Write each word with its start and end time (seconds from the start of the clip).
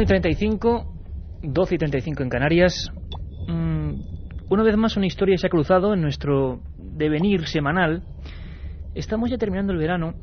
1 0.00 0.04
y 0.04 0.06
35, 0.06 0.94
12 1.42 1.74
y 1.74 1.78
35 1.78 2.22
en 2.22 2.28
Canarias. 2.30 2.90
Mm, 3.46 4.00
una 4.48 4.62
vez 4.62 4.74
más 4.78 4.96
una 4.96 5.04
historia 5.04 5.36
se 5.36 5.46
ha 5.46 5.50
cruzado 5.50 5.92
en 5.92 6.00
nuestro 6.00 6.62
devenir 6.78 7.46
semanal. 7.46 8.02
Estamos 8.94 9.30
ya 9.30 9.36
terminando 9.36 9.74
el 9.74 9.78
verano, 9.78 10.14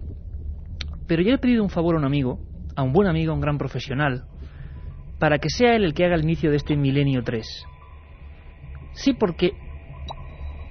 pero 1.06 1.22
ya 1.22 1.36
he 1.36 1.38
pedido 1.38 1.62
un 1.62 1.70
favor 1.70 1.94
a 1.94 2.00
un 2.00 2.06
amigo, 2.06 2.40
a 2.76 2.82
un 2.82 2.92
buen 2.92 3.08
amigo, 3.08 3.32
a 3.32 3.36
un 3.36 3.42
gran 3.42 3.60
profesional, 3.60 4.24
para 5.20 5.38
que 5.38 5.52
sea 5.52 5.76
él 5.76 5.84
el 5.84 5.94
que 5.94 6.06
haga 6.06 6.16
el 6.16 6.24
inicio 6.24 6.50
de 6.50 6.58
este 6.58 6.76
milenio 6.76 7.22
3. 7.24 7.46
Sí, 8.94 9.14
porque, 9.14 9.52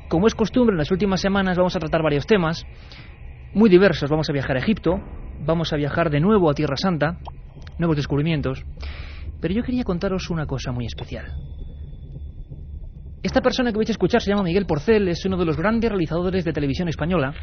como 0.08 0.26
es 0.26 0.34
costumbre, 0.34 0.74
en 0.74 0.78
las 0.78 0.90
últimas 0.90 1.20
semanas 1.20 1.56
vamos 1.56 1.76
a 1.76 1.78
tratar 1.78 2.02
varios 2.02 2.26
temas 2.26 2.66
muy 3.54 3.70
diversos. 3.70 4.10
Vamos 4.10 4.28
a 4.28 4.32
viajar 4.32 4.56
a 4.56 4.60
Egipto, 4.60 5.00
vamos 5.46 5.72
a 5.72 5.76
viajar 5.76 6.10
de 6.10 6.18
nuevo 6.18 6.50
a 6.50 6.54
Tierra 6.54 6.76
Santa, 6.76 7.20
nuevos 7.78 7.96
descubrimientos. 7.96 8.64
Pero 9.40 9.54
yo 9.54 9.62
quería 9.62 9.84
contaros 9.84 10.30
una 10.30 10.46
cosa 10.46 10.72
muy 10.72 10.86
especial. 10.86 11.32
Esta 13.22 13.40
persona 13.40 13.72
que 13.72 13.78
vais 13.78 13.88
a 13.88 13.92
escuchar 13.92 14.22
se 14.22 14.30
llama 14.30 14.44
Miguel 14.44 14.66
Porcel, 14.66 15.08
es 15.08 15.24
uno 15.24 15.36
de 15.36 15.44
los 15.44 15.56
grandes 15.56 15.90
realizadores 15.90 16.44
de 16.44 16.52
televisión 16.52 16.88
española. 16.88 17.34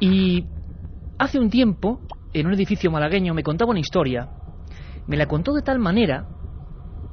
Y 0.00 0.46
hace 1.18 1.38
un 1.38 1.50
tiempo, 1.50 2.00
en 2.32 2.46
un 2.46 2.54
edificio 2.54 2.90
malagueño, 2.90 3.34
me 3.34 3.42
contaba 3.42 3.70
una 3.70 3.80
historia. 3.80 4.28
Me 5.06 5.16
la 5.16 5.26
contó 5.26 5.52
de 5.52 5.62
tal 5.62 5.78
manera 5.78 6.26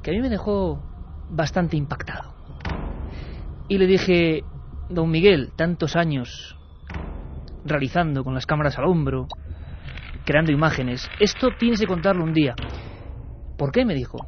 que 0.02 0.10
a 0.10 0.14
mí 0.14 0.20
me 0.20 0.28
dejó 0.28 0.82
bastante 1.30 1.76
impactado. 1.76 2.34
Y 3.68 3.78
le 3.78 3.86
dije, 3.86 4.42
don 4.88 5.10
Miguel, 5.10 5.52
tantos 5.54 5.94
años 5.96 6.56
realizando 7.64 8.24
con 8.24 8.34
las 8.34 8.46
cámaras 8.46 8.78
al 8.78 8.86
hombro, 8.86 9.28
creando 10.28 10.52
imágenes. 10.52 11.08
Esto 11.20 11.48
tienes 11.58 11.80
que 11.80 11.86
contarlo 11.86 12.22
un 12.22 12.34
día. 12.34 12.54
¿Por 13.56 13.72
qué? 13.72 13.86
me 13.86 13.94
dijo. 13.94 14.18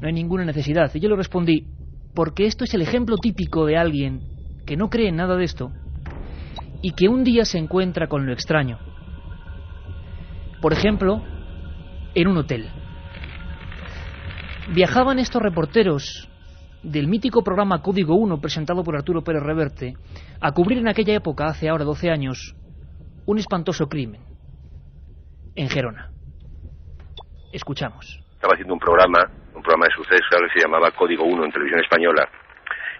No 0.00 0.08
hay 0.08 0.12
ninguna 0.12 0.44
necesidad. 0.44 0.90
Y 0.92 0.98
yo 0.98 1.08
le 1.08 1.14
respondí, 1.14 1.68
porque 2.12 2.46
esto 2.46 2.64
es 2.64 2.74
el 2.74 2.82
ejemplo 2.82 3.18
típico 3.18 3.64
de 3.64 3.76
alguien 3.76 4.20
que 4.66 4.76
no 4.76 4.90
cree 4.90 5.10
en 5.10 5.16
nada 5.16 5.36
de 5.36 5.44
esto 5.44 5.70
y 6.82 6.90
que 6.90 7.06
un 7.06 7.22
día 7.22 7.44
se 7.44 7.58
encuentra 7.58 8.08
con 8.08 8.26
lo 8.26 8.32
extraño. 8.32 8.80
Por 10.60 10.72
ejemplo, 10.72 11.22
en 12.16 12.26
un 12.26 12.36
hotel. 12.36 12.68
Viajaban 14.74 15.20
estos 15.20 15.40
reporteros 15.40 16.28
del 16.82 17.06
mítico 17.06 17.44
programa 17.44 17.80
Código 17.80 18.16
1 18.16 18.40
presentado 18.40 18.82
por 18.82 18.96
Arturo 18.96 19.22
Pérez 19.22 19.44
Reverte 19.44 19.94
a 20.40 20.50
cubrir 20.50 20.78
en 20.78 20.88
aquella 20.88 21.14
época, 21.14 21.46
hace 21.46 21.68
ahora 21.68 21.84
12 21.84 22.10
años, 22.10 22.56
un 23.24 23.38
espantoso 23.38 23.86
crimen 23.86 24.33
en 25.56 25.68
Gerona. 25.68 26.10
Escuchamos. 27.52 28.20
Estaba 28.34 28.54
haciendo 28.54 28.74
un 28.74 28.80
programa, 28.80 29.30
un 29.54 29.62
programa 29.62 29.86
de 29.86 29.94
sucesos 29.94 30.28
que 30.28 30.60
se 30.60 30.66
llamaba 30.66 30.90
Código 30.90 31.24
1 31.24 31.44
en 31.44 31.52
televisión 31.52 31.80
española 31.80 32.28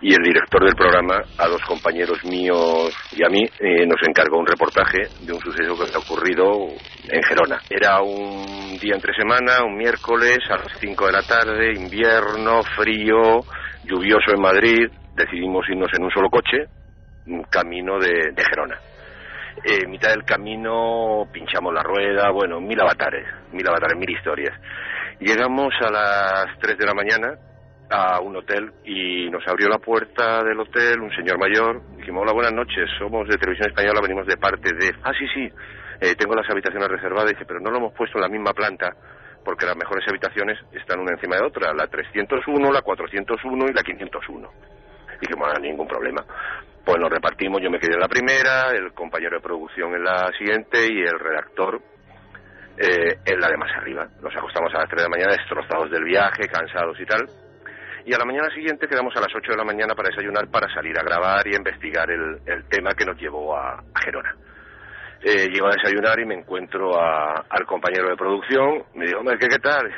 y 0.00 0.12
el 0.12 0.22
director 0.22 0.62
del 0.62 0.75
programa, 0.75 1.22
a 1.38 1.48
los 1.48 1.60
compañeros 1.62 2.22
míos 2.25 2.94
y 3.12 3.25
a 3.25 3.28
mí, 3.28 3.43
eh, 3.59 3.87
nos 3.87 4.00
encargó 4.06 4.38
un 4.38 4.47
reportaje 4.47 4.98
de 5.25 5.32
un 5.32 5.41
suceso 5.41 5.75
que 5.76 5.94
ha 5.94 5.98
ocurrido 5.98 6.69
en 7.09 7.22
Gerona. 7.22 7.59
Era 7.70 8.03
un 8.03 8.76
día 8.78 8.94
entre 8.94 9.14
semana, 9.14 9.64
un 9.64 9.76
miércoles 9.76 10.38
a 10.50 10.56
las 10.56 10.78
5 10.78 11.06
de 11.06 11.12
la 11.12 11.22
tarde, 11.22 11.72
invierno, 11.75 12.62
frío, 12.76 13.41
lluvioso 13.84 14.32
en 14.34 14.43
Madrid. 14.43 14.91
Decidimos 15.16 15.64
irnos 15.69 15.91
en 15.97 16.04
un 16.04 16.10
solo 16.10 16.28
coche, 16.28 16.66
camino 17.50 17.98
de 17.98 18.34
Gerona 18.37 18.78
eh, 19.62 19.87
mitad 19.87 20.10
del 20.10 20.25
camino 20.25 21.28
pinchamos 21.32 21.72
la 21.72 21.82
rueda, 21.82 22.31
bueno, 22.31 22.60
mil 22.60 22.81
avatares, 22.81 23.26
mil 23.53 23.66
avatares, 23.66 23.98
mil 23.98 24.10
historias. 24.10 24.59
Llegamos 25.20 25.72
a 25.81 25.91
las 25.91 26.59
3 26.59 26.76
de 26.76 26.87
la 26.87 26.94
mañana 26.94 27.38
a 27.91 28.20
un 28.20 28.37
hotel 28.37 28.72
y 28.84 29.31
nos 29.31 29.47
abrió 29.47 29.69
la 29.69 29.78
puerta 29.78 30.43
del 30.43 30.59
hotel 30.59 31.00
un 31.00 31.14
señor 31.14 31.38
mayor. 31.38 31.81
Dijimos, 31.97 32.22
hola, 32.22 32.32
buenas 32.32 32.53
noches, 32.53 32.91
somos 32.98 33.28
de 33.28 33.37
Televisión 33.37 33.70
Española, 33.70 34.00
venimos 34.03 34.26
de 34.26 34.37
parte 34.37 34.75
de... 34.75 34.93
Ah, 35.03 35.12
sí, 35.16 35.26
sí, 35.32 35.48
eh, 36.00 36.14
tengo 36.16 36.34
las 36.34 36.48
habitaciones 36.50 36.88
reservadas. 36.88 37.31
Dice, 37.31 37.44
pero 37.47 37.60
no 37.60 37.70
lo 37.70 37.78
hemos 37.78 37.93
puesto 37.94 38.19
en 38.19 38.22
la 38.22 38.28
misma 38.28 38.53
planta 38.53 38.94
porque 39.44 39.66
las 39.66 39.76
mejores 39.76 40.04
habitaciones 40.09 40.59
están 40.72 41.00
una 41.00 41.12
encima 41.12 41.37
de 41.37 41.44
otra, 41.44 41.72
la 41.75 41.87
301, 41.87 42.72
la 42.72 42.82
401 42.82 43.66
y 43.69 43.72
la 43.72 43.82
501. 43.82 44.50
Dijimos, 45.20 45.48
ah, 45.54 45.60
ningún 45.60 45.87
problema. 45.87 46.25
Pues 46.84 46.98
nos 47.00 47.10
repartimos, 47.10 47.62
yo 47.62 47.70
me 47.70 47.78
quedé 47.78 47.94
en 47.94 48.00
la 48.00 48.08
primera, 48.08 48.70
el 48.72 48.92
compañero 48.92 49.36
de 49.36 49.42
producción 49.42 49.94
en 49.94 50.04
la 50.04 50.30
siguiente 50.36 50.86
y 50.86 51.00
el 51.00 51.18
redactor 51.18 51.80
eh, 52.76 53.16
en 53.24 53.40
la 53.40 53.48
de 53.48 53.56
más 53.56 53.70
arriba. 53.74 54.06
Nos 54.20 54.36
acostamos 54.36 54.74
a 54.74 54.80
las 54.80 54.88
3 54.90 55.02
de 55.02 55.08
la 55.08 55.16
mañana 55.16 55.32
destrozados 55.32 55.90
del 55.90 56.04
viaje, 56.04 56.46
cansados 56.46 57.00
y 57.00 57.06
tal. 57.06 57.26
Y 58.04 58.12
a 58.12 58.18
la 58.18 58.26
mañana 58.26 58.50
siguiente 58.50 58.86
quedamos 58.86 59.16
a 59.16 59.20
las 59.20 59.34
8 59.34 59.52
de 59.52 59.56
la 59.56 59.64
mañana 59.64 59.94
para 59.94 60.10
desayunar, 60.10 60.50
para 60.50 60.68
salir 60.74 60.98
a 60.98 61.02
grabar 61.02 61.46
y 61.46 61.56
investigar 61.56 62.10
el, 62.10 62.64
tema 62.68 62.90
que 62.92 63.06
nos 63.06 63.16
llevó 63.18 63.56
a, 63.56 63.82
Gerona. 64.04 64.34
Eh, 65.22 65.48
llego 65.48 65.68
a 65.68 65.76
desayunar 65.76 66.20
y 66.20 66.26
me 66.26 66.34
encuentro 66.34 67.00
al 67.00 67.64
compañero 67.64 68.10
de 68.10 68.16
producción. 68.16 68.84
Me 68.94 69.06
digo, 69.06 69.22
¿qué, 69.40 69.48
qué 69.48 69.58
tal? 69.58 69.90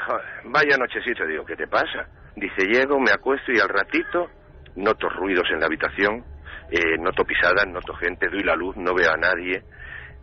Vaya 0.44 0.76
nochecita. 0.78 1.26
Digo, 1.26 1.44
¿qué 1.44 1.56
te 1.56 1.66
pasa? 1.66 2.06
Dice, 2.36 2.64
llego, 2.70 3.00
me 3.00 3.10
acuesto 3.10 3.50
y 3.50 3.58
al 3.58 3.70
ratito 3.70 4.30
noto 4.76 5.08
ruidos 5.08 5.48
en 5.50 5.60
la 5.60 5.66
habitación, 5.66 6.22
eh, 6.70 6.98
noto 6.98 7.24
pisadas, 7.24 7.66
noto 7.68 7.94
gente, 7.94 8.28
doy 8.28 8.42
la 8.42 8.54
luz, 8.54 8.76
no 8.76 8.94
veo 8.94 9.10
a 9.10 9.16
nadie. 9.16 9.62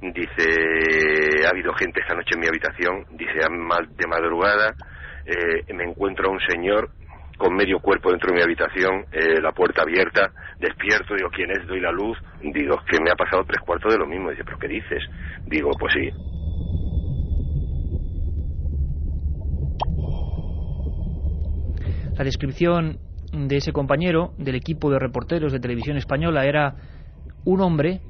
Dice, 0.02 1.46
ha 1.46 1.50
habido 1.50 1.74
gente 1.74 2.02
esta 2.02 2.14
noche 2.14 2.32
en 2.34 2.42
mi 2.42 2.48
habitación, 2.48 3.06
dice, 3.12 3.40
de 3.40 4.08
madrugada 4.08 4.76
eh, 5.26 5.74
me 5.74 5.86
encuentro 5.86 6.28
a 6.28 6.32
un 6.32 6.40
señor 6.42 6.90
con 7.38 7.56
medio 7.56 7.80
cuerpo 7.80 8.10
dentro 8.10 8.30
de 8.30 8.36
mi 8.36 8.42
habitación, 8.42 9.06
eh, 9.12 9.42
la 9.42 9.52
puerta 9.52 9.82
abierta, 9.82 10.32
despierto, 10.60 11.16
digo, 11.16 11.30
¿quién 11.30 11.50
es? 11.52 11.66
Doy 11.66 11.80
la 11.80 11.92
luz, 11.92 12.18
digo, 12.42 12.78
que 12.90 13.02
me 13.04 13.12
ha 13.12 13.16
pasado 13.16 13.44
tres 13.46 13.62
cuartos 13.62 13.92
de 13.92 14.00
lo 14.00 14.06
mismo. 14.06 14.30
Dice, 14.30 14.44
¿pero 14.44 14.60
qué 14.60 14.68
dices? 14.68 15.04
Digo, 15.46 15.72
pues 15.80 15.94
sí. 15.94 16.12
La 22.16 22.24
descripción 22.24 23.00
de 23.34 23.58
ese 23.58 23.74
compañero 23.74 24.34
del 24.38 24.56
equipo 24.56 24.92
de 24.92 25.00
reporteros 25.00 25.52
de 25.52 25.60
televisión 25.60 25.98
española 25.98 26.46
era 26.46 26.76
un 27.46 27.62
hombre, 27.62 28.02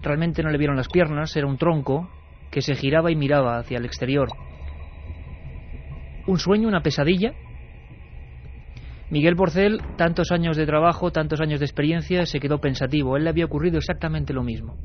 realmente 0.00 0.42
no 0.42 0.50
le 0.50 0.58
vieron 0.58 0.76
las 0.76 0.88
piernas, 0.88 1.36
era 1.36 1.46
un 1.46 1.58
tronco 1.58 2.08
que 2.50 2.62
se 2.62 2.74
giraba 2.74 3.10
y 3.10 3.16
miraba 3.16 3.58
hacia 3.58 3.78
el 3.78 3.84
exterior. 3.84 4.28
Un 6.26 6.38
sueño, 6.38 6.68
una 6.68 6.82
pesadilla. 6.82 7.32
Miguel 9.10 9.34
Porcel, 9.34 9.80
tantos 9.96 10.30
años 10.30 10.56
de 10.56 10.66
trabajo, 10.66 11.10
tantos 11.10 11.40
años 11.40 11.58
de 11.58 11.66
experiencia, 11.66 12.24
se 12.26 12.38
quedó 12.38 12.60
pensativo. 12.60 13.16
Él 13.16 13.24
le 13.24 13.30
había 13.30 13.46
ocurrido 13.46 13.78
exactamente 13.78 14.32
lo 14.32 14.44
mismo. 14.44 14.76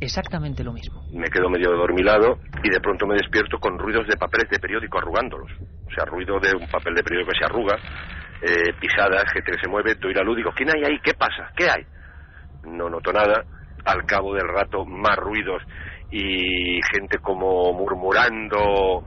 Exactamente 0.00 0.64
lo 0.64 0.72
mismo. 0.72 1.02
Me 1.12 1.28
quedo 1.28 1.50
medio 1.50 1.70
dormilado 1.70 2.38
y 2.62 2.70
de 2.70 2.80
pronto 2.80 3.06
me 3.06 3.14
despierto 3.14 3.58
con 3.58 3.78
ruidos 3.78 4.06
de 4.06 4.16
papeles 4.16 4.48
de 4.50 4.58
periódico 4.58 4.98
arrugándolos. 4.98 5.50
O 5.60 5.90
sea, 5.94 6.04
ruido 6.06 6.40
de 6.40 6.56
un 6.56 6.66
papel 6.68 6.94
de 6.94 7.02
periódico 7.02 7.30
que 7.32 7.38
se 7.38 7.44
arruga, 7.44 7.76
eh, 8.46 8.74
pisadas, 8.78 9.24
gente 9.32 9.52
que 9.52 9.58
se 9.58 9.68
mueve, 9.68 9.94
doy 9.94 10.12
la 10.12 10.22
luz, 10.22 10.36
digo, 10.36 10.52
¿quién 10.54 10.68
hay 10.68 10.84
ahí? 10.84 10.98
¿Qué 11.02 11.14
pasa? 11.14 11.50
¿Qué 11.56 11.64
hay? 11.70 11.86
No 12.64 12.90
noto 12.90 13.10
nada, 13.10 13.42
al 13.86 14.04
cabo 14.04 14.34
del 14.34 14.46
rato 14.46 14.84
más 14.84 15.16
ruidos 15.16 15.62
y 16.10 16.78
gente 16.92 17.18
como 17.18 17.72
murmurando, 17.72 19.04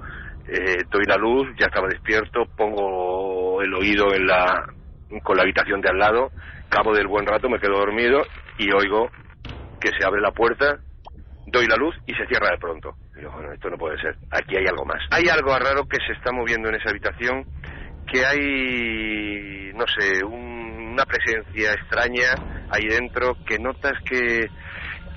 eh, 0.48 0.84
doy 0.90 1.04
la 1.06 1.18
luz, 1.18 1.48
ya 1.60 1.68
estaba 1.68 1.88
despierto, 1.88 2.46
pongo 2.58 3.62
el 3.62 3.74
oído 3.76 4.14
en 4.14 4.26
la, 4.26 4.66
con 5.22 5.38
la 5.38 5.44
habitación 5.44 5.82
de 5.82 5.90
al 5.90 6.00
lado, 6.00 6.32
cabo 6.70 6.94
del 6.94 7.08
buen 7.08 7.26
rato 7.26 7.48
me 7.48 7.60
quedo 7.60 7.78
dormido 7.78 8.24
y 8.58 8.72
oigo 8.72 9.10
que 9.80 9.90
se 9.90 10.04
abre 10.04 10.20
la 10.20 10.32
puerta, 10.32 10.80
doy 11.46 11.68
la 11.68 11.76
luz 11.76 11.96
y 12.08 12.14
se 12.14 12.26
cierra 12.26 12.50
de 12.50 12.58
pronto. 12.58 12.96
Digo, 13.16 13.32
bueno, 13.32 13.54
esto 13.54 13.70
no 13.70 13.78
puede 13.78 14.02
ser, 14.02 14.16
aquí 14.32 14.58
hay 14.58 14.66
algo 14.66 14.86
más. 14.86 15.02
Hay 15.12 15.30
algo 15.30 15.58
raro 15.58 15.88
que 15.88 15.98
se 16.06 16.14
está 16.14 16.32
moviendo 16.32 16.70
en 16.70 16.76
esa 16.76 16.90
habitación, 16.90 17.46
que 18.08 18.26
hay, 18.26 19.72
no 19.74 19.86
sé, 19.88 20.24
una 20.24 21.06
presencia 21.06 21.74
extraña 21.74 22.34
ahí 22.70 22.88
dentro, 22.88 23.38
que 23.46 23.60
notas 23.60 23.94
que, 24.04 24.50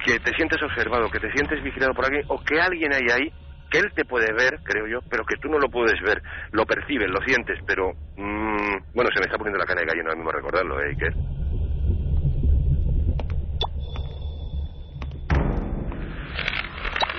que 0.05 0.19
te 0.19 0.35
sientes 0.35 0.63
observado, 0.63 1.11
que 1.11 1.21
te 1.21 1.33
sientes 1.33 1.63
vigilado 1.63 1.95
por 1.95 2.05
alguien, 2.05 2.25
o 2.29 2.39
que 2.41 2.61
alguien 2.61 2.93
hay 2.93 3.07
ahí 3.13 3.33
que 3.71 3.79
él 3.79 3.93
te 3.95 4.05
puede 4.05 4.33
ver, 4.33 4.59
creo 4.65 4.87
yo, 4.89 5.01
pero 5.09 5.25
que 5.25 5.37
tú 5.37 5.49
no 5.49 5.59
lo 5.59 5.69
puedes 5.69 6.01
ver, 6.03 6.21
lo 6.51 6.67
percibes, 6.67 7.09
lo 7.09 7.21
sientes, 7.21 7.59
pero 7.65 7.93
mmm, 8.17 8.77
bueno, 8.93 9.11
se 9.15 9.21
me 9.21 9.27
está 9.27 9.39
poniendo 9.39 9.59
la 9.59 9.65
cara 9.65 9.81
de 9.81 9.87
gallina 9.87 10.09
ahora 10.09 10.17
mismo 10.17 10.33
recordarlo, 10.33 10.81
¿eh, 10.83 10.89
Iker? 10.91 11.15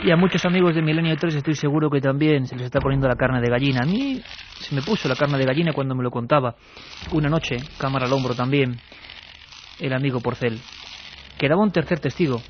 Y 0.04 0.10
a 0.10 0.16
muchos 0.16 0.44
amigos 0.46 0.74
de 0.74 0.82
Milenio 0.82 1.16
3 1.16 1.36
estoy 1.36 1.54
seguro 1.54 1.88
que 1.92 2.02
también 2.02 2.48
se 2.48 2.56
les 2.56 2.66
está 2.66 2.80
poniendo 2.80 3.08
la 3.08 3.16
carne 3.16 3.40
de 3.40 3.50
gallina. 3.50 3.82
A 3.84 3.86
mí 3.86 4.20
se 4.60 4.74
me 4.74 4.82
puso 4.82 5.08
la 5.08 5.16
carne 5.16 5.38
de 5.38 5.46
gallina 5.46 5.74
cuando 5.74 5.94
me 5.94 6.02
lo 6.02 6.10
contaba. 6.10 6.56
Una 7.12 7.30
noche, 7.30 7.58
cámara 7.78 8.08
al 8.08 8.14
hombro 8.14 8.34
también, 8.34 8.80
el 9.80 9.94
amigo 9.94 10.20
Porcel. 10.20 10.60
Quedaba 11.38 11.62
un 11.62 11.72
tercer 11.72 12.00
testigo. 12.00 12.42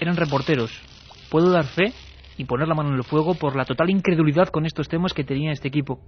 Eran 0.00 0.16
reporteros. 0.16 0.80
¿Puedo 1.30 1.50
dar 1.50 1.66
fe 1.66 1.92
y 2.38 2.46
poner 2.46 2.66
la 2.66 2.74
mano 2.74 2.88
en 2.88 2.94
el 2.94 3.04
fuego 3.04 3.34
por 3.34 3.54
la 3.54 3.66
total 3.66 3.90
incredulidad 3.90 4.48
con 4.48 4.64
estos 4.64 4.88
temas 4.88 5.12
que 5.12 5.24
tenía 5.24 5.52
este 5.52 5.68
equipo? 5.68 6.00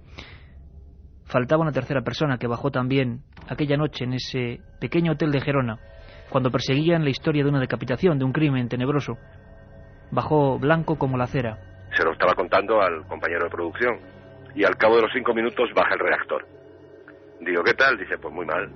Faltaba 1.25 1.61
una 1.61 1.71
tercera 1.71 2.01
persona 2.01 2.39
que 2.39 2.47
bajó 2.47 2.71
también 2.71 3.21
aquella 3.47 3.77
noche 3.77 4.05
en 4.05 4.13
ese 4.13 4.61
pequeño 4.79 5.11
hotel 5.11 5.31
de 5.31 5.41
Gerona, 5.41 5.77
cuando 6.31 6.49
perseguían 6.49 7.03
la 7.03 7.11
historia 7.11 7.43
de 7.43 7.49
una 7.49 7.59
decapitación, 7.59 8.17
de 8.17 8.25
un 8.25 8.31
crimen 8.31 8.67
tenebroso. 8.67 9.13
Bajó 10.11 10.59
blanco 10.59 10.97
como 10.97 11.17
la 11.17 11.27
cera. 11.27 11.57
Se 11.95 12.03
lo 12.03 12.11
estaba 12.11 12.33
contando 12.35 12.81
al 12.81 13.05
compañero 13.07 13.45
de 13.45 13.49
producción 13.49 13.99
y 14.53 14.63
al 14.63 14.75
cabo 14.77 14.97
de 14.97 15.03
los 15.03 15.11
cinco 15.13 15.33
minutos 15.33 15.69
baja 15.73 15.93
el 15.93 15.99
redactor. 15.99 16.45
Digo, 17.39 17.63
¿qué 17.63 17.73
tal? 17.73 17.97
Dice, 17.97 18.17
pues 18.17 18.33
muy 18.33 18.45
mal. 18.45 18.69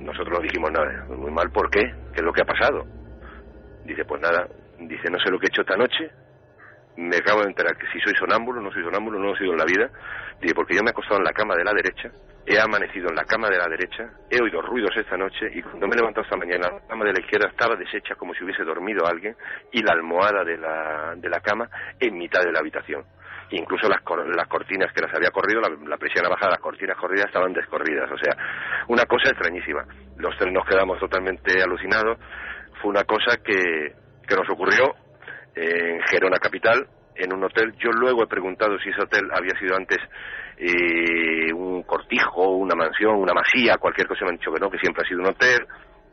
Nosotros 0.00 0.38
no 0.38 0.40
dijimos 0.40 0.70
nada. 0.72 1.04
Muy 1.08 1.30
mal, 1.30 1.50
¿por 1.50 1.70
qué? 1.70 1.80
¿Qué 2.12 2.20
es 2.20 2.22
lo 2.22 2.32
que 2.32 2.42
ha 2.42 2.46
pasado? 2.46 2.84
Dice, 3.84 4.04
pues 4.04 4.20
nada. 4.20 4.48
Dice, 4.78 5.10
no 5.10 5.18
sé 5.18 5.30
lo 5.30 5.38
que 5.38 5.46
he 5.46 5.48
hecho 5.48 5.62
esta 5.62 5.76
noche. 5.76 6.10
Me 6.96 7.16
acabo 7.16 7.42
de 7.42 7.48
enterar 7.48 7.76
que 7.76 7.86
si 7.92 8.00
soy 8.00 8.14
sonámbulo, 8.16 8.60
no 8.60 8.72
soy 8.72 8.82
sonámbulo, 8.82 9.18
no 9.18 9.26
lo 9.26 9.34
he 9.34 9.38
sido 9.38 9.52
en 9.52 9.58
la 9.58 9.64
vida. 9.64 9.88
Dice, 10.40 10.54
porque 10.54 10.74
yo 10.74 10.82
me 10.82 10.88
he 10.88 10.90
acostado 10.90 11.18
en 11.18 11.24
la 11.24 11.32
cama 11.32 11.54
de 11.54 11.64
la 11.64 11.72
derecha, 11.72 12.10
he 12.48 12.58
amanecido 12.58 13.10
en 13.10 13.14
la 13.16 13.24
cama 13.24 13.50
de 13.50 13.58
la 13.58 13.68
derecha, 13.68 14.08
he 14.30 14.40
oído 14.42 14.62
ruidos 14.62 14.96
esta 14.96 15.18
noche 15.18 15.50
y 15.52 15.60
cuando 15.60 15.86
me 15.86 15.94
he 15.94 15.98
levantado 15.98 16.24
esta 16.24 16.36
mañana, 16.36 16.70
la 16.72 16.86
cama 16.88 17.04
de 17.04 17.12
la 17.12 17.20
izquierda 17.20 17.48
estaba 17.50 17.76
deshecha 17.76 18.14
como 18.14 18.32
si 18.32 18.42
hubiese 18.42 18.64
dormido 18.64 19.06
alguien 19.06 19.36
y 19.70 19.82
la 19.82 19.92
almohada 19.92 20.44
de 20.44 20.56
la, 20.56 21.14
de 21.14 21.28
la 21.28 21.40
cama 21.40 21.68
en 22.00 22.16
mitad 22.16 22.42
de 22.42 22.50
la 22.50 22.60
habitación. 22.60 23.04
Incluso 23.50 23.86
las, 23.88 24.00
las 24.34 24.48
cortinas 24.48 24.92
que 24.94 25.02
las 25.02 25.14
había 25.14 25.30
corrido, 25.30 25.60
la, 25.60 25.68
la 25.68 25.96
presión 25.98 26.24
bajada, 26.28 26.52
las 26.52 26.60
cortinas 26.60 26.96
corridas 26.96 27.26
estaban 27.26 27.52
descorridas, 27.52 28.10
o 28.10 28.18
sea, 28.18 28.34
una 28.88 29.04
cosa 29.04 29.28
extrañísima. 29.30 29.84
Los 30.16 30.36
tres 30.38 30.52
nos 30.52 30.66
quedamos 30.66 30.98
totalmente 30.98 31.62
alucinados, 31.62 32.18
fue 32.80 32.90
una 32.90 33.04
cosa 33.04 33.36
que, 33.44 33.92
que 34.26 34.36
nos 34.36 34.48
ocurrió 34.50 34.94
en 35.54 36.00
Gerona 36.10 36.38
Capital, 36.38 36.86
en 37.18 37.32
un 37.32 37.44
hotel. 37.44 37.74
Yo 37.78 37.90
luego 37.90 38.22
he 38.22 38.26
preguntado 38.26 38.78
si 38.78 38.90
ese 38.90 39.02
hotel 39.02 39.28
había 39.32 39.58
sido 39.58 39.76
antes 39.76 39.98
eh, 40.56 41.52
un 41.52 41.82
cortijo, 41.82 42.56
una 42.56 42.74
mansión, 42.74 43.16
una 43.16 43.34
masía, 43.34 43.76
cualquier 43.78 44.06
cosa. 44.06 44.24
Me 44.24 44.30
han 44.30 44.36
dicho 44.38 44.52
que 44.52 44.60
no, 44.60 44.70
que 44.70 44.78
siempre 44.78 45.02
ha 45.04 45.08
sido 45.08 45.20
un 45.20 45.28
hotel, 45.28 45.66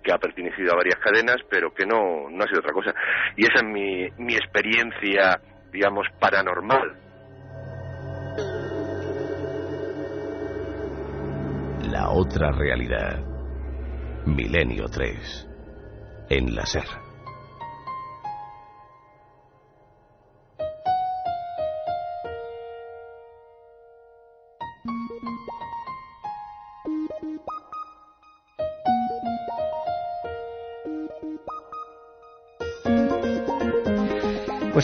que 0.04 0.12
ha 0.12 0.18
pertenecido 0.18 0.74
a 0.74 0.78
varias 0.78 1.00
cadenas, 1.00 1.38
pero 1.50 1.74
que 1.74 1.86
no, 1.86 2.30
no 2.30 2.44
ha 2.44 2.48
sido 2.48 2.60
otra 2.60 2.74
cosa. 2.74 2.94
Y 3.36 3.44
esa 3.44 3.58
es 3.58 3.64
mi, 3.64 4.08
mi 4.18 4.36
experiencia, 4.36 5.40
digamos, 5.72 6.08
paranormal. 6.20 6.98
La 11.92 12.10
otra 12.10 12.52
realidad. 12.52 13.24
Milenio 14.26 14.86
3. 14.88 15.48
En 16.30 16.56
la 16.56 16.66
SER. 16.66 17.05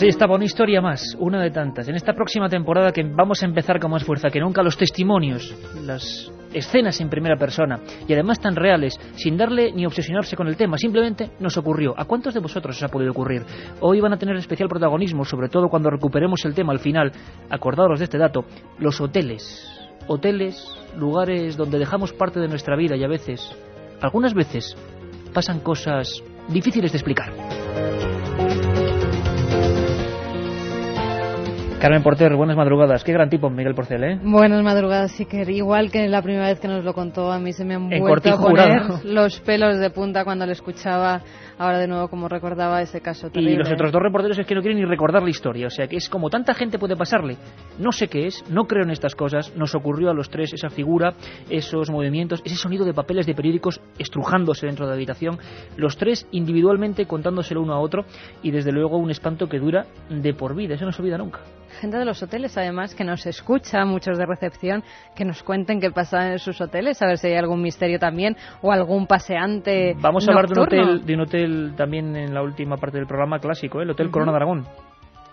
Pues 0.01 0.15
estaba 0.15 0.33
una 0.33 0.45
historia 0.45 0.81
más, 0.81 1.15
una 1.19 1.39
de 1.43 1.51
tantas. 1.51 1.87
En 1.87 1.93
esta 1.93 2.13
próxima 2.13 2.49
temporada 2.49 2.91
que 2.91 3.03
vamos 3.03 3.43
a 3.43 3.45
empezar 3.45 3.79
con 3.79 3.91
más 3.91 4.03
fuerza 4.03 4.31
que 4.31 4.39
nunca, 4.39 4.63
los 4.63 4.75
testimonios, 4.75 5.55
las 5.85 6.31
escenas 6.51 6.99
en 7.01 7.07
primera 7.07 7.35
persona 7.35 7.79
y 8.07 8.13
además 8.13 8.39
tan 8.39 8.55
reales, 8.55 8.99
sin 9.13 9.37
darle 9.37 9.71
ni 9.71 9.85
obsesionarse 9.85 10.35
con 10.35 10.47
el 10.47 10.57
tema, 10.57 10.79
simplemente 10.79 11.29
nos 11.39 11.55
ocurrió. 11.55 11.93
¿A 11.95 12.05
cuántos 12.05 12.33
de 12.33 12.39
vosotros 12.39 12.77
os 12.77 12.81
ha 12.81 12.87
podido 12.87 13.11
ocurrir? 13.11 13.43
Hoy 13.81 14.01
van 14.01 14.13
a 14.13 14.17
tener 14.17 14.35
especial 14.37 14.69
protagonismo, 14.69 15.23
sobre 15.23 15.49
todo 15.49 15.69
cuando 15.69 15.91
recuperemos 15.91 16.43
el 16.45 16.55
tema 16.55 16.73
al 16.73 16.79
final. 16.79 17.11
Acordaros 17.51 17.99
de 17.99 18.05
este 18.05 18.17
dato, 18.17 18.45
los 18.79 18.99
hoteles. 18.99 19.69
Hoteles, 20.07 20.65
lugares 20.97 21.55
donde 21.55 21.77
dejamos 21.77 22.11
parte 22.11 22.39
de 22.39 22.47
nuestra 22.47 22.75
vida 22.75 22.95
y 22.95 23.03
a 23.03 23.07
veces, 23.07 23.55
algunas 24.01 24.33
veces, 24.33 24.75
pasan 25.31 25.59
cosas 25.59 26.23
difíciles 26.49 26.91
de 26.91 26.97
explicar. 26.97 27.60
Carmen 31.81 32.03
Porter, 32.03 32.35
buenas 32.35 32.55
madrugadas. 32.55 33.03
Qué 33.03 33.11
gran 33.11 33.27
tipo, 33.27 33.49
Miguel 33.49 33.73
Porcel, 33.73 34.03
¿eh? 34.03 34.19
Buenas 34.21 34.63
madrugadas, 34.63 35.13
sí 35.13 35.25
que 35.25 35.41
igual 35.51 35.89
que 35.89 36.07
la 36.07 36.21
primera 36.21 36.45
vez 36.45 36.59
que 36.59 36.67
nos 36.67 36.83
lo 36.83 36.93
contó, 36.93 37.31
a 37.31 37.39
mí 37.39 37.53
se 37.53 37.65
me 37.65 37.73
han 37.73 37.91
En 37.91 38.01
vuelto 38.01 38.31
a 38.31 38.37
poner 38.37 38.83
jurado. 38.83 38.99
los 39.03 39.39
pelos 39.39 39.79
de 39.79 39.89
punta 39.89 40.23
cuando 40.23 40.45
le 40.45 40.51
escuchaba, 40.51 41.23
ahora 41.57 41.79
de 41.79 41.87
nuevo 41.87 42.07
como 42.07 42.27
recordaba 42.27 42.83
ese 42.83 43.01
caso 43.01 43.31
terrible. 43.31 43.53
Y 43.53 43.55
los 43.57 43.71
otros 43.71 43.91
dos 43.91 43.99
reporteros 43.99 44.37
es 44.37 44.45
que 44.45 44.53
no 44.53 44.61
quieren 44.61 44.79
ni 44.79 44.85
recordar 44.85 45.23
la 45.23 45.31
historia. 45.31 45.65
O 45.65 45.69
sea 45.71 45.87
que 45.87 45.95
es 45.95 46.07
como 46.07 46.29
tanta 46.29 46.53
gente 46.53 46.77
puede 46.77 46.95
pasarle. 46.95 47.37
No 47.79 47.91
sé 47.91 48.07
qué 48.07 48.27
es, 48.27 48.43
no 48.47 48.65
creo 48.65 48.83
en 48.83 48.91
estas 48.91 49.15
cosas. 49.15 49.51
Nos 49.57 49.73
ocurrió 49.73 50.11
a 50.11 50.13
los 50.13 50.29
tres 50.29 50.53
esa 50.53 50.69
figura, 50.69 51.15
esos 51.49 51.89
movimientos, 51.89 52.43
ese 52.45 52.57
sonido 52.57 52.85
de 52.85 52.93
papeles 52.93 53.25
de 53.25 53.33
periódicos 53.33 53.81
estrujándose 53.97 54.67
dentro 54.67 54.85
de 54.85 54.91
la 54.91 54.95
habitación. 54.97 55.39
Los 55.77 55.97
tres 55.97 56.27
individualmente 56.29 57.07
contándoselo 57.07 57.59
uno 57.63 57.73
a 57.73 57.79
otro. 57.79 58.05
Y 58.43 58.51
desde 58.51 58.71
luego 58.71 58.97
un 58.97 59.09
espanto 59.09 59.49
que 59.49 59.57
dura 59.57 59.87
de 60.11 60.35
por 60.35 60.55
vida. 60.55 60.75
Eso 60.75 60.85
no 60.85 60.91
se 60.91 61.01
olvida 61.01 61.17
nunca. 61.17 61.39
Gente 61.79 61.97
de 61.97 62.05
los 62.05 62.21
hoteles, 62.21 62.57
además, 62.57 62.93
que 62.93 63.03
nos 63.03 63.25
escucha, 63.25 63.85
muchos 63.85 64.17
de 64.17 64.25
recepción, 64.25 64.83
que 65.15 65.25
nos 65.25 65.41
cuenten 65.43 65.79
qué 65.79 65.91
pasa 65.91 66.33
en 66.33 66.39
sus 66.39 66.59
hoteles, 66.61 67.01
a 67.01 67.07
ver 67.07 67.17
si 67.17 67.27
hay 67.27 67.35
algún 67.35 67.61
misterio 67.61 67.99
también 67.99 68.35
o 68.61 68.71
algún 68.71 69.07
paseante. 69.07 69.95
Vamos 69.99 70.27
a 70.27 70.31
hablar 70.31 70.47
de 70.47 70.59
un, 70.59 70.65
hotel, 70.65 71.05
de 71.05 71.13
un 71.13 71.21
hotel 71.21 71.73
también 71.75 72.15
en 72.15 72.33
la 72.33 72.41
última 72.41 72.77
parte 72.77 72.97
del 72.97 73.07
programa 73.07 73.39
clásico, 73.39 73.79
¿eh? 73.79 73.83
el 73.83 73.91
Hotel 73.91 74.11
Corona 74.11 74.31
de 74.31 74.37
Aragón. 74.37 74.65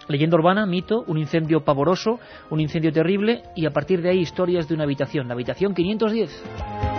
Leyenda 0.09 0.37
urbana, 0.37 0.64
mito, 0.64 1.04
un 1.07 1.18
incendio 1.18 1.64
pavoroso, 1.64 2.18
un 2.50 2.61
incendio 2.61 2.92
terrible 2.92 3.42
y 3.54 3.66
a 3.66 3.71
partir 3.71 4.00
de 4.00 4.11
ahí 4.11 4.21
historias 4.21 4.66
de 4.66 4.75
una 4.75 4.85
habitación, 4.85 5.28
la 5.28 5.35
habitación 5.35 5.75
510. 5.75 6.98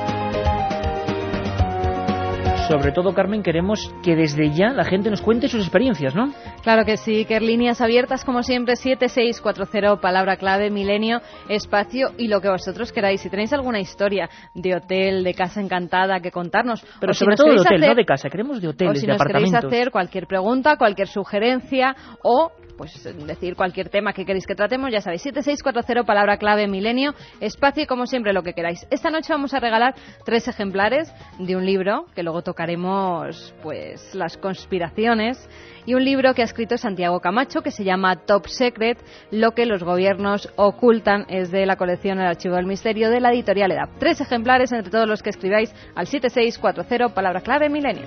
Sobre 2.70 2.92
todo, 2.92 3.16
Carmen, 3.16 3.42
queremos 3.42 3.92
que 4.04 4.16
desde 4.16 4.52
ya 4.52 4.68
la 4.70 4.86
gente 4.86 5.10
nos 5.10 5.22
cuente 5.24 5.48
sus 5.48 5.62
experiencias, 5.62 6.14
¿no? 6.14 6.32
Claro 6.62 6.86
que 6.86 6.98
sí, 6.98 7.26
que 7.26 7.40
líneas 7.40 7.82
abiertas 7.82 8.24
como 8.24 8.44
siempre, 8.44 8.76
7640, 8.76 10.00
palabra 10.00 10.38
clave, 10.38 10.70
milenio, 10.70 11.20
espacio 11.50 12.12
y 12.20 12.28
lo 12.28 12.42
que 12.42 12.50
vosotros 12.50 12.92
queráis. 12.92 13.22
Si 13.22 13.30
tenéis 13.32 13.54
alguna 13.54 13.80
historia 13.80 14.30
de 14.54 14.76
hotel, 14.76 15.24
de 15.24 15.34
casa 15.34 15.62
encantada 15.62 16.20
que 16.20 16.30
contarnos, 16.30 16.86
Pero 17.00 17.10
o 17.10 17.14
si 17.16 17.20
sobre 17.26 17.32
nos 17.32 17.38
todo 17.40 17.50
de 17.54 17.60
hotel, 17.60 17.78
hacer- 17.78 17.90
no 17.90 17.96
de 17.96 18.06
casa, 18.06 18.30
queremos 18.30 18.62
de 18.62 18.68
o 18.68 18.70
hoteles, 18.72 19.00
si 19.00 19.08
de 19.08 19.14
nos 19.14 19.24
queréis 19.24 19.52
hacer 19.56 19.90
cualquier 19.90 20.28
pregunta, 20.28 20.78
cualquier 20.78 21.08
sugerencia 21.08 21.96
o 22.24 22.52
pues 22.78 23.04
decir 23.28 23.58
cualquier 23.58 23.90
tema 23.90 24.14
que 24.14 24.24
queréis 24.26 24.48
que 24.48 24.56
tratemos, 24.56 24.90
ya 24.90 25.02
sabéis, 25.02 25.22
7640, 25.24 26.06
palabra 26.08 26.38
clave, 26.38 26.66
milenio, 26.66 27.14
espacio 27.42 27.84
y 27.84 27.86
como 27.86 28.06
siempre 28.06 28.32
lo 28.32 28.42
que 28.42 28.54
queráis. 28.54 28.88
Esta 28.90 29.10
noche 29.10 29.34
vamos 29.34 29.54
a 29.54 29.60
regalar 29.60 29.96
tres 30.24 30.48
ejemplares 30.48 31.14
de 31.40 31.58
un 31.58 31.66
libro 31.66 32.06
que 32.16 32.24
luego 32.24 32.42
toca 32.42 32.59
tocaremos 32.60 33.56
pues 33.64 34.14
las 34.14 34.36
conspiraciones 34.36 35.38
y 35.86 35.94
un 35.94 36.04
libro 36.04 36.34
que 36.34 36.42
ha 36.42 36.46
escrito 36.46 36.78
Santiago 36.78 37.22
Camacho 37.22 37.62
que 37.62 37.72
se 37.72 37.86
llama 37.86 38.26
Top 38.26 38.48
Secret, 38.48 38.98
lo 39.32 39.52
que 39.52 39.66
los 39.66 39.82
gobiernos 39.82 40.52
ocultan, 40.58 41.26
es 41.30 41.52
de 41.52 41.66
la 41.66 41.78
colección 41.78 42.20
El 42.20 42.28
Archivo 42.28 42.56
del 42.56 42.66
Misterio 42.66 43.10
de 43.12 43.22
la 43.22 43.32
editorial 43.32 43.72
EDAP. 43.72 43.98
Tres 43.98 44.20
ejemplares 44.20 44.74
entre 44.74 44.92
todos 44.92 45.08
los 45.08 45.24
que 45.24 45.30
escribáis 45.30 45.74
al 45.96 46.08
7640, 46.08 47.16
palabra 47.16 47.40
clave 47.40 47.70
milenio. 47.70 48.04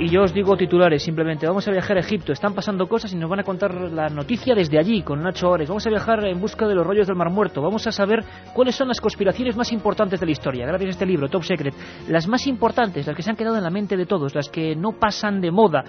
Y 0.00 0.10
yo 0.10 0.22
os 0.22 0.32
digo 0.32 0.56
titulares, 0.56 1.02
simplemente 1.02 1.44
vamos 1.44 1.66
a 1.66 1.72
viajar 1.72 1.96
a 1.96 2.00
Egipto, 2.00 2.32
están 2.32 2.54
pasando 2.54 2.86
cosas 2.86 3.12
y 3.12 3.16
nos 3.16 3.28
van 3.28 3.40
a 3.40 3.42
contar 3.42 3.74
la 3.74 4.08
noticia 4.08 4.54
desde 4.54 4.78
allí, 4.78 5.02
con 5.02 5.20
Nacho 5.20 5.50
Ores. 5.50 5.68
Vamos 5.68 5.84
a 5.88 5.90
viajar 5.90 6.24
en 6.24 6.40
busca 6.40 6.68
de 6.68 6.76
los 6.76 6.86
rollos 6.86 7.08
del 7.08 7.16
Mar 7.16 7.30
Muerto, 7.30 7.60
vamos 7.60 7.84
a 7.88 7.90
saber 7.90 8.24
cuáles 8.54 8.76
son 8.76 8.86
las 8.86 9.00
conspiraciones 9.00 9.56
más 9.56 9.72
importantes 9.72 10.20
de 10.20 10.26
la 10.26 10.30
historia, 10.30 10.66
gracias 10.66 10.86
a 10.86 10.90
este 10.90 11.06
libro, 11.06 11.28
Top 11.28 11.42
Secret. 11.42 11.74
Las 12.08 12.28
más 12.28 12.46
importantes, 12.46 13.08
las 13.08 13.16
que 13.16 13.22
se 13.22 13.30
han 13.30 13.36
quedado 13.36 13.56
en 13.56 13.64
la 13.64 13.70
mente 13.70 13.96
de 13.96 14.06
todos, 14.06 14.36
las 14.36 14.48
que 14.48 14.76
no 14.76 14.92
pasan 14.92 15.40
de 15.40 15.50
moda. 15.50 15.82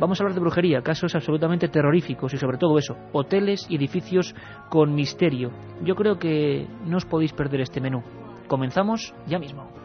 Vamos 0.00 0.20
a 0.20 0.24
hablar 0.24 0.34
de 0.34 0.40
brujería, 0.40 0.82
casos 0.82 1.14
absolutamente 1.14 1.68
terroríficos 1.68 2.34
y 2.34 2.38
sobre 2.38 2.58
todo 2.58 2.76
eso, 2.76 2.96
hoteles 3.12 3.66
y 3.68 3.76
edificios 3.76 4.34
con 4.68 4.96
misterio. 4.96 5.52
Yo 5.84 5.94
creo 5.94 6.18
que 6.18 6.66
no 6.86 6.96
os 6.96 7.04
podéis 7.04 7.32
perder 7.32 7.60
este 7.60 7.80
menú. 7.80 8.02
Comenzamos 8.48 9.14
ya 9.28 9.38
mismo. 9.38 9.83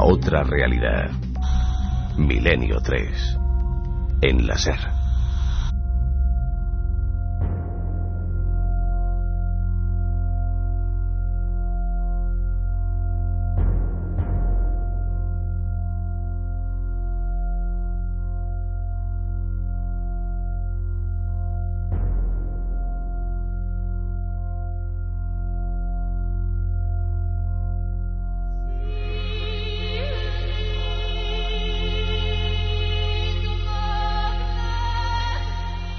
Otra 0.00 0.42
realidad. 0.42 1.10
Milenio 2.16 2.80
3. 2.80 3.38
En 4.22 4.46
la 4.46 4.56
SER. 4.56 5.01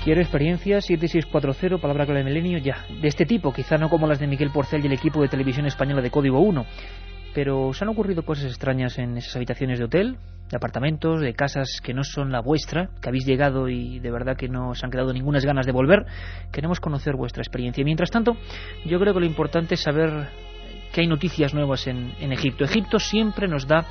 Quiero 0.04 0.20
experiencias 0.20 0.84
7640, 0.88 1.78
palabra 1.82 2.06
clave 2.06 2.26
milenio, 2.26 2.58
ya. 2.58 2.86
De 3.02 3.08
este 3.08 3.26
tipo, 3.26 3.54
quizá 3.54 3.78
no 3.78 3.88
como 3.88 4.06
las 4.06 4.20
de 4.20 4.28
Miguel 4.28 4.50
Porcel 4.52 4.84
y 4.84 4.88
el 4.88 4.92
equipo 4.92 5.22
de 5.22 5.30
televisión 5.30 5.66
española 5.66 6.02
de 6.02 6.12
Código 6.12 6.42
1. 6.42 6.66
Pero 7.34 7.68
os 7.68 7.82
han 7.82 7.88
ocurrido 7.88 8.24
cosas 8.24 8.48
extrañas 8.48 9.00
en 9.00 9.16
esas 9.16 9.34
habitaciones 9.38 9.80
de 9.80 9.86
hotel, 9.86 10.18
de 10.50 10.58
apartamentos, 10.58 11.22
de 11.22 11.34
casas 11.34 11.80
que 11.82 11.94
no 11.94 12.04
son 12.04 12.34
la 12.34 12.42
vuestra, 12.42 12.90
que 13.02 13.08
habéis 13.08 13.26
llegado 13.26 13.70
y 13.70 14.00
de 14.00 14.12
verdad 14.12 14.36
que 14.36 14.50
no 14.50 14.72
os 14.72 14.84
han 14.84 14.92
quedado 14.92 15.14
ninguna 15.14 15.40
ganas 15.40 15.66
de 15.66 15.72
volver. 15.72 16.06
Queremos 16.52 16.82
conocer 16.82 17.16
vuestra 17.16 17.42
experiencia. 17.42 17.86
Mientras 17.86 18.12
tanto, 18.12 18.36
yo 18.84 19.00
creo 19.00 19.14
que 19.14 19.22
lo 19.22 19.26
importante 19.26 19.76
es 19.76 19.84
saber 19.84 20.28
que 20.92 21.00
hay 21.00 21.08
noticias 21.08 21.54
nuevas 21.54 21.88
en 21.88 22.34
Egipto. 22.34 22.66
Egipto 22.66 23.00
siempre 23.00 23.48
nos 23.48 23.66
da 23.68 23.86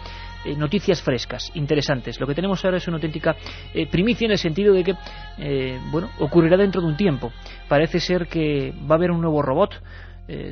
eh, 0.45 0.57
noticias 0.57 1.01
frescas, 1.03 1.53
interesantes. 1.55 2.19
Lo 2.19 2.27
que 2.27 2.35
tenemos 2.35 2.65
ahora 2.65 2.79
es 2.79 2.89
una 2.89 2.97
auténtica 2.97 3.37
eh, 3.73 3.87
primicia 3.87 4.25
en 4.25 4.33
el 4.33 4.39
sentido 4.39 4.75
de 4.75 4.83
que, 4.83 4.95
eh, 5.39 5.79
bueno, 5.91 6.11
ocurrirá 6.19 6.57
dentro 6.57 6.81
de 6.81 6.89
un 6.89 6.97
tiempo. 6.97 7.33
Parece 7.69 8.01
ser 8.01 8.27
que 8.27 8.73
va 8.91 8.97
a 8.97 8.99
haber 8.99 9.11
un 9.11 9.21
nuevo 9.21 9.43
robot. 9.43 9.81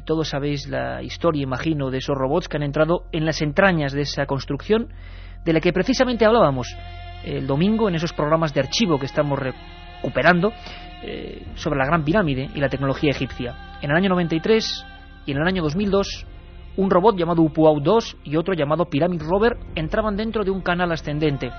todos 0.04 0.28
sabéis 0.28 0.68
la 0.68 1.02
historia, 1.02 1.42
imagino, 1.42 1.90
de 1.90 1.99
esos 1.99 2.16
robots 2.16 2.49
que 2.49 2.56
han 2.56 2.62
entrado 2.62 3.04
en 3.12 3.25
las 3.25 3.40
entrañas 3.40 3.92
de 3.92 4.02
esa 4.02 4.26
construcción, 4.26 4.88
de 5.44 5.52
la 5.52 5.61
que 5.61 5.73
precisamente 5.73 6.26
hablábamos 6.26 6.76
el 7.25 7.47
domingo 7.47 7.88
en 7.88 7.94
esos 7.94 8.12
programas 8.12 8.52
de 8.52 8.61
archivo 8.61 8.99
que 8.99 9.06
estamos 9.06 9.38
recuperando 9.38 10.52
sobre 11.54 11.78
la 11.78 11.87
Gran 11.87 12.04
Pirámide 12.04 12.50
y 12.54 12.61
la 12.61 12.68
tecnología 12.68 13.11
egipcia. 13.11 13.78
En 13.80 13.90
el 13.90 13.97
año 13.97 14.11
93 14.11 14.85
y 15.25 15.32
en 15.32 15.38
el 15.38 15.47
año 15.47 15.62
2002 15.62 16.26
un 16.80 16.90
robot 16.90 17.16
llamado 17.16 17.42
Upuau 17.42 17.78
2 17.80 18.16
y 18.25 18.37
otro 18.37 18.54
llamado 18.54 18.87
Pyramid 18.87 19.20
Rover 19.22 19.58
entraban 19.75 20.16
dentro 20.16 20.44
de 20.44 20.50
un 20.50 20.62
canal 20.62 20.90
ascendente. 20.92 21.50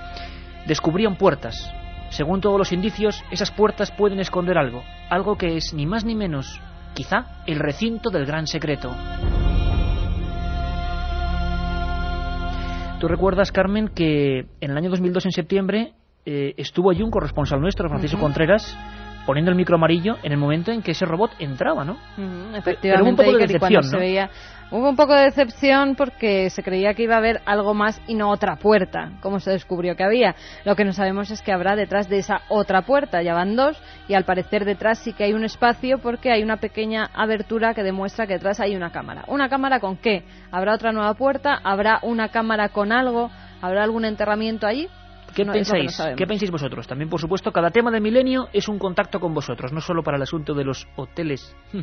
Descubrían 0.66 1.16
puertas. 1.16 1.72
Según 2.10 2.40
todos 2.40 2.58
los 2.58 2.72
indicios, 2.72 3.22
esas 3.30 3.52
puertas 3.52 3.92
pueden 3.92 4.18
esconder 4.18 4.58
algo, 4.58 4.82
algo 5.08 5.36
que 5.36 5.56
es 5.56 5.72
ni 5.74 5.86
más 5.86 6.04
ni 6.04 6.16
menos, 6.16 6.60
quizá, 6.94 7.42
el 7.46 7.60
recinto 7.60 8.10
del 8.10 8.26
gran 8.26 8.48
secreto. 8.48 8.90
Tú 12.98 13.08
recuerdas, 13.08 13.52
Carmen, 13.52 13.88
que 13.88 14.46
en 14.60 14.70
el 14.70 14.76
año 14.76 14.90
2002, 14.90 15.26
en 15.26 15.32
septiembre, 15.32 15.94
eh, 16.26 16.54
estuvo 16.56 16.90
allí 16.90 17.02
un 17.02 17.10
corresponsal 17.10 17.60
nuestro, 17.60 17.88
Francisco 17.88 18.18
Contreras, 18.18 18.76
poniendo 19.26 19.50
el 19.50 19.56
micro 19.56 19.76
amarillo 19.76 20.16
en 20.22 20.32
el 20.32 20.38
momento 20.38 20.72
en 20.72 20.82
que 20.82 20.92
ese 20.92 21.04
robot 21.06 21.32
entraba, 21.38 21.84
¿no? 21.84 21.96
efectivamente, 22.54 23.10
un 23.10 23.16
poco 23.16 23.32
de 23.32 23.46
decepción, 23.46 23.90
veía 23.92 24.30
Hubo 24.72 24.88
un 24.88 24.96
poco 24.96 25.14
de 25.14 25.24
decepción 25.24 25.96
porque 25.96 26.48
se 26.48 26.62
creía 26.62 26.94
que 26.94 27.02
iba 27.02 27.16
a 27.16 27.18
haber 27.18 27.42
algo 27.44 27.74
más 27.74 28.00
y 28.06 28.14
no 28.14 28.30
otra 28.30 28.56
puerta, 28.56 29.12
como 29.20 29.38
se 29.38 29.50
descubrió 29.50 29.96
que 29.96 30.02
había. 30.02 30.34
Lo 30.64 30.74
que 30.76 30.86
no 30.86 30.94
sabemos 30.94 31.30
es 31.30 31.42
que 31.42 31.52
habrá 31.52 31.76
detrás 31.76 32.08
de 32.08 32.16
esa 32.16 32.40
otra 32.48 32.80
puerta, 32.80 33.20
ya 33.20 33.34
van 33.34 33.54
dos, 33.54 33.78
y 34.08 34.14
al 34.14 34.24
parecer 34.24 34.64
detrás 34.64 35.00
sí 35.00 35.12
que 35.12 35.24
hay 35.24 35.34
un 35.34 35.44
espacio 35.44 35.98
porque 35.98 36.32
hay 36.32 36.42
una 36.42 36.56
pequeña 36.56 37.10
abertura 37.12 37.74
que 37.74 37.82
demuestra 37.82 38.26
que 38.26 38.32
detrás 38.32 38.60
hay 38.60 38.74
una 38.74 38.92
cámara. 38.92 39.24
¿Una 39.26 39.50
cámara 39.50 39.78
con 39.78 39.98
qué? 39.98 40.24
¿Habrá 40.50 40.72
otra 40.72 40.90
nueva 40.90 41.12
puerta? 41.12 41.60
¿Habrá 41.62 41.98
una 42.00 42.30
cámara 42.30 42.70
con 42.70 42.92
algo? 42.92 43.30
¿Habrá 43.60 43.84
algún 43.84 44.06
enterramiento 44.06 44.66
allí? 44.66 44.88
¿Qué 45.34 45.44
pensáis? 45.44 46.00
¿Qué 46.16 46.26
pensáis 46.26 46.50
vosotros? 46.50 46.86
También, 46.86 47.08
por 47.08 47.20
supuesto, 47.20 47.52
cada 47.52 47.70
tema 47.70 47.90
de 47.90 48.00
milenio 48.00 48.48
es 48.52 48.68
un 48.68 48.78
contacto 48.78 49.20
con 49.20 49.34
vosotros, 49.34 49.72
no 49.72 49.80
solo 49.80 50.02
para 50.02 50.16
el 50.16 50.22
asunto 50.22 50.54
de 50.54 50.64
los 50.64 50.86
hoteles 50.96 51.56
hmm, 51.72 51.80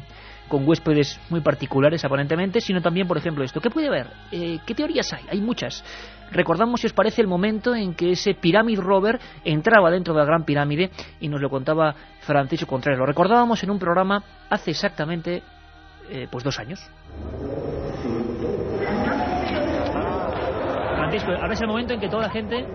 con 0.47 0.67
huéspedes 0.67 1.19
muy 1.29 1.41
particulares, 1.41 2.03
aparentemente, 2.05 2.61
sino 2.61 2.81
también, 2.81 3.07
por 3.07 3.17
ejemplo, 3.17 3.43
esto. 3.43 3.61
¿Qué 3.61 3.69
puede 3.69 3.87
haber? 3.87 4.07
Eh, 4.31 4.59
¿Qué 4.65 4.75
teorías 4.75 5.11
hay? 5.13 5.23
Hay 5.29 5.41
muchas. 5.41 5.83
Recordamos, 6.31 6.81
si 6.81 6.87
os 6.87 6.93
parece, 6.93 7.21
el 7.21 7.27
momento 7.27 7.73
en 7.75 7.95
que 7.95 8.11
ese 8.11 8.35
Pyramid 8.35 8.79
Rover 8.79 9.19
entraba 9.43 9.89
dentro 9.89 10.13
de 10.13 10.19
la 10.19 10.25
Gran 10.25 10.43
Pirámide 10.43 10.91
y 11.19 11.27
nos 11.27 11.41
lo 11.41 11.49
contaba 11.49 11.95
Francisco 12.21 12.67
Contreras. 12.67 12.99
Lo 12.99 13.05
recordábamos 13.05 13.63
en 13.63 13.71
un 13.71 13.79
programa 13.79 14.23
hace 14.49 14.71
exactamente 14.71 15.41
eh, 16.09 16.27
pues 16.29 16.43
dos 16.43 16.59
años. 16.59 16.79
Francisco, 20.95 21.31
ahora 21.31 21.53
es 21.53 21.61
el 21.61 21.67
momento 21.67 21.93
en 21.93 21.99
que 21.99 22.07
toda 22.07 22.23
la 22.23 22.29
gente 22.29 22.67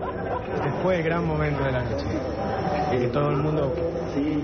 fue 0.81 0.97
el 0.97 1.03
gran 1.03 1.25
momento 1.25 1.63
de 1.63 1.71
la 1.71 1.83
noche. 1.83 2.05
Que 2.91 3.07
todo 3.07 3.29
el 3.29 3.37
mundo, 3.37 3.73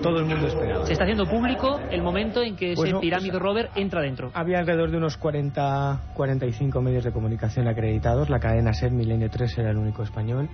todo 0.02 0.20
el 0.20 0.26
mundo 0.26 0.48
esperaba. 0.48 0.86
Se 0.86 0.94
está 0.94 1.04
haciendo 1.04 1.26
público 1.26 1.80
el 1.90 2.02
momento 2.02 2.42
en 2.42 2.56
que 2.56 2.74
ese 2.74 2.94
pirámide 3.00 3.40
rover 3.40 3.70
entra 3.76 4.02
dentro. 4.02 4.32
Había 4.34 4.60
alrededor 4.60 4.92
de 4.92 4.98
unos 4.98 5.18
40, 5.18 6.14
45 6.14 6.82
medios 6.82 7.04
de 7.04 7.12
comunicación 7.12 7.68
acreditados. 7.68 8.30
La 8.30 8.40
cadena 8.40 8.74
SER 8.74 8.92
Milenio 8.92 9.30
3 9.30 9.58
era 9.60 9.70
el 9.72 9.78
único 9.78 10.04
español. 10.04 10.50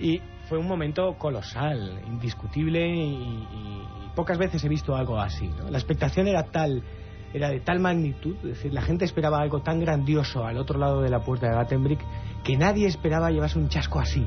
Y 0.00 0.20
fue 0.48 0.58
un 0.58 0.66
momento 0.66 1.14
colosal, 1.18 2.00
indiscutible 2.06 2.86
y, 2.86 3.46
pocas 4.14 4.38
veces 4.38 4.64
he 4.64 4.68
visto 4.68 4.94
algo 4.94 5.18
así. 5.18 5.50
La 5.70 5.78
expectación 5.78 6.28
era 6.28 6.44
tal 6.44 6.82
era 7.34 7.48
de 7.48 7.60
tal 7.60 7.80
magnitud, 7.80 8.36
es 8.42 8.56
decir, 8.56 8.74
la 8.74 8.82
gente 8.82 9.06
esperaba 9.06 9.40
algo 9.40 9.62
tan 9.62 9.80
grandioso 9.80 10.44
al 10.44 10.58
otro 10.58 10.78
lado 10.78 11.00
de 11.00 11.08
la 11.08 11.20
puerta 11.20 11.48
de 11.48 11.54
Gattenbrick 11.54 12.00
que 12.44 12.58
nadie 12.58 12.86
esperaba 12.86 13.30
llevarse 13.30 13.58
un 13.58 13.70
chasco 13.70 14.00
así. 14.00 14.26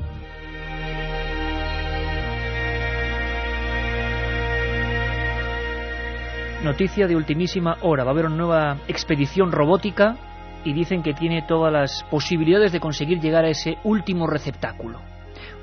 Noticia 6.66 7.06
de 7.06 7.14
ultimísima 7.14 7.78
hora. 7.82 8.02
Va 8.02 8.10
a 8.10 8.12
haber 8.12 8.26
una 8.26 8.34
nueva 8.34 8.78
expedición 8.88 9.52
robótica 9.52 10.16
y 10.64 10.72
dicen 10.72 11.00
que 11.00 11.14
tiene 11.14 11.42
todas 11.46 11.72
las 11.72 12.02
posibilidades 12.10 12.72
de 12.72 12.80
conseguir 12.80 13.20
llegar 13.20 13.44
a 13.44 13.50
ese 13.50 13.78
último 13.84 14.26
receptáculo. 14.26 15.00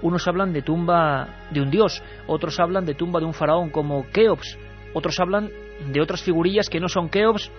Unos 0.02 0.26
hablan 0.30 0.54
de 0.54 0.62
tumba 0.62 1.28
de 1.52 1.60
un 1.60 1.70
dios, 1.70 2.02
otros 2.26 2.58
hablan 2.58 2.86
de 2.86 2.94
tumba 2.94 3.20
de 3.20 3.26
un 3.26 3.34
faraón 3.34 3.70
como 3.70 4.06
Keops, 4.14 4.58
otros 4.94 5.20
hablan 5.20 5.50
de 5.92 6.00
otras 6.00 6.24
figurillas 6.24 6.70
que 6.70 6.80
no 6.80 6.88
son 6.88 7.10
Keops, 7.10 7.52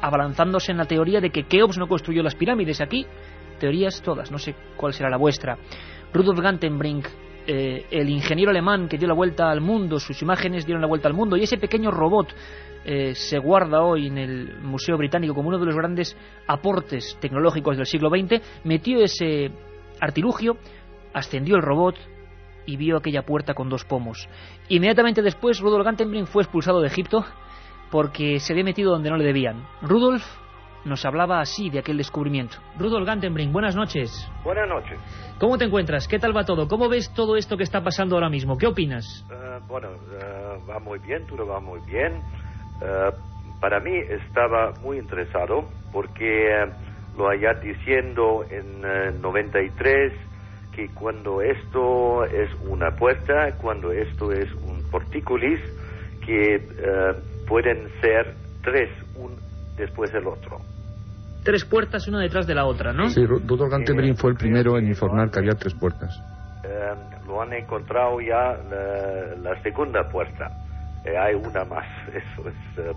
abalanzándose 0.00 0.72
en 0.72 0.78
la 0.78 0.86
teoría 0.86 1.20
de 1.20 1.28
que 1.28 1.42
Keops 1.42 1.76
no 1.76 1.88
construyó 1.88 2.22
las 2.22 2.36
pirámides. 2.36 2.80
Aquí, 2.80 3.04
teorías 3.60 4.00
todas, 4.00 4.32
no 4.32 4.38
sé 4.38 4.54
cuál 4.78 4.94
será 4.94 5.10
la 5.10 5.18
vuestra. 5.18 5.58
Rudolf 6.10 6.40
Gantenbrink 6.40 7.06
eh, 7.46 7.86
el 7.90 8.08
ingeniero 8.08 8.50
alemán 8.50 8.88
que 8.88 8.98
dio 8.98 9.06
la 9.06 9.14
vuelta 9.14 9.50
al 9.50 9.60
mundo, 9.60 10.00
sus 10.00 10.20
imágenes 10.22 10.66
dieron 10.66 10.82
la 10.82 10.88
vuelta 10.88 11.08
al 11.08 11.14
mundo, 11.14 11.36
y 11.36 11.44
ese 11.44 11.58
pequeño 11.58 11.90
robot 11.90 12.34
eh, 12.84 13.14
se 13.14 13.38
guarda 13.38 13.82
hoy 13.82 14.08
en 14.08 14.18
el 14.18 14.58
Museo 14.60 14.96
Británico 14.96 15.34
como 15.34 15.48
uno 15.48 15.58
de 15.58 15.66
los 15.66 15.74
grandes 15.74 16.16
aportes 16.46 17.16
tecnológicos 17.20 17.76
del 17.76 17.86
siglo 17.86 18.10
XX, 18.10 18.40
metió 18.64 19.00
ese 19.00 19.50
artilugio, 20.00 20.56
ascendió 21.12 21.56
el 21.56 21.62
robot 21.62 21.96
y 22.66 22.76
vio 22.76 22.96
aquella 22.96 23.22
puerta 23.22 23.54
con 23.54 23.68
dos 23.68 23.84
pomos. 23.84 24.28
Inmediatamente 24.68 25.22
después, 25.22 25.60
Rudolf 25.60 25.84
Gantenbrink 25.84 26.26
fue 26.26 26.42
expulsado 26.42 26.80
de 26.80 26.88
Egipto 26.88 27.24
porque 27.90 28.40
se 28.40 28.52
había 28.52 28.64
metido 28.64 28.90
donde 28.90 29.10
no 29.10 29.16
le 29.16 29.24
debían. 29.24 29.66
Rudolf 29.82 30.24
nos 30.86 31.04
hablaba 31.04 31.40
así 31.40 31.68
de 31.68 31.80
aquel 31.80 31.98
descubrimiento. 31.98 32.56
Rudolf 32.78 33.06
Gantenbrink, 33.06 33.52
buenas 33.52 33.74
noches. 33.74 34.10
Buenas 34.44 34.68
noches. 34.68 34.98
¿Cómo 35.38 35.58
te 35.58 35.66
encuentras? 35.66 36.08
¿Qué 36.08 36.18
tal 36.18 36.34
va 36.34 36.44
todo? 36.44 36.68
¿Cómo 36.68 36.88
ves 36.88 37.12
todo 37.12 37.36
esto 37.36 37.56
que 37.56 37.64
está 37.64 37.82
pasando 37.82 38.14
ahora 38.14 38.30
mismo? 38.30 38.56
¿Qué 38.56 38.66
opinas? 38.66 39.26
Eh, 39.30 39.58
bueno, 39.66 39.88
eh, 39.90 40.58
va 40.68 40.78
muy 40.78 40.98
bien, 41.00 41.26
todo 41.26 41.46
va 41.46 41.60
muy 41.60 41.80
bien. 41.80 42.14
Eh, 42.80 43.10
para 43.60 43.80
mí 43.80 43.96
estaba 43.96 44.72
muy 44.80 44.98
interesado 44.98 45.68
porque 45.92 46.64
lo 47.18 47.28
haya 47.28 47.54
diciendo 47.54 48.44
en 48.50 49.20
93 49.20 50.12
que 50.74 50.88
cuando 50.94 51.42
esto 51.42 52.24
es 52.24 52.50
una 52.68 52.90
puerta, 52.92 53.56
cuando 53.60 53.92
esto 53.92 54.30
es 54.32 54.52
un 54.54 54.82
portícolis, 54.90 55.58
que 56.24 56.60
pueden 57.48 57.88
ser 58.00 58.34
tres, 58.62 58.90
un 59.16 59.36
después 59.76 60.12
del 60.12 60.26
otro 60.26 60.60
tres 61.46 61.64
puertas 61.64 62.08
una 62.08 62.20
detrás 62.20 62.44
de 62.46 62.54
la 62.56 62.66
otra, 62.66 62.92
¿no? 62.92 63.08
Sí, 63.08 63.24
Rudolf 63.24 63.70
Gantenbrink 63.70 64.18
fue 64.18 64.32
el 64.32 64.36
primero 64.36 64.76
en 64.76 64.88
informar 64.88 65.30
que 65.30 65.38
había 65.38 65.54
tres 65.54 65.74
puertas. 65.74 66.20
Eh, 66.64 66.92
lo 67.26 67.40
han 67.40 67.52
encontrado 67.52 68.20
ya 68.20 68.58
la, 69.40 69.62
segunda 69.62 70.02
puerta. 70.10 70.50
Eh, 71.04 71.16
hay 71.16 71.34
una 71.34 71.64
más, 71.64 71.86
eso 72.08 72.48
es 72.48 72.78
eh, 72.78 72.92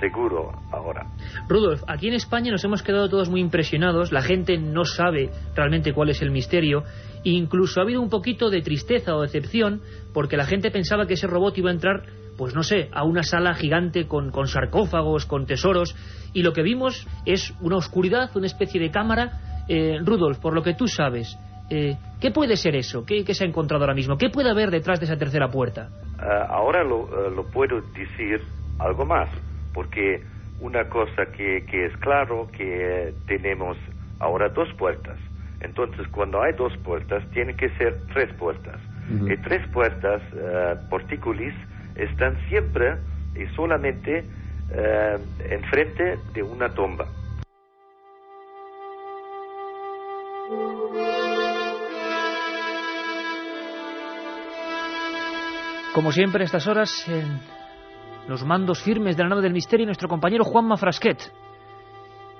seguro 0.00 0.52
ahora. 0.72 1.06
Rudolf, 1.48 1.82
aquí 1.86 2.08
en 2.08 2.14
España 2.14 2.50
nos 2.50 2.64
hemos 2.64 2.82
quedado 2.82 3.10
todos 3.10 3.28
muy 3.28 3.42
impresionados, 3.42 4.10
la 4.10 4.22
gente 4.22 4.56
no 4.56 4.86
sabe 4.86 5.28
realmente 5.54 5.92
cuál 5.92 6.08
es 6.08 6.22
el 6.22 6.30
misterio, 6.30 6.82
incluso 7.24 7.80
ha 7.80 7.82
habido 7.82 8.00
un 8.00 8.08
poquito 8.08 8.48
de 8.48 8.62
tristeza 8.62 9.14
o 9.14 9.20
decepción 9.20 9.82
porque 10.14 10.38
la 10.38 10.46
gente 10.46 10.70
pensaba 10.70 11.06
que 11.06 11.14
ese 11.14 11.26
robot 11.26 11.58
iba 11.58 11.68
a 11.68 11.74
entrar 11.74 12.04
pues 12.36 12.54
no 12.54 12.62
sé, 12.62 12.88
a 12.92 13.04
una 13.04 13.22
sala 13.22 13.54
gigante 13.54 14.06
con, 14.06 14.30
con, 14.30 14.46
sarcófagos, 14.46 15.26
con 15.26 15.46
tesoros, 15.46 15.94
y 16.32 16.42
lo 16.42 16.52
que 16.52 16.62
vimos 16.62 17.06
es 17.24 17.54
una 17.60 17.76
oscuridad, 17.76 18.30
una 18.34 18.46
especie 18.46 18.80
de 18.80 18.90
cámara. 18.90 19.64
Eh, 19.68 19.98
Rudolf, 20.04 20.38
por 20.38 20.54
lo 20.54 20.62
que 20.62 20.74
tú 20.74 20.86
sabes, 20.86 21.36
eh, 21.70 21.96
¿qué 22.20 22.30
puede 22.30 22.56
ser 22.56 22.76
eso? 22.76 23.04
¿Qué, 23.04 23.24
se 23.34 23.44
ha 23.44 23.48
encontrado 23.48 23.84
ahora 23.84 23.94
mismo? 23.94 24.16
¿Qué 24.16 24.30
puede 24.30 24.50
haber 24.50 24.70
detrás 24.70 25.00
de 25.00 25.06
esa 25.06 25.16
tercera 25.16 25.48
puerta? 25.48 25.88
Ah, 26.18 26.46
ahora 26.50 26.84
lo, 26.84 27.04
eh, 27.04 27.30
lo, 27.34 27.44
puedo 27.44 27.80
decir 27.92 28.40
algo 28.78 29.04
más, 29.04 29.28
porque 29.74 30.22
una 30.60 30.88
cosa 30.88 31.26
que, 31.36 31.64
que 31.68 31.86
es 31.86 31.96
claro, 31.98 32.48
que 32.52 33.12
tenemos 33.26 33.76
ahora 34.20 34.48
dos 34.48 34.68
puertas. 34.78 35.18
Entonces, 35.60 36.06
cuando 36.08 36.42
hay 36.42 36.52
dos 36.52 36.72
puertas, 36.84 37.24
tiene 37.30 37.54
que 37.54 37.68
ser 37.76 37.98
tres 38.12 38.32
puertas. 38.34 38.80
Y 39.08 39.36
tres 39.36 39.64
puertas, 39.72 40.20
uh, 40.32 40.88
porticulis, 40.90 41.54
están 41.96 42.36
siempre 42.48 42.98
y 43.34 43.46
solamente 43.54 44.24
eh, 44.70 45.18
enfrente 45.50 46.18
de 46.32 46.42
una 46.42 46.68
tumba. 46.74 47.06
Como 55.94 56.12
siempre, 56.12 56.42
a 56.42 56.44
estas 56.44 56.66
horas, 56.66 57.08
en 57.08 57.40
los 58.28 58.44
mandos 58.44 58.82
firmes 58.82 59.16
de 59.16 59.22
la 59.22 59.30
nave 59.30 59.40
del 59.40 59.54
misterio, 59.54 59.86
nuestro 59.86 60.08
compañero 60.08 60.44
Juanma 60.44 60.76
Frasquet, 60.76 61.32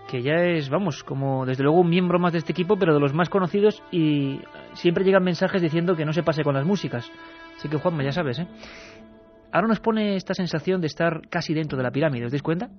que 0.08 0.22
ya 0.22 0.34
es, 0.44 0.68
vamos, 0.68 1.02
como 1.02 1.46
desde 1.46 1.62
luego 1.62 1.80
un 1.80 1.88
miembro 1.88 2.18
más 2.18 2.32
de 2.32 2.38
este 2.40 2.52
equipo, 2.52 2.76
pero 2.76 2.92
de 2.92 3.00
los 3.00 3.14
más 3.14 3.30
conocidos, 3.30 3.82
y 3.90 4.40
siempre 4.74 5.04
llegan 5.04 5.24
mensajes 5.24 5.62
diciendo 5.62 5.96
que 5.96 6.04
no 6.04 6.12
se 6.12 6.22
pase 6.22 6.44
con 6.44 6.54
las 6.54 6.66
músicas. 6.66 7.10
Así 7.56 7.68
que, 7.68 7.78
Juanma, 7.78 8.02
ya 8.04 8.12
sabes, 8.12 8.38
¿eh? 8.38 8.46
Ahora 9.52 9.68
nos 9.68 9.80
pone 9.80 10.16
esta 10.16 10.34
sensación 10.34 10.80
de 10.80 10.88
estar 10.88 11.28
casi 11.28 11.54
dentro 11.54 11.76
de 11.76 11.84
la 11.84 11.90
pirámide, 11.90 12.26
¿os 12.26 12.32
dais 12.32 12.42
cuenta? 12.42 12.70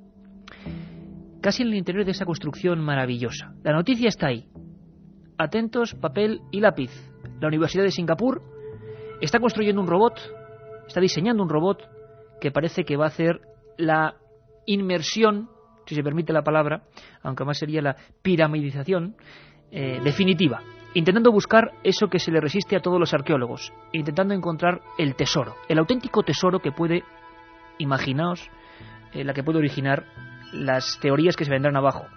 Casi 1.41 1.63
en 1.63 1.69
el 1.69 1.75
interior 1.75 2.05
de 2.05 2.11
esa 2.11 2.25
construcción 2.25 2.79
maravillosa. 2.79 3.53
La 3.63 3.73
noticia 3.73 4.09
está 4.09 4.27
ahí. 4.27 4.47
Atentos, 5.37 5.95
papel 5.95 6.41
y 6.51 6.59
lápiz. 6.59 6.91
La 7.39 7.47
Universidad 7.47 7.83
de 7.83 7.91
Singapur 7.91 8.41
está 9.21 9.39
construyendo 9.39 9.81
un 9.81 9.87
robot, 9.87 10.19
está 10.87 10.99
diseñando 10.99 11.43
un 11.43 11.49
robot 11.49 11.83
que 12.41 12.51
parece 12.51 12.83
que 12.83 12.97
va 12.97 13.05
a 13.05 13.09
hacer 13.09 13.41
la 13.77 14.15
inmersión, 14.65 15.49
si 15.85 15.95
se 15.95 16.03
permite 16.03 16.33
la 16.33 16.43
palabra, 16.43 16.83
aunque 17.21 17.45
más 17.45 17.57
sería 17.57 17.81
la 17.81 17.95
piramidización, 18.21 19.15
eh, 19.71 19.99
definitiva 20.03 20.61
intentando 20.97 21.31
buscar 21.31 21.73
eso 21.83 22.07
que 22.07 22.17
se 22.17 22.31
le 22.31 22.41
resiste 22.41 22.75
a 22.75 22.79
todos 22.79 22.99
los 22.99 23.13
arqueólogos, 23.13 23.71
intentando 23.93 24.33
encontrar 24.33 24.81
el 24.97 25.15
tesoro, 25.15 25.55
el 25.69 25.77
auténtico 25.77 26.23
tesoro 26.23 26.59
que 26.59 26.71
puede, 26.71 27.03
imaginaos, 27.77 28.49
eh, 29.13 29.23
la 29.23 29.35
que 29.35 29.43
puede 29.43 29.59
originar 29.59 30.05
las 30.53 30.99
teorías 30.99 31.35
que 31.35 31.45
se 31.45 31.51
vendrán 31.51 31.77
abajo. 31.77 32.07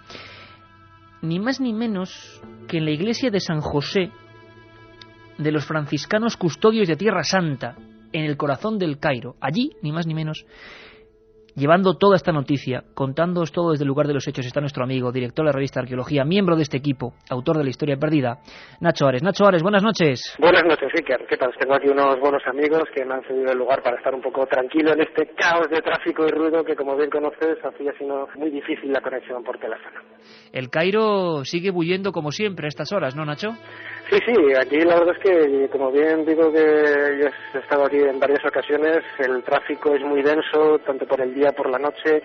Ni 1.21 1.39
más 1.39 1.61
ni 1.61 1.75
menos 1.75 2.41
que 2.69 2.79
en 2.79 2.87
la 2.87 2.93
iglesia 2.93 3.31
de 3.31 3.41
San 3.41 3.61
José, 3.61 4.13
de 5.37 5.53
los 5.53 5.67
franciscanos 5.67 6.39
custodios 6.39 6.89
de 6.89 6.97
Tierra 6.97 7.23
Santa, 7.23 7.77
en 8.15 8.25
el 8.25 8.39
corazón 8.39 8.79
del 8.79 8.99
Cairo, 8.99 9.37
allí, 9.43 9.73
ni 9.83 9.93
más 9.93 10.07
ni 10.07 10.15
menos, 10.15 10.47
Llevando 11.57 11.95
toda 11.95 12.17
esta 12.17 12.33
noticia, 12.33 12.85
contándoos 12.95 13.53
todo 13.53 13.73
desde 13.73 13.85
el 13.85 13.89
lugar 13.89 14.07
de 14.07 14.15
los 14.15 14.27
hechos, 14.29 14.47
está 14.47 14.61
nuestro 14.61 14.85
amigo, 14.85 15.11
director 15.11 15.45
de 15.45 15.49
la 15.49 15.57
revista 15.57 15.81
Arqueología, 15.81 16.25
miembro 16.25 16.57
de 16.57 16.63
este 16.63 16.77
equipo, 16.77 17.15
autor 17.29 17.59
de 17.59 17.65
la 17.65 17.71
historia 17.71 17.97
perdida, 17.97 18.39
Nacho 18.81 19.07
Ares. 19.07 19.23
Nacho 19.23 19.47
Ares, 19.47 19.63
buenas 19.63 19.83
noches. 19.83 20.37
Buenas 20.39 20.65
noches, 20.65 20.89
Iker. 20.95 21.27
¿Qué 21.29 21.37
tal? 21.37 21.51
Tengo 21.59 21.75
aquí 21.75 21.89
unos 21.89 22.19
buenos 22.21 22.43
amigos 22.47 22.85
que 22.95 23.05
me 23.05 23.15
han 23.15 23.23
cedido 23.25 23.53
el 23.53 23.59
lugar 23.59 23.83
para 23.83 23.97
estar 23.97 24.15
un 24.15 24.23
poco 24.23 24.47
tranquilo 24.47 24.93
en 24.93 25.01
este 25.01 25.35
caos 25.35 25.69
de 25.71 25.81
tráfico 25.83 26.25
y 26.27 26.31
ruido 26.31 26.65
que, 26.65 26.77
como 26.77 26.97
bien 26.97 27.11
conoces, 27.11 27.59
hacía 27.65 27.93
sino 27.99 28.29
muy 28.37 28.51
difícil 28.51 28.93
la 28.93 29.01
conexión 29.01 29.43
por 29.43 29.59
teléfono. 29.59 30.01
El 30.53 30.71
Cairo 30.71 31.45
sigue 31.45 31.71
bulliendo 31.71 32.13
como 32.13 32.31
siempre 32.31 32.67
a 32.67 32.69
estas 32.69 32.93
horas, 32.93 33.17
¿no, 33.17 33.25
Nacho? 33.25 33.51
Sí, 34.11 34.19
sí, 34.27 34.35
aquí 34.59 34.81
la 34.81 34.99
verdad 34.99 35.15
es 35.17 35.23
que, 35.23 35.69
como 35.71 35.93
bien 35.93 36.25
digo 36.25 36.51
que 36.53 36.59
yo 36.59 37.29
he 37.55 37.59
estado 37.61 37.85
aquí 37.85 37.99
en 37.99 38.19
varias 38.19 38.45
ocasiones, 38.45 39.05
el 39.21 39.45
tráfico 39.45 39.95
es 39.95 40.03
muy 40.03 40.21
denso, 40.21 40.81
tanto 40.85 41.07
por 41.07 41.21
el 41.21 41.33
día, 41.33 41.40
por 41.53 41.71
la 41.71 41.79
noche, 41.79 42.23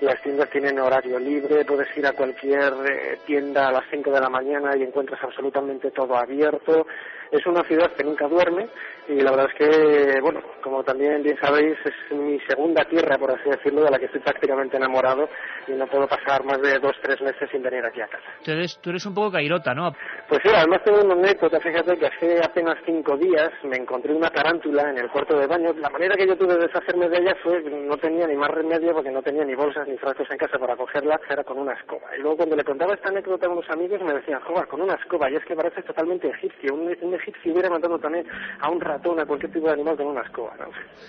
las 0.00 0.20
tiendas 0.22 0.50
tienen 0.50 0.78
horario 0.78 1.18
libre, 1.18 1.64
puedes 1.64 1.88
ir 1.96 2.06
a 2.06 2.12
cualquier 2.12 2.72
eh, 2.88 3.18
tienda 3.26 3.68
a 3.68 3.72
las 3.72 3.84
5 3.90 4.10
de 4.10 4.20
la 4.20 4.28
mañana 4.28 4.76
y 4.76 4.82
encuentras 4.82 5.22
absolutamente 5.22 5.90
todo 5.90 6.16
abierto. 6.16 6.86
Es 7.30 7.44
una 7.46 7.64
ciudad 7.64 7.90
que 7.92 8.04
nunca 8.04 8.28
duerme 8.28 8.68
y 9.08 9.20
la 9.20 9.32
verdad 9.32 9.48
es 9.52 9.58
que, 9.58 10.20
bueno, 10.20 10.40
como 10.62 10.84
también 10.84 11.22
bien 11.22 11.36
sabéis, 11.40 11.76
es 11.84 12.16
mi 12.16 12.38
segunda 12.40 12.84
tierra, 12.84 13.18
por 13.18 13.32
así 13.32 13.48
decirlo, 13.50 13.82
de 13.82 13.90
la 13.90 13.98
que 13.98 14.06
estoy 14.06 14.20
prácticamente 14.20 14.76
enamorado 14.76 15.28
y 15.66 15.72
no 15.72 15.86
puedo 15.86 16.06
pasar 16.06 16.44
más 16.44 16.60
de 16.60 16.78
dos, 16.78 16.94
tres 17.02 17.20
meses 17.20 17.48
sin 17.50 17.62
venir 17.62 17.84
aquí 17.84 18.00
a 18.00 18.06
casa. 18.06 18.26
Entonces, 18.38 18.78
tú 18.80 18.90
eres 18.90 19.04
un 19.06 19.14
poco 19.14 19.32
cairota, 19.32 19.74
¿no? 19.74 19.92
Pues 20.28 20.40
sí, 20.44 20.50
además 20.54 20.82
tengo 20.84 21.00
una 21.00 21.14
anécdota, 21.14 21.58
fíjate 21.60 21.96
que 21.96 22.06
hace 22.06 22.38
apenas 22.44 22.76
cinco 22.84 23.16
días 23.16 23.50
me 23.64 23.76
encontré 23.76 24.14
una 24.14 24.30
tarántula 24.30 24.90
en 24.90 24.98
el 24.98 25.10
cuarto 25.10 25.36
de 25.38 25.46
baño. 25.46 25.72
La 25.78 25.90
manera 25.90 26.14
que 26.16 26.26
yo 26.26 26.36
tuve 26.36 26.54
de 26.54 26.66
deshacerme 26.66 27.08
de 27.08 27.18
ella 27.18 27.34
fue, 27.42 27.60
no 27.62 27.96
tenía 27.96 28.26
ni 28.26 28.36
más 28.36 28.50
remedio 28.50 28.92
porque 28.92 29.10
no 29.10 29.22
tenía 29.22 29.44
ni 29.44 29.54
bolsas 29.54 29.85
ni 29.86 29.92
en 29.92 30.38
casa 30.38 30.58
para 30.58 30.76
cogerla, 30.76 31.20
era 31.28 31.44
con 31.44 31.58
una 31.58 31.72
escoba. 31.74 32.08
Y 32.16 32.20
luego 32.20 32.38
cuando 32.38 32.56
le 32.56 32.64
contaba 32.64 32.94
esta 32.94 33.08
anécdota 33.08 33.46
a 33.46 33.50
unos 33.50 33.68
amigos 33.70 34.00
me 34.02 34.14
decían, 34.14 34.40
joder, 34.40 34.66
con 34.66 34.82
una 34.82 34.94
escoba, 34.94 35.30
y 35.30 35.36
es 35.36 35.44
que 35.44 35.54
parece 35.54 35.82
totalmente 35.82 36.28
egipcio. 36.28 36.74
Un, 36.74 36.94
un 37.00 37.14
egipcio 37.14 37.52
hubiera 37.52 37.70
matado 37.70 37.98
también 37.98 38.26
a 38.60 38.70
un 38.70 38.80
ratón, 38.80 39.20
a 39.20 39.26
cualquier 39.26 39.52
tipo 39.52 39.66
de 39.66 39.72
animal 39.72 39.96
con 39.96 40.06
una 40.06 40.22
escoba. 40.22 40.54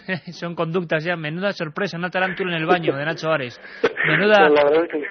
Son 0.31 0.55
conductas 0.55 1.03
ya, 1.03 1.15
menuda 1.15 1.51
sorpresa, 1.51 1.97
una 1.97 2.09
tarántula 2.09 2.55
en 2.55 2.61
el 2.61 2.67
baño 2.67 2.95
de 2.95 3.05
Nacho 3.05 3.29
Ares. 3.29 3.59
Menuda... 4.07 4.49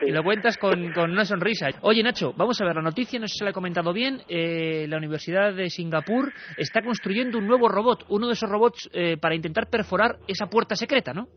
Y 0.03 0.11
lo 0.11 0.23
cuentas 0.23 0.57
con, 0.57 0.93
con, 0.93 1.11
una 1.11 1.25
sonrisa. 1.25 1.69
Oye, 1.83 2.03
Nacho, 2.03 2.33
vamos 2.37 2.61
a 2.61 2.65
ver, 2.65 2.77
la 2.77 2.83
noticia, 2.83 3.19
no 3.19 3.27
sé 3.27 3.33
si 3.33 3.39
se 3.39 3.45
la 3.45 3.51
he 3.51 3.55
comentado 3.55 3.93
bien, 3.93 4.23
eh, 4.29 4.87
la 4.89 4.97
Universidad 4.97 5.53
de 5.53 5.69
Singapur 5.69 6.33
está 6.57 6.83
construyendo 6.83 7.39
un 7.39 7.47
nuevo 7.47 7.69
robot, 7.69 8.05
uno 8.09 8.27
de 8.27 8.33
esos 8.33 8.49
robots 8.49 8.89
eh, 8.93 9.17
para 9.21 9.35
intentar 9.35 9.69
perforar 9.69 10.17
esa 10.27 10.47
puerta 10.47 10.77
secreta, 10.77 11.13
¿no? 11.13 11.29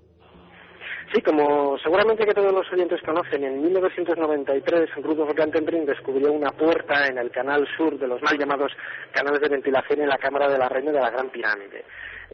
Sí, 1.11 1.23
como 1.23 1.75
seguramente 1.79 2.23
que 2.23 2.35
todos 2.35 2.53
los 2.53 2.71
oyentes 2.71 3.01
conocen, 3.01 3.43
en 3.43 3.63
1993 3.63 4.91
Rudolf 4.97 5.33
Gantenbrink 5.33 5.85
descubrió 5.87 6.31
una 6.31 6.51
puerta 6.51 7.07
en 7.07 7.17
el 7.17 7.31
canal 7.31 7.67
sur 7.75 7.97
de 7.97 8.07
los 8.07 8.21
mal 8.21 8.37
llamados 8.37 8.71
canales 9.11 9.41
de 9.41 9.49
ventilación 9.49 10.01
en 10.01 10.09
la 10.09 10.19
Cámara 10.19 10.47
de 10.47 10.59
la 10.59 10.69
Reina 10.69 10.91
de 10.91 10.99
la 10.99 11.09
Gran 11.09 11.29
Pirámide. 11.29 11.83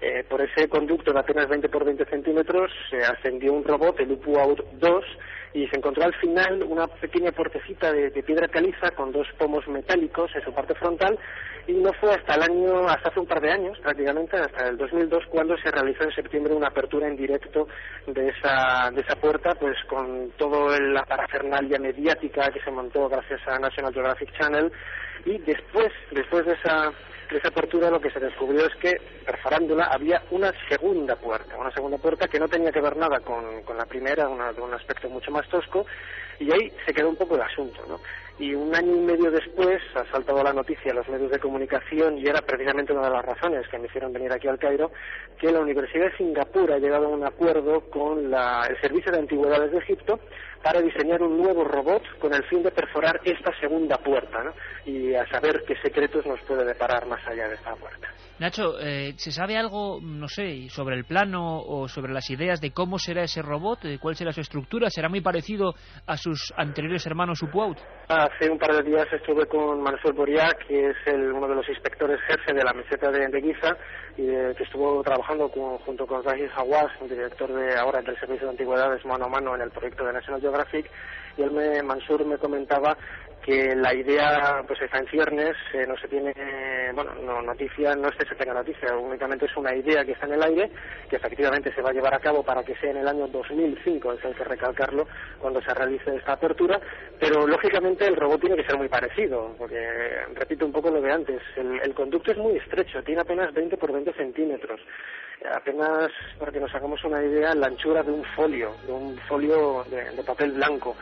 Eh, 0.01 0.25
por 0.27 0.41
ese 0.41 0.67
conducto 0.67 1.13
de 1.13 1.19
apenas 1.19 1.47
20 1.47 1.69
por 1.69 1.85
20 1.85 2.03
centímetros 2.05 2.69
se 2.89 2.97
ascendió 2.97 3.53
un 3.53 3.63
robot, 3.63 3.97
el 4.01 4.11
UPU 4.11 4.35
2, 4.73 5.05
y 5.55 5.65
se 5.69 5.77
encontró 5.77 6.03
al 6.03 6.13
final 6.15 6.63
una 6.63 6.85
pequeña 6.85 7.31
puertecita 7.31 7.89
de, 7.93 8.11
piedra 8.11 8.49
caliza 8.49 8.91
con 8.91 9.13
dos 9.13 9.25
pomos 9.37 9.65
metálicos 9.69 10.29
en 10.35 10.43
su 10.43 10.53
parte 10.53 10.75
frontal 10.75 11.17
y 11.65 11.71
no 11.75 11.93
fue 11.93 12.13
hasta 12.13 12.35
el 12.35 12.43
año, 12.43 12.89
hasta 12.89 13.09
hace 13.09 13.21
un 13.21 13.25
par 13.25 13.39
de 13.39 13.53
años 13.53 13.79
prácticamente, 13.79 14.35
hasta 14.35 14.67
el 14.67 14.75
2002 14.75 15.23
cuando 15.29 15.55
se 15.57 15.71
realizó 15.71 16.03
en 16.03 16.11
septiembre 16.11 16.53
una 16.53 16.67
apertura 16.67 17.07
en 17.07 17.15
directo 17.15 17.69
de 18.05 18.27
esa, 18.27 18.91
de 18.91 18.99
esa 18.99 19.15
puerta 19.15 19.55
pues 19.55 19.77
con 19.87 20.31
toda 20.31 20.77
la 20.77 21.03
parafernalia 21.03 21.79
mediática 21.79 22.51
que 22.51 22.59
se 22.59 22.71
montó 22.71 23.07
gracias 23.07 23.39
a 23.47 23.57
National 23.57 23.93
Geographic 23.93 24.37
Channel. 24.37 24.69
Y 25.25 25.37
después, 25.37 25.91
después 26.11 26.45
de 26.45 26.53
esa 26.53 26.91
de 27.29 27.37
esa 27.37 27.49
apertura 27.49 27.89
lo 27.89 27.99
que 27.99 28.11
se 28.11 28.19
descubrió 28.19 28.65
es 28.65 28.75
que 28.75 29.01
perforándola 29.25 29.85
había 29.85 30.21
una 30.31 30.51
segunda 30.69 31.15
puerta, 31.15 31.57
una 31.57 31.71
segunda 31.71 31.97
puerta 31.97 32.27
que 32.27 32.39
no 32.39 32.47
tenía 32.47 32.71
que 32.71 32.81
ver 32.81 32.95
nada 32.97 33.19
con, 33.19 33.63
con 33.63 33.77
la 33.77 33.85
primera, 33.85 34.27
una, 34.27 34.53
de 34.53 34.61
un 34.61 34.73
aspecto 34.73 35.09
mucho 35.09 35.31
más 35.31 35.47
tosco, 35.49 35.85
y 36.39 36.51
ahí 36.51 36.71
se 36.85 36.93
quedó 36.93 37.09
un 37.09 37.15
poco 37.15 37.35
el 37.35 37.41
asunto, 37.41 37.83
¿no? 37.87 37.99
Y 38.37 38.53
un 38.53 38.75
año 38.75 38.95
y 38.95 38.99
medio 38.99 39.31
después 39.31 39.81
ha 39.95 40.03
saltado 40.11 40.43
la 40.43 40.51
noticia 40.51 40.91
a 40.91 40.95
los 40.95 41.07
medios 41.07 41.31
de 41.31 41.39
comunicación 41.39 42.17
y 42.17 42.27
era 42.27 42.41
precisamente 42.41 42.91
una 42.91 43.07
de 43.07 43.13
las 43.13 43.25
razones 43.25 43.65
que 43.69 43.79
me 43.79 43.87
hicieron 43.87 44.11
venir 44.11 44.31
aquí 44.33 44.49
al 44.49 44.59
Cairo, 44.59 44.91
que 45.39 45.51
la 45.51 45.61
Universidad 45.61 46.11
de 46.11 46.17
Singapur 46.17 46.71
ha 46.73 46.77
llegado 46.77 47.05
a 47.05 47.09
un 47.09 47.23
acuerdo 47.23 47.89
con 47.89 48.33
el 48.33 48.81
Servicio 48.81 49.11
de 49.11 49.19
Antigüedades 49.19 49.71
de 49.71 49.77
Egipto 49.77 50.19
para 50.61 50.81
diseñar 50.81 51.21
un 51.21 51.37
nuevo 51.37 51.63
robot 51.63 52.03
con 52.19 52.33
el 52.33 52.43
fin 52.45 52.61
de 52.63 52.71
perforar 52.71 53.21
esta 53.23 53.57
segunda 53.59 53.97
puerta 53.97 54.43
¿no? 54.43 54.53
y 54.85 55.15
a 55.15 55.25
saber 55.27 55.63
qué 55.65 55.75
secretos 55.77 56.25
nos 56.25 56.41
puede 56.41 56.65
deparar 56.65 57.05
más 57.05 57.25
allá 57.27 57.47
de 57.47 57.55
esta 57.55 57.73
puerta. 57.75 58.14
Nacho, 58.37 58.77
eh, 58.81 59.13
¿se 59.15 59.31
sabe 59.31 59.55
algo, 59.55 59.99
no 60.01 60.27
sé, 60.27 60.67
sobre 60.69 60.97
el 60.97 61.05
plano 61.05 61.57
o 61.61 61.87
sobre 61.87 62.11
las 62.11 62.29
ideas 62.29 62.59
de 62.59 62.71
cómo 62.71 62.99
será 62.99 63.23
ese 63.23 63.41
robot? 63.41 63.83
¿De 63.83 63.97
¿Cuál 63.97 64.15
será 64.15 64.33
su 64.33 64.41
estructura? 64.41 64.89
¿Será 64.89 65.07
muy 65.07 65.21
parecido 65.21 65.73
a 66.05 66.17
sus 66.17 66.53
anteriores 66.57 67.05
hermanos 67.05 67.41
Upuaut? 67.41 67.77
Hace 68.09 68.49
un 68.49 68.59
par 68.59 68.75
de 68.75 68.83
días 68.83 69.07
estuve 69.13 69.45
con 69.45 69.81
Manuel 69.81 70.13
Boriac, 70.13 70.67
que 70.67 70.89
es 70.89 70.97
el, 71.05 71.31
uno 71.31 71.47
de 71.47 71.55
los 71.55 71.69
inspectores 71.69 72.19
jefe 72.27 72.53
de 72.53 72.63
la 72.63 72.73
meseta 72.73 73.09
de, 73.09 73.25
de 73.25 73.41
Giza, 73.41 73.77
y 74.17 74.27
que 74.27 74.63
estuvo 74.63 75.01
trabajando 75.01 75.47
junto 75.85 76.05
con 76.05 76.21
Zahid 76.21 76.49
Hawass, 76.57 76.91
director 77.09 77.53
de 77.53 77.77
ahora 77.77 78.01
del 78.01 78.19
Servicio 78.19 78.47
de 78.47 78.51
Antigüedades 78.51 79.05
mano 79.05 79.25
a 79.25 79.29
mano 79.29 79.55
en 79.55 79.61
el 79.61 79.71
proyecto 79.71 80.03
de 80.05 80.11
National 80.11 80.41
Geographic, 80.41 80.91
y 81.37 81.41
él 81.41 81.51
me, 81.51 81.81
Mansur 81.83 82.25
me 82.25 82.37
comentaba 82.37 82.97
que 83.45 83.75
la 83.75 83.93
idea 83.93 84.63
pues 84.65 84.81
está 84.81 84.97
en 84.97 85.07
ciernes, 85.07 85.55
eh, 85.71 85.85
no 85.87 85.95
se 85.97 86.07
tiene, 86.07 86.33
bueno, 86.95 87.13
no, 87.23 87.43
noticia, 87.43 87.95
no 87.95 88.07
es 88.07 88.15
que 88.15 88.25
se 88.25 88.33
tenga 88.33 88.55
noticia, 88.55 88.97
únicamente 88.97 89.45
es 89.45 89.55
una 89.55 89.75
idea 89.75 90.03
que 90.03 90.13
está 90.13 90.25
en 90.25 90.33
el 90.33 90.43
aire, 90.43 90.71
que 91.07 91.17
efectivamente 91.17 91.71
se 91.75 91.83
va 91.83 91.91
a 91.91 91.93
llevar 91.93 92.15
a 92.15 92.19
cabo 92.19 92.41
para 92.41 92.63
que 92.63 92.75
sea 92.77 92.89
en 92.89 92.97
el 92.97 93.07
año 93.07 93.27
2005, 93.27 94.13
es 94.13 94.25
hay 94.25 94.33
que 94.33 94.43
recalcarlo, 94.43 95.07
cuando 95.37 95.61
se 95.61 95.71
realice 95.75 96.15
esta 96.15 96.33
apertura, 96.33 96.81
pero 97.19 97.45
lógicamente 97.45 98.07
el 98.07 98.15
robot 98.15 98.41
tiene 98.41 98.55
que 98.55 98.65
ser 98.65 98.77
muy 98.77 98.89
parecido, 98.89 99.53
porque 99.59 99.77
repito 100.33 100.65
un 100.65 100.71
poco 100.71 100.89
lo 100.89 100.99
de 100.99 101.11
antes, 101.11 101.39
el, 101.55 101.93
conducto 101.93 102.31
es 102.31 102.37
muy 102.39 102.57
estrecho, 102.57 103.03
tiene 103.03 103.21
apenas 103.21 103.53
20 103.53 103.77
por 103.77 103.93
20 103.93 104.11
centímetros, 104.13 104.81
apenas 105.53 106.09
para 106.39 106.51
que 106.51 106.59
nos 106.59 106.73
hagamos 106.73 107.03
una 107.03 107.23
idea, 107.23 107.53
la 107.53 107.67
anchura 107.67 108.01
de 108.01 108.11
un 108.11 108.23
folio, 108.35 108.75
de 108.87 108.91
un 108.91 109.15
folio 109.27 109.85
de 109.91 110.23
papel 110.23 110.53
blanco 110.53 110.95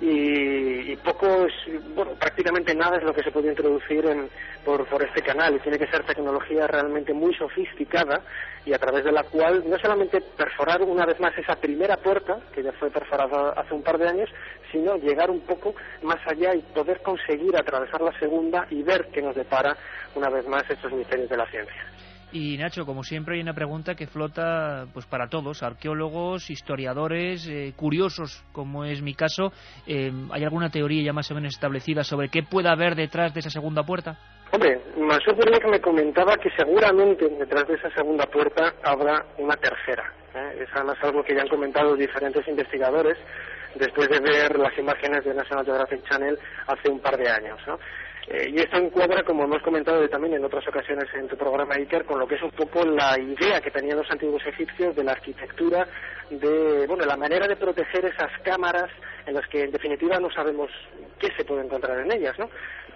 y, 0.00 0.96
poco, 0.96 1.46
bueno, 1.94 2.12
prácticamente 2.18 2.74
nada 2.74 2.96
es 2.96 3.04
lo 3.04 3.14
que 3.14 3.22
se 3.22 3.30
puede 3.30 3.48
introducir 3.48 4.04
en, 4.06 4.28
por, 4.64 4.84
por 4.86 5.02
este 5.02 5.22
canal 5.22 5.54
y 5.54 5.60
tiene 5.60 5.78
que 5.78 5.86
ser 5.86 6.04
tecnología 6.04 6.66
realmente 6.66 7.12
muy 7.12 7.34
sofisticada 7.34 8.20
y 8.66 8.72
a 8.72 8.78
través 8.78 9.04
de 9.04 9.12
la 9.12 9.22
cual 9.22 9.62
no 9.68 9.78
solamente 9.78 10.20
perforar 10.20 10.82
una 10.82 11.06
vez 11.06 11.20
más 11.20 11.36
esa 11.38 11.56
primera 11.56 11.96
puerta, 11.96 12.38
que 12.52 12.62
ya 12.62 12.72
fue 12.72 12.90
perforada 12.90 13.50
hace 13.50 13.74
un 13.74 13.82
par 13.82 13.98
de 13.98 14.08
años, 14.08 14.30
sino 14.72 14.96
llegar 14.96 15.30
un 15.30 15.40
poco 15.40 15.74
más 16.02 16.18
allá 16.26 16.54
y 16.54 16.60
poder 16.74 17.00
conseguir 17.02 17.56
atravesar 17.56 18.00
la 18.00 18.18
segunda 18.18 18.66
y 18.70 18.82
ver 18.82 19.08
qué 19.12 19.22
nos 19.22 19.36
depara 19.36 19.76
una 20.14 20.28
vez 20.28 20.46
más 20.48 20.68
estos 20.68 20.92
misterios 20.92 21.28
de 21.28 21.36
la 21.36 21.46
ciencia. 21.46 21.93
Y 22.34 22.58
Nacho, 22.58 22.84
como 22.84 23.04
siempre, 23.04 23.36
hay 23.36 23.42
una 23.42 23.54
pregunta 23.54 23.94
que 23.94 24.08
flota 24.08 24.86
pues 24.92 25.06
para 25.06 25.28
todos, 25.28 25.62
arqueólogos, 25.62 26.50
historiadores, 26.50 27.46
eh, 27.46 27.72
curiosos, 27.76 28.44
como 28.50 28.84
es 28.84 29.02
mi 29.02 29.14
caso. 29.14 29.52
Eh, 29.86 30.10
¿Hay 30.32 30.42
alguna 30.42 30.68
teoría 30.68 31.00
ya 31.04 31.12
más 31.12 31.30
o 31.30 31.34
menos 31.36 31.54
establecida 31.54 32.02
sobre 32.02 32.30
qué 32.30 32.42
puede 32.42 32.68
haber 32.68 32.96
detrás 32.96 33.32
de 33.34 33.38
esa 33.38 33.50
segunda 33.50 33.84
puerta? 33.84 34.18
Hombre, 34.50 34.80
Mansur 34.98 35.36
que 35.36 35.68
me 35.68 35.80
comentaba 35.80 36.36
que 36.36 36.50
seguramente 36.56 37.28
detrás 37.28 37.68
de 37.68 37.74
esa 37.74 37.90
segunda 37.90 38.26
puerta 38.26 38.74
habrá 38.82 39.24
una 39.38 39.54
tercera. 39.54 40.12
¿eh? 40.34 40.62
Es 40.62 40.68
además 40.74 40.96
algo 41.02 41.22
que 41.22 41.36
ya 41.36 41.42
han 41.42 41.48
comentado 41.48 41.94
diferentes 41.94 42.46
investigadores 42.48 43.16
después 43.76 44.08
de 44.08 44.18
ver 44.18 44.58
las 44.58 44.76
imágenes 44.76 45.24
de 45.24 45.34
National 45.34 45.64
Geographic 45.64 46.02
Channel 46.08 46.36
hace 46.66 46.90
un 46.90 46.98
par 46.98 47.16
de 47.16 47.30
años. 47.30 47.60
¿no? 47.68 47.78
Eh, 48.26 48.50
y 48.54 48.58
esto 48.58 48.78
encuadra, 48.78 49.22
como 49.22 49.44
hemos 49.44 49.62
comentado 49.62 50.08
también 50.08 50.34
en 50.34 50.44
otras 50.44 50.66
ocasiones 50.66 51.04
en 51.14 51.28
tu 51.28 51.36
programa, 51.36 51.74
Iker, 51.74 52.04
con 52.04 52.18
lo 52.18 52.26
que 52.26 52.36
es 52.36 52.42
un 52.42 52.52
poco 52.52 52.84
la 52.84 53.18
idea 53.18 53.60
que 53.60 53.70
tenían 53.70 53.98
los 53.98 54.10
antiguos 54.10 54.42
egipcios 54.46 54.96
de 54.96 55.04
la 55.04 55.12
arquitectura, 55.12 55.86
de 56.30 56.86
bueno, 56.86 57.04
la 57.04 57.16
manera 57.16 57.46
de 57.46 57.56
proteger 57.56 58.06
esas 58.06 58.30
cámaras 58.42 58.90
en 59.26 59.34
las 59.34 59.46
que 59.48 59.64
en 59.64 59.72
definitiva 59.72 60.18
no 60.18 60.30
sabemos 60.30 60.70
qué 61.18 61.28
se 61.36 61.44
puede 61.44 61.64
encontrar 61.64 62.00
en 62.00 62.12
ellas, 62.12 62.38
¿no? 62.38 62.48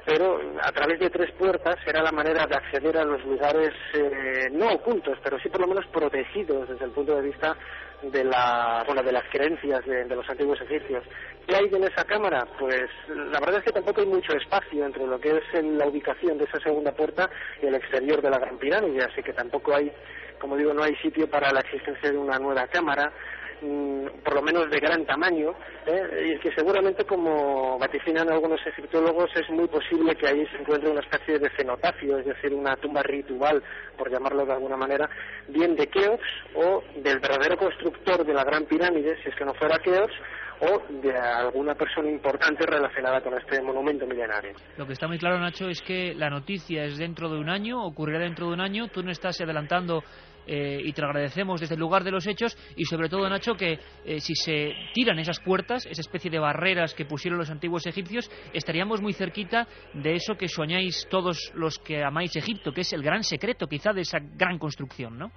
Pero 0.07 0.41
a 0.63 0.73
través 0.73 0.99
de 0.99 1.11
tres 1.11 1.31
puertas 1.33 1.77
era 1.87 2.03
la 2.03 2.13
manera 2.13 2.47
de 2.47 2.57
acceder 2.57 2.97
a 2.97 3.05
los 3.05 3.23
lugares 3.27 3.73
eh, 3.93 4.49
no 4.53 4.73
ocultos, 4.73 5.19
pero 5.23 5.39
sí 5.39 5.51
por 5.51 5.61
lo 5.61 5.67
menos 5.67 5.87
protegidos 5.89 6.67
desde 6.67 6.87
el 6.87 6.93
punto 6.93 7.15
de 7.15 7.23
vista 7.23 7.55
de 8.03 8.25
la 8.25 8.85
bueno, 8.87 9.03
de 9.03 9.13
las 9.13 9.25
creencias 9.31 9.85
de, 9.85 10.07
los 10.07 10.29
antiguos 10.29 10.61
egipcios. 10.61 11.05
¿Qué 11.47 11.57
hay 11.57 11.67
en 11.67 11.85
esa 11.85 12.05
cámara? 12.05 12.47
Pues 12.59 12.89
la 13.09 13.41
verdad 13.41 13.59
es 13.59 13.65
que 13.65 13.73
tampoco 13.73 14.01
hay 14.01 14.07
mucho 14.07 14.33
espacio 14.35 14.85
entre 14.85 15.07
lo 15.07 15.19
que 15.19 15.31
es 15.31 15.65
la 15.65 15.87
ubicación 15.87 16.39
de 16.39 16.45
esa 16.45 16.61
segunda 16.61 16.93
puerta 16.93 17.29
y 17.63 17.67
el 17.67 17.75
exterior 17.75 18.21
de 18.23 18.31
la 18.31 18.39
Gran 18.39 18.59
Pirámide, 18.59 19.05
así 19.05 19.23
que 19.23 19.33
tampoco 19.33 19.75
hay, 19.75 19.91
como 20.39 20.57
digo, 20.57 20.73
no 20.75 20.83
hay 20.83 20.95
sitio 20.97 21.29
para 21.29 21.51
la 21.53 21.61
existencia 21.61 22.11
de 22.11 22.19
una 22.19 22.39
nueva 22.39 22.67
cámara. 22.69 23.13
Mm, 23.61 24.23
por 24.23 24.35
lo 24.35 24.43
menos 24.43 24.71
de 24.71 24.79
gran 24.79 25.05
tamaño, 25.05 25.51
¿eh? 25.85 26.35
y 26.37 26.39
que 26.39 26.53
seguramente, 26.55 27.05
como 27.05 27.77
vaticinan 27.77 28.31
algunos 28.31 28.61
egiptólogos, 28.65 29.31
es 29.35 29.51
muy 29.51 29.67
posible 29.67 30.15
que 30.15 30.29
ahí 30.29 30.47
se 30.47 30.59
encuentre 30.59 30.91
una 30.91 31.01
especie 31.01 31.41
de 31.41 31.51
cenotafio, 31.57 32.19
es 32.19 32.27
decir, 32.27 32.55
una 32.55 32.77
tumba 32.77 33.03
ritual, 33.03 33.61
por 33.97 34.13
llamarlo 34.13 34.47
de 34.47 34.53
alguna 34.53 34.77
manera, 34.77 35.09
bien 35.49 35.75
de 35.75 35.89
Keops 35.89 36.29
o 36.55 36.85
del 37.03 37.19
verdadero 37.19 37.57
constructor 37.57 38.25
de 38.25 38.35
la 38.35 38.45
Gran 38.45 38.65
Pirámide, 38.67 39.21
si 39.23 39.29
es 39.29 39.35
que 39.35 39.45
no 39.45 39.55
fuera 39.55 39.79
Keops, 39.79 40.15
o 40.61 40.83
de 41.03 41.17
alguna 41.17 41.75
persona 41.75 42.09
importante 42.11 42.65
relacionada 42.65 43.21
con 43.21 43.35
este 43.35 43.61
monumento 43.63 44.07
milenario. 44.07 44.53
Lo 44.77 44.87
que 44.87 44.93
está 44.93 45.09
muy 45.09 45.19
claro, 45.19 45.39
Nacho, 45.41 45.69
es 45.69 45.83
que 45.83 46.15
la 46.15 46.31
noticia 46.31 46.85
es 46.85 46.99
dentro 46.99 47.29
de 47.29 47.39
un 47.39 47.49
año, 47.49 47.85
ocurrirá 47.85 48.21
dentro 48.21 48.47
de 48.47 48.55
un 48.55 48.61
año, 48.61 48.89
tú 48.89 49.03
no 49.03 49.11
estás 49.11 49.41
adelantando 49.41 50.03
eh, 50.49 50.81
y 50.83 50.93
te 50.93 51.03
lo 51.03 51.09
agradecemos 51.09 51.61
desde 51.61 51.75
el 51.75 51.81
lugar 51.81 52.03
de 52.03 52.11
los 52.11 52.27
hechos 52.27 52.57
y 52.75 52.85
sobre 52.87 53.09
todo, 53.09 53.29
Nacho, 53.29 53.55
que 53.55 53.79
eh, 54.05 54.19
si 54.19 54.35
se 54.35 54.73
tiran 54.95 55.19
esas 55.19 55.41
puertas, 55.41 55.85
esa 55.85 56.01
especie 56.01 56.31
de 56.31 56.39
barreras 56.39 56.95
que 56.95 57.05
pusieron 57.05 57.39
los 57.39 57.51
antiguos 57.51 57.87
egipcios, 57.87 58.31
estaríamos 58.55 59.03
muy 59.03 59.13
cerquita 59.13 59.69
de 59.93 60.15
eso 60.15 60.37
que 60.37 60.49
soñáis 60.49 61.07
todos 61.11 61.53
los 61.55 61.79
que 61.79 62.03
amáis 62.03 62.35
Egipto, 62.35 62.73
que 62.73 62.81
es 62.81 62.93
el 62.95 63.03
gran 63.03 63.23
secreto 63.23 63.67
quizá 63.67 63.93
de 63.93 64.01
esa 64.01 64.19
gran 64.37 64.59
construcción, 64.59 65.19
¿no? 65.19 65.31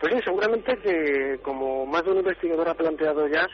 Pues 0.00 0.14
sí, 0.14 0.20
seguramente 0.24 0.76
que, 0.78 1.38
como 1.42 1.86
más 1.86 2.04
de 2.04 2.10
un 2.10 2.18
investigador 2.18 2.68
ha 2.68 2.74
planteado 2.74 3.28
ya, 3.28 3.46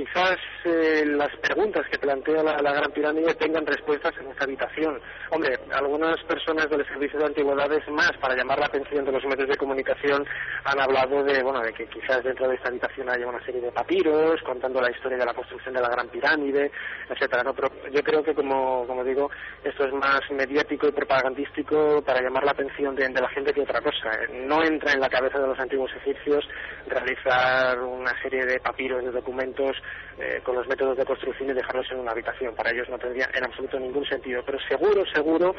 quizás 0.00 0.38
eh, 0.64 1.04
las 1.04 1.28
preguntas 1.42 1.84
que 1.90 1.98
plantea 1.98 2.42
la, 2.42 2.72
Gran 2.72 2.90
Pirámide 2.92 3.34
tengan 3.34 3.66
respuestas 3.66 4.14
en 4.18 4.28
esta 4.28 4.44
habitación. 4.44 4.98
Hombre, 5.30 5.58
algunas 5.72 6.16
personas 6.24 6.70
del 6.70 6.86
Servicio 6.86 7.18
de 7.18 7.26
Antigüedades 7.26 7.86
más, 7.90 8.12
para 8.18 8.34
llamar 8.34 8.58
la 8.58 8.66
atención 8.66 9.04
de 9.04 9.12
los 9.12 9.22
medios 9.24 9.48
de 9.48 9.56
comunicación, 9.56 10.24
han 10.64 10.80
hablado 10.80 11.22
de, 11.22 11.42
bueno, 11.42 11.60
de 11.60 11.72
que 11.74 11.86
quizás 11.86 12.24
dentro 12.24 12.48
de 12.48 12.54
esta 12.54 12.68
habitación 12.68 13.10
haya 13.10 13.26
una 13.26 13.44
serie 13.44 13.60
de 13.60 13.72
papiros 13.72 14.40
contando 14.42 14.80
la 14.80 14.90
historia 14.90 15.18
de 15.18 15.26
la 15.26 15.34
construcción 15.34 15.74
de 15.74 15.82
la 15.82 15.88
Gran 15.88 16.08
Pirámide, 16.08 16.70
etcétera. 17.10 17.42
¿no? 17.42 17.52
Pero 17.52 17.68
yo 17.90 18.02
creo 18.02 18.22
que, 18.22 18.34
como, 18.34 18.86
como 18.86 19.04
digo, 19.04 19.30
esto 19.62 19.84
es 19.84 19.92
más 19.92 20.20
mediático 20.30 20.88
y 20.88 20.92
propagandístico 20.92 22.02
para 22.02 22.22
llamar 22.22 22.44
la 22.44 22.52
atención 22.52 22.94
de, 22.94 23.06
de 23.06 23.20
la 23.20 23.28
gente 23.28 23.52
que 23.52 23.62
otra 23.62 23.82
cosa. 23.82 24.10
No 24.32 24.64
entra 24.64 24.92
en 24.92 25.00
la 25.00 25.10
cabeza 25.10 25.38
de 25.38 25.48
los 25.48 25.58
antiguos 25.58 25.90
egipcios 25.96 26.48
realizar 26.86 27.78
una 27.80 28.12
serie 28.22 28.46
de 28.46 28.60
papiros, 28.60 29.04
de 29.04 29.10
documentos 29.10 29.76
eh, 30.18 30.40
con 30.44 30.54
los 30.54 30.66
métodos 30.68 30.96
de 30.98 31.04
construcción 31.04 31.50
y 31.50 31.54
dejarlos 31.54 31.86
en 31.90 32.00
una 32.00 32.12
habitación. 32.12 32.54
Para 32.54 32.70
ellos 32.70 32.88
no 32.90 32.98
tendría 32.98 33.28
en 33.34 33.44
absoluto 33.44 33.78
ningún 33.78 34.04
sentido. 34.04 34.42
Pero 34.44 34.58
seguro, 34.68 35.04
seguro 35.14 35.54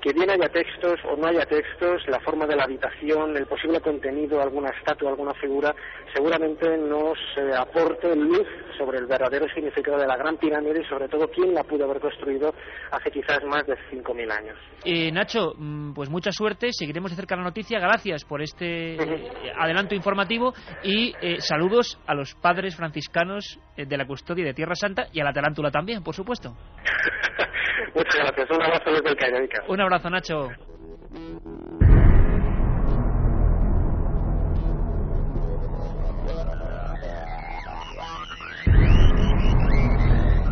que 0.00 0.12
bien 0.12 0.30
haya 0.30 0.48
textos 0.48 0.98
o 1.04 1.16
no 1.16 1.26
haya 1.26 1.44
textos, 1.44 2.02
la 2.08 2.20
forma 2.20 2.46
de 2.46 2.56
la 2.56 2.64
habitación, 2.64 3.36
el 3.36 3.46
posible 3.46 3.80
contenido, 3.80 4.40
alguna 4.40 4.70
estatua, 4.70 5.10
alguna 5.10 5.34
figura, 5.34 5.74
seguramente 6.14 6.76
nos 6.78 7.18
aporte 7.58 8.14
luz 8.16 8.46
sobre 8.78 8.98
el 8.98 9.06
verdadero 9.06 9.46
significado 9.52 9.98
de 9.98 10.06
la 10.06 10.16
Gran 10.16 10.36
Pirámide 10.36 10.82
y 10.82 10.88
sobre 10.88 11.08
todo 11.08 11.28
quién 11.28 11.54
la 11.54 11.64
pudo 11.64 11.84
haber 11.84 12.00
construido 12.00 12.54
hace 12.90 13.10
quizás 13.10 13.42
más 13.44 13.66
de 13.66 13.74
5.000 13.90 14.30
años. 14.32 14.58
Eh, 14.84 15.10
Nacho, 15.10 15.54
mm, 15.56 15.92
pues 15.94 16.08
mucha 16.08 16.32
suerte, 16.32 16.68
seguiremos 16.72 17.10
de 17.10 17.16
cerca 17.16 17.36
la 17.36 17.42
noticia, 17.42 17.78
gracias 17.78 18.24
por 18.24 18.42
este 18.42 18.94
eh, 18.94 19.30
adelanto 19.58 19.94
informativo 19.94 20.54
y 20.82 21.14
eh, 21.20 21.40
saludos 21.40 21.98
a 22.06 22.14
los 22.14 22.34
padres 22.34 22.76
franciscanos 22.76 23.58
eh, 23.75 23.75
de 23.84 23.96
la 23.96 24.06
custodia 24.06 24.44
de 24.44 24.54
Tierra 24.54 24.74
Santa 24.74 25.06
y 25.12 25.20
a 25.20 25.24
la 25.24 25.32
Tarántula 25.32 25.70
también, 25.70 26.02
por 26.02 26.14
supuesto. 26.14 26.50
Muchas 27.94 28.16
gracias, 28.16 28.50
un 28.50 28.62
abrazo 28.62 28.90
desde 28.90 29.08
el 29.10 29.16
Cairo. 29.16 29.38
Un 29.68 29.80
abrazo, 29.80 30.10
Nacho. 30.10 30.48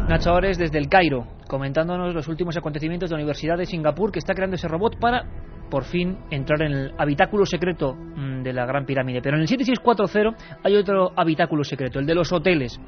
Nacho 0.09 0.35
Ores 0.35 0.59
desde 0.59 0.79
el 0.79 0.89
Cairo, 0.89 1.27
comentándonos 1.49 2.15
los 2.15 2.29
últimos 2.29 2.57
acontecimientos 2.57 3.09
de 3.09 3.15
la 3.15 3.21
Universidad 3.21 3.57
de 3.57 3.65
Singapur 3.65 4.13
que 4.13 4.19
está 4.19 4.35
creando 4.35 4.57
ese 4.57 4.69
robot 4.69 4.99
para 4.99 5.25
por 5.71 5.85
fin 5.85 6.19
entrar 6.31 6.63
en 6.63 6.73
el 6.73 6.95
habitáculo 6.99 7.47
secreto 7.47 7.95
mm, 7.95 8.43
de 8.43 8.53
la 8.53 8.67
Gran 8.67 8.85
Pirámide. 8.85 9.23
Pero 9.23 9.37
en 9.37 9.43
el 9.43 9.49
7640 9.49 10.61
hay 10.63 10.77
otro 10.77 11.13
habitáculo 11.17 11.65
secreto, 11.65 11.99
el 11.99 12.07
de 12.07 12.15
los 12.15 12.33
hoteles 12.33 12.79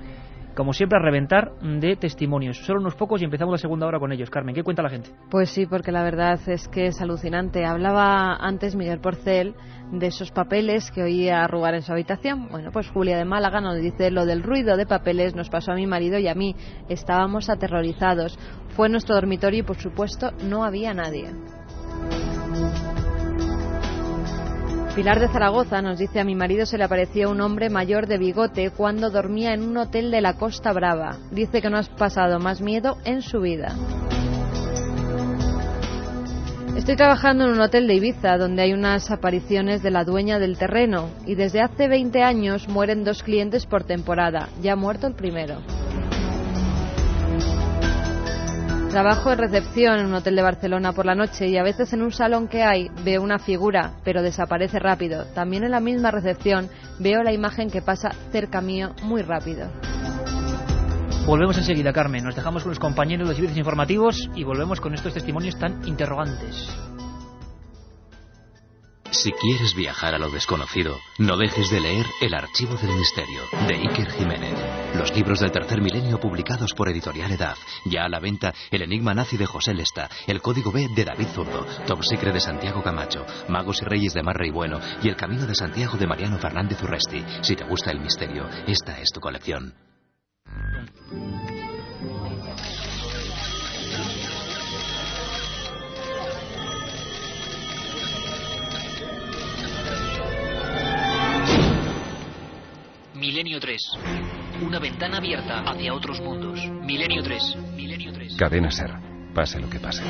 como 0.56 0.72
siempre, 0.72 0.98
a 0.98 1.02
reventar 1.02 1.52
de 1.60 1.96
testimonios. 1.96 2.56
Solo 2.64 2.80
unos 2.80 2.94
pocos 2.94 3.20
y 3.20 3.24
empezamos 3.24 3.52
la 3.52 3.58
segunda 3.58 3.86
hora 3.86 4.00
con 4.00 4.10
ellos. 4.10 4.30
Carmen, 4.30 4.54
¿qué 4.54 4.62
cuenta 4.62 4.82
la 4.82 4.88
gente? 4.88 5.10
Pues 5.30 5.50
sí, 5.50 5.66
porque 5.66 5.92
la 5.92 6.02
verdad 6.02 6.40
es 6.48 6.66
que 6.68 6.86
es 6.86 7.00
alucinante. 7.00 7.64
Hablaba 7.64 8.36
antes 8.36 8.74
Miguel 8.74 9.00
Porcel 9.00 9.54
de 9.92 10.06
esos 10.06 10.30
papeles 10.30 10.90
que 10.90 11.02
oía 11.02 11.44
arrugar 11.44 11.74
en 11.74 11.82
su 11.82 11.92
habitación. 11.92 12.48
Bueno, 12.48 12.70
pues 12.72 12.88
Julia 12.88 13.18
de 13.18 13.24
Málaga 13.24 13.60
nos 13.60 13.76
dice 13.76 14.10
lo 14.10 14.24
del 14.24 14.42
ruido 14.42 14.76
de 14.76 14.86
papeles 14.86 15.34
nos 15.34 15.50
pasó 15.50 15.72
a 15.72 15.74
mi 15.74 15.86
marido 15.86 16.18
y 16.18 16.26
a 16.26 16.34
mí. 16.34 16.56
Estábamos 16.88 17.50
aterrorizados. 17.50 18.38
Fue 18.70 18.88
nuestro 18.88 19.14
dormitorio 19.14 19.60
y, 19.60 19.62
por 19.62 19.76
supuesto, 19.76 20.32
no 20.42 20.64
había 20.64 20.94
nadie. 20.94 21.30
Pilar 24.96 25.20
de 25.20 25.28
Zaragoza 25.28 25.82
nos 25.82 25.98
dice 25.98 26.20
a 26.20 26.24
mi 26.24 26.34
marido 26.34 26.64
se 26.64 26.78
le 26.78 26.84
apareció 26.84 27.30
un 27.30 27.42
hombre 27.42 27.68
mayor 27.68 28.06
de 28.06 28.16
bigote 28.16 28.70
cuando 28.70 29.10
dormía 29.10 29.52
en 29.52 29.62
un 29.62 29.76
hotel 29.76 30.10
de 30.10 30.22
la 30.22 30.38
Costa 30.38 30.72
Brava. 30.72 31.18
Dice 31.30 31.60
que 31.60 31.68
no 31.68 31.76
has 31.76 31.90
pasado 31.90 32.38
más 32.38 32.62
miedo 32.62 32.96
en 33.04 33.20
su 33.20 33.40
vida. 33.40 33.76
Estoy 36.74 36.96
trabajando 36.96 37.44
en 37.44 37.50
un 37.50 37.60
hotel 37.60 37.86
de 37.86 37.94
Ibiza 37.96 38.38
donde 38.38 38.62
hay 38.62 38.72
unas 38.72 39.10
apariciones 39.10 39.82
de 39.82 39.90
la 39.90 40.04
dueña 40.04 40.38
del 40.38 40.56
terreno 40.56 41.10
y 41.26 41.34
desde 41.34 41.60
hace 41.60 41.88
20 41.88 42.22
años 42.22 42.66
mueren 42.66 43.04
dos 43.04 43.22
clientes 43.22 43.66
por 43.66 43.84
temporada. 43.84 44.48
Ya 44.62 44.72
ha 44.72 44.76
muerto 44.76 45.06
el 45.06 45.14
primero. 45.14 45.58
Trabajo 48.96 49.30
en 49.30 49.38
recepción 49.38 49.98
en 49.98 50.06
un 50.06 50.14
hotel 50.14 50.36
de 50.36 50.40
Barcelona 50.40 50.94
por 50.94 51.04
la 51.04 51.14
noche 51.14 51.48
y 51.48 51.58
a 51.58 51.62
veces 51.62 51.92
en 51.92 52.00
un 52.00 52.12
salón 52.12 52.48
que 52.48 52.62
hay 52.62 52.88
veo 53.04 53.20
una 53.20 53.38
figura, 53.38 53.92
pero 54.04 54.22
desaparece 54.22 54.78
rápido. 54.78 55.26
También 55.34 55.64
en 55.64 55.72
la 55.72 55.80
misma 55.80 56.10
recepción 56.10 56.70
veo 56.98 57.22
la 57.22 57.34
imagen 57.34 57.68
que 57.68 57.82
pasa 57.82 58.12
cerca 58.32 58.62
mío 58.62 58.94
muy 59.02 59.20
rápido. 59.20 59.68
Volvemos 61.26 61.58
enseguida, 61.58 61.92
Carmen. 61.92 62.24
Nos 62.24 62.36
dejamos 62.36 62.62
con 62.62 62.70
los 62.70 62.78
compañeros 62.78 63.26
de 63.26 63.32
los 63.32 63.36
servicios 63.36 63.58
informativos 63.58 64.30
y 64.34 64.44
volvemos 64.44 64.80
con 64.80 64.94
estos 64.94 65.12
testimonios 65.12 65.58
tan 65.58 65.86
interrogantes. 65.86 66.66
Si 69.10 69.32
quieres 69.32 69.74
viajar 69.74 70.14
a 70.14 70.18
lo 70.18 70.30
desconocido, 70.30 71.00
no 71.18 71.36
dejes 71.36 71.70
de 71.70 71.80
leer 71.80 72.06
El 72.20 72.34
Archivo 72.34 72.74
del 72.76 72.92
Misterio, 72.92 73.42
de 73.66 73.74
Iker 73.74 74.10
Jiménez. 74.12 74.54
Los 74.96 75.14
libros 75.14 75.40
del 75.40 75.52
tercer 75.52 75.80
milenio 75.80 76.18
publicados 76.18 76.72
por 76.74 76.88
Editorial 76.88 77.32
Edad. 77.32 77.56
Ya 77.84 78.04
a 78.04 78.08
la 78.08 78.20
venta 78.20 78.52
El 78.70 78.82
Enigma 78.82 79.14
Nazi 79.14 79.36
de 79.36 79.46
José 79.46 79.74
Lesta, 79.74 80.08
El 80.26 80.42
Código 80.42 80.72
B 80.72 80.88
de 80.94 81.04
David 81.04 81.28
Zurdo, 81.28 81.64
Top 81.86 82.02
Secret 82.02 82.34
de 82.34 82.40
Santiago 82.40 82.82
Camacho, 82.82 83.24
Magos 83.48 83.80
y 83.82 83.84
Reyes 83.84 84.14
de 84.14 84.22
Marra 84.22 84.46
y 84.46 84.50
Bueno 84.50 84.80
y 85.02 85.08
El 85.08 85.16
Camino 85.16 85.46
de 85.46 85.54
Santiago 85.54 85.96
de 85.96 86.06
Mariano 86.06 86.38
Fernández 86.38 86.82
Urresti. 86.82 87.24
Si 87.42 87.54
te 87.54 87.64
gusta 87.64 87.90
el 87.90 88.00
misterio, 88.00 88.48
esta 88.66 89.00
es 89.00 89.10
tu 89.12 89.20
colección. 89.20 89.74
Milenio 103.16 103.58
3. 103.58 103.92
Una 104.60 104.78
ventana 104.78 105.16
abierta 105.16 105.60
hacia 105.60 105.94
otros 105.94 106.20
mundos. 106.20 106.60
Milenio 106.84 107.22
3. 107.22 107.56
Milenio 107.74 108.12
3. 108.12 108.36
Cadena 108.36 108.70
Ser. 108.70 108.92
Pase 109.34 109.58
lo 109.58 109.70
que 109.70 109.80
pase. 109.80 110.02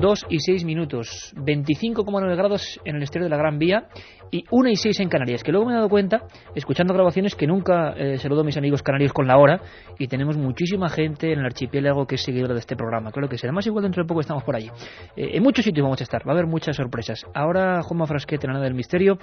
Dos 0.00 0.24
y 0.28 0.38
seis 0.38 0.64
minutos, 0.64 1.32
25,9 1.34 2.36
grados 2.36 2.80
en 2.84 2.96
el 2.96 3.02
exterior 3.02 3.28
de 3.28 3.30
la 3.30 3.36
Gran 3.36 3.58
Vía 3.58 3.88
y 4.30 4.44
1 4.50 4.68
y 4.68 4.76
6 4.76 5.00
en 5.00 5.08
Canarias, 5.08 5.42
que 5.42 5.52
luego 5.52 5.66
me 5.66 5.72
he 5.72 5.76
dado 5.76 5.88
cuenta, 5.88 6.22
escuchando 6.54 6.94
grabaciones, 6.94 7.34
que 7.34 7.46
nunca 7.46 7.94
eh, 7.96 8.18
saludo 8.18 8.42
a 8.42 8.44
mis 8.44 8.56
amigos 8.56 8.82
canarios 8.82 9.12
con 9.12 9.26
la 9.26 9.38
hora 9.38 9.60
y 9.98 10.08
tenemos 10.08 10.36
muchísima 10.36 10.88
gente 10.88 11.32
en 11.32 11.40
el 11.40 11.46
archipiélago 11.46 12.06
que 12.06 12.16
es 12.16 12.22
seguidora 12.22 12.54
de 12.54 12.60
este 12.60 12.76
programa. 12.76 13.10
Creo 13.12 13.28
que 13.28 13.38
será 13.38 13.52
más 13.52 13.66
igual 13.66 13.84
dentro 13.84 14.02
de 14.02 14.08
poco 14.08 14.20
estamos 14.20 14.44
por 14.44 14.56
allí. 14.56 14.70
Eh, 15.16 15.30
en 15.34 15.42
muchos 15.42 15.64
sitios 15.64 15.82
vamos 15.82 16.00
a 16.00 16.04
estar, 16.04 16.26
va 16.26 16.32
a 16.32 16.34
haber 16.34 16.46
muchas 16.46 16.76
sorpresas. 16.76 17.24
Ahora 17.34 17.82
Juanma 17.82 18.06
Frasquete, 18.06 18.46
la 18.46 18.54
nada 18.54 18.64
del 18.64 18.74
misterio, 18.74 19.18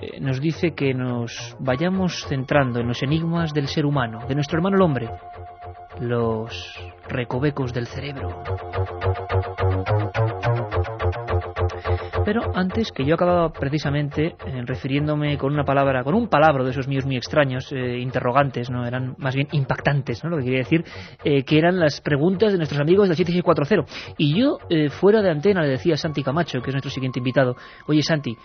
eh, 0.00 0.20
nos 0.20 0.40
dice 0.40 0.72
que 0.72 0.94
nos 0.94 1.56
vayamos 1.58 2.24
centrando 2.28 2.80
en 2.80 2.88
los 2.88 3.02
enigmas 3.02 3.52
del 3.52 3.68
ser 3.68 3.86
humano, 3.86 4.26
de 4.28 4.34
nuestro 4.34 4.58
hermano 4.58 4.76
el 4.76 4.82
hombre, 4.82 5.10
los 6.00 6.76
recovecos 7.08 7.72
del 7.72 7.86
cerebro. 7.86 8.42
Pero 12.24 12.42
antes, 12.54 12.92
que 12.92 13.04
yo 13.04 13.14
acababa 13.14 13.52
precisamente 13.52 14.26
eh, 14.26 14.62
refiriéndome 14.64 15.36
con 15.38 15.52
una 15.52 15.64
palabra, 15.64 16.04
con 16.04 16.14
un 16.14 16.28
palabra 16.28 16.64
de 16.64 16.70
esos 16.70 16.88
míos 16.88 17.06
muy 17.06 17.16
extraños, 17.16 17.72
eh, 17.72 17.98
interrogantes, 17.98 18.70
no 18.70 18.86
eran 18.86 19.14
más 19.18 19.34
bien 19.34 19.48
impactantes, 19.52 20.22
¿no? 20.24 20.30
Lo 20.30 20.38
que 20.38 20.44
quería 20.44 20.58
decir, 20.58 20.84
eh, 21.24 21.42
que 21.44 21.58
eran 21.58 21.78
las 21.78 22.00
preguntas 22.00 22.52
de 22.52 22.58
nuestros 22.58 22.80
amigos 22.80 23.08
del 23.08 23.16
7640. 23.16 24.14
Y 24.18 24.38
yo, 24.38 24.58
fuera 24.90 25.22
de 25.22 25.30
antena, 25.30 25.62
le 25.62 25.68
decía 25.68 25.94
a 25.94 25.96
Santi 25.96 26.22
Camacho, 26.22 26.60
que 26.60 26.70
es 26.70 26.74
nuestro 26.74 26.90
siguiente 26.90 27.18
invitado, 27.18 27.56
oye 27.86 28.02
Santi, 28.02 28.36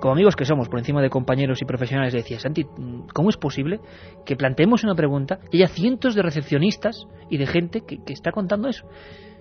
como 0.00 0.12
amigos 0.12 0.36
que 0.36 0.44
somos, 0.44 0.68
por 0.68 0.78
encima 0.78 1.02
de 1.02 1.10
compañeros 1.10 1.60
y 1.60 1.64
profesionales, 1.64 2.12
decía, 2.12 2.38
Santi, 2.38 2.64
¿cómo 3.12 3.28
es 3.28 3.36
posible 3.36 3.80
que 4.24 4.36
planteemos 4.36 4.84
una 4.84 4.94
pregunta 4.94 5.40
y 5.50 5.58
haya 5.58 5.68
cientos 5.68 6.14
de 6.14 6.22
recepcionistas 6.22 7.06
y 7.28 7.38
de 7.38 7.46
gente 7.46 7.80
que 7.80 8.12
está 8.12 8.30
contando 8.30 8.68
eso? 8.68 8.86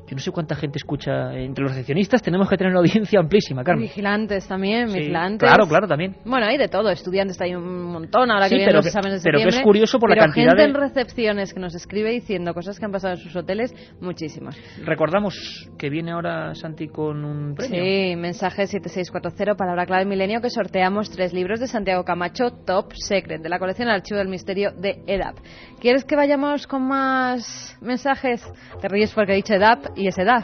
Yo 0.08 0.16
no 0.16 0.20
sé 0.20 0.32
cuánta 0.32 0.56
gente 0.56 0.78
escucha 0.78 1.34
entre 1.34 1.64
los 1.64 1.72
recepcionistas. 1.72 2.22
Tenemos 2.22 2.50
que 2.50 2.58
tener 2.58 2.72
una 2.72 2.80
audiencia 2.82 3.20
amplísima, 3.20 3.64
Carmen. 3.64 3.84
Vigilantes 3.84 4.48
también, 4.48 4.92
vigilantes. 4.92 5.48
Claro, 5.48 5.68
claro, 5.68 5.88
también. 5.88 6.18
Bueno, 6.26 6.48
hay 6.48 6.58
de 6.58 6.68
todo. 6.68 6.90
Estudiantes 6.90 7.40
hay 7.40 7.56
un 7.56 7.86
montón 7.86 8.30
ahora 8.30 8.50
que 8.50 8.56
vienen 8.56 8.76
los 8.76 8.86
exámenes 8.86 9.24
de 9.24 9.32
Pero 9.32 9.40
que 9.40 9.48
es 9.48 9.62
curioso 9.62 10.00
por 10.00 10.10
la 10.10 10.18
cantidad 10.18 10.50
gente 10.50 10.64
de... 10.64 10.70
en 10.70 10.74
recepciones 10.74 11.54
que 11.54 11.60
nos 11.60 11.76
escribe 11.76 12.12
diciendo 12.12 12.54
cosas 12.54 12.78
que 12.78 12.86
han 12.86 12.92
pasado 12.92 13.14
en 13.14 13.20
sus 13.20 13.36
hoteles, 13.36 13.74
muchísimas. 14.02 14.58
Recordamos 14.84 15.70
que 15.78 15.90
viene 15.90 16.12
ahora 16.12 16.54
Santi 16.56 16.88
con 16.88 17.24
un 17.24 17.56
premio. 17.56 17.82
Sí, 17.82 18.16
mensaje 18.16 18.68
7640, 18.68 19.56
palabra 19.56 19.86
clave 19.86 20.06
milenio, 20.06 20.42
que 20.42 20.50
sorteamos 20.50 21.10
tres 21.10 21.34
libros 21.34 21.60
de 21.60 21.68
Santiago 21.68 22.04
Camacho, 22.04 22.52
Top 22.66 22.92
Secret, 22.94 23.42
de 23.42 23.50
la 23.50 23.60
colección 23.60 23.90
Archivo 23.90 24.18
del 24.18 24.28
Misterio 24.28 24.72
de 24.72 25.04
EDAP. 25.08 25.38
¿Quieres 25.80 26.04
que 26.04 26.16
vayamos 26.16 26.68
con 26.68 26.84
más 26.84 27.78
mensajes? 27.82 28.42
Te 28.82 28.88
ríes 28.88 29.14
porque 29.14 29.34
he 29.34 29.36
dicho 29.36 29.54
EDAP 29.54 29.91
y 29.96 30.08
es 30.08 30.18
edad. 30.18 30.44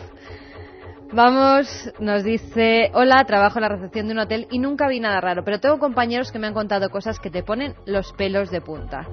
Vamos, 1.14 1.90
nos 2.00 2.22
dice, 2.26 2.92
hola, 2.94 3.24
trabajo 3.24 3.60
en 3.60 3.62
la 3.62 3.70
recepción 3.70 4.08
de 4.08 4.14
un 4.14 4.20
hotel 4.20 4.46
y 4.52 4.60
nunca 4.60 4.90
vi 4.90 5.00
nada 5.00 5.22
raro, 5.22 5.42
pero 5.46 5.62
tengo 5.62 5.80
compañeros 5.80 6.34
que 6.34 6.40
me 6.40 6.48
han 6.48 6.54
contado 6.54 6.90
cosas 6.90 7.18
que 7.18 7.30
te 7.30 7.44
ponen 7.44 7.76
los 7.86 8.12
pelos 8.14 8.52
de 8.52 8.60
punta. 8.60 9.08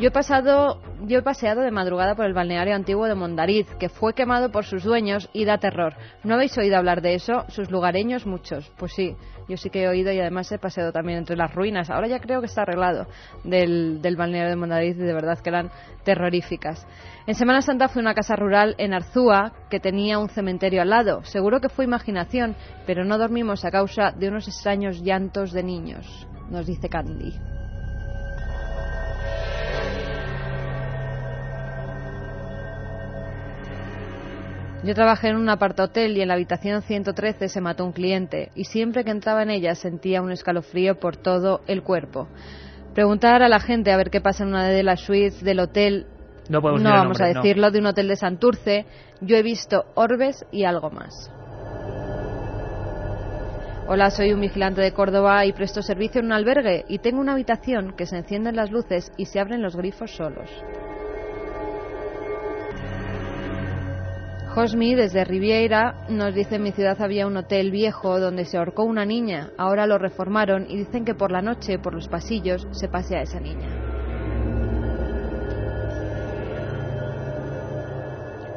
Yo 0.00 0.08
he 0.08 0.10
pasado, 0.10 0.80
yo 1.02 1.20
he 1.20 1.22
paseado 1.22 1.60
de 1.60 1.70
madrugada 1.70 2.16
por 2.16 2.26
el 2.26 2.34
balneario 2.34 2.74
antiguo 2.74 3.06
de 3.06 3.14
Mondariz, 3.14 3.68
que 3.78 3.88
fue 3.88 4.12
quemado 4.12 4.50
por 4.50 4.64
sus 4.64 4.82
dueños 4.82 5.30
y 5.32 5.44
da 5.44 5.58
terror. 5.58 5.94
¿No 6.24 6.34
habéis 6.34 6.58
oído 6.58 6.78
hablar 6.78 7.00
de 7.00 7.14
eso? 7.14 7.44
Sus 7.48 7.70
lugareños, 7.70 8.26
muchos. 8.26 8.68
Pues 8.76 8.92
sí, 8.92 9.14
yo 9.48 9.56
sí 9.56 9.70
que 9.70 9.82
he 9.82 9.88
oído 9.88 10.12
y 10.12 10.20
además 10.20 10.50
he 10.52 10.58
paseado 10.58 10.92
también 10.92 11.18
entre 11.18 11.36
las 11.36 11.54
ruinas. 11.54 11.90
Ahora 11.90 12.08
ya 12.08 12.20
creo 12.20 12.40
que 12.40 12.46
está 12.46 12.62
arreglado 12.62 13.06
del, 13.44 14.00
del 14.02 14.16
balneario 14.16 14.50
de 14.50 14.56
Mondariz 14.56 14.96
y 14.96 15.00
de 15.00 15.12
verdad 15.12 15.38
que 15.38 15.50
eran 15.50 15.70
terroríficas. 16.04 16.86
En 17.26 17.34
Semana 17.34 17.62
Santa 17.62 17.88
fui 17.88 18.00
a 18.00 18.04
una 18.04 18.14
casa 18.14 18.36
rural 18.36 18.74
en 18.78 18.94
Arzúa 18.94 19.52
que 19.70 19.80
tenía 19.80 20.18
un 20.18 20.28
cementerio 20.28 20.82
al 20.82 20.90
lado. 20.90 21.24
Seguro 21.24 21.60
que 21.60 21.68
fue 21.68 21.84
imaginación, 21.84 22.56
pero 22.86 23.04
no 23.04 23.18
dormimos 23.18 23.64
a 23.64 23.70
causa 23.70 24.12
de 24.12 24.28
unos 24.28 24.48
extraños 24.48 25.02
llantos 25.02 25.52
de 25.52 25.62
niños, 25.62 26.26
nos 26.50 26.66
dice 26.66 26.88
Candy. 26.88 27.34
Yo 34.84 34.94
trabajé 34.94 35.28
en 35.28 35.36
un 35.36 35.48
apartahotel 35.48 36.16
y 36.16 36.22
en 36.22 36.28
la 36.28 36.34
habitación 36.34 36.82
113 36.82 37.48
se 37.48 37.60
mató 37.60 37.84
un 37.84 37.92
cliente 37.92 38.50
y 38.54 38.64
siempre 38.64 39.04
que 39.04 39.10
entraba 39.10 39.42
en 39.42 39.50
ella 39.50 39.74
sentía 39.74 40.22
un 40.22 40.30
escalofrío 40.30 41.00
por 41.00 41.16
todo 41.16 41.62
el 41.66 41.82
cuerpo. 41.82 42.28
Preguntar 42.94 43.42
a 43.42 43.48
la 43.48 43.60
gente 43.60 43.90
a 43.90 43.96
ver 43.96 44.10
qué 44.10 44.20
pasa 44.20 44.44
en 44.44 44.50
una 44.50 44.68
de 44.68 44.82
las 44.82 45.00
suites 45.00 45.42
del 45.42 45.60
hotel 45.60 46.06
no, 46.48 46.60
vamos 46.60 47.20
a 47.20 47.26
decirlo, 47.26 47.70
de 47.70 47.80
un 47.80 47.86
hotel 47.86 48.08
de 48.08 48.16
Santurce. 48.16 48.86
Yo 49.20 49.36
he 49.36 49.42
visto 49.42 49.84
orbes 49.94 50.44
y 50.52 50.64
algo 50.64 50.90
más. 50.90 51.30
Hola, 53.88 54.10
soy 54.10 54.32
un 54.32 54.40
vigilante 54.40 54.80
de 54.80 54.92
Córdoba 54.92 55.44
y 55.44 55.52
presto 55.52 55.80
servicio 55.80 56.20
en 56.20 56.26
un 56.26 56.32
albergue 56.32 56.84
y 56.88 56.98
tengo 56.98 57.20
una 57.20 57.32
habitación 57.32 57.94
que 57.96 58.06
se 58.06 58.16
encienden 58.16 58.56
las 58.56 58.70
luces 58.70 59.12
y 59.16 59.26
se 59.26 59.38
abren 59.38 59.62
los 59.62 59.76
grifos 59.76 60.10
solos. 60.10 60.50
Josmi, 64.56 64.94
desde 64.94 65.22
Riviera, 65.22 66.06
nos 66.08 66.34
dice 66.34 66.54
en 66.54 66.62
mi 66.62 66.72
ciudad 66.72 66.96
había 67.02 67.26
un 67.26 67.36
hotel 67.36 67.70
viejo 67.70 68.18
donde 68.18 68.46
se 68.46 68.56
ahorcó 68.56 68.84
una 68.84 69.04
niña. 69.04 69.50
Ahora 69.58 69.86
lo 69.86 69.98
reformaron 69.98 70.64
y 70.66 70.78
dicen 70.78 71.04
que 71.04 71.14
por 71.14 71.30
la 71.30 71.42
noche, 71.42 71.78
por 71.78 71.92
los 71.92 72.08
pasillos, 72.08 72.66
se 72.70 72.88
pasea 72.88 73.20
esa 73.20 73.38
niña. 73.38 73.68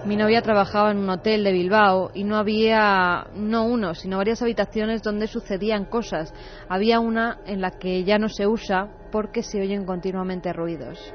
Mi 0.05 0.15
novia 0.15 0.41
trabajaba 0.41 0.91
en 0.91 0.99
un 0.99 1.09
hotel 1.09 1.43
de 1.43 1.51
Bilbao 1.51 2.11
y 2.13 2.23
no 2.23 2.37
había, 2.37 3.27
no 3.35 3.65
uno, 3.65 3.93
sino 3.93 4.15
varias 4.15 4.41
habitaciones 4.41 5.03
donde 5.03 5.27
sucedían 5.27 5.83
cosas. 5.83 6.33
Había 6.69 7.01
una 7.01 7.39
en 7.45 7.59
la 7.59 7.71
que 7.71 8.05
ya 8.05 8.17
no 8.17 8.29
se 8.29 8.47
usa 8.47 8.87
porque 9.11 9.43
se 9.43 9.59
oyen 9.59 9.83
continuamente 9.85 10.53
ruidos. 10.53 11.13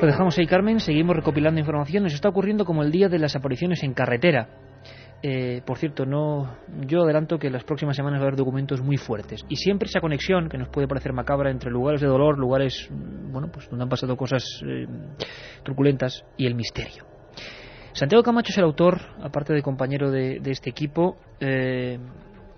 Lo 0.00 0.06
dejamos 0.06 0.38
ahí, 0.38 0.46
Carmen. 0.46 0.80
Seguimos 0.80 1.14
recopilando 1.14 1.60
información. 1.60 2.04
Nos 2.04 2.14
está 2.14 2.30
ocurriendo 2.30 2.64
como 2.64 2.82
el 2.82 2.90
día 2.90 3.10
de 3.10 3.18
las 3.18 3.36
apariciones 3.36 3.82
en 3.82 3.92
carretera. 3.92 4.48
Eh, 5.22 5.60
por 5.66 5.76
cierto, 5.76 6.06
no, 6.06 6.56
yo 6.86 7.02
adelanto 7.02 7.38
que 7.38 7.50
las 7.50 7.64
próximas 7.64 7.96
semanas 7.96 8.20
va 8.20 8.24
a 8.24 8.28
haber 8.28 8.38
documentos 8.38 8.80
muy 8.80 8.96
fuertes 8.96 9.44
y 9.50 9.56
siempre 9.56 9.86
esa 9.86 10.00
conexión 10.00 10.48
que 10.48 10.56
nos 10.56 10.70
puede 10.70 10.88
parecer 10.88 11.12
macabra 11.12 11.50
entre 11.50 11.70
lugares 11.70 12.00
de 12.00 12.06
dolor, 12.06 12.38
lugares, 12.38 12.88
bueno, 12.90 13.50
pues 13.52 13.68
donde 13.68 13.82
han 13.82 13.90
pasado 13.90 14.16
cosas 14.16 14.42
eh, 14.66 14.86
truculentas 15.62 16.24
y 16.38 16.46
el 16.46 16.54
misterio. 16.54 17.04
Santiago 17.92 18.22
Camacho 18.22 18.52
es 18.52 18.56
el 18.56 18.64
autor, 18.64 18.98
aparte 19.22 19.52
de 19.52 19.60
compañero 19.60 20.10
de, 20.10 20.40
este 20.46 20.70
equipo, 20.70 21.18
eh, 21.38 21.98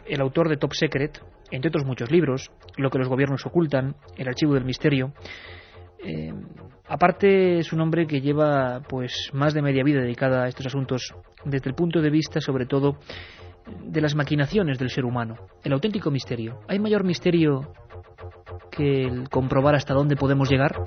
el 0.07 0.21
autor 0.21 0.49
de 0.49 0.57
Top 0.57 0.75
Secret, 0.75 1.21
entre 1.51 1.71
otros 1.71 1.85
muchos 1.85 2.13
libros, 2.13 2.53
Lo 2.77 2.91
que 2.91 2.99
los 2.99 3.09
gobiernos 3.09 3.45
ocultan, 3.45 3.97
El 4.17 4.29
archivo 4.29 4.55
del 4.55 4.65
misterio. 4.65 5.13
Aparte 6.93 7.59
es 7.59 7.73
un 7.73 7.81
hombre 7.81 8.07
que 8.07 8.21
lleva 8.21 8.83
pues 8.87 9.31
más 9.33 9.55
de 9.55 9.63
media 9.63 9.83
vida 9.83 10.03
dedicada 10.03 10.45
a 10.45 10.49
estos 10.49 10.67
asuntos 10.67 11.15
desde 11.43 11.71
el 11.71 11.75
punto 11.75 12.03
de 12.03 12.11
vista 12.11 12.39
sobre 12.43 12.67
todo 12.67 12.99
de 13.83 14.03
las 14.03 14.15
maquinaciones 14.15 14.79
del 14.79 14.91
ser 14.91 15.07
humano, 15.07 15.37
el 15.65 15.73
auténtico 15.73 16.11
misterio. 16.11 16.59
¿Hay 16.69 16.79
mayor 16.79 17.05
misterio 17.05 17.73
que 18.71 19.05
el 19.05 19.31
comprobar 19.31 19.75
hasta 19.75 19.95
dónde 19.95 20.17
podemos 20.17 20.51
llegar? 20.51 20.85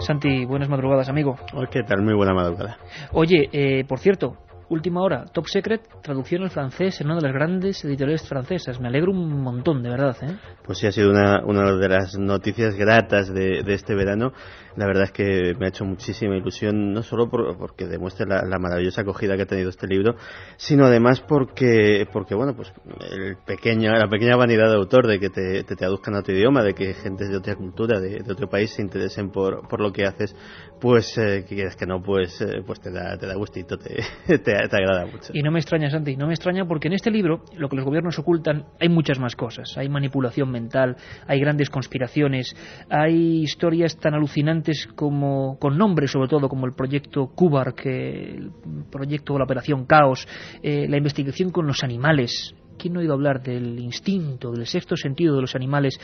Santi, 0.00 0.44
buenas 0.44 0.68
madrugadas, 0.68 1.08
amigo. 1.08 1.36
¿Qué 1.70 1.82
tal? 1.82 2.02
Muy 2.02 2.12
buena 2.12 2.34
madrugada. 2.34 2.76
Oye, 3.12 3.48
eh, 3.52 3.86
por 3.88 4.00
cierto, 4.00 4.36
última 4.72 5.02
hora, 5.02 5.24
Top 5.26 5.46
Secret, 5.46 5.82
traducción 6.02 6.42
al 6.42 6.50
francés 6.50 7.00
en 7.00 7.08
una 7.08 7.16
de 7.16 7.22
las 7.22 7.32
grandes 7.32 7.84
editoriales 7.84 8.26
francesas. 8.26 8.80
Me 8.80 8.88
alegro 8.88 9.12
un 9.12 9.42
montón, 9.42 9.82
de 9.82 9.90
verdad. 9.90 10.16
¿eh? 10.22 10.36
Pues 10.64 10.78
sí, 10.78 10.86
ha 10.86 10.92
sido 10.92 11.10
una, 11.10 11.44
una 11.44 11.72
de 11.74 11.88
las 11.88 12.16
noticias 12.18 12.74
gratas 12.74 13.32
de, 13.32 13.62
de 13.62 13.74
este 13.74 13.94
verano 13.94 14.32
la 14.76 14.86
verdad 14.86 15.04
es 15.04 15.12
que 15.12 15.54
me 15.58 15.66
ha 15.66 15.68
hecho 15.68 15.84
muchísima 15.84 16.36
ilusión, 16.36 16.92
no 16.92 17.02
solo 17.02 17.28
porque 17.28 17.86
demuestre 17.86 18.26
la, 18.26 18.58
maravillosa 18.58 19.02
acogida 19.02 19.36
que 19.36 19.42
ha 19.42 19.46
tenido 19.46 19.70
este 19.70 19.86
libro, 19.86 20.14
sino 20.56 20.86
además 20.86 21.20
porque, 21.20 22.06
porque 22.12 22.34
bueno, 22.34 22.54
pues 22.54 22.72
el 23.10 23.36
pequeño, 23.44 23.92
la 23.92 24.08
pequeña 24.08 24.36
vanidad 24.36 24.68
de 24.68 24.76
autor 24.76 25.06
de 25.06 25.18
que 25.18 25.28
te, 25.30 25.64
te 25.64 25.76
traduzcan 25.76 26.14
a 26.14 26.22
tu 26.22 26.32
idioma, 26.32 26.62
de 26.62 26.74
que 26.74 26.94
gente 26.94 27.28
de 27.28 27.36
otra 27.36 27.56
cultura, 27.56 28.00
de, 28.00 28.22
otro 28.30 28.48
país 28.48 28.70
se 28.70 28.82
interesen 28.82 29.30
por, 29.30 29.68
por 29.68 29.80
lo 29.80 29.92
que 29.92 30.04
haces, 30.04 30.34
pues 30.80 31.16
eh, 31.18 31.44
que 31.48 31.54
quieras 31.54 31.76
que 31.76 31.86
no, 31.86 32.02
pues, 32.02 32.40
eh, 32.40 32.62
pues 32.66 32.80
te 32.80 32.90
da, 32.90 33.16
te 33.18 33.26
da 33.26 33.34
gustito, 33.34 33.76
te, 34.26 34.38
te, 34.38 34.52
agrada 34.56 35.06
mucho. 35.06 35.32
Y 35.32 35.42
no 35.42 35.50
me 35.50 35.58
extraña, 35.58 35.90
Santi, 35.90 36.16
no 36.16 36.26
me 36.26 36.34
extraña 36.34 36.64
porque 36.66 36.88
en 36.88 36.94
este 36.94 37.10
libro 37.10 37.42
lo 37.56 37.68
que 37.68 37.76
los 37.76 37.84
gobiernos 37.84 38.18
ocultan 38.18 38.66
hay 38.80 38.88
muchas 38.88 39.18
más 39.18 39.36
cosas. 39.36 39.76
Hay 39.76 39.88
manipulación 39.88 40.50
mental, 40.50 40.96
hay 41.26 41.40
grandes 41.40 41.68
conspiraciones, 41.68 42.54
hay 42.88 43.42
historias 43.42 43.98
tan 43.98 44.14
alucinantes 44.14 44.61
como, 44.94 45.58
con 45.58 45.76
nombres 45.76 46.10
sobre 46.10 46.28
todo, 46.28 46.48
como 46.48 46.66
el 46.66 46.74
proyecto 46.74 47.28
Cubar, 47.28 47.74
que 47.74 48.34
el 48.34 48.52
proyecto 48.90 49.32
de 49.32 49.38
la 49.40 49.44
Operación 49.44 49.86
Caos, 49.86 50.26
eh, 50.62 50.86
la 50.88 50.96
investigación 50.96 51.50
con 51.50 51.66
los 51.66 51.82
animales, 51.82 52.54
¿Quién 52.78 52.94
no 52.94 53.00
ha 53.00 53.02
oído 53.02 53.14
hablar 53.14 53.42
del 53.42 53.78
instinto, 53.78 54.52
del 54.52 54.66
sexto 54.66 54.96
sentido 54.96 55.34
de 55.36 55.42
los 55.42 55.54
animales, 55.54 55.98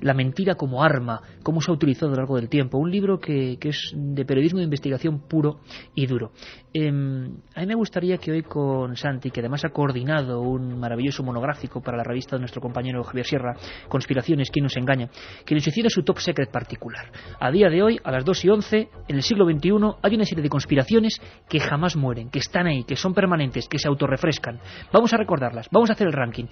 la 0.00 0.14
mentira 0.14 0.54
como 0.54 0.82
arma, 0.82 1.20
cómo 1.42 1.60
se 1.60 1.70
ha 1.70 1.74
utilizado 1.74 2.08
a 2.08 2.10
lo 2.10 2.16
largo 2.16 2.36
del 2.36 2.48
tiempo? 2.48 2.78
Un 2.78 2.90
libro 2.90 3.18
que, 3.18 3.58
que 3.58 3.70
es 3.70 3.92
de 3.94 4.24
periodismo 4.24 4.58
de 4.58 4.64
investigación 4.64 5.20
puro 5.28 5.60
y 5.94 6.06
duro. 6.06 6.32
Em, 6.72 7.36
a 7.56 7.60
mí 7.60 7.66
me 7.66 7.74
gustaría 7.74 8.16
que 8.18 8.30
hoy 8.30 8.42
con 8.42 8.96
Santi, 8.96 9.30
que 9.30 9.40
además 9.40 9.64
ha 9.64 9.70
coordinado 9.70 10.40
un 10.40 10.78
maravilloso 10.78 11.24
monográfico 11.24 11.80
para 11.80 11.96
la 11.96 12.04
revista 12.04 12.36
de 12.36 12.40
nuestro 12.40 12.60
compañero 12.60 13.02
Javier 13.02 13.26
Sierra, 13.26 13.56
Conspiraciones, 13.88 14.50
¿quién 14.50 14.64
nos 14.64 14.76
engaña?, 14.76 15.10
que 15.44 15.54
nos 15.56 15.66
hiciera 15.66 15.90
su 15.90 16.02
top 16.02 16.18
secret 16.18 16.50
particular. 16.50 17.10
A 17.40 17.50
día 17.50 17.68
de 17.68 17.82
hoy, 17.82 17.98
a 18.04 18.12
las 18.12 18.24
2 18.24 18.44
y 18.44 18.48
11, 18.50 18.88
en 19.08 19.16
el 19.16 19.22
siglo 19.22 19.46
XXI, 19.50 19.70
hay 20.02 20.14
una 20.14 20.24
serie 20.24 20.42
de 20.42 20.48
conspiraciones 20.48 21.20
que 21.48 21.58
jamás 21.58 21.96
mueren, 21.96 22.30
que 22.30 22.38
están 22.38 22.68
ahí, 22.68 22.84
que 22.84 22.94
son 22.94 23.14
permanentes, 23.14 23.66
que 23.68 23.78
se 23.78 23.88
autorrefrescan. 23.88 24.60
Vamos 24.92 25.12
a 25.12 25.16
recordarlas, 25.16 25.68
vamos 25.72 25.90
a 25.90 25.94
hacer 25.94 26.09
ranking. 26.12 26.46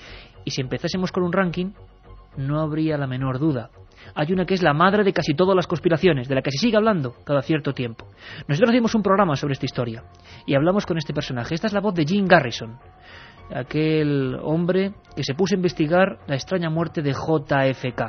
Y 0.44 0.50
si 0.50 0.60
empezásemos 0.60 1.12
con 1.12 1.22
un 1.22 1.32
ranking, 1.32 1.72
no 2.36 2.60
habría 2.60 2.96
la 2.96 3.06
menor 3.06 3.38
duda 3.38 3.70
hay 4.14 4.32
una 4.32 4.44
que 4.44 4.54
es 4.54 4.62
la 4.62 4.72
madre 4.72 5.04
de 5.04 5.12
casi 5.12 5.34
todas 5.34 5.54
las 5.54 5.66
conspiraciones, 5.66 6.28
de 6.28 6.34
la 6.34 6.42
que 6.42 6.50
se 6.50 6.58
sigue 6.58 6.76
hablando 6.76 7.14
cada 7.24 7.42
cierto 7.42 7.72
tiempo. 7.72 8.06
Nosotros 8.46 8.72
hicimos 8.72 8.94
un 8.94 9.02
programa 9.02 9.36
sobre 9.36 9.52
esta 9.52 9.66
historia 9.66 10.04
y 10.46 10.54
hablamos 10.54 10.86
con 10.86 10.98
este 10.98 11.14
personaje. 11.14 11.54
Esta 11.54 11.66
es 11.66 11.72
la 11.72 11.80
voz 11.80 11.94
de 11.94 12.04
Jim 12.04 12.26
Garrison, 12.26 12.78
aquel 13.54 14.36
hombre 14.42 14.92
que 15.14 15.24
se 15.24 15.34
puso 15.34 15.54
a 15.54 15.56
investigar 15.56 16.18
la 16.26 16.34
extraña 16.34 16.70
muerte 16.70 17.02
de 17.02 17.12
JFK, 17.12 18.02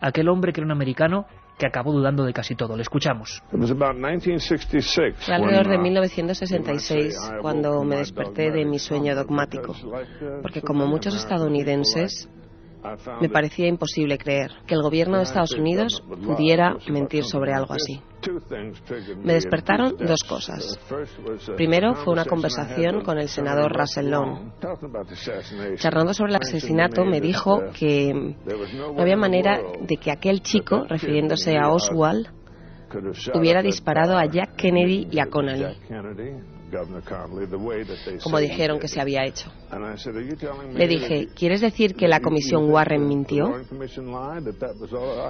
aquel 0.00 0.28
hombre 0.28 0.52
que 0.52 0.60
era 0.60 0.66
un 0.66 0.72
americano 0.72 1.26
que 1.58 1.66
acabó 1.66 1.92
dudando 1.92 2.24
de 2.24 2.32
casi 2.32 2.54
todo. 2.54 2.76
Le 2.76 2.82
escuchamos. 2.82 3.42
Fue 3.50 5.34
alrededor 5.34 5.68
de 5.68 5.78
1966 5.78 7.16
cuando 7.42 7.82
me 7.84 7.96
desperté 7.96 8.50
de 8.50 8.64
mi 8.64 8.78
sueño 8.78 9.14
dogmático, 9.14 9.74
porque 10.40 10.62
como 10.62 10.86
muchos 10.86 11.14
estadounidenses, 11.14 12.28
me 13.20 13.28
parecía 13.28 13.66
imposible 13.66 14.18
creer 14.18 14.50
que 14.66 14.74
el 14.74 14.82
gobierno 14.82 15.16
de 15.16 15.24
Estados 15.24 15.52
Unidos 15.52 16.02
pudiera 16.24 16.76
mentir 16.88 17.24
sobre 17.24 17.52
algo 17.52 17.74
así. 17.74 18.00
Me 19.22 19.34
despertaron 19.34 19.96
dos 19.96 20.22
cosas. 20.28 20.78
Primero 21.56 21.94
fue 21.94 22.12
una 22.12 22.24
conversación 22.24 23.02
con 23.02 23.18
el 23.18 23.28
senador 23.28 23.72
Russell 23.72 24.10
Long. 24.10 24.52
Charlando 25.76 26.14
sobre 26.14 26.32
el 26.32 26.36
asesinato 26.36 27.04
me 27.04 27.20
dijo 27.20 27.62
que 27.78 28.12
no 28.12 29.00
había 29.00 29.16
manera 29.16 29.60
de 29.80 29.96
que 29.96 30.10
aquel 30.10 30.42
chico, 30.42 30.84
refiriéndose 30.88 31.56
a 31.56 31.70
Oswald, 31.70 32.28
hubiera 33.34 33.62
disparado 33.62 34.16
a 34.16 34.26
Jack 34.26 34.56
Kennedy 34.56 35.08
y 35.10 35.20
a 35.20 35.26
Connolly 35.26 35.76
como 38.22 38.38
dijeron 38.38 38.78
que 38.78 38.88
se 38.88 39.00
había 39.00 39.24
hecho. 39.24 39.50
Le 40.74 40.88
dije, 40.88 41.28
¿quieres 41.34 41.60
decir 41.60 41.94
que 41.94 42.08
la 42.08 42.20
comisión 42.20 42.70
Warren 42.70 43.06
mintió? 43.06 43.54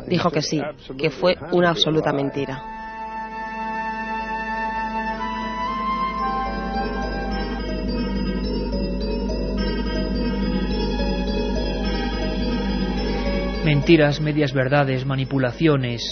Dijo 0.07 0.31
que 0.31 0.43
sí, 0.43 0.61
que 0.97 1.11
fue 1.11 1.37
una 1.53 1.71
absoluta 1.71 2.13
mentira. 2.13 2.63
Mentiras, 13.65 14.21
medias 14.21 14.55
verdades, 14.55 15.05
manipulaciones, 15.05 16.03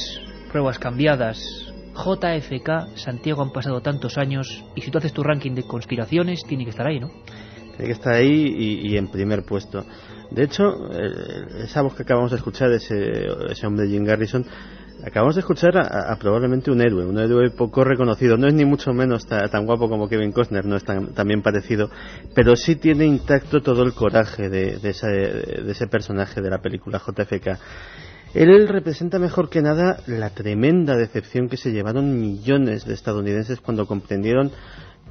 pruebas 0.50 0.78
cambiadas, 0.78 1.65
JFK, 1.96 2.96
Santiago 2.96 3.42
han 3.42 3.50
pasado 3.50 3.80
tantos 3.80 4.18
años 4.18 4.64
y 4.74 4.82
si 4.82 4.90
tú 4.90 4.98
haces 4.98 5.12
tu 5.12 5.22
ranking 5.22 5.52
de 5.52 5.64
conspiraciones 5.64 6.44
tiene 6.46 6.64
que 6.64 6.70
estar 6.70 6.86
ahí, 6.86 7.00
¿no? 7.00 7.08
Tiene 7.76 7.86
que 7.86 7.92
estar 7.92 8.14
ahí 8.14 8.80
y, 8.82 8.96
en 8.96 9.08
primer 9.08 9.44
puesto. 9.44 9.84
De 10.30 10.44
hecho, 10.44 10.64
esa 11.62 11.82
voz 11.82 11.94
que 11.94 12.02
acabamos 12.02 12.30
de 12.30 12.38
escuchar, 12.38 12.72
ese, 12.72 13.26
ese 13.50 13.66
hombre 13.66 13.86
Jim 13.88 14.04
Garrison, 14.04 14.44
acabamos 15.04 15.34
de 15.34 15.40
escuchar 15.40 15.76
a, 15.76 16.16
probablemente 16.16 16.70
un 16.70 16.80
héroe, 16.80 17.04
un 17.04 17.18
héroe 17.18 17.50
poco 17.50 17.84
reconocido. 17.84 18.36
No 18.36 18.46
es 18.46 18.54
ni 18.54 18.64
mucho 18.64 18.92
menos 18.92 19.26
tan 19.26 19.66
guapo 19.66 19.88
como 19.88 20.08
Kevin 20.08 20.32
Costner, 20.32 20.64
no 20.64 20.76
es 20.76 20.84
tan, 20.84 21.12
bien 21.26 21.42
parecido, 21.42 21.90
pero 22.34 22.56
sí 22.56 22.76
tiene 22.76 23.04
intacto 23.04 23.60
todo 23.60 23.82
el 23.82 23.92
coraje 23.92 24.48
de, 24.48 24.78
ese, 24.82 25.06
de 25.06 25.72
ese 25.72 25.86
personaje 25.86 26.40
de 26.40 26.50
la 26.50 26.58
película 26.58 26.98
JFK. 26.98 27.58
Él 28.36 28.68
representa 28.68 29.18
mejor 29.18 29.48
que 29.48 29.62
nada 29.62 29.98
la 30.06 30.28
tremenda 30.28 30.94
decepción 30.94 31.48
que 31.48 31.56
se 31.56 31.72
llevaron 31.72 32.20
millones 32.20 32.84
de 32.84 32.92
estadounidenses 32.92 33.62
cuando 33.62 33.86
comprendieron 33.86 34.52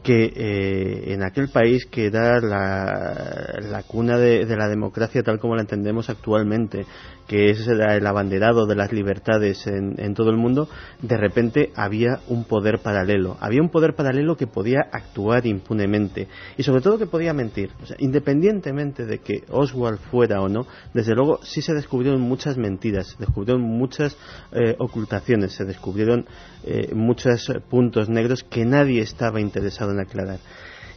que 0.05 0.31
eh, 0.35 1.13
en 1.13 1.23
aquel 1.23 1.49
país 1.49 1.87
que 1.87 2.05
era 2.05 2.39
la, 2.39 3.81
cuna 3.87 4.19
de, 4.19 4.45
la 4.55 4.69
democracia 4.69 5.23
tal 5.23 5.39
como 5.39 5.55
la 5.55 5.63
entendemos 5.63 6.11
actualmente, 6.11 6.85
que 7.27 7.49
es 7.49 7.67
el 7.67 8.05
abanderado 8.05 8.67
de 8.67 8.75
las 8.75 8.93
libertades 8.93 9.65
en, 9.65 10.13
todo 10.13 10.29
el 10.29 10.37
mundo, 10.37 10.69
de 11.01 11.17
repente 11.17 11.71
había 11.75 12.19
un 12.27 12.43
poder 12.43 12.81
paralelo. 12.83 13.35
Había 13.39 13.63
un 13.63 13.69
poder 13.69 13.95
paralelo 13.95 14.37
que 14.37 14.45
podía 14.45 14.81
actuar 14.91 15.47
impunemente 15.47 16.27
y 16.55 16.61
sobre 16.61 16.81
todo 16.81 16.99
que 16.99 17.07
podía 17.07 17.33
mentir. 17.33 17.71
independientemente 17.97 19.07
de 19.07 19.17
que 19.17 19.43
Oswald 19.49 19.97
fuera 20.11 20.39
o 20.39 20.47
no, 20.47 20.67
desde 20.93 21.15
luego 21.15 21.39
sí 21.41 21.63
se 21.63 21.73
descubrieron 21.73 22.21
muchas 22.21 22.57
mentiras, 22.57 23.07
se 23.07 23.17
descubrieron 23.17 23.63
muchas 23.63 24.15
eh, 24.51 24.75
ocultaciones, 24.77 25.53
se 25.53 25.65
descubrieron 25.65 26.27
eh, 26.65 26.93
muchos 26.93 27.51
puntos 27.69 28.09
negros 28.09 28.43
que 28.43 28.65
nadie 28.65 29.01
estaba 29.01 29.39
interesado 29.39 29.91
en 29.91 29.99
aclarar. 29.99 30.39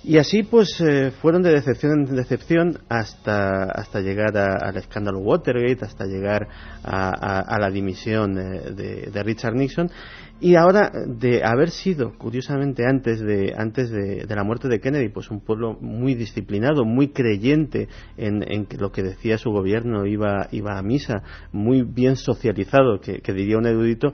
Y 0.04 0.18
así 0.18 0.44
pues 0.44 0.80
eh, 0.80 1.10
fueron 1.10 1.42
de 1.42 1.50
decepción 1.50 2.08
en 2.08 2.16
decepción 2.16 2.78
hasta, 2.88 3.64
hasta 3.64 4.00
llegar 4.00 4.36
al 4.36 4.76
escándalo 4.76 5.18
Watergate, 5.18 5.84
hasta 5.84 6.06
llegar 6.06 6.48
a, 6.84 7.58
la 7.60 7.70
dimisión 7.70 8.38
eh, 8.38 9.10
de, 9.12 9.22
Richard 9.22 9.54
Nixon 9.54 9.90
y 10.40 10.54
ahora 10.54 10.92
de 11.04 11.42
haber 11.44 11.70
sido, 11.70 12.16
curiosamente, 12.16 12.84
antes 12.86 13.20
de, 13.20 13.52
antes 13.58 13.90
de, 13.90 14.24
la 14.28 14.44
muerte 14.44 14.68
de 14.68 14.78
Kennedy, 14.78 15.08
pues 15.08 15.32
un 15.32 15.40
pueblo 15.40 15.76
muy 15.80 16.14
disciplinado, 16.14 16.84
muy 16.84 17.08
creyente 17.08 17.88
en, 18.16 18.44
en 18.48 18.68
lo 18.78 18.92
que 18.92 19.02
decía 19.02 19.36
su 19.36 19.50
gobierno, 19.50 20.06
iba, 20.06 20.46
iba 20.52 20.78
a 20.78 20.82
misa, 20.82 21.24
muy 21.50 21.82
bien 21.82 22.14
socializado, 22.14 23.00
que 23.00 23.32
diría 23.32 23.58
un 23.58 23.66
erudito, 23.66 24.12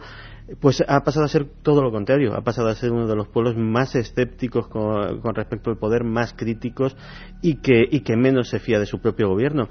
pues 0.61 0.83
ha 0.87 1.01
pasado 1.05 1.25
a 1.25 1.29
ser 1.29 1.47
todo 1.63 1.83
lo 1.83 1.91
contrario, 1.91 2.35
ha 2.35 2.43
pasado 2.43 2.69
a 2.69 2.75
ser 2.75 2.93
uno 2.93 3.07
de 3.07 3.17
los 3.17 3.29
pueblos 3.29 3.57
más 3.57 3.95
escépticos 3.95 4.69
con, 4.69 5.35
respecto 5.35 5.71
al 5.71 5.79
poder, 5.79 6.05
más 6.05 6.35
críticos 6.35 6.97
y 7.41 7.57
que, 7.57 7.83
y 7.91 8.01
que 8.01 8.17
menos 8.17 8.51
se 8.51 8.59
fía 8.59 8.79
de 8.79 8.87
su 8.87 9.01
propio 9.01 9.29
gobierno. 9.29 9.69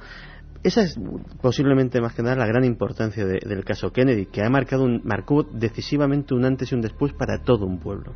Esa 0.64 0.82
es 0.82 0.98
posiblemente 1.42 2.00
más 2.02 2.14
que 2.14 2.24
nada 2.24 2.38
la 2.38 2.48
gran 2.48 2.64
importancia 2.64 3.26
del 3.26 3.66
caso 3.66 3.92
Kennedy, 3.92 4.28
que 4.28 4.42
ha 4.44 4.50
marcado 4.50 4.84
un, 4.84 5.02
marcó 5.04 5.44
decisivamente 5.44 6.34
un 6.34 6.46
antes 6.46 6.72
y 6.72 6.76
un 6.76 6.82
después 6.82 7.14
para 7.14 7.44
todo 7.44 7.66
un 7.66 7.80
pueblo. 7.80 8.14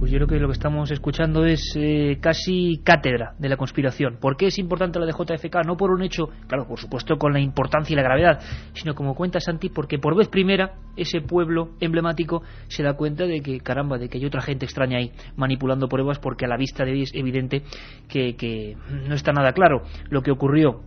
Pues 0.00 0.10
yo 0.10 0.16
creo 0.16 0.28
que 0.28 0.40
lo 0.40 0.48
que 0.48 0.54
estamos 0.54 0.90
escuchando 0.90 1.44
es 1.44 1.74
eh, 1.76 2.16
casi 2.22 2.80
cátedra 2.82 3.34
de 3.38 3.50
la 3.50 3.58
conspiración. 3.58 4.16
¿Por 4.18 4.34
qué 4.34 4.46
es 4.46 4.58
importante 4.58 4.98
la 4.98 5.04
de 5.04 5.12
JFK? 5.12 5.66
No 5.66 5.76
por 5.76 5.90
un 5.90 6.02
hecho, 6.02 6.30
claro, 6.46 6.66
por 6.66 6.80
supuesto 6.80 7.18
con 7.18 7.34
la 7.34 7.40
importancia 7.40 7.92
y 7.92 7.96
la 7.96 8.02
gravedad, 8.02 8.40
sino 8.72 8.94
como 8.94 9.14
cuenta 9.14 9.40
Santi, 9.40 9.68
porque 9.68 9.98
por 9.98 10.16
vez 10.16 10.28
primera 10.28 10.72
ese 10.96 11.20
pueblo 11.20 11.72
emblemático 11.80 12.42
se 12.68 12.82
da 12.82 12.94
cuenta 12.94 13.26
de 13.26 13.42
que, 13.42 13.60
caramba, 13.60 13.98
de 13.98 14.08
que 14.08 14.16
hay 14.16 14.24
otra 14.24 14.40
gente 14.40 14.64
extraña 14.64 14.96
ahí 14.96 15.12
manipulando 15.36 15.86
pruebas 15.86 16.18
porque 16.18 16.46
a 16.46 16.48
la 16.48 16.56
vista 16.56 16.82
de 16.86 16.92
hoy 16.92 17.02
es 17.02 17.14
evidente 17.14 17.62
que, 18.08 18.36
que 18.36 18.78
no 19.06 19.14
está 19.14 19.32
nada 19.32 19.52
claro 19.52 19.82
lo 20.08 20.22
que 20.22 20.30
ocurrió 20.30 20.80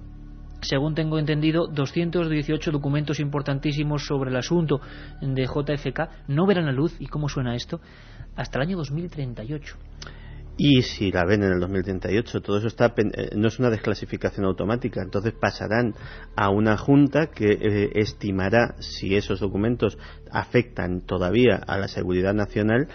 según 0.64 0.96
tengo 0.96 1.20
entendido, 1.20 1.68
218 1.68 2.72
documentos 2.72 3.20
importantísimos 3.20 4.06
sobre 4.06 4.30
el 4.30 4.38
asunto 4.38 4.82
de 5.22 5.46
JFK 5.46 6.28
no 6.28 6.46
verán 6.46 6.66
la 6.66 6.72
luz, 6.72 6.96
¿y 7.00 7.08
cómo 7.08 7.30
suena 7.30 7.56
esto?, 7.56 7.80
hasta 8.36 8.60
el 8.60 8.68
año 8.68 8.78
2038. 8.78 9.78
Y 10.56 10.84
si 10.84 11.12
la 11.12 11.26
ven 11.26 11.42
en 11.42 11.54
el 11.54 11.60
2038, 11.60 12.42
todo 12.42 12.58
eso 12.58 12.68
está, 12.68 12.94
eh, 12.96 13.30
no 13.36 13.48
es 13.48 13.58
una 13.58 13.72
desclasificación 13.72 14.46
automática, 14.46 15.02
entonces 15.02 15.34
pasarán 15.34 15.96
a 16.36 16.50
una 16.50 16.78
junta 16.78 17.32
que 17.34 17.54
eh, 17.54 17.90
estimará 17.96 18.76
si 18.80 19.16
esos 19.16 19.40
documentos 19.40 19.98
afectan 20.32 21.02
todavía 21.02 21.56
a 21.56 21.80
la 21.80 21.88
seguridad 21.88 22.36
nacional 22.36 22.88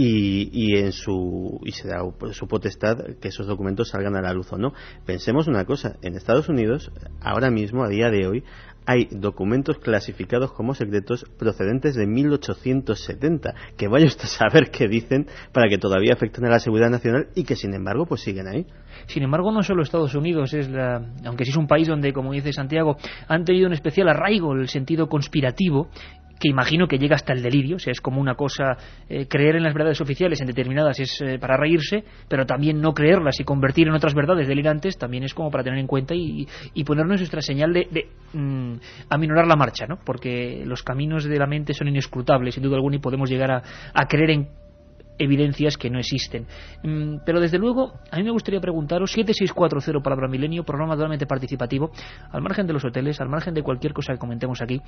y, 0.00 0.48
y, 0.52 0.76
en 0.76 0.92
su 0.92 1.58
y 1.64 1.72
será 1.72 2.02
su 2.30 2.46
potestad 2.46 2.96
que 3.20 3.28
esos 3.28 3.48
documentos 3.48 3.88
salgan 3.88 4.14
a 4.14 4.22
la 4.22 4.32
luz 4.32 4.52
o 4.52 4.56
no. 4.56 4.72
Pensemos 5.04 5.48
una 5.48 5.64
cosa, 5.64 5.96
en 6.02 6.14
Estados 6.14 6.48
Unidos 6.48 6.92
ahora 7.20 7.50
mismo 7.50 7.82
a 7.82 7.88
día 7.88 8.08
de 8.08 8.28
hoy 8.28 8.44
hay 8.86 9.08
documentos 9.10 9.78
clasificados 9.80 10.52
como 10.52 10.72
secretos 10.72 11.26
procedentes 11.36 11.94
de 11.94 12.06
1870, 12.06 13.54
que 13.76 13.86
vaya 13.86 14.06
usted 14.06 14.24
a 14.24 14.28
saber 14.28 14.70
qué 14.70 14.88
dicen 14.88 15.26
para 15.52 15.68
que 15.68 15.76
todavía 15.76 16.14
afecten 16.14 16.46
a 16.46 16.48
la 16.48 16.58
seguridad 16.58 16.88
nacional 16.88 17.26
y 17.34 17.44
que 17.44 17.54
sin 17.54 17.74
embargo 17.74 18.06
pues 18.06 18.22
siguen 18.22 18.46
ahí. 18.48 18.66
Sin 19.06 19.24
embargo, 19.24 19.52
no 19.52 19.62
solo 19.62 19.82
Estados 19.82 20.14
Unidos, 20.14 20.54
es 20.54 20.70
la, 20.70 21.04
aunque 21.26 21.44
sí 21.44 21.50
es 21.50 21.56
un 21.58 21.66
país 21.66 21.86
donde, 21.86 22.14
como 22.14 22.32
dice 22.32 22.52
Santiago, 22.52 22.96
han 23.26 23.44
tenido 23.44 23.66
un 23.66 23.74
especial 23.74 24.08
arraigo 24.08 24.54
el 24.54 24.68
sentido 24.68 25.08
conspirativo 25.08 25.88
que 26.38 26.48
imagino 26.48 26.86
que 26.86 26.98
llega 26.98 27.16
hasta 27.16 27.32
el 27.32 27.42
delirio, 27.42 27.76
o 27.76 27.78
sea, 27.78 27.90
es 27.90 28.00
como 28.00 28.20
una 28.20 28.34
cosa, 28.34 28.76
eh, 29.08 29.26
creer 29.28 29.56
en 29.56 29.64
las 29.64 29.74
verdades 29.74 30.00
oficiales 30.00 30.40
en 30.40 30.46
determinadas 30.46 30.98
es 31.00 31.20
eh, 31.20 31.38
para 31.38 31.56
reírse, 31.56 32.04
pero 32.28 32.46
también 32.46 32.80
no 32.80 32.92
creerlas 32.92 33.40
y 33.40 33.44
convertir 33.44 33.88
en 33.88 33.94
otras 33.94 34.14
verdades 34.14 34.46
delirantes 34.46 34.96
también 34.98 35.24
es 35.24 35.34
como 35.34 35.50
para 35.50 35.64
tener 35.64 35.78
en 35.78 35.86
cuenta 35.86 36.14
y, 36.14 36.46
ponernos 36.84 37.20
nuestra 37.20 37.42
señal 37.42 37.74
de, 37.74 37.86
de 37.90 38.08
mm, 38.32 38.76
aminorar 39.10 39.46
la 39.46 39.56
marcha, 39.56 39.86
¿no? 39.86 39.98
Porque 40.02 40.62
los 40.64 40.82
caminos 40.82 41.24
de 41.24 41.38
la 41.38 41.46
mente 41.46 41.74
son 41.74 41.88
inescrutables, 41.88 42.54
sin 42.54 42.62
duda 42.62 42.76
alguna, 42.76 42.96
y 42.96 43.00
podemos 43.00 43.28
llegar 43.28 43.50
a 43.50 44.06
creer 44.06 44.30
en 44.30 44.48
evidencias 45.18 45.76
que 45.76 45.90
no 45.90 45.98
existen. 45.98 46.46
Mm, 46.82 47.18
pero 47.24 47.40
desde 47.40 47.58
luego, 47.58 47.94
a 48.10 48.16
mí 48.16 48.22
me 48.22 48.30
gustaría 48.30 48.60
preguntaros, 48.60 49.12
7640 49.12 50.02
Palabra 50.02 50.28
Milenio, 50.28 50.64
programa 50.64 50.94
totalmente 50.94 51.26
participativo, 51.26 51.90
al 52.30 52.42
margen 52.42 52.66
de 52.66 52.72
los 52.72 52.84
hoteles, 52.84 53.20
al 53.20 53.28
margen 53.28 53.54
de 53.54 53.62
cualquier 53.62 53.92
cosa 53.92 54.12
que 54.12 54.18
comentemos 54.18 54.60
aquí, 54.62 54.80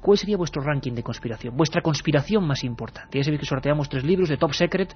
¿cuál 0.00 0.18
sería 0.18 0.36
vuestro 0.36 0.62
ranking 0.62 0.92
de 0.92 1.02
conspiración? 1.02 1.56
Vuestra 1.56 1.82
conspiración 1.82 2.46
más 2.46 2.64
importante. 2.64 3.18
Ya 3.18 3.24
sabéis 3.24 3.40
que 3.40 3.46
sorteamos 3.46 3.88
tres 3.88 4.04
libros 4.04 4.28
de 4.28 4.36
Top 4.36 4.52
Secret 4.52 4.94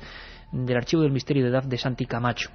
del 0.53 0.77
Archivo 0.77 1.03
del 1.03 1.13
Misterio 1.13 1.45
de 1.45 1.51
Edad 1.51 1.65
de 1.65 1.77
Santi 1.77 2.07
Camacho. 2.07 2.51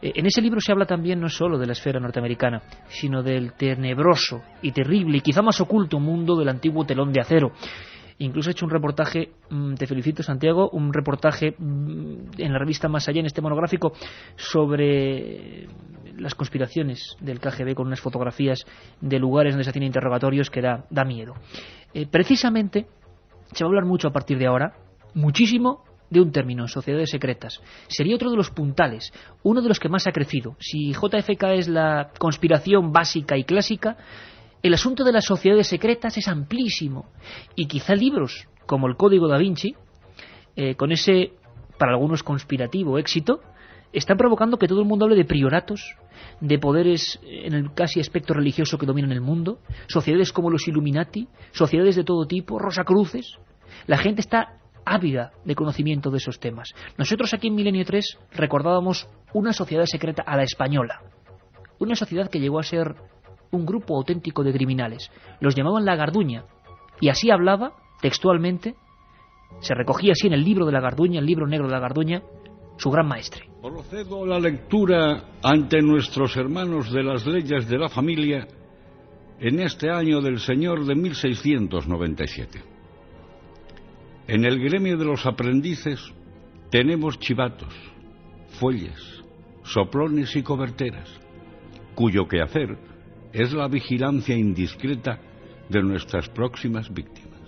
Eh, 0.00 0.12
en 0.16 0.26
ese 0.26 0.40
libro 0.40 0.60
se 0.60 0.72
habla 0.72 0.86
también 0.86 1.20
no 1.20 1.28
solo 1.28 1.58
de 1.58 1.66
la 1.66 1.72
esfera 1.72 2.00
norteamericana, 2.00 2.62
sino 2.88 3.22
del 3.22 3.54
tenebroso 3.54 4.42
y 4.62 4.72
terrible 4.72 5.18
y 5.18 5.20
quizá 5.20 5.42
más 5.42 5.60
oculto 5.60 5.98
mundo 5.98 6.36
del 6.36 6.48
antiguo 6.48 6.84
telón 6.84 7.12
de 7.12 7.20
acero 7.20 7.52
Incluso 8.18 8.50
he 8.50 8.52
hecho 8.52 8.64
un 8.64 8.70
reportaje, 8.70 9.32
mm, 9.50 9.74
te 9.74 9.86
felicito 9.86 10.22
Santiago, 10.22 10.70
un 10.70 10.92
reportaje 10.92 11.54
mm, 11.58 12.38
en 12.38 12.52
la 12.52 12.58
revista 12.58 12.88
Más 12.88 13.08
Allá, 13.08 13.20
en 13.20 13.26
este 13.26 13.42
monográfico, 13.42 13.92
sobre 14.36 15.66
las 16.16 16.34
conspiraciones 16.34 17.16
del 17.20 17.40
KGB 17.40 17.74
con 17.74 17.88
unas 17.88 18.00
fotografías 18.00 18.64
de 19.00 19.18
lugares 19.18 19.54
donde 19.54 19.64
se 19.64 19.70
hacían 19.70 19.84
interrogatorios 19.84 20.50
que 20.50 20.60
da, 20.60 20.84
da 20.90 21.04
miedo. 21.04 21.34
Eh, 21.92 22.06
precisamente, 22.06 22.86
se 23.52 23.64
va 23.64 23.68
a 23.68 23.70
hablar 23.70 23.84
mucho 23.84 24.08
a 24.08 24.12
partir 24.12 24.38
de 24.38 24.46
ahora, 24.46 24.74
muchísimo 25.14 25.84
de 26.10 26.20
un 26.20 26.30
término, 26.30 26.68
sociedades 26.68 27.10
secretas. 27.10 27.60
Sería 27.88 28.14
otro 28.14 28.30
de 28.30 28.36
los 28.36 28.50
puntales, 28.50 29.12
uno 29.42 29.62
de 29.62 29.68
los 29.68 29.80
que 29.80 29.88
más 29.88 30.06
ha 30.06 30.12
crecido. 30.12 30.56
Si 30.60 30.92
JFK 30.92 31.44
es 31.54 31.68
la 31.68 32.10
conspiración 32.18 32.92
básica 32.92 33.36
y 33.36 33.44
clásica, 33.44 33.96
el 34.64 34.72
asunto 34.72 35.04
de 35.04 35.12
las 35.12 35.26
sociedades 35.26 35.66
secretas 35.68 36.16
es 36.16 36.26
amplísimo 36.26 37.10
y 37.54 37.66
quizá 37.66 37.94
libros 37.94 38.48
como 38.64 38.86
el 38.86 38.96
Código 38.96 39.28
da 39.28 39.36
Vinci, 39.36 39.76
eh, 40.56 40.74
con 40.74 40.90
ese, 40.90 41.34
para 41.78 41.92
algunos, 41.92 42.22
conspirativo 42.22 42.98
éxito, 42.98 43.40
están 43.92 44.16
provocando 44.16 44.56
que 44.56 44.66
todo 44.66 44.80
el 44.80 44.86
mundo 44.86 45.04
hable 45.04 45.16
de 45.16 45.26
prioratos, 45.26 45.96
de 46.40 46.58
poderes 46.58 47.20
en 47.22 47.52
el 47.52 47.74
casi 47.74 48.00
aspecto 48.00 48.32
religioso 48.32 48.78
que 48.78 48.86
dominan 48.86 49.12
el 49.12 49.20
mundo, 49.20 49.58
sociedades 49.86 50.32
como 50.32 50.48
los 50.48 50.66
Illuminati, 50.66 51.28
sociedades 51.52 51.94
de 51.96 52.04
todo 52.04 52.26
tipo, 52.26 52.58
Rosacruces. 52.58 53.36
La 53.86 53.98
gente 53.98 54.22
está 54.22 54.60
ávida 54.86 55.32
de 55.44 55.54
conocimiento 55.54 56.10
de 56.10 56.16
esos 56.16 56.40
temas. 56.40 56.72
Nosotros 56.96 57.34
aquí 57.34 57.48
en 57.48 57.54
Milenio 57.54 57.84
3 57.84 58.18
recordábamos 58.32 59.08
una 59.34 59.52
sociedad 59.52 59.84
secreta 59.84 60.22
a 60.26 60.38
la 60.38 60.42
española, 60.42 61.02
una 61.78 61.96
sociedad 61.96 62.30
que 62.30 62.40
llegó 62.40 62.60
a 62.60 62.62
ser 62.62 62.94
un 63.50 63.66
grupo 63.66 63.96
auténtico 63.96 64.42
de 64.42 64.52
criminales. 64.52 65.10
Los 65.40 65.54
llamaban 65.54 65.84
la 65.84 65.96
Garduña. 65.96 66.44
Y 67.00 67.08
así 67.08 67.30
hablaba, 67.30 67.72
textualmente, 68.00 68.74
se 69.60 69.74
recogía 69.74 70.12
así 70.12 70.26
en 70.26 70.34
el 70.34 70.44
libro 70.44 70.66
de 70.66 70.72
la 70.72 70.80
Garduña, 70.80 71.20
el 71.20 71.26
libro 71.26 71.46
negro 71.46 71.66
de 71.66 71.72
la 71.72 71.80
Garduña, 71.80 72.22
su 72.76 72.90
gran 72.90 73.06
maestre. 73.06 73.48
Procedo 73.62 74.26
la 74.26 74.38
lectura 74.38 75.24
ante 75.42 75.80
nuestros 75.80 76.36
hermanos 76.36 76.92
de 76.92 77.02
las 77.02 77.26
leyes 77.26 77.68
de 77.68 77.78
la 77.78 77.88
familia 77.88 78.46
en 79.40 79.60
este 79.60 79.90
año 79.90 80.20
del 80.20 80.38
Señor 80.38 80.84
de 80.84 80.94
1697. 80.94 82.62
En 84.26 84.44
el 84.44 84.58
gremio 84.58 84.96
de 84.96 85.04
los 85.04 85.26
aprendices 85.26 86.00
tenemos 86.70 87.18
chivatos, 87.18 87.74
fuelles, 88.58 89.22
soplones 89.62 90.34
y 90.36 90.42
coberteras, 90.42 91.20
cuyo 91.94 92.26
quehacer 92.26 92.76
es 93.34 93.52
la 93.52 93.66
vigilancia 93.66 94.36
indiscreta 94.36 95.18
de 95.68 95.82
nuestras 95.82 96.28
próximas 96.28 96.88
víctimas. 96.94 97.40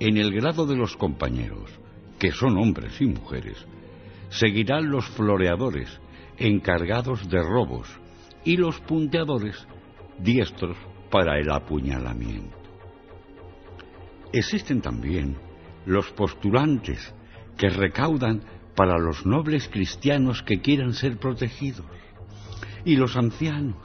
En 0.00 0.16
el 0.16 0.32
grado 0.32 0.66
de 0.66 0.74
los 0.74 0.96
compañeros, 0.96 1.70
que 2.18 2.32
son 2.32 2.56
hombres 2.56 2.98
y 3.00 3.06
mujeres, 3.06 3.58
seguirán 4.30 4.90
los 4.90 5.06
floreadores, 5.10 6.00
encargados 6.38 7.28
de 7.28 7.42
robos, 7.42 7.86
y 8.42 8.56
los 8.56 8.80
punteadores, 8.80 9.66
diestros 10.18 10.78
para 11.10 11.38
el 11.38 11.50
apuñalamiento. 11.50 12.56
Existen 14.32 14.80
también 14.80 15.36
los 15.84 16.10
postulantes 16.12 17.14
que 17.58 17.68
recaudan 17.68 18.42
para 18.74 18.98
los 18.98 19.26
nobles 19.26 19.68
cristianos 19.68 20.42
que 20.42 20.62
quieran 20.62 20.94
ser 20.94 21.18
protegidos, 21.18 21.84
y 22.84 22.96
los 22.96 23.14
ancianos 23.16 23.76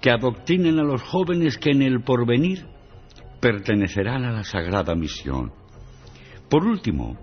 que 0.00 0.10
adoctrinen 0.10 0.78
a 0.78 0.84
los 0.84 1.02
jóvenes 1.02 1.58
que 1.58 1.70
en 1.70 1.82
el 1.82 2.02
porvenir 2.02 2.66
pertenecerán 3.40 4.24
a 4.24 4.32
la 4.32 4.44
sagrada 4.44 4.94
misión. 4.94 5.52
Por 6.48 6.64
último, 6.64 7.18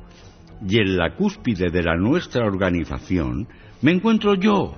y 0.67 0.79
en 0.79 0.97
la 0.97 1.15
cúspide 1.15 1.69
de 1.69 1.83
la 1.83 1.95
nuestra 1.95 2.45
organización, 2.45 3.47
me 3.81 3.91
encuentro 3.91 4.35
yo, 4.35 4.75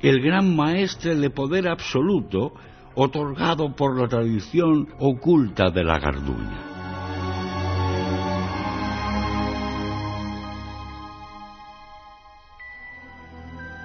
el 0.00 0.20
gran 0.20 0.54
maestre 0.54 1.16
de 1.16 1.30
poder 1.30 1.68
absoluto 1.68 2.52
otorgado 2.94 3.74
por 3.74 3.98
la 4.00 4.06
tradición 4.08 4.88
oculta 4.98 5.70
de 5.70 5.84
la 5.84 5.98
Garduña. 5.98 6.74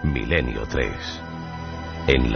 Milenio 0.04 0.64
3. 0.70 1.22
En 2.08 2.32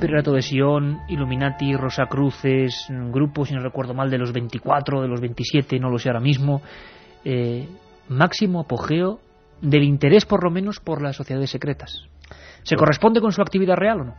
Perrato 0.00 0.32
de 0.32 0.42
Sion, 0.42 1.00
Illuminati, 1.08 1.76
Rosacruces, 1.76 2.86
grupos, 3.12 3.48
si 3.48 3.54
no 3.54 3.60
recuerdo 3.60 3.94
mal, 3.94 4.10
de 4.10 4.18
los 4.18 4.32
24, 4.32 5.02
de 5.02 5.08
los 5.08 5.20
27, 5.20 5.78
no 5.78 5.90
lo 5.90 5.98
sé 5.98 6.08
ahora 6.08 6.20
mismo. 6.20 6.62
Eh, 7.24 7.68
máximo 8.08 8.60
apogeo 8.60 9.20
del 9.60 9.84
interés, 9.84 10.24
por 10.24 10.42
lo 10.42 10.50
menos, 10.50 10.80
por 10.80 11.02
las 11.02 11.16
sociedades 11.16 11.50
secretas. 11.50 12.08
¿Se 12.62 12.76
corresponde 12.76 13.20
con 13.20 13.32
su 13.32 13.42
actividad 13.42 13.76
real 13.76 14.00
o 14.00 14.04
no? 14.04 14.14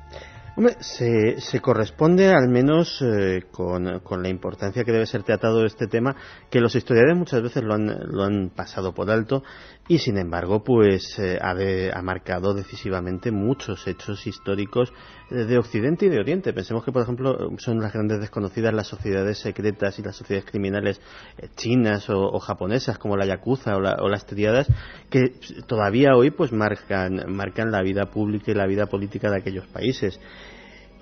Hombre, 0.55 0.75
se, 0.82 1.39
se 1.39 1.61
corresponde 1.61 2.27
al 2.27 2.49
menos 2.49 3.01
eh, 3.01 3.43
con, 3.51 3.99
con, 4.01 4.21
la 4.21 4.27
importancia 4.27 4.84
que 4.84 4.91
debe 4.91 5.05
ser 5.05 5.23
tratado 5.23 5.65
este 5.65 5.88
tema, 5.88 6.15
que 6.49 6.59
los 6.59 6.75
historiadores 6.75 7.17
muchas 7.17 7.41
veces 7.41 7.63
lo 7.63 7.73
han, 7.73 7.88
lo 7.88 8.23
han 8.23 8.49
pasado 8.49 8.93
por 8.93 9.09
alto 9.09 9.43
y 9.91 9.97
sin 9.97 10.17
embargo 10.17 10.63
pues 10.63 11.19
eh, 11.19 11.37
ha, 11.41 11.53
de, 11.53 11.91
ha, 11.93 12.01
marcado 12.01 12.53
decisivamente 12.53 13.29
muchos 13.29 13.85
hechos 13.87 14.25
históricos 14.25 14.93
de 15.29 15.57
Occidente 15.57 16.05
y 16.05 16.09
de 16.09 16.17
Oriente. 16.17 16.53
Pensemos 16.53 16.85
que 16.85 16.93
por 16.93 17.03
ejemplo 17.03 17.37
son 17.57 17.81
las 17.81 17.91
grandes 17.91 18.21
desconocidas 18.21 18.73
las 18.73 18.87
sociedades 18.87 19.39
secretas 19.39 19.99
y 19.99 20.01
las 20.01 20.15
sociedades 20.15 20.49
criminales 20.49 21.01
eh, 21.37 21.49
chinas 21.57 22.09
o, 22.09 22.21
o, 22.21 22.39
japonesas 22.39 22.97
como 22.99 23.17
la 23.17 23.25
Yakuza 23.25 23.75
o, 23.75 23.81
la, 23.81 23.97
o, 23.99 24.07
las 24.07 24.25
triadas 24.25 24.65
que 25.09 25.33
todavía 25.67 26.15
hoy 26.15 26.31
pues 26.31 26.53
marcan, 26.53 27.25
marcan 27.27 27.69
la 27.69 27.81
vida 27.81 28.05
pública 28.05 28.49
y 28.51 28.53
la 28.53 28.67
vida 28.67 28.85
política 28.85 29.29
de 29.29 29.39
aquellos 29.39 29.67
países. 29.67 30.21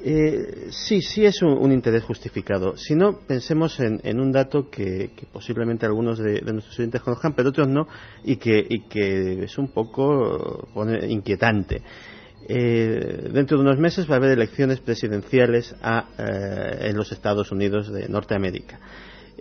Eh, 0.01 0.67
sí, 0.69 1.01
sí 1.01 1.25
es 1.25 1.41
un, 1.41 1.71
interés 1.71 2.03
justificado. 2.03 2.77
Si 2.77 2.95
no, 2.95 3.19
pensemos 3.19 3.79
en, 3.79 4.19
un 4.19 4.31
dato 4.31 4.69
que, 4.69 5.11
posiblemente 5.31 5.85
algunos 5.85 6.19
de, 6.19 6.41
nuestros 6.41 6.79
oyentes 6.79 7.01
conozcan, 7.01 7.33
pero 7.33 7.49
otros 7.49 7.67
no, 7.67 7.87
y 8.23 8.37
que, 8.37 8.65
y 8.67 8.87
que 8.87 9.43
es 9.43 9.57
un 9.57 9.71
poco 9.71 10.69
inquietante. 11.07 11.81
Eh, 12.47 13.29
dentro 13.31 13.57
de 13.57 13.63
unos 13.63 13.77
meses 13.77 14.09
va 14.09 14.15
a 14.15 14.17
haber 14.17 14.31
elecciones 14.31 14.79
presidenciales 14.79 15.75
a, 15.81 16.07
eh, 16.17 16.89
en 16.89 16.95
los 16.95 17.11
Estados 17.11 17.51
Unidos 17.51 17.91
de 17.91 18.07
Norteamérica. 18.07 18.79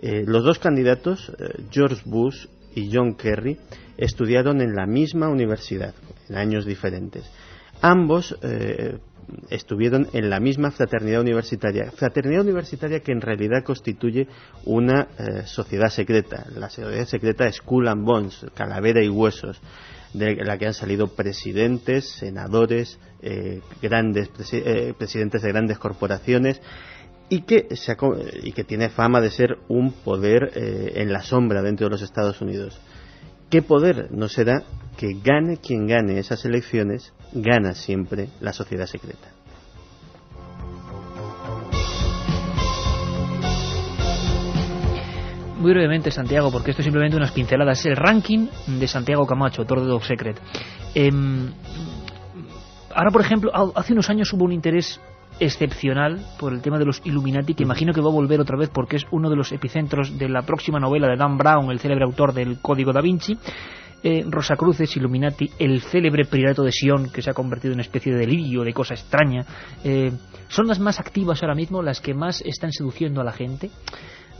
Eh, 0.01 0.23
los 0.25 0.43
dos 0.43 0.59
candidatos, 0.59 1.29
eh, 1.39 1.63
George 1.71 2.03
Bush 2.05 2.45
y 2.73 2.89
John 2.93 3.15
Kerry, 3.15 3.57
estudiaron 3.97 4.61
en 4.61 4.73
la 4.73 4.85
misma 4.85 5.27
universidad, 5.27 5.93
en 6.29 6.37
años 6.37 6.65
diferentes. 6.65 7.29
Ambos 7.81 8.37
eh, 8.41 8.97
estuvieron 9.49 10.07
en 10.13 10.29
la 10.29 10.39
misma 10.39 10.71
fraternidad 10.71 11.21
universitaria. 11.21 11.91
Fraternidad 11.91 12.41
universitaria 12.41 12.99
que 12.99 13.11
en 13.11 13.21
realidad 13.21 13.63
constituye 13.63 14.27
una 14.65 15.07
eh, 15.17 15.43
sociedad 15.45 15.89
secreta. 15.89 16.45
La 16.55 16.69
sociedad 16.69 17.05
secreta 17.05 17.51
Skull 17.51 17.87
and 17.87 18.05
Bones, 18.05 18.45
calavera 18.53 19.03
y 19.03 19.09
huesos, 19.09 19.61
de 20.13 20.35
la 20.43 20.57
que 20.57 20.67
han 20.67 20.73
salido 20.73 21.07
presidentes, 21.07 22.09
senadores, 22.09 22.99
eh, 23.21 23.61
grandes 23.81 24.29
eh, 24.53 24.93
presidentes 24.97 25.41
de 25.41 25.49
grandes 25.49 25.77
corporaciones 25.77 26.61
y 27.29 27.41
que, 27.41 27.67
se 27.75 27.95
y 28.43 28.51
que 28.53 28.63
tiene 28.63 28.89
fama 28.89 29.21
de 29.21 29.29
ser 29.29 29.57
un 29.67 29.91
poder 29.91 30.51
eh, 30.55 30.93
en 30.95 31.13
la 31.13 31.21
sombra 31.21 31.61
dentro 31.61 31.85
de 31.85 31.91
los 31.91 32.01
Estados 32.01 32.41
Unidos. 32.41 32.79
¿Qué 33.49 33.63
poder 33.63 34.09
no 34.11 34.27
será 34.27 34.63
que 34.95 35.13
gane 35.23 35.57
quien 35.57 35.87
gane 35.87 36.19
esas 36.19 36.45
elecciones, 36.45 37.13
gana 37.33 37.73
siempre 37.73 38.29
la 38.41 38.53
sociedad 38.53 38.85
secreta? 38.85 39.29
Muy 45.57 45.71
brevemente, 45.71 46.11
Santiago, 46.11 46.51
porque 46.51 46.71
esto 46.71 46.81
es 46.81 46.85
simplemente 46.85 47.17
unas 47.17 47.31
pinceladas. 47.31 47.79
Es 47.79 47.87
el 47.87 47.95
ranking 47.95 48.47
de 48.67 48.87
Santiago 48.87 49.25
Camacho, 49.25 49.63
autor 49.63 49.81
de 49.81 49.87
Dog 49.87 50.05
Secret. 50.05 50.39
Eh, 50.93 51.09
ahora, 52.93 53.09
por 53.11 53.21
ejemplo, 53.21 53.51
hace 53.75 53.93
unos 53.93 54.09
años 54.11 54.31
hubo 54.31 54.45
un 54.45 54.51
interés 54.51 55.01
excepcional 55.39 56.19
por 56.39 56.53
el 56.53 56.61
tema 56.61 56.77
de 56.77 56.85
los 56.85 57.01
Illuminati, 57.05 57.53
que 57.53 57.63
imagino 57.63 57.93
que 57.93 58.01
va 58.01 58.09
a 58.09 58.13
volver 58.13 58.39
otra 58.39 58.57
vez 58.57 58.69
porque 58.73 58.97
es 58.97 59.05
uno 59.11 59.29
de 59.29 59.35
los 59.35 59.51
epicentros 59.51 60.17
de 60.17 60.29
la 60.29 60.41
próxima 60.43 60.79
novela 60.79 61.07
de 61.07 61.17
Dan 61.17 61.37
Brown, 61.37 61.71
el 61.71 61.79
célebre 61.79 62.05
autor 62.05 62.33
del 62.33 62.59
Código 62.61 62.93
da 62.93 63.01
Vinci. 63.01 63.37
Eh, 64.01 64.23
Rosacruces, 64.29 64.95
Illuminati, 64.95 65.49
el 65.59 65.81
célebre 65.81 66.23
Priorato 66.23 66.63
de 66.63 66.71
Sion, 66.71 67.09
que 67.11 67.21
se 67.21 67.31
ha 67.31 67.33
convertido 67.33 67.73
en 67.73 67.79
una 67.79 67.83
especie 67.83 68.13
de 68.13 68.19
delirio, 68.19 68.63
de 68.63 68.71
cosa 68.71 68.93
extraña, 68.93 69.45
eh, 69.83 70.09
son 70.47 70.67
las 70.67 70.79
más 70.79 71.01
activas 71.01 71.43
ahora 71.43 71.53
mismo, 71.53 71.83
las 71.83 71.99
que 71.99 72.13
más 72.13 72.41
están 72.41 72.71
seduciendo 72.71 73.19
a 73.19 73.25
la 73.25 73.33
gente. 73.33 73.69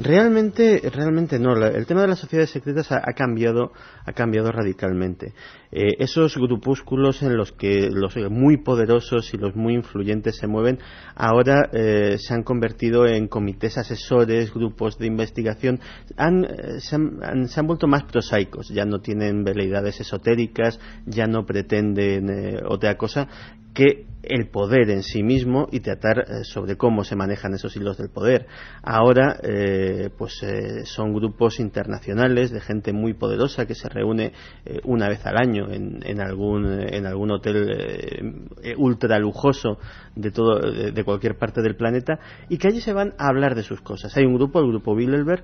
Realmente, 0.01 0.81
realmente 0.93 1.39
no. 1.39 1.53
El 1.57 1.85
tema 1.85 2.03
de 2.03 2.07
las 2.07 2.19
sociedades 2.19 2.51
secretas 2.51 2.89
ha, 2.89 3.01
cambiado, 3.13 3.73
ha 4.05 4.13
cambiado 4.13 4.49
radicalmente. 4.49 5.33
Eh, 5.73 5.95
esos 5.99 6.37
grupúsculos 6.37 7.21
en 7.21 7.35
los 7.35 7.51
que 7.51 7.89
los 7.91 8.15
muy 8.29 8.55
poderosos 8.63 9.33
y 9.33 9.37
los 9.37 9.57
muy 9.57 9.73
influyentes 9.73 10.37
se 10.37 10.47
mueven, 10.47 10.79
ahora 11.15 11.69
eh, 11.73 12.15
se 12.17 12.33
han 12.33 12.43
convertido 12.43 13.05
en 13.07 13.27
comités 13.27 13.77
asesores, 13.77 14.53
grupos 14.53 14.97
de 14.97 15.07
investigación, 15.07 15.81
han, 16.15 16.47
se, 16.79 16.95
han, 16.95 17.19
han, 17.21 17.47
se, 17.49 17.59
han, 17.59 17.67
vuelto 17.67 17.87
más 17.87 18.03
prosaicos, 18.03 18.69
ya 18.69 18.85
no 18.85 18.99
tienen 18.99 19.43
veleidades 19.43 19.99
esotéricas, 19.99 20.79
ya 21.05 21.25
no 21.25 21.45
pretenden 21.45 22.29
eh, 22.29 22.61
otra 22.65 22.95
cosa 22.95 23.27
que 23.73 24.08
el 24.23 24.49
poder 24.49 24.89
en 24.89 25.03
sí 25.03 25.23
mismo 25.23 25.67
y 25.71 25.79
tratar 25.79 26.19
eh, 26.19 26.43
sobre 26.43 26.75
cómo 26.75 27.03
se 27.03 27.15
manejan 27.15 27.53
esos 27.53 27.75
hilos 27.75 27.97
del 27.97 28.09
poder. 28.09 28.47
Ahora, 28.83 29.39
eh, 29.43 30.09
pues 30.17 30.41
eh, 30.43 30.85
son 30.85 31.13
grupos 31.13 31.59
internacionales 31.59 32.51
de 32.51 32.59
gente 32.59 32.91
muy 32.91 33.13
poderosa 33.13 33.65
que 33.65 33.75
se 33.75 33.87
reúne 33.87 34.33
eh, 34.65 34.79
una 34.83 35.07
vez 35.07 35.25
al 35.25 35.37
año 35.37 35.71
en, 35.71 35.99
en, 36.03 36.21
algún, 36.21 36.65
en 36.65 37.05
algún 37.05 37.31
hotel 37.31 38.49
ultra 38.77 39.19
lujoso 39.19 39.77
de, 40.15 40.31
todo, 40.31 40.59
de, 40.59 40.91
de, 40.91 41.03
cualquier 41.03 41.37
parte 41.37 41.61
del 41.61 41.75
planeta 41.75 42.19
y 42.49 42.57
que 42.57 42.67
allí 42.67 42.81
se 42.81 42.93
van 42.93 43.13
a 43.17 43.27
hablar 43.27 43.55
de 43.55 43.63
sus 43.63 43.81
cosas. 43.81 44.15
Hay 44.17 44.25
un 44.25 44.35
grupo, 44.35 44.59
el 44.59 44.67
grupo 44.67 44.95
Bilderberg, 44.95 45.43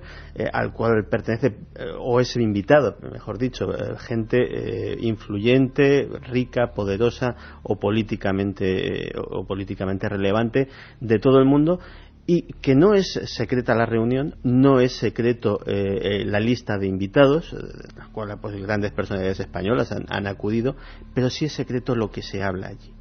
al 0.52 0.72
cual 0.72 1.06
pertenece, 1.10 1.56
o 1.98 2.20
es 2.20 2.34
el 2.36 2.42
invitado, 2.42 2.96
mejor 3.12 3.38
dicho, 3.38 3.66
gente 3.98 4.96
influyente, 5.00 6.08
rica, 6.30 6.72
poderosa 6.74 7.36
o 7.62 7.78
políticamente 7.78 8.65
o 9.16 9.46
políticamente 9.46 10.08
relevante 10.08 10.68
de 11.00 11.18
todo 11.18 11.38
el 11.38 11.44
mundo 11.44 11.80
y 12.26 12.52
que 12.54 12.74
no 12.74 12.94
es 12.94 13.20
secreta 13.24 13.74
la 13.74 13.86
reunión, 13.86 14.34
no 14.42 14.80
es 14.80 14.96
secreto 14.96 15.60
eh, 15.64 16.24
la 16.24 16.40
lista 16.40 16.76
de 16.76 16.88
invitados, 16.88 17.52
de 17.52 17.96
la 17.96 18.08
cual 18.12 18.36
pues, 18.40 18.60
grandes 18.60 18.90
personalidades 18.92 19.40
españolas 19.40 19.92
han, 19.92 20.26
acudido, 20.26 20.74
pero 21.14 21.30
sí 21.30 21.44
es 21.44 21.52
secreto 21.52 21.94
lo 21.94 22.10
que 22.10 22.22
se 22.22 22.42
habla 22.42 22.68
allí. 22.68 22.95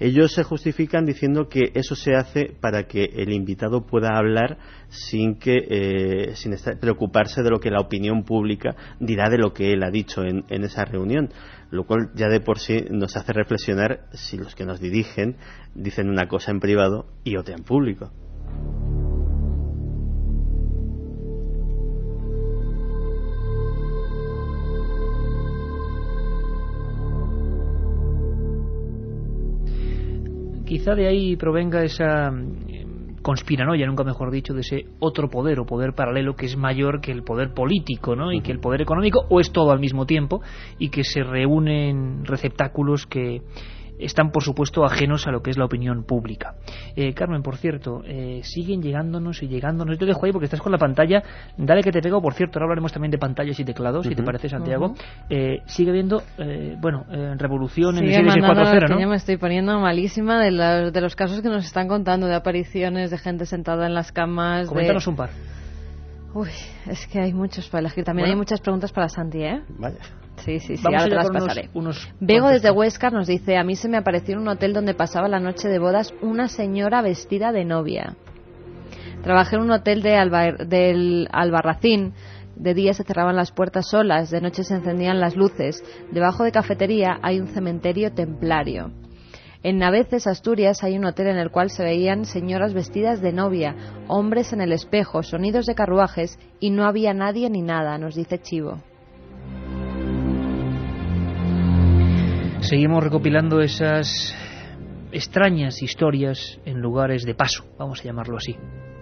Ellos 0.00 0.32
se 0.32 0.42
justifican 0.42 1.06
diciendo 1.06 1.48
que 1.48 1.70
eso 1.74 1.94
se 1.94 2.14
hace 2.14 2.52
para 2.60 2.84
que 2.84 3.04
el 3.04 3.32
invitado 3.32 3.86
pueda 3.86 4.16
hablar 4.16 4.58
sin 4.88 5.38
que 5.38 5.56
eh, 5.68 6.36
sin 6.36 6.54
preocuparse 6.80 7.42
de 7.42 7.50
lo 7.50 7.60
que 7.60 7.70
la 7.70 7.80
opinión 7.80 8.24
pública 8.24 8.74
dirá 8.98 9.30
de 9.30 9.38
lo 9.38 9.52
que 9.52 9.72
él 9.72 9.84
ha 9.84 9.90
dicho 9.90 10.22
en, 10.22 10.44
en 10.48 10.64
esa 10.64 10.84
reunión, 10.84 11.30
lo 11.70 11.84
cual 11.84 12.10
ya 12.14 12.28
de 12.28 12.40
por 12.40 12.58
sí 12.58 12.76
nos 12.90 13.16
hace 13.16 13.32
reflexionar 13.32 14.06
si 14.12 14.36
los 14.36 14.54
que 14.54 14.66
nos 14.66 14.80
dirigen 14.80 15.36
dicen 15.74 16.08
una 16.08 16.26
cosa 16.26 16.50
en 16.50 16.60
privado 16.60 17.06
y 17.22 17.36
otra 17.36 17.54
en 17.54 17.62
público. 17.62 18.10
Quizá 30.74 30.96
de 30.96 31.06
ahí 31.06 31.36
provenga 31.36 31.84
esa 31.84 32.32
mm, 32.32 33.22
conspiranoia, 33.22 33.86
nunca 33.86 34.02
mejor 34.02 34.32
dicho, 34.32 34.54
de 34.54 34.62
ese 34.62 34.86
otro 34.98 35.30
poder 35.30 35.60
o 35.60 35.66
poder 35.66 35.92
paralelo 35.94 36.34
que 36.34 36.46
es 36.46 36.56
mayor 36.56 37.00
que 37.00 37.12
el 37.12 37.22
poder 37.22 37.54
político 37.54 38.16
¿no? 38.16 38.32
y 38.32 38.40
que 38.40 38.50
el 38.50 38.58
poder 38.58 38.82
económico, 38.82 39.24
o 39.30 39.38
es 39.38 39.52
todo 39.52 39.70
al 39.70 39.78
mismo 39.78 40.04
tiempo, 40.04 40.42
y 40.80 40.88
que 40.88 41.04
se 41.04 41.22
reúnen 41.22 42.24
receptáculos 42.24 43.06
que 43.06 43.42
están, 43.98 44.30
por 44.30 44.42
supuesto, 44.42 44.84
ajenos 44.84 45.26
a 45.26 45.30
lo 45.30 45.42
que 45.42 45.50
es 45.50 45.58
la 45.58 45.64
opinión 45.64 46.04
pública. 46.04 46.54
Eh, 46.96 47.14
Carmen, 47.14 47.42
por 47.42 47.56
cierto, 47.56 48.02
eh, 48.04 48.40
siguen 48.42 48.82
llegándonos 48.82 49.42
y 49.42 49.48
llegándonos. 49.48 49.96
Yo 49.96 50.00
te 50.00 50.06
dejo 50.06 50.26
ahí 50.26 50.32
porque 50.32 50.46
estás 50.46 50.60
con 50.60 50.72
la 50.72 50.78
pantalla. 50.78 51.22
Dale 51.56 51.82
que 51.82 51.92
te 51.92 52.00
pego. 52.00 52.20
Por 52.20 52.34
cierto, 52.34 52.58
ahora 52.58 52.66
hablaremos 52.66 52.92
también 52.92 53.10
de 53.10 53.18
pantallas 53.18 53.58
y 53.58 53.64
teclados, 53.64 54.06
si 54.06 54.14
te 54.14 54.22
parece, 54.22 54.48
Santiago. 54.48 54.94
eh, 55.30 55.58
sigue 55.66 55.90
habiendo, 55.90 56.22
eh, 56.38 56.76
bueno, 56.80 57.04
revolución 57.36 57.98
en 57.98 58.04
el 58.04 58.26
4.0, 58.26 58.88
¿no? 58.88 59.00
Yo 59.00 59.08
me 59.08 59.16
estoy 59.16 59.36
poniendo 59.36 59.78
malísima 59.78 60.40
de, 60.42 60.90
de, 60.90 61.00
los 61.00 61.16
casos 61.16 61.40
que 61.40 61.48
nos 61.48 61.64
están 61.64 61.88
contando 61.88 62.26
de 62.26 62.34
apariciones 62.34 63.10
de 63.10 63.18
gente 63.18 63.46
sentada 63.46 63.86
en 63.86 63.94
las 63.94 64.12
camas. 64.12 64.68
Coméntanos 64.68 65.06
un 65.06 65.16
par. 65.16 65.30
Uy, 66.34 66.48
es 66.86 67.06
que 67.06 67.20
hay 67.20 67.32
muchos 67.32 67.68
para 67.68 67.80
elegir. 67.80 68.04
También 68.04 68.28
hay 68.28 68.36
muchas 68.36 68.60
preguntas 68.60 68.92
para 68.92 69.08
Santi, 69.08 69.42
¿eh? 69.42 69.62
Vaya. 69.78 69.98
Sí, 70.36 70.60
sí, 70.60 70.76
sí, 70.76 70.82
ahora 70.86 71.04
te 71.04 71.14
las 71.14 71.30
pasaré. 71.30 71.70
Vego 72.20 72.48
desde 72.48 72.70
Huesca 72.70 73.10
nos 73.10 73.26
dice, 73.26 73.56
a 73.56 73.64
mí 73.64 73.76
se 73.76 73.88
me 73.88 73.96
apareció 73.96 74.34
en 74.34 74.40
un 74.40 74.48
hotel 74.48 74.72
donde 74.72 74.94
pasaba 74.94 75.28
la 75.28 75.40
noche 75.40 75.68
de 75.68 75.78
bodas 75.78 76.12
una 76.20 76.48
señora 76.48 77.02
vestida 77.02 77.52
de 77.52 77.64
novia. 77.64 78.16
Trabajé 79.22 79.56
en 79.56 79.62
un 79.62 79.70
hotel 79.70 80.02
de 80.02 80.66
del 80.66 81.28
Albarracín. 81.32 82.12
De 82.56 82.74
día 82.74 82.94
se 82.94 83.02
cerraban 83.02 83.34
las 83.34 83.50
puertas 83.50 83.88
solas, 83.88 84.30
de 84.30 84.40
noche 84.40 84.62
se 84.62 84.74
encendían 84.74 85.18
las 85.18 85.34
luces. 85.34 85.82
Debajo 86.12 86.44
de 86.44 86.52
cafetería 86.52 87.18
hay 87.22 87.40
un 87.40 87.48
cementerio 87.48 88.12
templario. 88.12 88.92
En 89.64 89.78
Naveces, 89.78 90.26
Asturias, 90.26 90.84
hay 90.84 90.98
un 90.98 91.06
hotel 91.06 91.28
en 91.28 91.38
el 91.38 91.50
cual 91.50 91.70
se 91.70 91.82
veían 91.82 92.26
señoras 92.26 92.74
vestidas 92.74 93.22
de 93.22 93.32
novia, 93.32 93.74
hombres 94.08 94.52
en 94.52 94.60
el 94.60 94.72
espejo, 94.72 95.22
sonidos 95.22 95.64
de 95.64 95.74
carruajes 95.74 96.38
y 96.60 96.68
no 96.68 96.84
había 96.84 97.14
nadie 97.14 97.48
ni 97.48 97.62
nada, 97.62 97.96
nos 97.96 98.14
dice 98.14 98.38
Chivo. 98.38 98.82
Seguimos 102.64 103.04
recopilando 103.04 103.60
esas 103.60 104.34
extrañas 105.12 105.82
historias 105.82 106.58
en 106.64 106.80
lugares 106.80 107.24
de 107.24 107.34
paso, 107.34 107.62
vamos 107.78 108.00
a 108.00 108.04
llamarlo 108.04 108.38
así. 108.38 108.56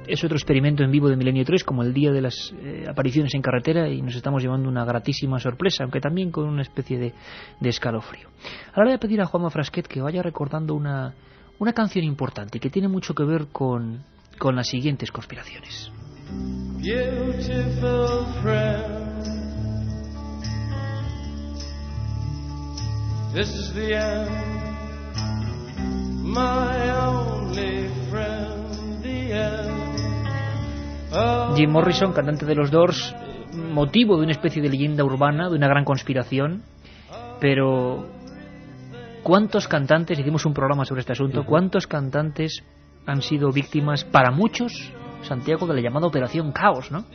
Es 0.04 0.24
otro 0.24 0.36
experimento 0.36 0.82
en 0.82 0.90
vivo 0.90 1.08
de 1.08 1.14
Milenio 1.14 1.44
3, 1.44 1.62
como 1.62 1.84
el 1.84 1.94
día 1.94 2.10
de 2.10 2.20
las 2.20 2.52
eh, 2.60 2.84
apariciones 2.90 3.32
en 3.34 3.40
carretera, 3.40 3.88
y 3.88 4.02
nos 4.02 4.16
estamos 4.16 4.42
llevando 4.42 4.68
una 4.68 4.84
gratísima 4.84 5.38
sorpresa, 5.38 5.84
aunque 5.84 6.00
también 6.00 6.32
con 6.32 6.48
una 6.48 6.62
especie 6.62 6.98
de, 6.98 7.14
escalofrío. 7.62 8.30
Ahora 8.74 8.88
voy 8.88 8.94
a 8.94 8.98
pedir 8.98 9.20
a 9.20 9.26
Juanma 9.26 9.48
Frasquet 9.48 9.86
que 9.86 10.00
vaya 10.00 10.22
recordando 10.22 10.74
una, 10.74 11.14
una 11.60 11.72
canción 11.72 12.04
importante 12.04 12.58
que 12.58 12.68
tiene 12.68 12.88
mucho 12.88 13.14
que 13.14 13.22
ver 13.22 13.46
con, 13.52 14.02
con 14.38 14.56
las 14.56 14.66
siguientes 14.66 15.12
conspiraciones. 15.12 15.92
This 23.32 23.48
is 23.48 23.72
the 23.72 23.96
end, 23.96 24.28
my 26.22 26.90
only 27.00 27.88
friend, 28.10 29.02
the 29.02 29.32
end. 29.32 29.72
Jim 31.56 31.70
Morrison, 31.70 32.12
cantante 32.12 32.44
de 32.44 32.54
los 32.54 32.70
Doors, 32.70 33.14
motivo 33.54 34.18
de 34.18 34.24
una 34.24 34.32
especie 34.32 34.60
de 34.60 34.68
leyenda 34.68 35.02
urbana, 35.02 35.48
de 35.48 35.56
una 35.56 35.66
gran 35.66 35.86
conspiración, 35.86 36.62
pero 37.40 38.06
¿cuántos 39.22 39.66
cantantes, 39.66 40.18
hicimos 40.18 40.44
un 40.44 40.52
programa 40.52 40.84
sobre 40.84 41.00
este 41.00 41.12
asunto, 41.12 41.46
cuántos 41.46 41.86
cantantes 41.86 42.62
han 43.06 43.22
sido 43.22 43.50
víctimas, 43.50 44.04
para 44.04 44.30
muchos, 44.30 44.92
Santiago, 45.22 45.66
de 45.66 45.72
la 45.76 45.80
llamada 45.80 46.06
Operación 46.06 46.52
Caos, 46.52 46.92
¿no? 46.92 47.06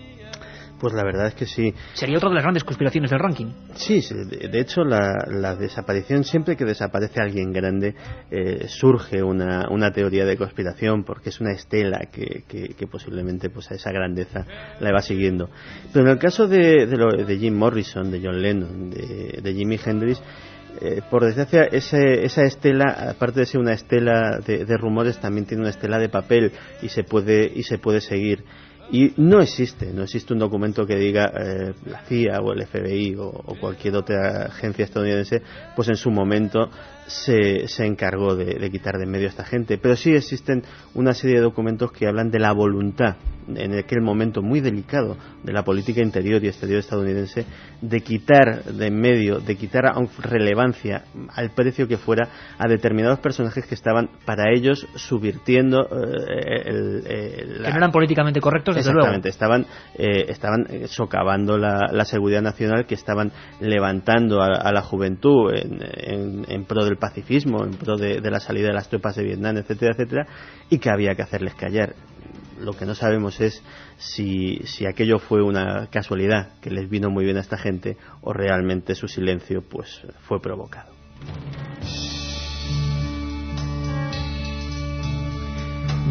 Pues 0.79 0.93
la 0.93 1.03
verdad 1.03 1.27
es 1.27 1.33
que 1.33 1.45
sí. 1.45 1.73
Sería 1.93 2.17
otra 2.17 2.29
de 2.29 2.35
las 2.35 2.43
grandes 2.43 2.63
conspiraciones 2.63 3.09
del 3.09 3.19
ranking. 3.19 3.47
Sí, 3.75 4.01
de 4.11 4.59
hecho 4.59 4.83
la, 4.83 5.55
desaparición, 5.55 6.23
siempre 6.23 6.55
que 6.55 6.65
desaparece 6.65 7.19
alguien 7.19 7.51
grande, 7.51 7.95
eh, 8.29 8.67
surge 8.67 9.23
una, 9.23 9.67
una, 9.71 9.91
teoría 9.91 10.25
de 10.25 10.37
conspiración 10.37 11.03
porque 11.03 11.29
es 11.29 11.39
una 11.39 11.53
estela 11.53 12.07
que, 12.11 12.43
que, 12.47 12.87
posiblemente 12.87 13.49
pues 13.49 13.71
a 13.71 13.75
esa 13.75 13.91
grandeza 13.91 14.45
la 14.79 14.91
va 14.91 14.99
siguiendo. 14.99 15.49
Pero 15.91 16.05
en 16.05 16.11
el 16.11 16.19
caso 16.19 16.47
de, 16.47 16.85
de, 16.85 17.37
Jim 17.37 17.55
Morrison, 17.55 18.11
de 18.11 18.21
John 18.23 18.41
Lennon, 18.41 18.89
de, 18.91 19.39
de 19.41 19.53
Jimi 19.53 19.79
Hendrix, 19.83 20.21
eh, 20.79 21.01
por 21.09 21.25
desgracia, 21.25 21.63
ese, 21.63 22.23
esa 22.23 22.43
estela, 22.43 23.09
aparte 23.09 23.39
de 23.39 23.45
ser 23.47 23.59
una 23.59 23.73
estela 23.73 24.37
de, 24.45 24.63
de, 24.63 24.77
rumores, 24.77 25.19
también 25.19 25.47
tiene 25.47 25.61
una 25.61 25.71
estela 25.71 25.97
de 25.97 26.09
papel 26.09 26.51
y 26.83 26.89
se 26.89 27.03
puede, 27.03 27.51
y 27.53 27.63
se 27.63 27.79
puede 27.79 27.99
seguir. 27.99 28.43
Y 28.89 29.13
no 29.17 29.41
existe, 29.41 29.91
no 29.93 30.03
existe 30.03 30.33
un 30.33 30.39
documento 30.39 30.85
que 30.85 30.95
diga 30.95 31.31
eh, 31.37 31.73
la 31.85 32.03
CIA 32.03 32.39
o 32.41 32.53
el 32.53 32.65
FBI 32.65 33.15
o, 33.19 33.31
cualquier 33.59 33.95
otra 33.95 34.45
agencia 34.45 34.85
estadounidense, 34.85 35.41
pues 35.75 35.89
en 35.89 35.97
su 35.97 36.09
momento 36.09 36.69
se, 37.07 37.67
se 37.67 37.85
encargó 37.85 38.35
de, 38.35 38.69
quitar 38.69 38.97
de 38.97 39.05
medio 39.05 39.27
a 39.27 39.29
esta 39.29 39.45
gente. 39.45 39.77
Pero 39.77 39.95
sí 39.95 40.13
existen 40.13 40.63
una 40.93 41.13
serie 41.13 41.37
de 41.37 41.41
documentos 41.41 41.91
que 41.91 42.07
hablan 42.07 42.29
de 42.29 42.39
la 42.39 42.51
voluntad, 42.51 43.15
en 43.47 43.77
aquel 43.77 44.01
momento 44.01 44.41
muy 44.41 44.59
delicado 44.59 45.17
de 45.43 45.53
la 45.53 45.63
política 45.63 46.01
interior 46.01 46.43
y 46.43 46.47
exterior 46.47 46.79
estadounidense, 46.79 47.45
de 47.81 48.01
quitar 48.01 48.63
de 48.63 48.87
en 48.87 48.99
medio, 48.99 49.39
de 49.39 49.55
quitar 49.55 49.83
relevancia 50.19 51.03
al 51.33 51.51
precio 51.51 51.87
que 51.87 51.97
fuera 51.97 52.27
a 52.57 52.67
determinados 52.67 53.19
personajes 53.19 53.65
que 53.65 53.75
estaban 53.75 54.09
para 54.25 54.51
ellos 54.53 54.87
subvirtiendo 54.95 55.85
eh, 55.85 56.63
el, 56.65 57.03
que 57.63 57.71
no 57.71 57.77
eran 57.77 57.91
políticamente 57.91 58.39
correctos 58.39 58.75
desde 58.75 58.91
exactamente 58.91 59.29
estaban 59.29 59.65
eh, 59.95 60.25
estaban 60.29 60.65
socavando 60.87 61.57
la, 61.57 62.05
seguridad 62.05 62.41
nacional 62.41 62.85
que 62.85 62.95
estaban 62.95 63.31
levantando 63.59 64.41
a, 64.41 64.71
la 64.71 64.81
juventud 64.81 65.51
en, 65.53 66.45
en 66.47 66.65
pro 66.65 66.85
del 66.85 66.96
pacifismo, 66.97 67.63
en 67.63 67.71
pro 67.71 67.97
de, 67.97 68.19
la 68.21 68.39
salida 68.39 68.67
de 68.67 68.73
las 68.73 68.89
tropas 68.89 69.15
de 69.15 69.23
Vietnam, 69.23 69.57
etcétera, 69.57 69.93
etcétera, 69.93 70.27
y 70.69 70.79
que 70.79 70.89
había 70.89 71.15
que 71.15 71.21
hacerles 71.21 71.55
callar. 71.55 71.95
Lo 72.59 72.73
que 72.73 72.85
no 72.85 72.95
sabemos 72.95 73.39
es 73.39 73.63
si, 73.97 74.57
si 74.65 74.85
aquello 74.85 75.19
fue 75.19 75.43
una 75.43 75.87
casualidad 75.91 76.59
que 76.59 76.71
les 76.71 76.89
vino 76.89 77.09
muy 77.09 77.23
bien 77.23 77.37
a 77.37 77.41
esta 77.41 77.57
gente 77.57 77.97
o 78.21 78.33
realmente 78.33 78.95
su 78.95 79.07
silencio 79.07 79.61
pues 79.61 80.01
fue 80.27 80.41
provocado. 80.41 80.91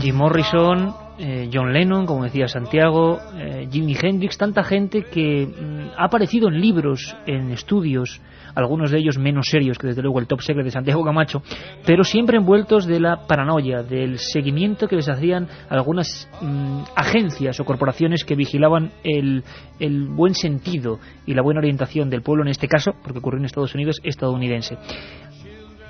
Jim 0.01 0.15
Morrison, 0.15 0.95
eh, 1.19 1.49
John 1.53 1.73
Lennon, 1.73 2.05
como 2.05 2.25
decía 2.25 2.47
Santiago, 2.49 3.19
eh, 3.35 3.67
Jimi 3.71 3.97
Hendrix, 4.01 4.37
tanta 4.37 4.63
gente 4.63 5.05
que 5.05 5.47
mm, 5.47 5.99
ha 5.99 6.05
aparecido 6.05 6.49
en 6.49 6.61
libros, 6.61 7.17
en 7.27 7.51
estudios, 7.51 8.21
algunos 8.57 8.91
de 8.91 8.99
ellos 8.99 9.19
menos 9.19 9.49
serios 9.49 9.79
que 9.79 9.87
desde 9.87 10.03
luego 10.03 10.19
el 10.19 10.27
top 10.27 10.41
secret 10.41 10.65
de 10.65 10.71
Santiago 10.73 11.05
Camacho, 11.05 11.43
pero 11.85 12.03
siempre 12.03 12.39
envueltos 12.39 12.87
de 12.87 12.99
la 12.99 13.27
paranoia, 13.27 13.83
del 13.83 14.19
seguimiento 14.19 14.89
que 14.89 14.97
les 14.97 15.09
hacían 15.09 15.47
algunas 15.69 16.29
mm, 16.41 16.83
agencias 16.97 17.61
o 17.61 17.65
corporaciones 17.65 18.25
que 18.25 18.35
vigilaban 18.35 18.91
el, 19.05 19.45
el 19.79 20.09
buen 20.09 20.35
sentido 20.35 20.99
y 21.27 21.35
la 21.35 21.43
buena 21.43 21.61
orientación 21.61 22.11
del 22.11 22.23
pueblo, 22.23 22.43
en 22.43 22.49
este 22.49 22.67
caso, 22.67 22.93
porque 23.03 23.19
ocurrió 23.19 23.39
en 23.39 23.45
Estados 23.45 23.75
Unidos, 23.75 24.01
estadounidense. 24.03 24.79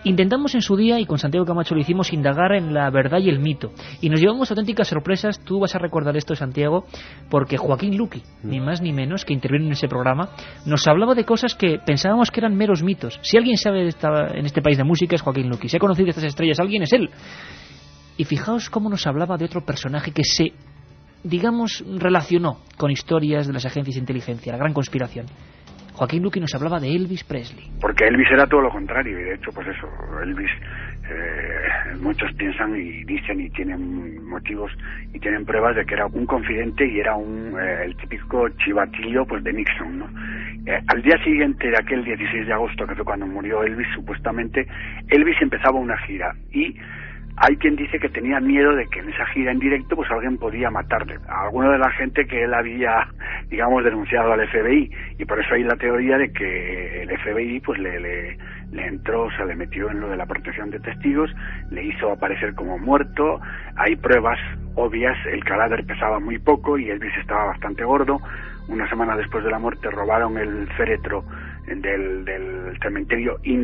Intentamos 0.06 0.54
en 0.54 0.62
su 0.62 0.76
día, 0.76 1.00
y 1.00 1.04
con 1.04 1.18
Santiago 1.18 1.44
Camacho 1.44 1.74
lo 1.74 1.80
hicimos, 1.80 2.12
indagar 2.12 2.52
en 2.52 2.72
la 2.72 2.88
verdad 2.90 3.18
y 3.18 3.28
el 3.28 3.40
mito. 3.40 3.72
Y 4.00 4.08
nos 4.08 4.20
llevamos 4.20 4.48
auténticas 4.48 4.86
sorpresas. 4.86 5.40
Tú 5.40 5.58
vas 5.58 5.74
a 5.74 5.80
recordar 5.80 6.16
esto, 6.16 6.36
Santiago, 6.36 6.84
porque 7.28 7.56
Joaquín 7.56 7.96
Luqui, 7.96 8.20
mm. 8.20 8.48
ni 8.48 8.60
más 8.60 8.80
ni 8.80 8.92
menos, 8.92 9.24
que 9.24 9.34
interviene 9.34 9.66
en 9.66 9.72
ese 9.72 9.88
programa, 9.88 10.28
nos 10.64 10.86
hablaba 10.86 11.16
de 11.16 11.24
cosas 11.24 11.56
que 11.56 11.80
pensábamos 11.84 12.30
que 12.30 12.38
eran 12.38 12.54
meros 12.54 12.84
mitos. 12.84 13.18
Si 13.22 13.36
alguien 13.36 13.56
sabe 13.56 13.82
de 13.82 13.96
en 14.38 14.46
este 14.46 14.62
país 14.62 14.78
de 14.78 14.84
música 14.84 15.16
es 15.16 15.22
Joaquín 15.22 15.48
Luqui. 15.48 15.68
Si 15.68 15.76
ha 15.76 15.80
conocido 15.80 16.10
estas 16.10 16.22
estrellas 16.22 16.60
alguien 16.60 16.84
es 16.84 16.92
él. 16.92 17.10
Y 18.16 18.24
fijaos 18.26 18.70
cómo 18.70 18.88
nos 18.88 19.08
hablaba 19.08 19.36
de 19.36 19.46
otro 19.46 19.64
personaje 19.64 20.12
que 20.12 20.22
se, 20.22 20.52
digamos, 21.24 21.82
relacionó 21.84 22.58
con 22.76 22.92
historias 22.92 23.48
de 23.48 23.54
las 23.54 23.66
agencias 23.66 23.96
de 23.96 24.00
inteligencia, 24.02 24.52
la 24.52 24.58
gran 24.58 24.72
conspiración. 24.72 25.26
Joaquín 25.96 26.22
Luqui 26.22 26.40
nos 26.40 26.54
hablaba 26.54 26.78
de 26.78 26.88
Elvis 26.94 27.24
Presley. 27.24 27.70
Porque 27.80 28.04
Elvis 28.04 28.30
era 28.30 28.46
todo 28.46 28.60
lo 28.60 28.70
contrario, 28.70 29.18
y 29.18 29.24
de 29.24 29.34
hecho, 29.34 29.50
pues 29.50 29.66
eso, 29.66 29.88
Elvis, 30.22 30.50
eh, 31.08 31.96
muchos 32.00 32.30
piensan 32.34 32.76
y 32.76 33.02
dicen 33.04 33.40
y 33.40 33.48
tienen 33.48 34.22
motivos 34.28 34.70
y 35.14 35.18
tienen 35.18 35.46
pruebas 35.46 35.74
de 35.74 35.86
que 35.86 35.94
era 35.94 36.04
un 36.06 36.26
confidente 36.26 36.86
y 36.86 37.00
era 37.00 37.16
un 37.16 37.56
eh, 37.58 37.84
el 37.84 37.96
típico 37.96 38.46
chivatillo 38.58 39.24
pues 39.24 39.42
de 39.42 39.54
Nixon, 39.54 39.98
¿no? 39.98 40.06
Eh, 40.66 40.82
al 40.88 41.00
día 41.00 41.16
siguiente 41.24 41.68
de 41.68 41.78
aquel 41.78 42.04
16 42.04 42.46
de 42.46 42.52
agosto, 42.52 42.86
que 42.86 42.94
fue 42.94 43.04
cuando 43.04 43.26
murió 43.26 43.62
Elvis, 43.62 43.86
supuestamente, 43.94 44.66
Elvis 45.08 45.40
empezaba 45.40 45.78
una 45.78 45.96
gira 45.98 46.34
y 46.52 46.76
hay 47.36 47.56
quien 47.56 47.76
dice 47.76 47.98
que 47.98 48.08
tenía 48.08 48.40
miedo 48.40 48.74
de 48.74 48.86
que 48.86 49.00
en 49.00 49.10
esa 49.10 49.26
gira 49.26 49.52
en 49.52 49.58
directo 49.58 49.94
pues 49.94 50.10
alguien 50.10 50.38
podía 50.38 50.70
matarle 50.70 51.18
a 51.28 51.44
alguno 51.44 51.70
de 51.70 51.78
la 51.78 51.90
gente 51.90 52.26
que 52.26 52.44
él 52.44 52.54
había 52.54 53.08
digamos 53.50 53.84
denunciado 53.84 54.32
al 54.32 54.48
FBI 54.48 54.90
y 55.18 55.24
por 55.24 55.38
eso 55.38 55.54
hay 55.54 55.64
la 55.64 55.76
teoría 55.76 56.16
de 56.16 56.32
que 56.32 57.02
el 57.02 57.18
FBI 57.18 57.60
pues 57.60 57.78
le, 57.78 58.00
le, 58.00 58.38
le 58.72 58.86
entró, 58.86 59.28
se 59.36 59.44
le 59.44 59.54
metió 59.54 59.90
en 59.90 60.00
lo 60.00 60.08
de 60.08 60.16
la 60.16 60.26
protección 60.26 60.70
de 60.70 60.80
testigos, 60.80 61.30
le 61.70 61.84
hizo 61.84 62.10
aparecer 62.10 62.54
como 62.54 62.78
muerto, 62.78 63.40
hay 63.76 63.96
pruebas 63.96 64.38
obvias, 64.74 65.16
el 65.26 65.44
cadáver 65.44 65.84
pesaba 65.84 66.20
muy 66.20 66.38
poco 66.38 66.78
y 66.78 66.90
Elvis 66.90 67.16
estaba 67.18 67.46
bastante 67.46 67.84
gordo, 67.84 68.20
una 68.68 68.88
semana 68.88 69.16
después 69.16 69.44
de 69.44 69.50
la 69.50 69.58
muerte 69.58 69.90
robaron 69.90 70.38
el 70.38 70.66
féretro 70.76 71.24
del, 71.66 72.24
del 72.24 72.78
cementerio 72.82 73.38
y 73.42 73.56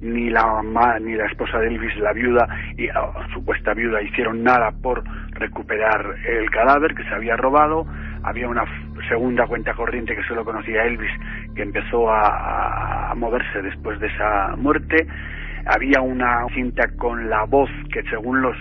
ni 0.00 0.30
Lisa 0.30 0.62
Mary 0.62 1.04
ni 1.04 1.14
la 1.14 1.24
la 1.24 1.30
esposa 1.30 1.58
de 1.58 1.68
Elvis, 1.68 1.96
la 1.98 2.12
viuda 2.12 2.48
y 2.76 2.86
la 2.86 3.12
supuesta 3.32 3.74
viuda 3.74 4.02
hicieron 4.02 4.42
nada 4.42 4.70
por 4.82 5.02
recuperar 5.32 6.14
el 6.26 6.50
cadáver 6.50 6.94
que 6.94 7.04
se 7.04 7.14
había 7.14 7.36
robado. 7.36 7.86
Había 8.22 8.48
una 8.48 8.64
segunda 9.08 9.46
cuenta 9.46 9.74
corriente 9.74 10.14
que 10.14 10.22
solo 10.24 10.44
conocía 10.44 10.84
Elvis 10.84 11.10
que 11.54 11.62
empezó 11.62 12.10
a, 12.10 13.10
a 13.10 13.14
moverse 13.14 13.62
después 13.62 13.98
de 14.00 14.06
esa 14.08 14.54
muerte. 14.56 15.06
Había 15.66 16.00
una 16.00 16.46
cinta 16.54 16.88
con 16.96 17.28
la 17.28 17.44
voz 17.44 17.70
que 17.92 18.02
según 18.04 18.40
los 18.40 18.56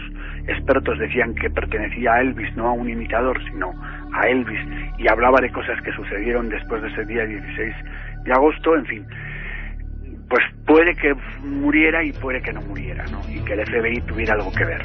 expertos 0.47 0.97
decían 0.97 1.35
que 1.35 1.49
pertenecía 1.49 2.13
a 2.13 2.21
Elvis, 2.21 2.55
no 2.55 2.67
a 2.67 2.73
un 2.73 2.89
imitador, 2.89 3.39
sino 3.45 3.73
a 4.13 4.27
Elvis, 4.27 4.59
y 4.97 5.07
hablaba 5.07 5.39
de 5.39 5.51
cosas 5.51 5.79
que 5.81 5.91
sucedieron 5.91 6.49
después 6.49 6.81
de 6.81 6.87
ese 6.89 7.05
día 7.05 7.25
16 7.25 7.75
de 8.23 8.31
agosto, 8.31 8.75
en 8.75 8.85
fin 8.85 9.05
pues 10.29 10.43
puede 10.65 10.95
que 10.95 11.13
muriera 11.43 12.03
y 12.03 12.11
puede 12.11 12.41
que 12.41 12.51
no 12.51 12.61
muriera, 12.61 13.05
¿no? 13.05 13.19
Y 13.29 13.43
que 13.43 13.53
el 13.53 13.65
FBI 13.65 14.01
tuviera 14.07 14.33
algo 14.33 14.51
que 14.51 14.65
ver. 14.65 14.81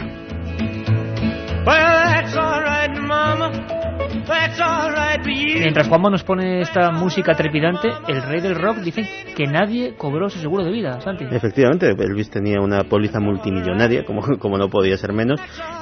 Mientras 5.59 5.89
Juanma 5.89 6.11
nos 6.11 6.25
pone 6.25 6.61
esta 6.61 6.91
música 6.91 7.35
trepidante, 7.35 7.89
el 8.09 8.23
rey 8.23 8.41
del 8.41 8.55
rock 8.55 8.79
dice 8.79 9.03
que 9.37 9.47
nadie 9.47 9.95
cobró 9.97 10.29
su 10.29 10.39
seguro 10.39 10.65
de 10.65 10.71
vida, 10.71 11.01
Santi. 11.01 11.25
Efectivamente, 11.31 11.91
Elvis 11.91 12.31
tenía 12.31 12.61
una 12.61 12.85
póliza 12.85 13.21
multimillonaria, 13.21 14.05
como, 14.05 14.23
como 14.39 14.59
no 14.59 14.69
podía 14.69 14.97
ser 14.97 15.13
menos, 15.13 15.41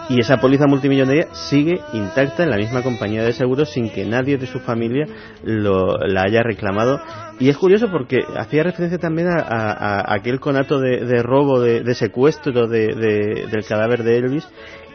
y 0.08 0.20
esa 0.20 0.38
póliza 0.38 0.66
multimillonaria 0.66 1.28
sigue 1.32 1.80
intacta 1.92 2.42
en 2.42 2.50
la 2.50 2.56
misma 2.56 2.82
compañía 2.82 3.22
de 3.22 3.32
seguros 3.32 3.70
sin 3.70 3.90
que 3.90 4.04
nadie 4.04 4.36
de 4.36 4.46
su 4.46 4.60
familia 4.60 5.06
lo, 5.44 5.96
la 6.06 6.22
haya 6.22 6.42
reclamado. 6.42 7.00
Y 7.40 7.48
es 7.48 7.56
curioso 7.56 7.88
porque 7.90 8.18
hacía 8.36 8.64
referencia 8.64 8.98
también 8.98 9.28
a, 9.28 10.12
aquel 10.12 10.40
conato 10.40 10.80
de, 10.80 11.22
robo, 11.22 11.60
de, 11.60 11.94
secuestro 11.94 12.66
del 12.66 13.64
cadáver 13.66 14.02
de 14.02 14.18
Elvis 14.18 14.48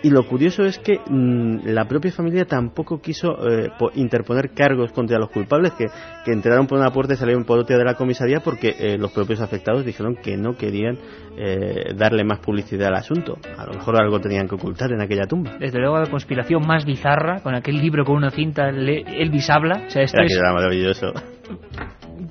y 0.04 0.10
lo 0.10 0.28
curioso 0.28 0.64
es 0.64 0.78
que 0.80 1.00
mm, 1.00 1.66
la 1.68 1.86
propia 1.86 2.12
familia 2.12 2.44
tampoco 2.44 3.00
quiso 3.00 3.38
eh, 3.50 3.70
interponer 3.96 4.52
cargos 4.54 4.91
contra 4.91 5.18
los 5.18 5.30
culpables 5.30 5.72
que, 5.72 5.86
entraron 6.26 6.68
por 6.68 6.78
una 6.78 6.91
puerta 6.91 7.14
y 7.14 7.18
salieron 7.18 7.46
por 7.46 7.58
otra 7.60 7.78
de 7.78 7.86
la 7.86 7.94
comisaría 7.94 8.41
porque 8.41 8.76
eh, 8.78 8.98
los 8.98 9.14
propios 9.14 9.39
afectados 9.39 9.86
dijeron 9.86 10.18
que 10.22 10.36
no 10.36 10.58
querían 10.58 10.98
eh, 11.38 11.94
darle 11.96 12.26
más 12.26 12.39
publicidad 12.39 12.89
al 12.89 12.96
asunto. 12.96 13.38
A 13.58 13.66
lo 13.66 13.74
mejor 13.76 13.96
algo 13.96 14.20
tenían 14.20 14.50
que 14.50 14.56
ocultar 14.56 14.91
en 14.91 15.02
aquella 15.02 15.26
tumba. 15.26 15.56
Desde 15.58 15.80
luego 15.80 15.98
la 15.98 16.10
conspiración 16.10 16.68
más 16.68 16.86
bizarra, 16.86 17.39
con 17.39 17.56
aquel 17.56 17.78
libro 17.78 18.04
con 18.04 18.18
una 18.18 18.30
cinta, 18.30 18.68
Elvis 18.70 19.50
habla. 19.50 19.84
O 19.88 19.89
sea, 19.89 20.04
esto 20.04 20.22
es 20.22 20.38
maravilloso. 20.54 21.14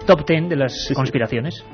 Top 0.06 0.24
ten 0.24 0.48
de 0.48 0.56
las 0.56 0.90
conspiraciones. 0.94 1.64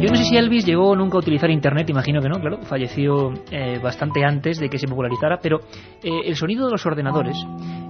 Yo 0.00 0.08
no 0.08 0.16
sé 0.16 0.24
si 0.24 0.36
Elvis 0.36 0.64
llegó 0.64 0.96
nunca 0.96 1.16
a 1.16 1.20
utilizar 1.20 1.50
Internet, 1.50 1.90
imagino 1.90 2.22
que 2.22 2.28
no, 2.30 2.40
claro, 2.40 2.62
falleció 2.62 3.34
eh, 3.50 3.78
bastante 3.82 4.24
antes 4.24 4.58
de 4.58 4.70
que 4.70 4.78
se 4.78 4.88
popularizara, 4.88 5.40
pero 5.42 5.60
eh, 6.02 6.22
el 6.24 6.36
sonido 6.36 6.64
de 6.64 6.72
los 6.72 6.86
ordenadores, 6.86 7.36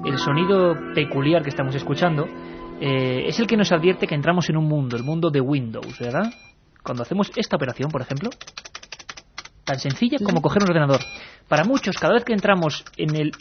el 0.04 0.18
sonido 0.18 0.74
peculiar 0.92 1.44
que 1.44 1.50
estamos 1.50 1.72
escuchando, 1.76 2.26
eh, 2.80 3.28
es 3.28 3.38
el 3.38 3.46
que 3.46 3.56
nos 3.56 3.70
advierte 3.70 4.08
que 4.08 4.16
entramos 4.16 4.50
en 4.50 4.56
un 4.56 4.64
mundo, 4.64 4.96
el 4.96 5.04
mundo 5.04 5.30
de 5.30 5.40
Windows, 5.40 6.00
¿verdad? 6.00 6.32
Cuando 6.82 7.04
hacemos 7.04 7.30
esta 7.36 7.54
operación, 7.54 7.92
por 7.92 8.02
ejemplo, 8.02 8.30
tan 9.64 9.78
sencilla 9.78 10.18
como 10.18 10.42
coger 10.42 10.64
un 10.64 10.70
ordenador. 10.70 11.00
Para 11.46 11.62
muchos, 11.62 11.96
cada 11.96 12.14
vez 12.14 12.24
que 12.24 12.32
entramos 12.32 12.84
en 12.96 13.14
el 13.14 13.32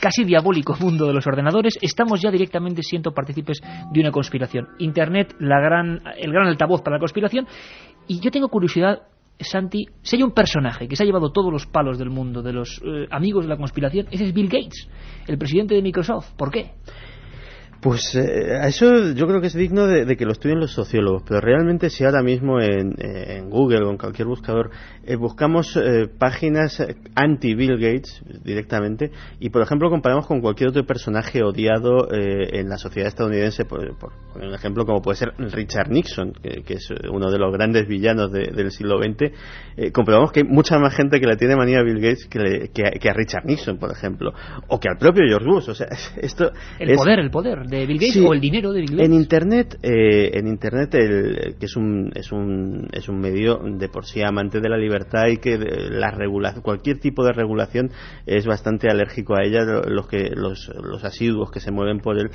casi 0.00 0.24
diabólico 0.24 0.76
mundo 0.80 1.06
de 1.06 1.14
los 1.14 1.26
ordenadores, 1.26 1.78
estamos 1.80 2.20
ya 2.20 2.30
directamente 2.30 2.82
siendo 2.82 3.12
partícipes 3.12 3.60
de 3.92 4.00
una 4.00 4.10
conspiración. 4.10 4.68
Internet, 4.78 5.34
la 5.38 5.60
gran, 5.60 6.02
el 6.16 6.32
gran 6.32 6.46
altavoz 6.46 6.82
para 6.82 6.96
la 6.96 7.00
conspiración, 7.00 7.46
y 8.06 8.20
yo 8.20 8.30
tengo 8.30 8.48
curiosidad, 8.48 9.02
Santi, 9.38 9.86
si 10.02 10.16
hay 10.16 10.22
un 10.22 10.32
personaje 10.32 10.88
que 10.88 10.96
se 10.96 11.02
ha 11.02 11.06
llevado 11.06 11.30
todos 11.30 11.52
los 11.52 11.66
palos 11.66 11.98
del 11.98 12.10
mundo, 12.10 12.42
de 12.42 12.52
los 12.52 12.80
eh, 12.84 13.06
amigos 13.10 13.44
de 13.44 13.50
la 13.50 13.56
conspiración, 13.56 14.06
ese 14.10 14.24
es 14.24 14.32
Bill 14.32 14.48
Gates, 14.48 14.88
el 15.26 15.38
presidente 15.38 15.74
de 15.74 15.82
Microsoft. 15.82 16.32
¿Por 16.36 16.50
qué? 16.50 16.72
Pues 17.86 18.16
eh, 18.16 18.66
eso 18.66 19.12
yo 19.12 19.28
creo 19.28 19.40
que 19.40 19.46
es 19.46 19.54
digno 19.54 19.86
de, 19.86 20.16
que 20.16 20.24
lo 20.24 20.32
estudien 20.32 20.58
los 20.58 20.72
sociólogos, 20.72 21.22
pero 21.24 21.40
realmente 21.40 21.88
si 21.88 22.02
ahora 22.02 22.20
mismo 22.20 22.60
en, 22.60 22.96
Google 23.48 23.84
o 23.84 23.92
en 23.92 23.96
cualquier 23.96 24.26
buscador 24.26 24.70
eh, 25.04 25.14
buscamos 25.14 25.76
eh, 25.76 26.08
páginas 26.18 26.84
anti-Bill 27.14 27.78
Gates 27.78 28.24
directamente 28.42 29.12
y 29.38 29.50
por 29.50 29.62
ejemplo 29.62 29.88
comparamos 29.88 30.26
con 30.26 30.40
cualquier 30.40 30.70
otro 30.70 30.84
personaje 30.84 31.44
odiado 31.44 32.08
en 32.10 32.68
la 32.68 32.76
sociedad 32.76 33.06
estadounidense, 33.06 33.64
por, 33.66 33.96
por, 33.96 34.12
un 34.34 34.52
ejemplo 34.52 34.84
como 34.84 35.00
puede 35.00 35.18
ser 35.18 35.34
Richard 35.38 35.88
Nixon, 35.88 36.32
que, 36.32 36.74
es 36.74 36.90
uno 37.12 37.30
de 37.30 37.38
los 37.38 37.52
grandes 37.52 37.86
villanos 37.86 38.32
del 38.32 38.72
siglo 38.72 38.98
XX, 38.98 39.92
comprobamos 39.92 40.32
que 40.32 40.40
hay 40.40 40.46
mucha 40.46 40.76
más 40.80 40.92
gente 40.96 41.20
que 41.20 41.26
le 41.26 41.36
tiene 41.36 41.54
manía 41.54 41.78
a 41.78 41.82
Bill 41.84 42.00
Gates 42.00 42.26
que, 42.26 43.08
a 43.08 43.12
Richard 43.12 43.44
Nixon, 43.44 43.78
por 43.78 43.92
ejemplo, 43.92 44.32
o 44.66 44.80
que 44.80 44.88
al 44.88 44.98
propio 44.98 45.22
George 45.28 45.46
Bush. 45.46 45.68
O 45.68 45.74
sea, 45.74 45.86
esto 46.20 46.50
el 46.80 46.96
poder, 46.96 47.20
el 47.20 47.30
poder 47.30 47.66
de 47.66 47.75
Bill 47.84 47.98
Gates 47.98 48.16
o 48.24 48.32
el 48.32 48.40
dinero 48.40 48.72
de 48.72 48.80
Bill 48.80 48.92
Gates. 48.92 49.06
En 49.06 49.12
Internet, 49.12 49.78
eh, 49.82 50.30
en 50.34 50.46
Internet 50.46 50.94
el, 50.94 51.56
que 51.58 51.66
es 51.66 51.76
un, 51.76 52.12
es, 52.14 52.30
un, 52.32 52.88
es 52.92 53.08
un 53.08 53.18
medio 53.18 53.58
de 53.58 53.88
por 53.88 54.06
sí 54.06 54.22
amante 54.22 54.60
de 54.60 54.68
la 54.68 54.78
libertad 54.78 55.26
y 55.26 55.38
que 55.38 55.58
la 55.58 56.12
regulación, 56.12 56.62
cualquier 56.62 56.98
tipo 56.98 57.24
de 57.24 57.32
regulación 57.32 57.90
es 58.24 58.46
bastante 58.46 58.88
alérgico 58.88 59.34
a 59.34 59.44
ella, 59.44 59.64
los, 59.64 60.06
que, 60.06 60.30
los, 60.34 60.70
los 60.82 61.04
asiduos 61.04 61.50
que 61.50 61.60
se 61.60 61.72
mueven 61.72 61.98
por 61.98 62.18
él 62.18 62.30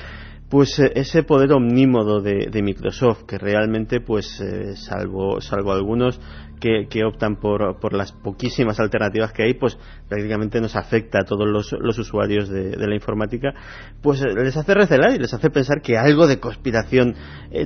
pues 0.51 0.77
eh, 0.79 0.91
ese 0.95 1.23
poder 1.23 1.53
omnímodo 1.53 2.21
de, 2.21 2.61
Microsoft 2.61 3.23
que 3.23 3.37
realmente 3.39 4.01
pues 4.01 4.39
eh, 4.41 4.75
salvo 4.75 5.39
salvo 5.39 5.71
algunos 5.71 6.19
que, 6.61 7.03
optan 7.03 7.35
por, 7.35 7.93
las 7.93 8.13
poquísimas 8.13 8.79
alternativas 8.79 9.33
que 9.33 9.43
hay 9.43 9.55
pues 9.55 9.77
prácticamente 10.07 10.61
nos 10.61 10.75
afecta 10.75 11.19
a 11.19 11.25
todos 11.25 11.49
los, 11.49 11.99
usuarios 11.99 12.47
de, 12.47 12.77
la 12.77 12.95
informática 12.95 13.53
pues 14.01 14.21
eh, 14.21 14.33
les 14.33 14.55
hace 14.55 14.73
recelar 14.73 15.13
y 15.13 15.17
les 15.17 15.33
hace 15.33 15.49
pensar 15.49 15.81
que 15.81 15.97
algo 15.97 16.27
de 16.27 16.39
conspiración 16.39 17.15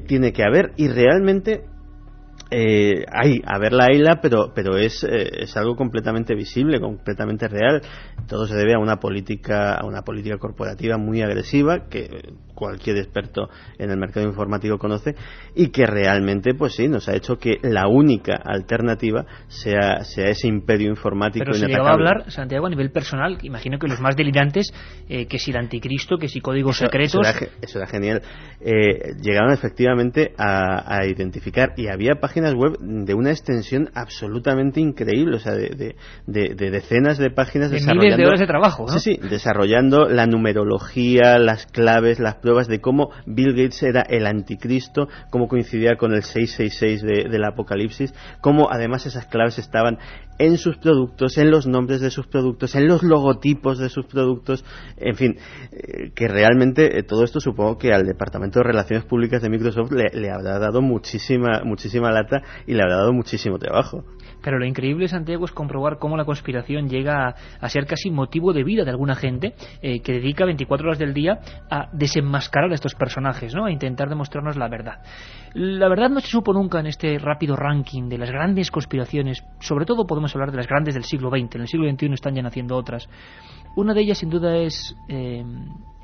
tiene 0.08 0.32
que 0.32 0.44
haber 0.44 0.72
y 0.78 0.88
realmente 0.88 1.66
eh, 2.52 3.06
hay, 3.12 3.42
a 3.46 3.58
ver 3.58 3.74
la 3.74 3.92
isla, 3.92 4.20
pero, 4.22 4.52
pero 4.54 4.78
es, 4.78 5.04
eh, 5.04 5.30
es 5.40 5.58
algo 5.58 5.76
completamente 5.76 6.36
visible, 6.36 6.80
completamente 6.80 7.48
real. 7.48 7.82
Todo 8.28 8.46
se 8.46 8.56
debe 8.56 8.76
a 8.76 8.80
una 8.80 8.98
política, 8.98 9.76
a 9.76 9.86
una 9.86 10.04
política 10.04 10.38
corporativa 10.38 10.98
muy 10.98 11.22
agresiva 11.22 11.90
que 11.90 12.34
cualquier 12.56 12.98
experto 12.98 13.50
en 13.78 13.92
el 13.92 13.98
mercado 13.98 14.26
informático 14.26 14.78
conoce 14.78 15.16
y 15.54 15.68
que 15.68 15.86
realmente, 15.86 16.54
pues 16.54 16.76
sí, 16.76 16.88
nos 16.88 17.08
ha 17.08 17.16
hecho 17.16 17.36
que 17.36 17.60
la 17.62 17.88
única 17.88 18.36
alternativa 18.44 19.26
sea, 19.48 20.04
sea 20.04 20.30
ese 20.30 20.48
imperio 20.48 20.90
informático. 20.90 21.46
Pero 21.46 21.54
se 21.54 21.68
llegaba 21.68 21.92
a 21.92 21.94
hablar, 21.94 22.32
Santiago, 22.32 22.66
a 22.66 22.70
nivel 22.70 22.92
personal, 22.92 23.38
imagino 23.44 23.78
que 23.78 23.88
los 23.88 24.00
más 24.00 24.16
delirantes, 24.16 24.74
eh, 25.08 25.28
que 25.28 25.38
si 25.38 25.52
el 25.52 25.58
anticristo, 25.58 26.18
que 26.18 26.28
si 26.28 26.42
códigos 26.42 26.78
secretos. 26.78 27.28
Eso 27.62 27.78
era, 27.78 27.88
genial. 27.88 28.22
Eh, 28.62 29.14
llegaron 29.22 29.52
efectivamente 29.52 30.34
a, 30.38 30.98
a 30.98 31.06
identificar 31.06 31.74
y 31.78 31.88
había 31.88 32.16
páginas 32.16 32.54
web 32.54 32.78
de 32.80 33.14
una 33.14 33.32
extensión 33.32 33.90
absolutamente 33.94 34.80
increíble, 34.80 35.38
o 35.38 35.40
sea, 35.40 35.54
de, 35.54 35.96
decenas 36.26 37.18
de 37.18 37.30
páginas 37.30 37.70
de 37.70 37.78
desarrollando... 37.78 38.18
de 38.18 38.26
horas 38.26 38.40
de 38.40 38.48
trabajo, 38.48 38.88
Sí, 38.88 39.00
sí, 39.00 39.20
desarrollando 39.30 40.08
la 40.08 40.26
numerología, 40.26 41.38
las 41.40 41.66
claves, 41.66 42.20
las 42.20 42.36
pruebas 42.46 42.68
de 42.68 42.80
cómo 42.80 43.10
Bill 43.26 43.56
Gates 43.56 43.82
era 43.82 44.04
el 44.04 44.28
anticristo, 44.28 45.08
cómo 45.32 45.48
coincidía 45.48 45.96
con 45.98 46.14
el 46.14 46.22
666 46.22 47.02
del 47.32 47.44
Apocalipsis, 47.44 48.14
cómo 48.40 48.70
además 48.70 49.08
esas 49.08 49.26
claves 49.26 49.58
estaban 49.58 49.98
en 50.38 50.60
sus 50.60 50.78
productos, 50.78 51.40
en 51.40 51.50
los 51.50 51.66
nombres 51.66 52.02
de 52.02 52.12
sus 52.12 52.28
productos, 52.28 52.76
en 52.76 52.88
los 52.88 53.02
logotipos 53.02 53.80
de 53.80 53.90
sus 53.90 54.06
productos, 54.06 54.64
en 54.98 55.16
fin, 55.16 55.38
eh, 55.72 56.12
que 56.14 56.28
realmente 56.28 57.00
eh, 57.00 57.04
todo 57.04 57.24
esto 57.24 57.40
supongo 57.40 57.80
que 57.80 57.94
al 57.94 58.06
Departamento 58.06 58.60
de 58.60 58.66
Relaciones 58.66 59.06
Públicas 59.06 59.42
de 59.42 59.50
Microsoft 59.50 59.92
le, 59.92 60.30
habrá 60.30 60.60
dado 60.60 60.84
muchísima, 60.84 61.62
muchísima 61.64 62.12
lata 62.12 62.44
y 62.68 62.76
le 62.76 62.84
habrá 62.84 62.98
dado 62.98 63.14
muchísimo 63.14 63.58
trabajo. 63.58 64.04
Pero 64.42 64.60
lo 64.60 64.66
increíble, 64.66 65.08
Santiago, 65.08 65.46
es 65.46 65.52
comprobar 65.52 65.98
cómo 65.98 66.18
la 66.18 66.26
conspiración 66.26 66.90
llega 66.90 67.36
a, 67.60 67.70
ser 67.70 67.86
casi 67.86 68.12
motivo 68.12 68.54
de 68.54 68.64
vida 68.64 68.84
de 68.84 68.92
alguna 68.92 69.16
gente 69.16 69.54
eh, 69.82 70.02
que 70.02 70.14
dedica 70.14 70.46
24 70.46 70.88
horas 70.88 71.00
del 71.00 71.14
día 71.14 71.40
a 71.70 71.90
desenmascarar 71.92 72.72
a 72.72 72.76
estos 72.76 72.96
personajes, 72.96 73.54
¿no? 73.54 73.66
a 73.66 73.72
intentar 73.72 74.10
demostrarnos 74.10 74.56
la 74.56 74.68
verdad. 74.68 75.02
La 75.54 75.88
verdad 75.88 76.10
no 76.10 76.20
se 76.20 76.28
supo 76.28 76.54
nunca 76.54 76.80
en 76.80 76.88
este 76.88 77.18
rápido 77.18 77.56
ranking 77.56 78.10
de 78.10 78.18
las 78.18 78.30
grandes 78.30 78.72
conspiraciones, 78.72 79.44
sobre 79.60 79.86
todo 79.86 80.06
podemos 80.06 80.34
hablar 80.36 80.52
de 80.52 80.58
las 80.58 80.68
grandes 80.68 80.94
del 80.94 81.04
siglo 81.04 81.30
XX, 81.30 81.56
en 81.56 81.62
el 81.62 81.68
siglo 81.68 81.90
XXI 81.90 82.14
están 82.14 82.36
ya 82.36 82.42
naciendo 82.42 82.76
otras. 82.76 83.10
Una 83.76 83.94
de 83.94 84.02
ellas, 84.02 84.18
sin 84.18 84.30
duda, 84.30 84.56
es 84.58 84.96
eh, 85.10 85.44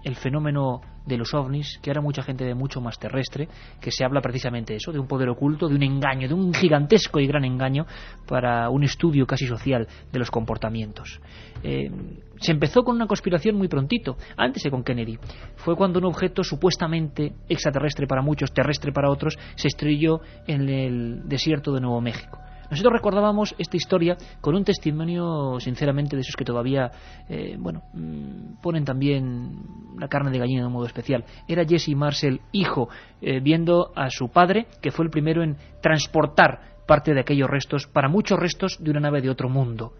el 0.03 0.15
fenómeno 0.15 0.81
de 1.05 1.17
los 1.17 1.33
ovnis, 1.33 1.79
que 1.81 1.89
ahora 1.89 2.01
mucha 2.01 2.21
gente 2.21 2.45
ve 2.45 2.53
mucho 2.53 2.79
más 2.79 2.99
terrestre, 2.99 3.47
que 3.79 3.91
se 3.91 4.05
habla 4.05 4.21
precisamente 4.21 4.73
de 4.73 4.77
eso, 4.77 4.91
de 4.91 4.99
un 4.99 5.07
poder 5.07 5.29
oculto, 5.29 5.67
de 5.67 5.75
un 5.75 5.83
engaño, 5.83 6.27
de 6.27 6.33
un 6.33 6.53
gigantesco 6.53 7.19
y 7.19 7.27
gran 7.27 7.43
engaño 7.43 7.85
para 8.27 8.69
un 8.69 8.83
estudio 8.83 9.25
casi 9.25 9.47
social 9.47 9.87
de 10.11 10.19
los 10.19 10.29
comportamientos. 10.29 11.19
Eh, 11.63 11.89
se 12.39 12.51
empezó 12.51 12.83
con 12.83 12.95
una 12.95 13.07
conspiración 13.07 13.55
muy 13.55 13.67
prontito, 13.67 14.17
antes 14.37 14.63
de 14.63 14.71
con 14.71 14.83
Kennedy. 14.83 15.17
Fue 15.55 15.75
cuando 15.75 15.99
un 15.99 16.05
objeto 16.05 16.43
supuestamente 16.43 17.33
extraterrestre 17.49 18.07
para 18.07 18.21
muchos, 18.21 18.53
terrestre 18.53 18.91
para 18.91 19.09
otros, 19.09 19.37
se 19.55 19.67
estrelló 19.67 20.21
en 20.47 20.69
el 20.69 21.27
desierto 21.27 21.73
de 21.73 21.81
Nuevo 21.81 22.01
México. 22.01 22.39
Nosotros 22.71 22.93
recordábamos 22.93 23.53
esta 23.57 23.75
historia 23.75 24.15
con 24.39 24.55
un 24.55 24.63
testimonio, 24.63 25.59
sinceramente, 25.59 26.15
de 26.15 26.21
esos 26.21 26.37
que 26.37 26.45
todavía, 26.45 26.89
eh, 27.27 27.57
bueno, 27.59 27.83
mm, 27.93 28.61
ponen 28.61 28.85
también 28.85 29.59
la 29.99 30.07
carne 30.07 30.31
de 30.31 30.39
gallina 30.39 30.61
de 30.61 30.67
un 30.67 30.73
modo 30.73 30.85
especial. 30.85 31.25
Era 31.49 31.65
Jesse 31.65 31.93
Marcel, 31.95 32.39
hijo, 32.53 32.87
eh, 33.21 33.41
viendo 33.41 33.91
a 33.93 34.09
su 34.09 34.29
padre, 34.29 34.67
que 34.81 34.91
fue 34.91 35.03
el 35.03 35.11
primero 35.11 35.43
en 35.43 35.57
transportar 35.81 36.71
parte 36.87 37.13
de 37.13 37.19
aquellos 37.19 37.49
restos, 37.49 37.87
para 37.87 38.07
muchos 38.07 38.39
restos 38.39 38.77
de 38.79 38.89
una 38.89 39.01
nave 39.01 39.21
de 39.21 39.29
otro 39.29 39.49
mundo. 39.49 39.93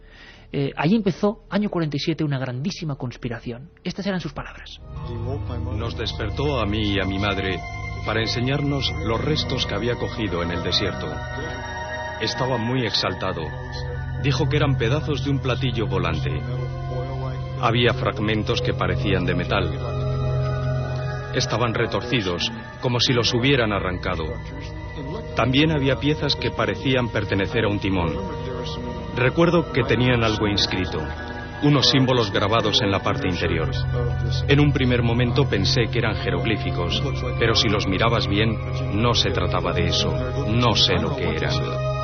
Eh, 0.54 0.72
allí 0.78 0.96
empezó, 0.96 1.44
año 1.50 1.70
47, 1.70 2.24
una 2.24 2.40
grandísima 2.40 2.96
conspiración. 2.96 3.70
Estas 3.84 4.08
eran 4.08 4.22
sus 4.22 4.32
palabras. 4.32 4.80
Nos 5.78 5.98
despertó 5.98 6.60
a 6.60 6.66
mí 6.66 6.94
y 6.94 7.00
a 7.02 7.06
mi 7.06 7.20
madre 7.20 7.60
para 8.06 8.22
enseñarnos 8.22 8.92
los 9.06 9.24
restos 9.24 9.66
que 9.66 9.76
había 9.76 9.96
cogido 9.96 10.42
en 10.42 10.52
el 10.52 10.64
desierto. 10.64 11.08
Estaba 12.22 12.58
muy 12.58 12.86
exaltado. 12.86 13.42
Dijo 14.22 14.48
que 14.48 14.58
eran 14.58 14.78
pedazos 14.78 15.24
de 15.26 15.32
un 15.32 15.40
platillo 15.40 15.88
volante. 15.88 16.30
Había 17.60 17.96
fragmentos 17.96 18.62
que 18.62 18.76
parecían 18.76 19.26
de 19.26 19.34
metal. 19.34 19.72
Estaban 21.34 21.74
retorcidos, 21.74 22.52
como 22.80 23.00
si 23.00 23.14
los 23.14 23.34
hubieran 23.34 23.74
arrancado. 23.74 24.26
También 25.36 25.72
había 25.72 25.96
piezas 25.96 26.36
que 26.36 26.52
parecían 26.52 27.10
pertenecer 27.10 27.66
a 27.66 27.70
un 27.70 27.80
timón. 27.80 28.16
Recuerdo 29.16 29.72
que 29.72 29.84
tenían 29.84 30.24
algo 30.24 30.48
inscrito, 30.48 31.00
unos 31.64 31.90
símbolos 31.90 32.32
grabados 32.32 32.82
en 32.82 32.92
la 32.92 33.00
parte 33.00 33.28
interior. 33.28 33.72
En 34.48 34.60
un 34.60 34.72
primer 34.72 35.02
momento 35.02 35.50
pensé 35.50 35.88
que 35.92 36.00
eran 36.00 36.18
jeroglíficos, 36.18 37.02
pero 37.40 37.56
si 37.56 37.68
los 37.68 37.88
mirabas 37.88 38.28
bien, 38.28 38.56
no 38.94 39.16
se 39.16 39.32
trataba 39.32 39.74
de 39.74 39.88
eso. 39.88 40.14
No 40.50 40.76
sé 40.76 40.94
lo 40.94 41.16
que 41.16 41.28
eran. 41.36 42.01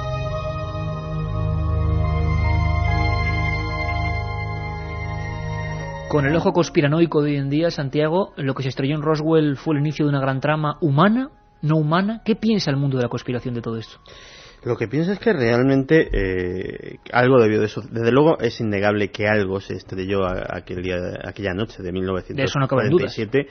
Con 6.10 6.26
el 6.26 6.34
ojo 6.38 6.54
conspiranoico 6.54 7.22
de 7.22 7.32
hoy 7.32 7.38
en 7.38 7.50
día, 7.50 7.70
Santiago, 7.70 8.32
lo 8.38 8.54
que 8.54 8.64
se 8.64 8.70
estrelló 8.70 8.96
en 8.96 9.02
Roswell 9.02 9.58
fue 9.58 9.76
el 9.76 9.82
inicio 9.82 10.06
de 10.06 10.10
una 10.10 10.22
gran 10.22 10.40
trama 10.40 10.78
humana, 10.80 11.32
no 11.62 11.76
humana. 11.76 12.22
¿Qué 12.24 12.38
piensa 12.38 12.72
el 12.72 12.78
mundo 12.78 12.96
de 12.96 13.04
la 13.04 13.10
conspiración 13.10 13.54
de 13.54 13.62
todo 13.62 13.78
esto? 13.78 13.98
Lo 14.64 14.78
que 14.78 14.88
piensa 14.88 15.12
es 15.12 15.20
que 15.20 15.34
realmente 15.34 16.08
eh, 16.14 17.00
algo 17.12 17.42
debió 17.42 17.60
de 17.60 17.66
eso. 17.66 17.82
Desde 17.92 18.12
luego 18.14 18.40
es 18.40 18.60
innegable 18.62 19.12
que 19.12 19.28
algo 19.28 19.60
se 19.60 19.74
estrelló 19.74 20.26
aquel 20.26 20.82
día, 20.82 20.96
aquella 21.26 21.54
noche 21.54 21.84
de 21.84 21.92
1947. 21.92 23.38
De 23.38 23.48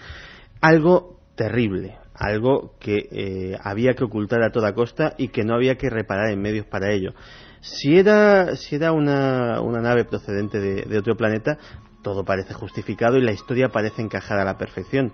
algo 0.63 1.21
terrible, 1.35 1.99
algo 2.15 2.75
que 2.81 3.09
eh, 3.11 3.59
había 3.63 3.93
que 3.93 4.05
ocultar 4.05 4.43
a 4.43 4.51
toda 4.51 4.73
costa 4.73 5.15
y 5.19 5.29
que 5.29 5.45
no 5.45 5.55
había 5.55 5.77
que 5.77 5.91
reparar 5.91 6.31
en 6.31 6.41
medios 6.41 6.67
para 6.67 6.91
ello. 6.91 7.13
Si 7.61 7.97
era, 7.97 8.57
si 8.57 8.77
era 8.77 8.93
una, 8.93 9.61
una 9.61 9.81
nave 9.81 10.05
procedente 10.05 10.61
de, 10.61 10.99
otro 10.99 11.17
planeta, 11.17 11.59
todo 12.07 12.25
parece 12.25 12.55
justificado 12.55 13.17
y 13.17 13.21
la 13.21 13.33
historia 13.33 13.71
parece 13.71 14.01
encajada 14.01 14.43
a 14.43 14.45
la 14.45 14.57
perfección. 14.57 15.13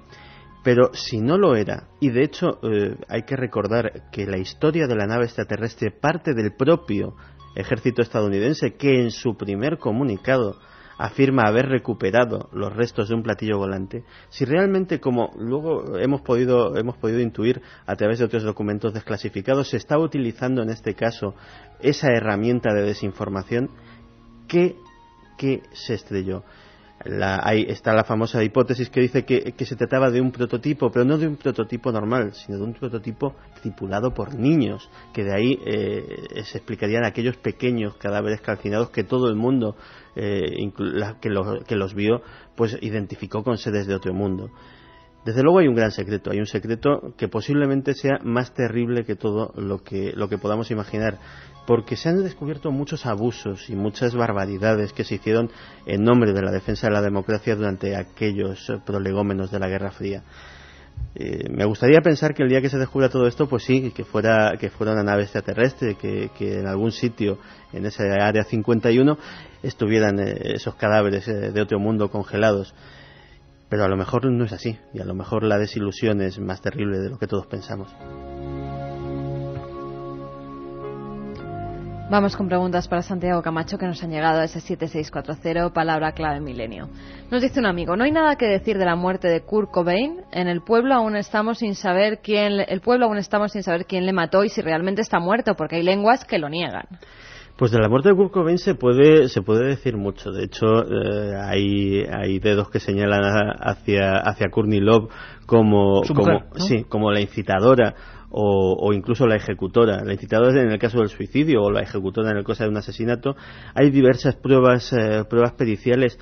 Pero 0.63 0.93
si 0.93 1.23
no 1.23 1.39
lo 1.39 1.57
era, 1.57 1.89
y 2.01 2.11
de 2.11 2.23
hecho 2.23 2.59
eh, 2.63 2.97
hay 3.09 3.23
que 3.23 3.35
recordar 3.35 4.11
que 4.13 4.27
la 4.27 4.37
historia 4.37 4.87
de 4.87 4.95
la 4.95 5.07
nave 5.07 5.25
extraterrestre 5.25 5.91
parte 5.91 6.35
del 6.35 6.55
propio 6.55 7.15
ejército 7.55 8.03
estadounidense 8.03 8.75
que 8.75 9.01
en 9.01 9.11
su 9.11 9.39
primer 9.39 9.79
comunicado 9.79 10.59
afirma 10.99 11.45
haber 11.45 11.71
recuperado 11.71 12.51
los 12.53 12.71
restos 12.77 13.09
de 13.09 13.15
un 13.15 13.23
platillo 13.23 13.57
volante, 13.57 14.05
si 14.29 14.45
realmente, 14.45 15.01
como 15.01 15.31
luego 15.39 15.99
hemos 15.99 16.21
podido, 16.21 16.77
hemos 16.77 16.99
podido 16.99 17.21
intuir 17.21 17.63
a 17.87 17.97
través 17.97 18.19
de 18.19 18.27
otros 18.27 18.43
documentos 18.43 18.93
desclasificados, 18.93 19.71
se 19.71 19.79
está 19.79 19.97
utilizando 19.97 20.63
en 20.63 20.69
este 20.69 20.93
caso 20.93 21.35
esa 21.81 22.09
herramienta 22.13 22.75
de 22.75 22.83
desinformación, 22.83 23.71
¿qué, 24.47 24.77
qué 25.39 25.63
se 25.73 25.95
estrelló? 25.95 26.45
Ahí 27.43 27.67
está 27.69 27.93
la 27.93 28.05
famosa 28.05 28.43
hipótesis 28.43 28.91
que 28.91 29.01
dice 29.01 29.25
que, 29.25 29.55
se 29.65 29.77
trataba 29.77 30.11
de 30.11 30.21
un 30.21 30.31
prototipo, 30.31 30.91
pero 30.91 31.05
no 31.05 31.19
de 31.19 31.27
un 31.27 31.37
prototipo 31.37 31.91
normal, 31.93 32.35
sino 32.35 32.59
de 32.59 32.65
un 32.65 32.75
prototipo 32.75 33.35
tripulado 33.61 34.13
por 34.13 34.35
niños, 34.35 34.89
que 35.13 35.25
de 35.25 35.35
ahí 35.35 35.59
eh, 35.67 36.43
se 36.45 36.59
explicarían 36.59 37.05
aquellos 37.05 37.37
pequeños 37.37 37.97
cadáveres 37.97 38.41
calcinados 38.41 38.91
que 38.91 39.05
todo 39.05 39.29
el 39.29 39.37
mundo 39.37 39.77
eh, 40.15 40.71
que, 41.21 41.31
que 41.67 41.77
los 41.77 41.95
vio, 41.95 42.23
pues 42.57 42.77
identificó 42.81 43.43
con 43.43 43.59
seres 43.59 43.87
de 43.87 43.95
otro 43.95 44.13
mundo. 44.13 44.51
Desde 45.25 45.43
luego 45.43 45.61
hay 45.61 45.69
un 45.69 45.77
gran 45.77 45.93
secreto, 45.93 46.31
hay 46.31 46.39
un 46.39 46.47
secreto 46.47 47.15
que 47.17 47.29
posiblemente 47.29 47.95
sea 47.95 48.19
más 48.25 48.55
terrible 48.55 49.05
que 49.05 49.15
todo 49.15 49.53
lo 49.57 49.83
que, 49.83 50.13
lo 50.17 50.29
que 50.29 50.39
podamos 50.39 50.71
imaginar, 50.71 51.19
porque 51.67 51.97
se 51.97 52.09
han 52.09 52.23
descubierto 52.25 52.73
muchos 52.73 53.07
abusos 53.07 53.71
y 53.71 53.77
muchas 53.77 54.17
barbaridades 54.17 54.93
que 54.93 55.05
se 55.05 55.15
hicieron 55.15 55.51
en 55.87 56.03
nombre 56.03 56.33
de 56.33 56.43
la 56.43 56.51
defensa 56.51 56.89
de 56.89 56.93
la 56.93 57.03
democracia 57.03 57.55
durante 57.55 57.95
aquellos 57.95 58.73
prolegómenos 58.85 59.53
de 59.53 59.61
la 59.61 59.69
Guerra 59.69 59.93
Fría. 59.93 60.25
Eh, 61.15 61.49
me 61.51 61.67
gustaría 61.67 62.01
pensar 62.01 62.35
que 62.35 62.43
el 62.43 62.49
día 62.49 62.63
que 62.63 62.71
se 62.71 62.79
descubra 62.79 63.11
todo 63.11 63.27
esto, 63.27 63.47
pues 63.47 63.65
sí, 63.65 63.93
que 63.95 64.05
fuera, 64.05 64.55
que 64.59 64.71
fuera 64.71 64.93
una 64.93 65.03
nave 65.03 65.23
extraterrestre, 65.23 65.95
que, 65.95 66.31
en 66.39 66.67
algún 66.67 66.91
sitio 66.91 67.39
en 67.73 67.85
esa 67.85 68.05
área 68.05 68.45
51 68.45 69.19
estuvieran 69.63 70.19
eh, 70.19 70.55
esos 70.55 70.75
cadáveres 70.75 71.29
eh, 71.29 71.53
de 71.53 71.61
otro 71.61 71.79
mundo 71.79 72.11
congelados. 72.11 72.75
Pero 73.73 73.85
a 73.85 73.89
lo 73.89 73.97
mejor 73.97 74.31
no 74.31 74.45
es 74.45 74.53
así, 74.53 74.79
y 74.93 75.01
a 75.01 75.05
lo 75.07 75.15
mejor 75.15 75.45
la 75.45 75.57
desilusión 75.57 76.21
es 76.21 76.39
más 76.39 76.61
terrible 76.61 76.99
de 76.99 77.09
lo 77.09 77.17
que 77.17 77.27
todos 77.27 77.47
pensamos. 77.47 77.89
Vamos 82.11 82.37
con 82.37 82.49
preguntas 82.49 82.87
para 82.87 83.01
Santiago 83.01 83.41
Camacho 83.41 83.79
que 83.79 83.87
nos 83.87 84.03
han 84.03 84.11
llegado 84.11 84.41
a 84.41 84.45
ese 84.45 84.61
7640, 84.61 85.73
palabra 85.73 86.13
clave 86.13 86.41
milenio. 86.41 86.91
Nos 87.31 87.41
dice 87.41 87.61
un 87.61 87.65
amigo, 87.65 87.97
no 87.97 88.05
hay 88.05 88.13
nada 88.13 88.37
que 88.37 88.45
decir 88.45 88.77
de 88.77 88.85
la 88.85 88.95
muerte 88.95 89.29
de 89.29 89.41
Kurt 89.41 89.71
Cobain. 89.71 90.21
En 90.33 90.49
el 90.49 90.61
pueblo 90.61 90.95
aún 90.95 91.17
estamos 91.17 91.61
sin 91.61 91.75
saber 91.75 92.21
quién, 92.23 92.61
el 92.69 92.83
pueblo 92.83 93.07
aún 93.07 93.17
estamos 93.17 93.53
sin 93.53 93.63
saber 93.63 93.87
quién 93.87 94.05
le 94.05 94.13
mató 94.13 94.45
y 94.45 94.51
si 94.51 94.61
realmente 94.61 95.01
está 95.01 95.19
muerto, 95.19 95.55
porque 95.55 95.77
hay 95.77 95.83
lenguas 95.83 96.27
que 96.27 96.39
lo 96.39 96.51
niegan. 96.51 96.85
Pues 97.63 97.71
de 97.71 97.79
la 97.79 97.89
muerte 97.89 98.09
de 98.09 98.17
Kurt 98.17 98.33
Cobain 98.33 98.59
se 98.59 98.75
puede, 98.75 99.29
se 99.29 99.41
puede 99.41 99.69
decir 99.69 99.97
mucho. 99.97 100.33
De 100.33 100.47
hecho, 100.47 100.67
eh, 100.83 101.37
hay, 101.41 102.03
hay 102.11 102.41
dedos 102.41 102.69
que 102.69 102.81
señalan 102.81 103.21
hacia, 103.61 104.15
hacia 104.17 104.51
Courtney 104.51 104.81
Love 104.81 105.09
como, 105.47 106.03
como, 106.13 106.41
sí, 106.57 106.83
como 106.89 107.13
la 107.13 107.21
incitadora 107.21 107.95
o, 108.31 108.77
o, 108.81 108.93
incluso 108.93 109.29
la 109.29 109.37
ejecutora. 109.37 110.03
La 110.05 110.13
incitadora 110.13 110.61
en 110.61 110.73
el 110.73 110.79
caso 110.81 110.99
del 110.99 111.09
suicidio 111.09 111.63
o 111.63 111.71
la 111.71 111.83
ejecutora 111.83 112.33
en 112.33 112.39
el 112.39 112.45
caso 112.45 112.65
de 112.65 112.71
un 112.71 112.79
asesinato. 112.79 113.37
Hay 113.77 113.91
diversas 113.91 114.35
pruebas, 114.35 114.93
eh, 114.93 115.23
pruebas 115.31 115.53
periciales 115.53 116.19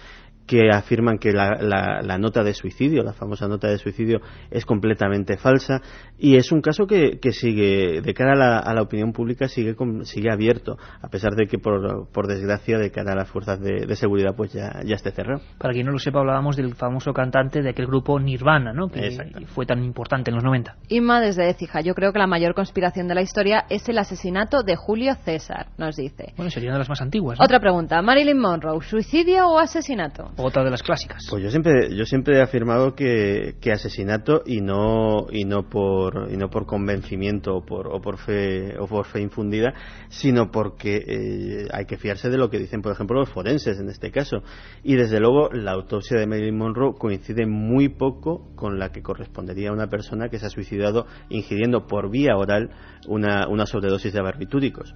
que 0.51 0.69
afirman 0.69 1.19
que 1.19 1.31
la, 1.31 2.19
nota 2.19 2.43
de 2.43 2.55
suicidio, 2.55 3.05
la 3.05 3.13
famosa 3.13 3.47
nota 3.47 3.69
de 3.69 3.79
suicidio, 3.79 4.21
es 4.51 4.67
completamente 4.67 5.37
falsa 5.37 5.81
y 6.19 6.35
es 6.35 6.51
un 6.51 6.61
caso 6.61 6.89
que, 6.89 7.21
sigue, 7.31 8.01
de 8.03 8.15
cara 8.15 8.59
a 8.59 8.75
la, 8.75 8.83
opinión 8.83 9.13
pública, 9.13 9.47
sigue, 9.47 9.77
sigue 10.03 10.29
abierto, 10.29 10.77
a 11.01 11.07
pesar 11.07 11.35
de 11.37 11.47
que, 11.47 11.59
por, 11.59 12.27
desgracia, 12.27 12.79
de 12.79 12.91
cara 12.91 13.13
a 13.13 13.15
las 13.15 13.31
fuerzas 13.31 13.61
de, 13.61 13.95
seguridad, 13.95 14.35
pues 14.37 14.53
ya, 14.53 14.81
ya 14.85 14.97
esté 14.97 15.13
cerrado. 15.13 15.41
Para 15.59 15.73
quien 15.73 15.87
no 15.87 15.93
lo 15.93 16.01
sepa, 16.01 16.19
hablábamos 16.19 16.57
del 16.57 16.75
famoso 16.75 17.13
cantante 17.13 17.63
de 17.63 17.71
aquel 17.71 17.87
grupo 17.87 18.19
Nirvana, 18.19 18.73
¿no? 18.73 18.89
que 18.89 19.19
fue 19.55 19.67
tan 19.67 19.85
importante 19.85 20.33
en 20.33 20.35
los 20.35 20.43
90. 20.43 20.75
Inma 20.89 21.21
desde 21.21 21.49
Écija, 21.49 21.81
yo 21.81 21.95
creo 21.95 22.13
que 22.13 22.19
la 22.19 22.27
mayor 22.27 22.55
conspiración 22.55 23.07
de 23.07 23.15
la 23.15 23.23
historia 23.23 23.67
es 23.69 23.89
el 23.89 23.99
asesinato 23.99 24.65
de 24.65 24.75
Julio 24.75 25.15
César, 25.15 25.69
nos 25.79 25.95
dice. 25.95 26.33
Bueno, 26.37 26.51
sería 26.51 26.73
de 26.73 26.79
las 26.79 26.89
más 26.89 27.01
antiguas. 27.01 27.39
Otra 27.41 27.61
pregunta, 27.61 28.03
Marilyn 28.03 28.41
Monroe, 28.41 28.81
¿suicidio 28.83 29.47
o 29.47 29.59
asesinato? 29.61 30.33
Otra 30.43 30.65
de 30.65 30.71
las 30.71 30.83
clásicas. 30.83 31.27
Pues 31.29 31.43
yo 31.43 31.51
siempre, 31.51 31.95
yo 31.95 32.05
siempre 32.07 32.39
he 32.39 32.43
afirmado 32.43 32.95
que, 32.95 33.57
que 33.61 33.73
asesinato 33.73 34.43
y 34.47 34.61
no, 34.61 35.27
y 35.31 35.45
no 35.45 35.69
por, 35.69 36.29
y 36.33 36.37
no 36.37 36.49
por 36.49 36.67
convencimiento 36.67 37.57
o 37.57 37.65
por, 37.65 37.89
o 37.89 38.01
por 38.01 38.19
fe, 38.19 38.79
o 38.79 38.87
por 38.87 39.05
fe 39.07 39.21
infundida, 39.21 39.75
sino 40.09 40.51
porque 40.51 40.97
eh, 40.97 41.69
hay 41.73 41.85
que 41.85 41.99
fiarse 41.99 42.31
de 42.31 42.39
lo 42.39 42.49
que 42.49 42.59
dicen, 42.59 42.81
por 42.81 42.93
ejemplo, 42.93 43.21
los 43.21 43.29
forenses 43.29 43.79
en 43.79 43.89
este 43.91 44.11
caso. 44.11 44.43
Y 44.83 44.97
desde 44.97 45.21
luego, 45.21 45.51
la 45.51 45.73
autopsia 45.73 46.19
de 46.19 46.27
Marilyn 46.27 46.57
Monroe 46.57 46.95
coincide 46.99 47.47
muy 47.47 47.89
poco 47.91 48.55
con 48.57 48.79
la 48.79 48.91
que 48.93 49.03
correspondería 49.03 49.71
a 49.71 49.73
una 49.73 49.89
persona 49.89 50.31
que 50.31 50.39
se 50.39 50.47
ha 50.47 50.51
suicidado 50.51 51.07
ingiriendo 51.29 51.87
por 51.87 52.11
vía 52.11 52.37
oral 52.37 52.71
una, 53.09 53.47
una 53.49 53.67
sobredosis 53.67 54.13
de 54.13 54.23
barbitúricos. 54.23 54.95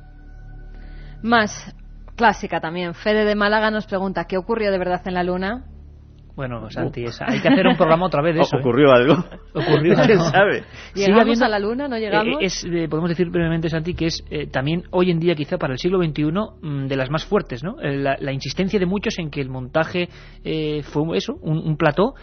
Más 1.22 1.74
clásica 2.14 2.60
también. 2.60 2.94
Fede 2.94 3.24
de 3.24 3.34
Málaga 3.34 3.70
nos 3.70 3.86
pregunta, 3.86 4.24
¿qué 4.24 4.36
ocurrió 4.36 4.70
de 4.70 4.78
verdad 4.78 5.02
en 5.06 5.14
la 5.14 5.22
Luna? 5.22 5.73
Bueno, 6.36 6.68
Santi, 6.68 7.04
hay 7.20 7.40
que 7.40 7.48
hacer 7.48 7.66
un 7.66 7.76
programa 7.76 8.06
otra 8.06 8.20
vez 8.20 8.34
de 8.34 8.40
eso. 8.42 8.56
¿eh? 8.56 8.60
¿Ocurrió 8.60 8.90
algo? 8.90 9.24
¿Ocurrió 9.52 9.96
algo? 9.98 10.24
sabe? 10.24 10.64
¿Llegamos 10.94 11.40
a 11.40 11.48
la 11.48 11.58
Luna? 11.60 11.86
¿No 11.86 11.96
llegamos? 11.96 12.40
Eh, 12.40 12.46
es, 12.46 12.64
eh, 12.64 12.88
podemos 12.88 13.10
decir 13.10 13.30
brevemente, 13.30 13.68
Santi, 13.68 13.94
que 13.94 14.06
es 14.06 14.24
también 14.50 14.84
hoy 14.90 15.10
en 15.10 15.20
día, 15.20 15.34
quizá 15.34 15.58
para 15.58 15.74
el 15.74 15.78
siglo 15.78 16.02
XXI, 16.02 16.24
mm, 16.60 16.86
de 16.86 16.96
las 16.96 17.10
más 17.10 17.24
fuertes, 17.24 17.62
¿no? 17.62 17.76
La, 17.80 18.32
insistencia 18.34 18.80
de 18.80 18.86
muchos 18.86 19.16
en 19.18 19.30
que 19.30 19.40
el 19.40 19.48
montaje 19.48 20.08
fue 20.82 21.16
eso, 21.16 21.34
un, 21.40 21.76
plató 21.76 22.14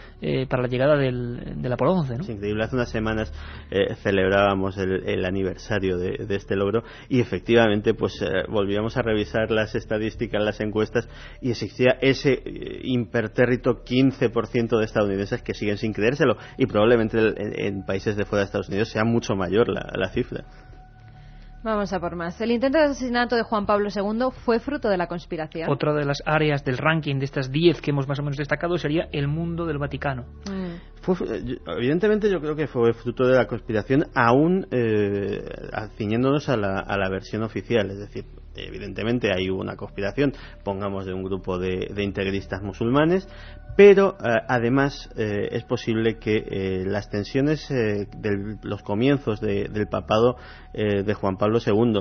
para 0.48 0.62
la 0.62 0.68
llegada 0.68 0.96
del, 0.96 1.62
del 1.62 1.72
Apolo 1.72 1.92
11, 1.92 2.16
¿no? 2.16 2.20
Es 2.22 2.28
increíble. 2.28 2.64
Hace 2.64 2.76
unas 2.76 2.90
semanas 2.90 3.32
celebrábamos 4.02 4.76
el, 4.76 5.24
aniversario 5.24 5.96
de, 5.96 6.26
de, 6.26 6.36
este 6.36 6.54
logro 6.54 6.82
y 7.08 7.20
efectivamente, 7.20 7.94
pues 7.94 8.22
volvíamos 8.48 8.98
a 8.98 9.02
revisar 9.02 9.50
las 9.50 9.74
estadísticas, 9.74 10.42
las 10.42 10.60
encuestas 10.60 11.08
y 11.40 11.50
existía 11.50 11.96
ese 12.02 12.42
impertérrito 12.82 13.82
15% 13.84 14.01
de 14.10 14.84
estadounidenses 14.84 15.42
que 15.42 15.54
siguen 15.54 15.78
sin 15.78 15.92
creérselo 15.92 16.36
y 16.56 16.66
probablemente 16.66 17.18
en, 17.66 17.84
países 17.84 18.16
de 18.16 18.24
fuera 18.24 18.40
de 18.40 18.46
Estados 18.46 18.68
Unidos 18.68 18.88
sea 18.88 19.04
mucho 19.04 19.34
mayor 19.34 19.68
la, 19.68 20.08
cifra. 20.10 20.44
Vamos 21.64 21.92
a 21.92 22.00
por 22.00 22.16
más. 22.16 22.40
El 22.40 22.50
intento 22.50 22.78
de 22.78 22.84
asesinato 22.84 23.36
de 23.36 23.44
Juan 23.44 23.66
Pablo 23.66 23.88
II 23.94 24.30
fue 24.44 24.58
fruto 24.58 24.88
de 24.88 24.96
la 24.96 25.06
conspiración. 25.06 25.70
Otra 25.70 25.94
de 25.94 26.04
las 26.04 26.20
áreas 26.26 26.64
del 26.64 26.76
ranking 26.76 27.20
de 27.20 27.24
estas 27.24 27.52
10 27.52 27.80
que 27.80 27.92
hemos 27.92 28.08
más 28.08 28.18
o 28.18 28.22
menos 28.24 28.36
destacado 28.36 28.76
sería 28.78 29.08
el 29.12 29.28
mundo 29.28 29.64
del 29.64 29.78
Vaticano. 29.78 30.24
Mm. 30.50 31.12
evidentemente 31.76 32.28
yo 32.28 32.40
creo 32.40 32.56
que 32.56 32.66
fue 32.66 32.92
fruto 32.94 33.26
de 33.26 33.36
la 33.36 33.46
conspiración, 33.46 34.06
aún 34.12 34.66
eh, 34.72 35.44
ciñéndonos 35.96 36.48
a 36.48 36.56
la, 36.56 36.80
a 36.80 36.98
la 36.98 37.08
versión 37.08 37.44
oficial. 37.44 37.90
Es 37.90 37.98
decir, 37.98 38.24
evidentemente 38.54 39.32
hay 39.32 39.48
una 39.50 39.76
conspiración, 39.76 40.32
pongamos, 40.64 41.06
de 41.06 41.14
un 41.14 41.22
grupo 41.22 41.58
de, 41.58 41.92
integristas 42.02 42.62
musulmanes, 42.62 43.28
pero 43.76 44.16
eh, 44.22 44.38
además 44.48 45.08
eh, 45.16 45.48
es 45.52 45.64
posible 45.64 46.18
que 46.18 46.36
eh, 46.36 46.84
las 46.86 47.08
tensiones 47.10 47.68
de 47.68 48.58
los 48.62 48.82
comienzos 48.82 49.40
del 49.40 49.88
papado 49.88 50.36
de 50.74 51.14
Juan 51.14 51.36
Pablo 51.36 51.58
II, 51.64 52.00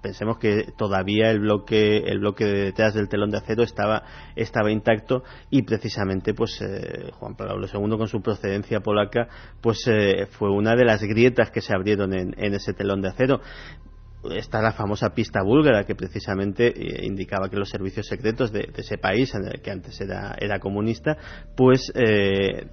pensemos 0.00 0.38
que 0.38 0.72
todavía 0.76 1.30
el 1.30 1.40
bloque 1.40 1.98
el 1.98 2.20
bloque 2.20 2.44
de 2.44 2.64
detrás 2.64 2.94
del 2.94 3.08
telón 3.08 3.30
de 3.30 3.38
acero 3.38 3.62
estaba 3.62 4.02
estaba 4.36 4.70
intacto 4.70 5.22
y 5.50 5.62
precisamente 5.62 6.34
pues 6.34 6.60
Juan 7.18 7.36
Pablo 7.36 7.66
II 7.66 7.96
con 7.96 8.08
su 8.08 8.20
procedencia 8.20 8.80
polaca 8.80 9.28
pues 9.60 9.88
fue 10.30 10.50
una 10.50 10.74
de 10.74 10.84
las 10.84 11.02
grietas 11.02 11.50
que 11.50 11.60
se 11.60 11.74
abrieron 11.74 12.14
en, 12.14 12.34
en 12.36 12.54
ese 12.54 12.72
telón 12.72 13.00
de 13.00 13.08
acero 13.08 13.40
está 14.30 14.62
la 14.62 14.72
famosa 14.72 15.10
pista 15.10 15.42
búlgara 15.42 15.84
que 15.84 15.94
precisamente 15.94 16.68
eh, 16.68 17.06
indicaba 17.06 17.48
que 17.48 17.56
los 17.56 17.68
servicios 17.68 18.06
secretos 18.06 18.52
de, 18.52 18.68
ese 18.76 18.98
país, 18.98 19.34
en 19.34 19.46
el 19.46 19.60
que 19.60 19.70
antes 19.70 20.00
era, 20.00 20.34
era 20.38 20.58
comunista, 20.60 21.16
pues 21.56 21.92
eh, 21.94 22.66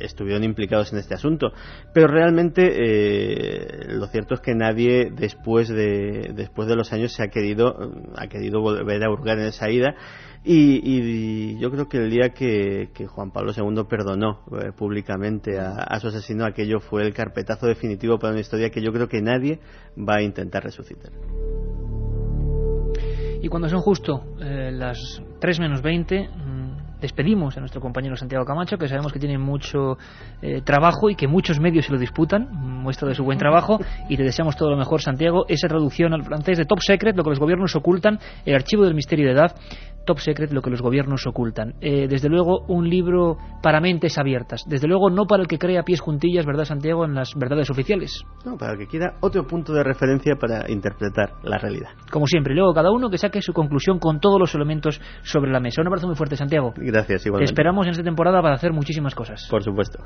estuvieron 0.00 0.44
implicados 0.44 0.92
en 0.92 0.98
este 0.98 1.14
asunto. 1.14 1.52
Pero 1.92 2.08
realmente 2.08 2.62
eh, 2.62 3.84
lo 3.88 4.06
cierto 4.06 4.34
es 4.34 4.40
que 4.40 4.54
nadie 4.54 5.10
después 5.10 5.68
de, 5.68 6.32
después 6.34 6.68
de 6.68 6.76
los 6.76 6.92
años 6.92 7.12
se 7.12 7.22
ha 7.22 7.28
querido, 7.28 7.74
ha 8.16 8.26
querido 8.28 8.60
volver 8.60 9.02
a 9.04 9.10
hurgar 9.10 9.38
en 9.38 9.46
esa 9.46 9.70
ida 9.70 9.94
y, 10.42 11.58
yo 11.58 11.70
creo 11.70 11.88
que 11.88 11.98
el 11.98 12.10
día 12.10 12.30
que, 12.30 12.88
Juan 13.06 13.30
Pablo 13.30 13.52
II 13.54 13.84
perdonó 13.88 14.40
eh, 14.52 14.72
públicamente 14.76 15.58
a, 15.58 15.98
su 16.00 16.08
asesino, 16.08 16.46
aquello 16.46 16.80
fue 16.80 17.02
el 17.02 17.12
carpetazo 17.12 17.66
definitivo 17.66 18.18
para 18.18 18.32
una 18.32 18.40
historia 18.40 18.70
que 18.70 18.82
yo 18.82 18.92
creo 18.92 19.08
que 19.08 19.20
nadie 19.20 19.60
va 19.96 20.16
a 20.16 20.22
intentar 20.22 20.62
resucitar. 20.62 21.12
Y 23.42 23.48
cuando 23.48 23.68
son 23.68 23.80
justo 23.80 24.22
eh, 24.40 24.70
las 24.72 25.22
3 25.40 25.60
menos 25.60 25.82
20, 25.82 26.28
mm, 26.28 26.60
despedimos 27.00 27.56
a 27.56 27.60
nuestro 27.60 27.80
compañero 27.80 28.16
Santiago 28.16 28.44
Camacho, 28.44 28.76
que 28.76 28.86
sabemos 28.86 29.12
que 29.12 29.18
tiene 29.18 29.38
mucho 29.38 29.96
eh, 30.42 30.60
trabajo 30.62 31.08
y 31.08 31.16
que 31.16 31.26
muchos 31.26 31.58
medios 31.58 31.86
se 31.86 31.92
lo 31.92 31.98
disputan, 31.98 32.48
muestra 32.52 33.08
de 33.08 33.14
su 33.14 33.24
buen 33.24 33.38
trabajo, 33.38 33.78
y 34.08 34.16
le 34.16 34.24
deseamos 34.24 34.56
todo 34.56 34.70
lo 34.70 34.76
mejor, 34.76 35.00
Santiago. 35.00 35.46
Esa 35.48 35.68
traducción 35.68 36.12
al 36.12 36.24
francés 36.24 36.58
de 36.58 36.66
Top 36.66 36.80
Secret, 36.80 37.16
lo 37.16 37.24
que 37.24 37.30
los 37.30 37.38
gobiernos 37.38 37.74
ocultan, 37.74 38.18
el 38.44 38.54
archivo 38.54 38.84
del 38.84 38.94
misterio 38.94 39.26
de 39.26 39.32
edad, 39.32 39.54
Top 40.04 40.18
Secret, 40.18 40.52
lo 40.52 40.62
que 40.62 40.70
los 40.70 40.82
gobiernos 40.82 41.26
ocultan. 41.26 41.74
Eh, 41.80 42.08
desde 42.08 42.28
luego, 42.28 42.64
un 42.68 42.88
libro 42.88 43.36
para 43.62 43.80
mentes 43.80 44.18
abiertas. 44.18 44.64
Desde 44.66 44.88
luego, 44.88 45.10
no 45.10 45.26
para 45.26 45.42
el 45.42 45.48
que 45.48 45.58
crea 45.58 45.82
pies 45.82 46.00
juntillas, 46.00 46.46
¿verdad, 46.46 46.64
Santiago?, 46.64 47.04
en 47.04 47.14
las 47.14 47.34
verdades 47.34 47.70
oficiales. 47.70 48.24
No, 48.44 48.56
para 48.56 48.72
el 48.72 48.78
que 48.78 48.86
quiera 48.86 49.14
otro 49.20 49.46
punto 49.46 49.72
de 49.72 49.84
referencia 49.84 50.34
para 50.36 50.70
interpretar 50.70 51.34
la 51.42 51.58
realidad. 51.58 51.90
Como 52.10 52.26
siempre, 52.26 52.54
luego 52.54 52.72
cada 52.74 52.90
uno 52.90 53.10
que 53.10 53.18
saque 53.18 53.42
su 53.42 53.52
conclusión 53.52 53.98
con 53.98 54.20
todos 54.20 54.38
los 54.38 54.54
elementos 54.54 55.00
sobre 55.22 55.50
la 55.50 55.60
mesa. 55.60 55.80
Un 55.80 55.88
abrazo 55.88 56.06
muy 56.06 56.16
fuerte, 56.16 56.36
Santiago. 56.36 56.72
Gracias, 56.76 57.26
igualmente. 57.26 57.48
Te 57.48 57.52
esperamos 57.52 57.86
en 57.86 57.92
esta 57.92 58.02
temporada 58.02 58.42
para 58.42 58.54
hacer 58.54 58.72
muchísimas 58.72 59.14
cosas. 59.14 59.46
Por 59.50 59.62
supuesto. 59.62 59.98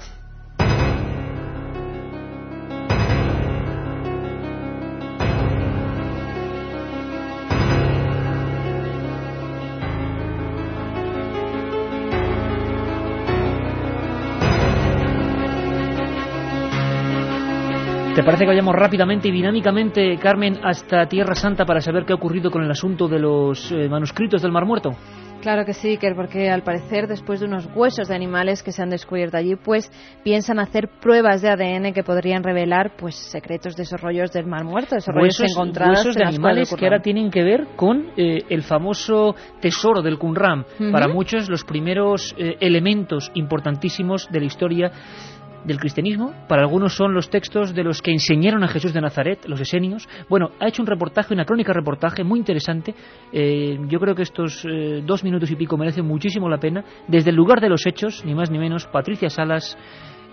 Parece 18.24 18.44
que 18.44 18.50
vayamos 18.50 18.74
rápidamente 18.74 19.28
y 19.28 19.32
dinámicamente, 19.32 20.16
Carmen, 20.18 20.58
hasta 20.62 21.06
Tierra 21.06 21.34
Santa 21.34 21.64
para 21.64 21.80
saber 21.80 22.04
qué 22.04 22.12
ha 22.12 22.16
ocurrido 22.16 22.50
con 22.50 22.62
el 22.62 22.70
asunto 22.70 23.06
de 23.06 23.18
los 23.18 23.70
eh, 23.70 23.88
manuscritos 23.88 24.40
del 24.42 24.50
Mar 24.50 24.64
Muerto? 24.64 24.90
Claro 25.44 25.66
que 25.66 25.74
sí, 25.74 25.98
porque 26.16 26.48
al 26.48 26.62
parecer, 26.62 27.06
después 27.06 27.40
de 27.40 27.46
unos 27.46 27.68
huesos 27.74 28.08
de 28.08 28.14
animales 28.14 28.62
que 28.62 28.72
se 28.72 28.82
han 28.82 28.88
descubierto 28.88 29.36
allí, 29.36 29.56
pues 29.56 29.92
piensan 30.22 30.58
hacer 30.58 30.88
pruebas 31.02 31.42
de 31.42 31.50
ADN 31.50 31.92
que 31.92 32.02
podrían 32.02 32.42
revelar 32.42 32.92
pues 32.96 33.14
secretos 33.14 33.76
de 33.76 33.82
esos 33.82 34.00
rollos 34.00 34.32
del 34.32 34.46
Mar 34.46 34.64
Muerto, 34.64 34.96
esos 34.96 35.14
rollos 35.14 35.38
encontrados 35.40 35.98
huesos 35.98 36.14
de 36.14 36.24
animales 36.24 36.74
que 36.74 36.86
ahora 36.86 37.02
tienen 37.02 37.30
que 37.30 37.42
ver 37.42 37.66
con 37.76 38.06
eh, 38.16 38.38
el 38.48 38.62
famoso 38.62 39.34
tesoro 39.60 40.00
del 40.00 40.18
Qumran. 40.18 40.64
Para 40.90 41.08
muchos, 41.08 41.50
los 41.50 41.62
primeros 41.62 42.34
eh, 42.38 42.56
elementos 42.60 43.30
importantísimos 43.34 44.26
de 44.30 44.40
la 44.40 44.46
historia 44.46 44.92
del 45.64 45.78
cristianismo, 45.78 46.32
para 46.48 46.62
algunos 46.62 46.94
son 46.94 47.14
los 47.14 47.30
textos 47.30 47.74
de 47.74 47.82
los 47.82 48.02
que 48.02 48.12
enseñaron 48.12 48.62
a 48.62 48.68
Jesús 48.68 48.92
de 48.92 49.00
Nazaret, 49.00 49.44
los 49.46 49.60
esenios. 49.60 50.08
Bueno, 50.28 50.50
ha 50.60 50.68
hecho 50.68 50.82
un 50.82 50.86
reportaje, 50.86 51.34
una 51.34 51.44
crónica 51.44 51.72
reportaje 51.72 52.24
muy 52.24 52.38
interesante. 52.38 52.94
Eh, 53.32 53.78
yo 53.88 53.98
creo 53.98 54.14
que 54.14 54.22
estos 54.22 54.64
eh, 54.64 55.02
dos 55.04 55.24
minutos 55.24 55.50
y 55.50 55.56
pico 55.56 55.76
merecen 55.76 56.06
muchísimo 56.06 56.48
la 56.48 56.58
pena. 56.58 56.84
Desde 57.08 57.30
el 57.30 57.36
lugar 57.36 57.60
de 57.60 57.68
los 57.68 57.86
hechos, 57.86 58.24
ni 58.24 58.34
más 58.34 58.50
ni 58.50 58.58
menos, 58.58 58.86
Patricia 58.86 59.30
Salas 59.30 59.76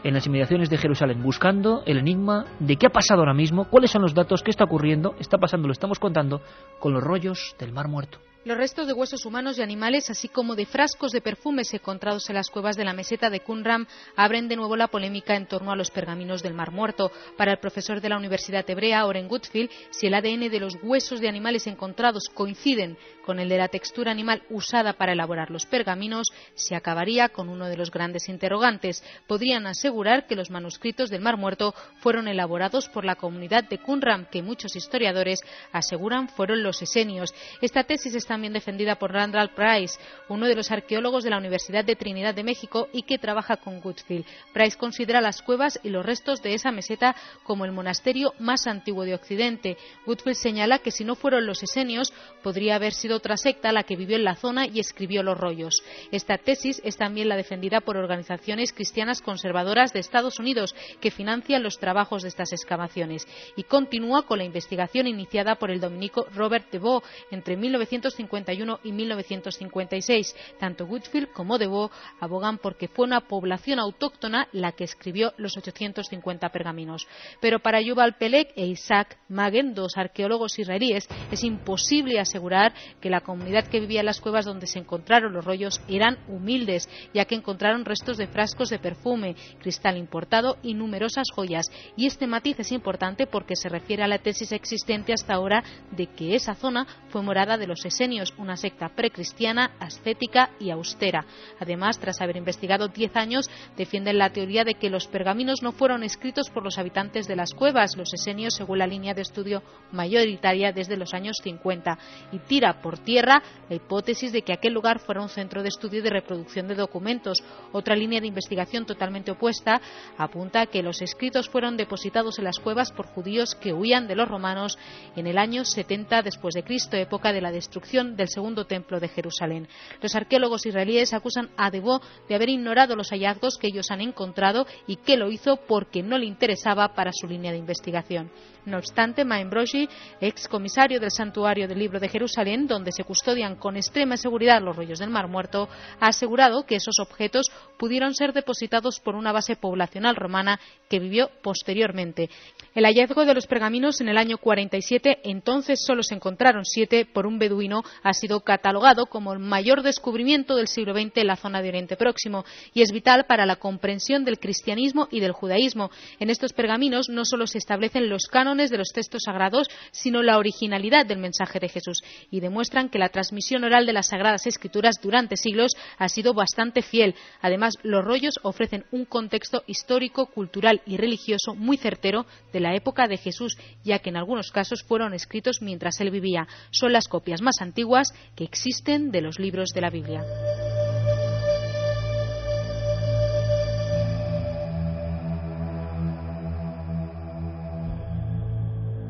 en 0.03 0.13
las 0.13 0.25
inmediaciones 0.25 0.69
de 0.69 0.77
Jerusalén, 0.77 1.21
buscando 1.21 1.83
el 1.85 1.97
enigma 1.97 2.45
de 2.59 2.75
qué 2.75 2.87
ha 2.87 2.89
pasado 2.89 3.21
ahora 3.21 3.33
mismo, 3.33 3.65
cuáles 3.65 3.91
son 3.91 4.01
los 4.01 4.13
datos, 4.13 4.41
qué 4.41 4.49
está 4.49 4.63
ocurriendo, 4.63 5.13
está 5.19 5.37
pasando, 5.37 5.67
lo 5.67 5.73
estamos 5.73 5.99
contando, 5.99 6.41
con 6.79 6.93
los 6.93 7.03
rollos 7.03 7.55
del 7.59 7.71
Mar 7.71 7.87
Muerto. 7.87 8.19
Los 8.43 8.57
restos 8.57 8.87
de 8.87 8.93
huesos 8.93 9.23
humanos 9.27 9.59
y 9.59 9.61
animales, 9.61 10.09
así 10.09 10.27
como 10.27 10.55
de 10.55 10.65
frascos 10.65 11.11
de 11.11 11.21
perfumes 11.21 11.71
encontrados 11.75 12.27
en 12.27 12.35
las 12.35 12.49
cuevas 12.49 12.75
de 12.75 12.83
la 12.83 12.91
meseta 12.91 13.29
de 13.29 13.41
Qumran, 13.41 13.87
abren 14.15 14.47
de 14.47 14.55
nuevo 14.55 14.75
la 14.75 14.87
polémica 14.87 15.35
en 15.35 15.45
torno 15.45 15.71
a 15.71 15.75
los 15.75 15.91
pergaminos 15.91 16.41
del 16.41 16.55
Mar 16.55 16.71
Muerto. 16.71 17.11
Para 17.37 17.51
el 17.51 17.59
profesor 17.59 18.01
de 18.01 18.09
la 18.09 18.17
Universidad 18.17 18.67
Hebrea, 18.67 19.05
Oren 19.05 19.27
Goodfield, 19.27 19.69
si 19.91 20.07
el 20.07 20.15
ADN 20.15 20.49
de 20.49 20.59
los 20.59 20.75
huesos 20.81 21.21
de 21.21 21.29
animales 21.29 21.67
encontrados 21.67 22.23
coinciden 22.33 22.97
con 23.23 23.39
el 23.39 23.49
de 23.49 23.57
la 23.57 23.67
textura 23.67 24.11
animal 24.11 24.41
usada 24.49 24.93
para 24.93 25.13
elaborar 25.13 25.51
los 25.51 25.67
pergaminos, 25.67 26.31
se 26.55 26.75
acabaría 26.75 27.29
con 27.29 27.49
uno 27.49 27.67
de 27.67 27.77
los 27.77 27.91
grandes 27.91 28.27
interrogantes. 28.27 29.03
Podrían 29.27 29.67
asegurar 29.67 30.25
que 30.25 30.35
los 30.35 30.49
manuscritos 30.49 31.09
del 31.11 31.21
Mar 31.21 31.37
Muerto 31.37 31.75
fueron 31.99 32.27
elaborados 32.27 32.89
por 32.89 33.05
la 33.05 33.15
comunidad 33.15 33.65
de 33.65 33.77
Qumran, 33.77 34.27
que 34.31 34.41
muchos 34.41 34.75
historiadores 34.75 35.41
aseguran 35.71 36.27
fueron 36.27 36.63
los 36.63 36.81
esenios. 36.81 37.33
Esta 37.61 37.83
tesis 37.83 38.15
está 38.15 38.31
también 38.31 38.53
defendida 38.53 38.95
por 38.95 39.11
Randall 39.11 39.53
Price, 39.53 39.99
uno 40.29 40.47
de 40.47 40.55
los 40.55 40.71
arqueólogos 40.71 41.25
de 41.25 41.29
la 41.29 41.37
Universidad 41.37 41.83
de 41.83 41.97
Trinidad 41.97 42.33
de 42.33 42.45
México 42.45 42.87
y 42.93 43.03
que 43.03 43.17
trabaja 43.17 43.57
con 43.57 43.81
Goodfield. 43.81 44.25
Price 44.53 44.77
considera 44.77 45.19
las 45.19 45.41
cuevas 45.41 45.77
y 45.83 45.89
los 45.89 46.05
restos 46.05 46.41
de 46.41 46.53
esa 46.53 46.71
meseta 46.71 47.13
como 47.43 47.65
el 47.65 47.73
monasterio 47.73 48.33
más 48.39 48.67
antiguo 48.67 49.03
de 49.03 49.15
Occidente. 49.15 49.75
Goodfield 50.05 50.37
señala 50.37 50.79
que 50.79 50.91
si 50.91 51.03
no 51.03 51.15
fueron 51.15 51.45
los 51.45 51.61
esenios, 51.61 52.13
podría 52.41 52.75
haber 52.75 52.93
sido 52.93 53.10
otra 53.13 53.37
secta 53.37 53.71
la 53.71 53.83
que 53.83 53.95
vivió 53.95 54.15
en 54.15 54.23
la 54.23 54.35
zona 54.35 54.67
y 54.67 54.79
escribió 54.79 55.23
los 55.23 55.37
rollos. 55.37 55.81
Esta 56.11 56.37
tesis 56.37 56.81
es 56.83 56.97
también 56.97 57.29
la 57.29 57.37
defendida 57.37 57.81
por 57.81 57.97
organizaciones 57.97 58.73
cristianas 58.73 59.21
conservadoras 59.21 59.93
de 59.93 59.99
Estados 59.99 60.39
Unidos 60.39 60.75
que 60.99 61.11
financian 61.11 61.63
los 61.63 61.79
trabajos 61.79 62.23
de 62.23 62.29
estas 62.29 62.51
excavaciones 62.53 63.27
y 63.55 63.63
continúa 63.63 64.23
con 64.23 64.39
la 64.39 64.45
investigación 64.45 65.07
iniciada 65.07 65.55
por 65.55 65.71
el 65.71 65.79
dominico 65.79 66.27
Robert 66.33 66.71
DeVoe 66.71 67.01
entre 67.31 67.57
1950 67.57 68.01
1951 68.01 68.79
y 68.83 68.91
1956. 68.91 70.35
Tanto 70.59 70.85
Woodfield 70.85 71.31
como 71.31 71.57
Devo 71.57 71.91
abogan 72.19 72.57
porque 72.57 72.87
fue 72.87 73.05
una 73.05 73.21
población 73.21 73.79
autóctona 73.79 74.47
la 74.51 74.71
que 74.71 74.83
escribió 74.83 75.33
los 75.37 75.57
850 75.57 76.49
pergaminos. 76.49 77.07
Pero 77.39 77.59
para 77.59 77.81
Yuval 77.81 78.17
Pelek 78.17 78.53
e 78.55 78.65
Isaac 78.65 79.17
Magen, 79.29 79.73
dos 79.73 79.97
arqueólogos 79.97 80.57
israelíes, 80.59 81.07
es 81.31 81.43
imposible 81.43 82.19
asegurar 82.19 82.73
que 83.01 83.09
la 83.09 83.21
comunidad 83.21 83.67
que 83.67 83.79
vivía 83.79 83.99
en 83.99 84.05
las 84.05 84.21
cuevas 84.21 84.45
donde 84.45 84.67
se 84.67 84.79
encontraron 84.79 85.33
los 85.33 85.43
rollos 85.43 85.81
eran 85.87 86.17
humildes, 86.27 86.87
ya 87.13 87.25
que 87.25 87.35
encontraron 87.35 87.83
restos 87.83 88.17
de 88.17 88.27
frascos 88.27 88.69
de 88.69 88.79
perfume, 88.79 89.35
cristal 89.59 89.97
importado 89.97 90.57
y 90.63 90.73
numerosas 90.73 91.27
joyas. 91.33 91.65
Y 91.97 92.05
este 92.05 92.27
matiz 92.27 92.59
es 92.59 92.71
importante 92.71 93.27
porque 93.27 93.55
se 93.55 93.69
refiere 93.69 94.03
a 94.03 94.07
la 94.07 94.19
tesis 94.19 94.51
existente 94.51 95.13
hasta 95.13 95.33
ahora 95.33 95.63
de 95.91 96.07
que 96.07 96.35
esa 96.35 96.55
zona 96.55 96.85
fue 97.09 97.21
morada 97.21 97.57
de 97.57 97.67
los 97.67 97.83
esenios 97.85 98.33
una 98.37 98.55
secta 98.55 98.89
precristiana, 98.89 99.71
ascética 99.79 100.51
y 100.59 100.69
austera. 100.69 101.25
Además, 101.59 101.99
tras 101.99 102.21
haber 102.21 102.37
investigado 102.37 102.87
diez 102.87 103.15
años, 103.15 103.49
defienden 103.75 104.17
la 104.17 104.31
teoría 104.31 104.63
de 104.63 104.75
que 104.75 104.89
los 104.89 105.07
pergaminos 105.07 105.61
no 105.61 105.71
fueron 105.71 106.03
escritos 106.03 106.49
por 106.49 106.63
los 106.63 106.77
habitantes 106.77 107.27
de 107.27 107.35
las 107.35 107.53
cuevas, 107.53 107.97
los 107.97 108.13
esenios, 108.13 108.53
según 108.55 108.79
la 108.79 108.87
línea 108.87 109.13
de 109.13 109.21
estudio 109.21 109.63
mayoritaria 109.91 110.71
desde 110.71 110.97
los 110.97 111.13
años 111.13 111.37
50, 111.41 111.97
y 112.31 112.39
tira 112.39 112.81
por 112.81 112.90
tierra 112.99 113.41
la 113.69 113.75
hipótesis 113.75 114.31
de 114.31 114.41
que 114.41 114.53
aquel 114.53 114.73
lugar 114.73 114.99
fuera 114.99 115.21
un 115.21 115.29
centro 115.29 115.61
de 115.63 115.69
estudio 115.69 115.99
y 115.99 116.03
de 116.03 116.09
reproducción 116.09 116.67
de 116.67 116.75
documentos. 116.75 117.43
Otra 117.71 117.95
línea 117.95 118.21
de 118.21 118.27
investigación 118.27 118.85
totalmente 118.85 119.31
opuesta 119.31 119.81
apunta 120.17 120.61
a 120.61 120.65
que 120.67 120.83
los 120.83 121.01
escritos 121.01 121.49
fueron 121.49 121.77
depositados 121.77 122.37
en 122.37 122.45
las 122.45 122.59
cuevas 122.59 122.91
por 122.91 123.07
judíos 123.07 123.55
que 123.55 123.73
huían 123.73 124.07
de 124.07 124.15
los 124.15 124.27
romanos 124.27 124.77
en 125.15 125.27
el 125.27 125.37
año 125.37 125.65
70 125.65 126.21
después 126.21 126.53
de 126.53 126.63
Cristo, 126.63 126.97
época 126.97 127.33
de 127.33 127.41
la 127.41 127.51
destrucción 127.51 128.15
del 128.15 128.29
segundo 128.29 128.65
templo 128.65 128.99
de 128.99 129.07
Jerusalén. 129.07 129.67
Los 130.01 130.15
arqueólogos 130.15 130.65
israelíes 130.65 131.13
acusan 131.13 131.49
a 131.57 131.71
Debo 131.71 132.01
de 132.27 132.35
haber 132.35 132.49
ignorado 132.49 132.95
los 132.95 133.09
hallazgos 133.09 133.57
que 133.57 133.67
ellos 133.67 133.91
han 133.91 134.01
encontrado 134.01 134.65
y 134.87 134.97
que 134.97 135.17
lo 135.17 135.31
hizo 135.31 135.57
porque 135.67 136.03
no 136.03 136.17
le 136.17 136.25
interesaba 136.25 136.93
para 136.93 137.11
su 137.13 137.27
línea 137.27 137.51
de 137.51 137.57
investigación. 137.57 138.31
No 138.65 138.77
obstante, 138.77 139.23
Broshi, 139.23 139.89
ex 140.19 140.47
comisario 140.47 140.99
del 140.99 141.09
Santuario 141.09 141.67
del 141.67 141.79
Libro 141.79 141.99
de 141.99 142.09
Jerusalén, 142.09 142.67
donde 142.67 142.91
se 142.91 143.03
custodian 143.03 143.55
con 143.55 143.75
extrema 143.75 144.17
seguridad 144.17 144.61
los 144.61 144.75
rollos 144.75 144.99
del 144.99 145.09
Mar 145.09 145.27
Muerto, 145.27 145.67
ha 145.99 146.07
asegurado 146.07 146.65
que 146.65 146.75
esos 146.75 146.99
objetos 146.99 147.47
pudieron 147.79 148.13
ser 148.13 148.33
depositados 148.33 148.99
por 148.99 149.15
una 149.15 149.31
base 149.31 149.55
poblacional 149.55 150.15
romana 150.15 150.59
que 150.89 150.99
vivió 150.99 151.31
posteriormente. 151.41 152.29
El 152.75 152.85
hallazgo 152.85 153.25
de 153.25 153.33
los 153.33 153.47
pergaminos 153.47 153.99
en 153.99 154.09
el 154.09 154.17
año 154.17 154.37
47, 154.37 155.21
entonces 155.23 155.83
solo 155.83 156.03
se 156.03 156.13
encontraron 156.13 156.63
siete 156.63 157.05
por 157.05 157.25
un 157.25 157.39
beduino, 157.39 157.83
ha 158.03 158.13
sido 158.13 158.41
catalogado 158.41 159.07
como 159.07 159.33
el 159.33 159.39
mayor 159.39 159.81
descubrimiento 159.81 160.55
del 160.55 160.67
siglo 160.67 160.93
XX 160.93 161.17
en 161.17 161.27
la 161.27 161.35
zona 161.35 161.61
de 161.61 161.69
Oriente 161.69 161.97
Próximo 161.97 162.45
y 162.73 162.83
es 162.83 162.91
vital 162.91 163.25
para 163.25 163.47
la 163.47 163.55
comprensión 163.55 164.23
del 164.23 164.39
cristianismo 164.39 165.07
y 165.09 165.19
del 165.19 165.31
judaísmo. 165.31 165.89
En 166.19 166.29
estos 166.29 166.53
pergaminos 166.53 167.09
no 167.09 167.25
solo 167.25 167.47
se 167.47 167.57
establecen 167.57 168.07
los 168.07 168.27
cánones 168.27 168.50
de 168.51 168.77
los 168.77 168.89
textos 168.89 169.23
sagrados, 169.25 169.67
sino 169.91 170.21
la 170.21 170.37
originalidad 170.37 171.05
del 171.05 171.19
mensaje 171.19 171.59
de 171.59 171.69
Jesús 171.69 172.03
y 172.29 172.41
demuestran 172.41 172.89
que 172.89 172.99
la 172.99 173.09
transmisión 173.09 173.63
oral 173.63 173.85
de 173.85 173.93
las 173.93 174.09
Sagradas 174.09 174.45
Escrituras 174.45 174.95
durante 175.01 175.37
siglos 175.37 175.71
ha 175.97 176.09
sido 176.09 176.33
bastante 176.33 176.81
fiel. 176.81 177.15
Además, 177.41 177.75
los 177.83 178.03
rollos 178.03 178.35
ofrecen 178.43 178.85
un 178.91 179.05
contexto 179.05 179.63
histórico, 179.67 180.25
cultural 180.25 180.81
y 180.85 180.97
religioso 180.97 181.55
muy 181.55 181.77
certero 181.77 182.25
de 182.51 182.59
la 182.59 182.75
época 182.75 183.07
de 183.07 183.17
Jesús, 183.17 183.57
ya 183.83 183.99
que 183.99 184.09
en 184.09 184.17
algunos 184.17 184.51
casos 184.51 184.83
fueron 184.83 185.13
escritos 185.13 185.61
mientras 185.61 185.99
él 186.01 186.11
vivía. 186.11 186.47
Son 186.71 186.91
las 186.91 187.07
copias 187.07 187.41
más 187.41 187.61
antiguas 187.61 188.09
que 188.35 188.43
existen 188.43 189.11
de 189.11 189.21
los 189.21 189.39
libros 189.39 189.69
de 189.69 189.81
la 189.81 189.89
Biblia. 189.89 190.23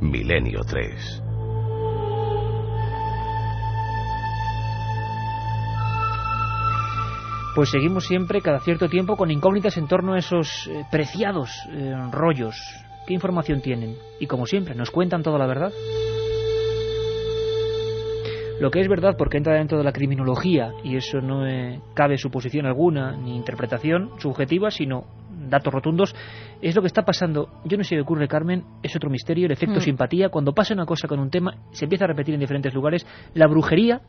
Milenio 0.01 0.61
3. 0.67 1.23
Pues 7.53 7.69
seguimos 7.69 8.07
siempre, 8.07 8.41
cada 8.41 8.59
cierto 8.61 8.89
tiempo, 8.89 9.15
con 9.15 9.29
incógnitas 9.29 9.77
en 9.77 9.87
torno 9.87 10.13
a 10.13 10.17
esos 10.17 10.67
eh, 10.67 10.85
preciados 10.89 11.51
eh, 11.69 11.93
rollos. 12.11 12.55
¿Qué 13.05 13.13
información 13.13 13.61
tienen? 13.61 13.95
Y 14.19 14.25
como 14.25 14.47
siempre, 14.47 14.73
¿nos 14.73 14.89
cuentan 14.89 15.21
toda 15.21 15.37
la 15.37 15.45
verdad? 15.45 15.71
Lo 18.59 18.71
que 18.71 18.79
es 18.79 18.87
verdad, 18.87 19.15
porque 19.17 19.37
entra 19.37 19.55
dentro 19.55 19.77
de 19.77 19.83
la 19.83 19.91
criminología, 19.91 20.71
y 20.83 20.95
eso 20.95 21.19
no 21.19 21.47
eh, 21.47 21.79
cabe 21.93 22.17
suposición 22.17 22.65
alguna 22.65 23.17
ni 23.17 23.35
interpretación 23.35 24.11
subjetiva, 24.19 24.71
sino 24.71 25.03
datos 25.49 25.73
rotundos, 25.73 26.15
es 26.61 26.75
lo 26.75 26.82
que 26.82 26.88
está 26.88 27.03
pasando. 27.03 27.49
Yo 27.65 27.77
no 27.77 27.84
sé 27.84 27.95
qué 27.95 28.01
ocurre, 28.01 28.27
Carmen, 28.27 28.63
es 28.84 28.95
otro 28.95 29.09
misterio, 29.09 29.45
el 29.45 29.51
efecto 29.51 29.79
mm. 29.79 29.84
simpatía. 29.84 30.29
Cuando 30.29 30.53
pasa 30.53 30.73
una 30.73 30.86
cosa 30.86 31.07
con 31.07 31.19
un 31.19 31.29
tema, 31.29 31.55
se 31.71 31.86
empieza 31.86 32.05
a 32.05 32.07
repetir 32.07 32.34
en 32.34 32.39
diferentes 32.39 32.73
lugares. 32.73 33.05
La 33.34 33.47
brujería, 33.47 34.01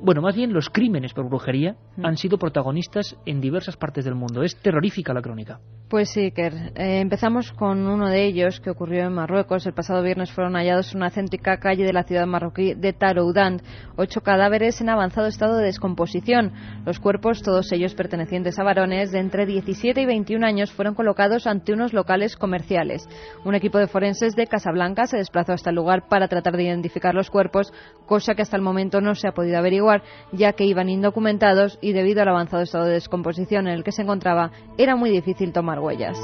bueno, 0.00 0.22
más 0.22 0.36
bien 0.36 0.52
los 0.52 0.70
crímenes 0.70 1.12
por 1.12 1.28
brujería, 1.28 1.76
mm. 1.96 2.06
han 2.06 2.16
sido 2.16 2.38
protagonistas 2.38 3.16
en 3.26 3.40
diversas 3.40 3.76
partes 3.76 4.04
del 4.04 4.14
mundo. 4.14 4.42
Es 4.42 4.56
terrorífica 4.56 5.12
la 5.12 5.22
crónica. 5.22 5.60
Pues 5.88 6.10
sí, 6.10 6.32
Ker. 6.32 6.72
Eh, 6.74 6.98
empezamos 6.98 7.52
con 7.52 7.86
uno 7.86 8.08
de 8.08 8.24
ellos 8.24 8.58
que 8.58 8.70
ocurrió 8.70 9.04
en 9.04 9.12
Marruecos. 9.12 9.66
El 9.66 9.72
pasado 9.72 10.02
viernes 10.02 10.32
fueron 10.32 10.54
hallados 10.54 10.90
en 10.90 10.96
una 10.96 11.10
céntrica 11.10 11.58
calle 11.58 11.84
de 11.84 11.92
la 11.92 12.02
ciudad 12.02 12.26
marroquí 12.26 12.74
de 12.74 12.92
Taroudant. 12.92 13.62
Ocho 13.94 14.20
cadáveres 14.20 14.80
en 14.80 14.88
avanzado 14.88 15.28
estado 15.28 15.56
de 15.56 15.66
descomposición. 15.66 16.52
Los 16.84 16.98
cuerpos, 16.98 17.40
todos 17.40 17.70
ellos 17.70 17.94
pertenecientes 17.94 18.58
a 18.58 18.64
varones 18.64 19.12
de 19.12 19.20
entre 19.20 19.46
17 19.46 20.00
y 20.00 20.06
21 20.06 20.44
años, 20.44 20.65
fueron 20.72 20.94
colocados 20.94 21.46
ante 21.46 21.72
unos 21.72 21.92
locales 21.92 22.36
comerciales. 22.36 23.08
Un 23.44 23.54
equipo 23.54 23.78
de 23.78 23.86
forenses 23.86 24.34
de 24.36 24.46
Casablanca 24.46 25.06
se 25.06 25.16
desplazó 25.16 25.52
hasta 25.52 25.70
el 25.70 25.76
lugar 25.76 26.08
para 26.08 26.28
tratar 26.28 26.56
de 26.56 26.64
identificar 26.64 27.14
los 27.14 27.30
cuerpos, 27.30 27.72
cosa 28.06 28.34
que 28.34 28.42
hasta 28.42 28.56
el 28.56 28.62
momento 28.62 29.00
no 29.00 29.14
se 29.14 29.28
ha 29.28 29.32
podido 29.32 29.58
averiguar, 29.58 30.02
ya 30.32 30.52
que 30.52 30.64
iban 30.64 30.88
indocumentados 30.88 31.78
y 31.80 31.92
debido 31.92 32.22
al 32.22 32.28
avanzado 32.28 32.62
estado 32.62 32.84
de 32.84 32.94
descomposición 32.94 33.66
en 33.68 33.74
el 33.74 33.84
que 33.84 33.92
se 33.92 34.02
encontraba, 34.02 34.50
era 34.78 34.96
muy 34.96 35.10
difícil 35.10 35.52
tomar 35.52 35.78
huellas. 35.80 36.18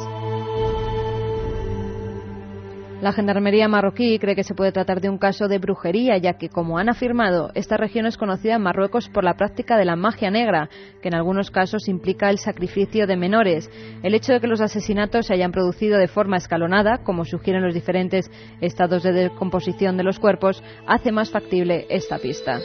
La 3.02 3.12
Gendarmería 3.12 3.66
marroquí 3.66 4.16
cree 4.20 4.36
que 4.36 4.44
se 4.44 4.54
puede 4.54 4.70
tratar 4.70 5.00
de 5.00 5.10
un 5.10 5.18
caso 5.18 5.48
de 5.48 5.58
brujería, 5.58 6.18
ya 6.18 6.34
que, 6.34 6.48
como 6.48 6.78
han 6.78 6.88
afirmado, 6.88 7.50
esta 7.56 7.76
región 7.76 8.06
es 8.06 8.16
conocida 8.16 8.54
en 8.54 8.62
Marruecos 8.62 9.08
por 9.08 9.24
la 9.24 9.34
práctica 9.34 9.76
de 9.76 9.84
la 9.84 9.96
magia 9.96 10.30
negra, 10.30 10.70
que 11.02 11.08
en 11.08 11.16
algunos 11.16 11.50
casos 11.50 11.88
implica 11.88 12.30
el 12.30 12.38
sacrificio 12.38 13.08
de 13.08 13.16
menores. 13.16 13.68
El 14.04 14.14
hecho 14.14 14.32
de 14.32 14.38
que 14.38 14.46
los 14.46 14.60
asesinatos 14.60 15.26
se 15.26 15.34
hayan 15.34 15.50
producido 15.50 15.98
de 15.98 16.06
forma 16.06 16.36
escalonada, 16.36 16.98
como 16.98 17.24
sugieren 17.24 17.64
los 17.64 17.74
diferentes 17.74 18.30
estados 18.60 19.02
de 19.02 19.10
decomposición 19.10 19.96
de 19.96 20.04
los 20.04 20.20
cuerpos, 20.20 20.62
hace 20.86 21.10
más 21.10 21.32
factible 21.32 21.86
esta 21.90 22.18
pista. 22.18 22.60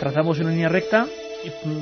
Trazamos 0.00 0.40
una 0.40 0.52
línea 0.52 0.70
recta 0.70 1.04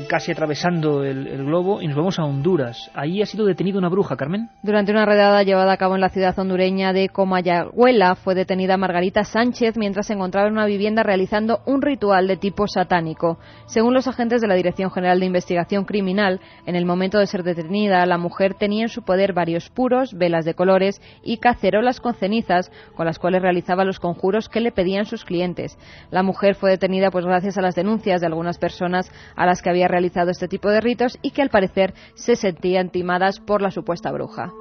casi 0.09 0.33
atravesando 0.33 1.05
el, 1.05 1.45
globo 1.47 1.81
y 1.81 1.87
nos 1.87 1.97
vamos 1.97 2.19
a 2.19 2.25
Honduras. 2.25 2.91
Ahí 2.95 3.23
ha 3.23 3.27
sido 3.27 3.47
detenida 3.47 3.79
una 3.79 3.89
bruja, 3.89 4.17
Carmen. 4.17 4.51
Durante 4.63 4.93
una 4.93 5.07
redada 5.07 5.43
llevada 5.43 5.73
a 5.73 5.77
cabo 5.77 5.95
en 5.95 6.01
la 6.01 6.09
ciudad 6.09 6.39
hondureña 6.39 6.93
de 6.93 7.09
Comayagüela 7.09 8.17
fue 8.17 8.35
detenida 8.35 8.77
Margarita 8.77 9.25
Sánchez 9.25 9.77
mientras 9.77 10.07
se 10.07 10.15
encontraba 10.15 10.49
en 10.49 10.55
una 10.55 10.67
vivienda 10.67 11.03
realizando 11.03 11.61
un 11.67 11.83
ritual 11.83 12.27
de 12.27 12.37
tipo 12.37 12.67
satánico. 12.67 13.39
Según 13.67 13.95
los 13.95 14.09
agentes 14.09 14.41
de 14.41 14.49
la 14.49 14.55
Dirección 14.55 14.91
General 14.91 15.21
de 15.21 15.27
Investigación 15.27 15.85
Criminal, 15.85 16.41
en 16.67 16.77
el 16.77 16.85
momento 16.85 17.19
de 17.19 17.27
ser 17.27 17.43
detenida, 17.43 18.05
la 18.07 18.19
mujer 18.19 18.55
tenía 18.55 18.83
en 18.83 18.89
su 18.89 19.03
poder 19.03 19.33
varios 19.33 19.71
puros, 19.71 20.15
velas 20.15 20.45
de 20.45 20.55
colores 20.55 21.01
y 21.23 21.39
cacerolas 21.39 22.01
con 22.01 22.15
cenizas 22.15 22.71
con 22.95 23.07
las 23.07 23.19
cuales 23.19 23.43
realizaba 23.43 23.85
los 23.85 24.01
conjuros 24.01 24.49
que 24.49 24.61
le 24.61 24.73
pedían 24.73 25.07
sus 25.07 25.25
clientes. 25.25 25.79
La 26.11 26.23
mujer 26.23 26.55
fue 26.55 26.71
detenida 26.71 27.11
pues 27.11 27.25
gracias 27.25 27.57
a 27.57 27.63
las 27.63 27.75
denuncias 27.75 28.21
de 28.21 28.27
algunas 28.27 28.59
personas 28.59 29.11
a 29.35 29.47
las 29.47 29.56
que 29.63 29.71
había 29.71 29.89
realizado 29.89 30.31
este 30.31 30.49
tipo 30.49 30.69
de 30.71 30.81
ritos 30.81 31.19
y 31.23 31.31
que 31.31 31.43
al 31.43 31.51
parecer 31.51 31.95
se 32.15 32.37
sentían 32.37 32.91
timadas 32.91 33.41
por 33.41 33.63
la 33.63 33.71
supuesta 33.71 34.13
bruja. 34.13 34.53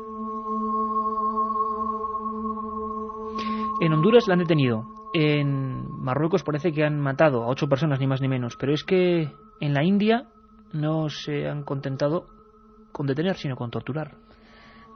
En 3.82 3.94
Honduras 3.94 4.28
la 4.28 4.34
han 4.34 4.40
detenido. 4.40 4.86
En 5.14 5.90
Marruecos 6.02 6.44
parece 6.44 6.72
que 6.72 6.84
han 6.84 7.00
matado 7.00 7.44
a 7.44 7.48
ocho 7.48 7.68
personas, 7.68 8.00
ni 8.00 8.08
más 8.08 8.22
ni 8.22 8.28
menos. 8.28 8.56
Pero 8.58 8.74
es 8.74 8.84
que 8.84 9.32
en 9.60 9.74
la 9.74 9.84
India 9.84 10.28
no 10.74 11.10
se 11.10 11.48
han 11.48 11.64
contentado 11.64 12.26
con 12.92 13.08
detener, 13.08 13.36
sino 13.36 13.56
con 13.56 13.72
torturar. 13.72 14.16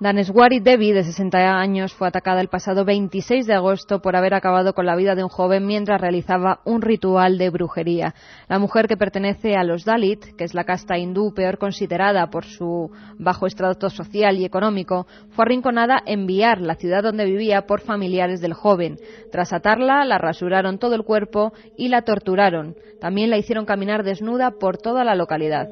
Daneswari 0.01 0.61
Devi, 0.61 0.93
de 0.93 1.03
60 1.03 1.59
años, 1.59 1.93
fue 1.93 2.07
atacada 2.07 2.39
el 2.39 2.47
pasado 2.47 2.85
26 2.85 3.45
de 3.45 3.53
agosto 3.53 4.01
por 4.01 4.15
haber 4.15 4.33
acabado 4.33 4.73
con 4.73 4.85
la 4.85 4.95
vida 4.95 5.13
de 5.13 5.23
un 5.23 5.29
joven 5.29 5.65
mientras 5.65 5.99
realizaba 5.99 6.61
un 6.63 6.81
ritual 6.81 7.37
de 7.37 7.49
brujería. 7.49 8.15
La 8.47 8.59
mujer 8.59 8.87
que 8.87 8.95
pertenece 8.95 9.57
a 9.57 9.65
los 9.65 9.83
Dalit, 9.83 10.37
que 10.37 10.45
es 10.45 10.53
la 10.53 10.63
casta 10.63 10.97
hindú 10.97 11.33
peor 11.33 11.57
considerada 11.57 12.29
por 12.29 12.45
su 12.45 12.89
bajo 13.17 13.45
estrato 13.45 13.89
social 13.89 14.37
y 14.37 14.45
económico, 14.45 15.05
fue 15.31 15.43
arrinconada 15.43 16.01
en 16.05 16.27
Biar, 16.27 16.61
la 16.61 16.75
ciudad 16.75 17.03
donde 17.03 17.25
vivía, 17.25 17.63
por 17.63 17.81
familiares 17.81 18.39
del 18.39 18.53
joven. 18.53 18.99
Tras 19.33 19.51
atarla, 19.51 20.05
la 20.05 20.17
rasuraron 20.17 20.79
todo 20.79 20.95
el 20.95 21.03
cuerpo 21.03 21.51
y 21.75 21.89
la 21.89 22.03
torturaron. 22.03 22.75
También 23.01 23.29
la 23.29 23.37
hicieron 23.37 23.65
caminar 23.65 24.03
desnuda 24.03 24.51
por 24.51 24.77
toda 24.77 25.03
la 25.03 25.15
localidad. 25.15 25.67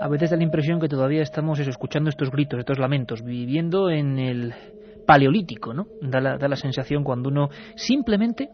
A 0.00 0.08
veces 0.08 0.30
da 0.30 0.36
la 0.36 0.44
impresión 0.44 0.80
que 0.80 0.88
todavía 0.88 1.22
estamos 1.22 1.58
escuchando 1.58 2.10
estos 2.10 2.30
gritos, 2.30 2.58
estos 2.58 2.78
lamentos, 2.78 3.22
viviendo 3.22 3.90
en 3.90 4.18
el 4.18 4.54
paleolítico, 5.06 5.74
¿no? 5.74 5.86
Da 6.00 6.20
la, 6.20 6.38
da 6.38 6.48
la 6.48 6.56
sensación 6.56 7.04
cuando 7.04 7.28
uno 7.28 7.48
simplemente 7.74 8.48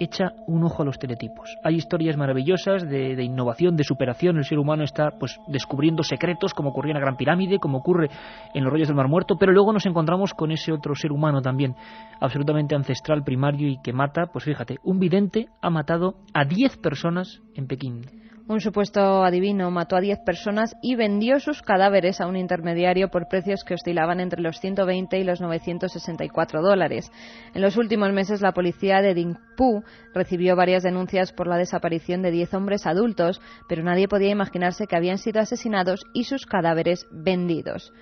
echa 0.00 0.32
un 0.46 0.64
ojo 0.64 0.82
a 0.82 0.86
los 0.86 0.98
teletipos. 0.98 1.56
Hay 1.62 1.76
historias 1.76 2.16
maravillosas 2.16 2.88
de, 2.88 3.22
innovación, 3.22 3.76
de 3.76 3.84
superación. 3.84 4.36
El 4.36 4.44
ser 4.44 4.58
humano 4.58 4.84
está 4.84 5.12
pues 5.18 5.38
descubriendo 5.48 6.02
secretos, 6.02 6.54
como 6.54 6.70
ocurría 6.70 6.92
en 6.92 6.98
la 6.98 7.00
Gran 7.00 7.16
Pirámide, 7.16 7.58
como 7.58 7.78
ocurre 7.78 8.08
en 8.54 8.64
los 8.64 8.72
rollos 8.72 8.88
del 8.88 8.96
Mar 8.96 9.08
Muerto, 9.08 9.36
pero 9.38 9.52
luego 9.52 9.72
nos 9.72 9.86
encontramos 9.86 10.34
con 10.34 10.50
ese 10.50 10.72
otro 10.72 10.94
ser 10.94 11.12
humano 11.12 11.40
también, 11.42 11.74
absolutamente 12.20 12.74
ancestral, 12.74 13.24
primario 13.24 13.68
y 13.68 13.80
que 13.82 13.92
mata, 13.92 14.26
pues 14.32 14.44
fíjate, 14.44 14.78
un 14.82 14.98
vidente 14.98 15.48
ha 15.62 15.70
matado 15.70 16.16
a 16.32 16.44
10 16.44 16.78
personas 16.78 17.40
en 17.54 17.66
Pekín. 17.66 18.23
Un 18.46 18.60
supuesto 18.60 19.24
adivino 19.24 19.70
mató 19.70 19.96
a 19.96 20.02
10 20.02 20.18
personas 20.20 20.76
y 20.82 20.96
vendió 20.96 21.40
sus 21.40 21.62
cadáveres 21.62 22.20
a 22.20 22.26
un 22.26 22.36
intermediario 22.36 23.08
por 23.08 23.26
precios 23.26 23.64
que 23.64 23.72
oscilaban 23.72 24.20
entre 24.20 24.42
los 24.42 24.60
120 24.60 25.18
y 25.18 25.24
los 25.24 25.40
964 25.40 26.60
dólares. 26.60 27.10
En 27.54 27.62
los 27.62 27.78
últimos 27.78 28.12
meses, 28.12 28.42
la 28.42 28.52
policía 28.52 29.00
de 29.00 29.14
Dingpu 29.14 29.82
recibió 30.12 30.56
varias 30.56 30.82
denuncias 30.82 31.32
por 31.32 31.46
la 31.46 31.56
desaparición 31.56 32.20
de 32.20 32.32
10 32.32 32.52
hombres 32.52 32.86
adultos, 32.86 33.40
pero 33.66 33.82
nadie 33.82 34.08
podía 34.08 34.30
imaginarse 34.30 34.86
que 34.86 34.96
habían 34.96 35.16
sido 35.16 35.40
asesinados 35.40 36.04
y 36.12 36.24
sus 36.24 36.44
cadáveres 36.44 37.06
vendidos. 37.10 37.94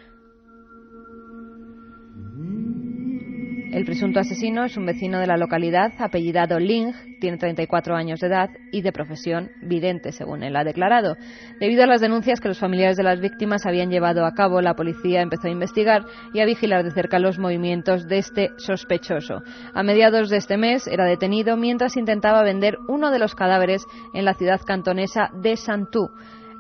El 3.73 3.87
presunto 3.87 4.21
asesino 4.21 4.65
es 4.65 4.77
un 4.77 4.85
vecino 4.85 5.19
de 5.19 5.27
la 5.27 5.39
localidad, 5.39 5.95
apellidado 5.99 6.59
Ling, 6.59 6.93
tiene 7.21 7.39
34 7.39 7.97
años 7.97 8.21
de 8.21 8.27
edad 8.27 8.51
y 8.71 8.83
de 8.83 8.93
profesión 8.93 9.51
vidente, 9.63 10.13
según 10.13 10.43
él 10.43 10.57
ha 10.57 10.63
declarado. 10.63 11.17
Debido 11.59 11.83
a 11.83 11.87
las 11.87 12.03
denuncias 12.03 12.39
que 12.39 12.49
los 12.49 12.59
familiares 12.59 12.99
de 12.99 13.03
las 13.03 13.19
víctimas 13.21 13.65
habían 13.65 13.89
llevado 13.89 14.27
a 14.27 14.35
cabo, 14.35 14.61
la 14.61 14.75
policía 14.75 15.23
empezó 15.23 15.49
a 15.49 15.53
investigar 15.53 16.05
y 16.35 16.41
a 16.41 16.45
vigilar 16.45 16.85
de 16.85 16.91
cerca 16.91 17.19
los 17.19 17.39
movimientos 17.39 18.07
de 18.09 18.19
este 18.19 18.51
sospechoso. 18.59 19.43
A 19.73 19.83
mediados 19.83 20.29
de 20.29 20.37
este 20.37 20.59
mes 20.59 20.87
era 20.87 21.07
detenido 21.07 21.57
mientras 21.57 21.97
intentaba 21.97 22.43
vender 22.43 22.77
uno 22.89 23.11
de 23.11 23.21
los 23.21 23.35
cadáveres 23.35 23.87
en 24.13 24.27
la 24.27 24.35
ciudad 24.35 24.61
cantonesa 24.67 25.31
de 25.43 25.57
Santú. 25.57 26.11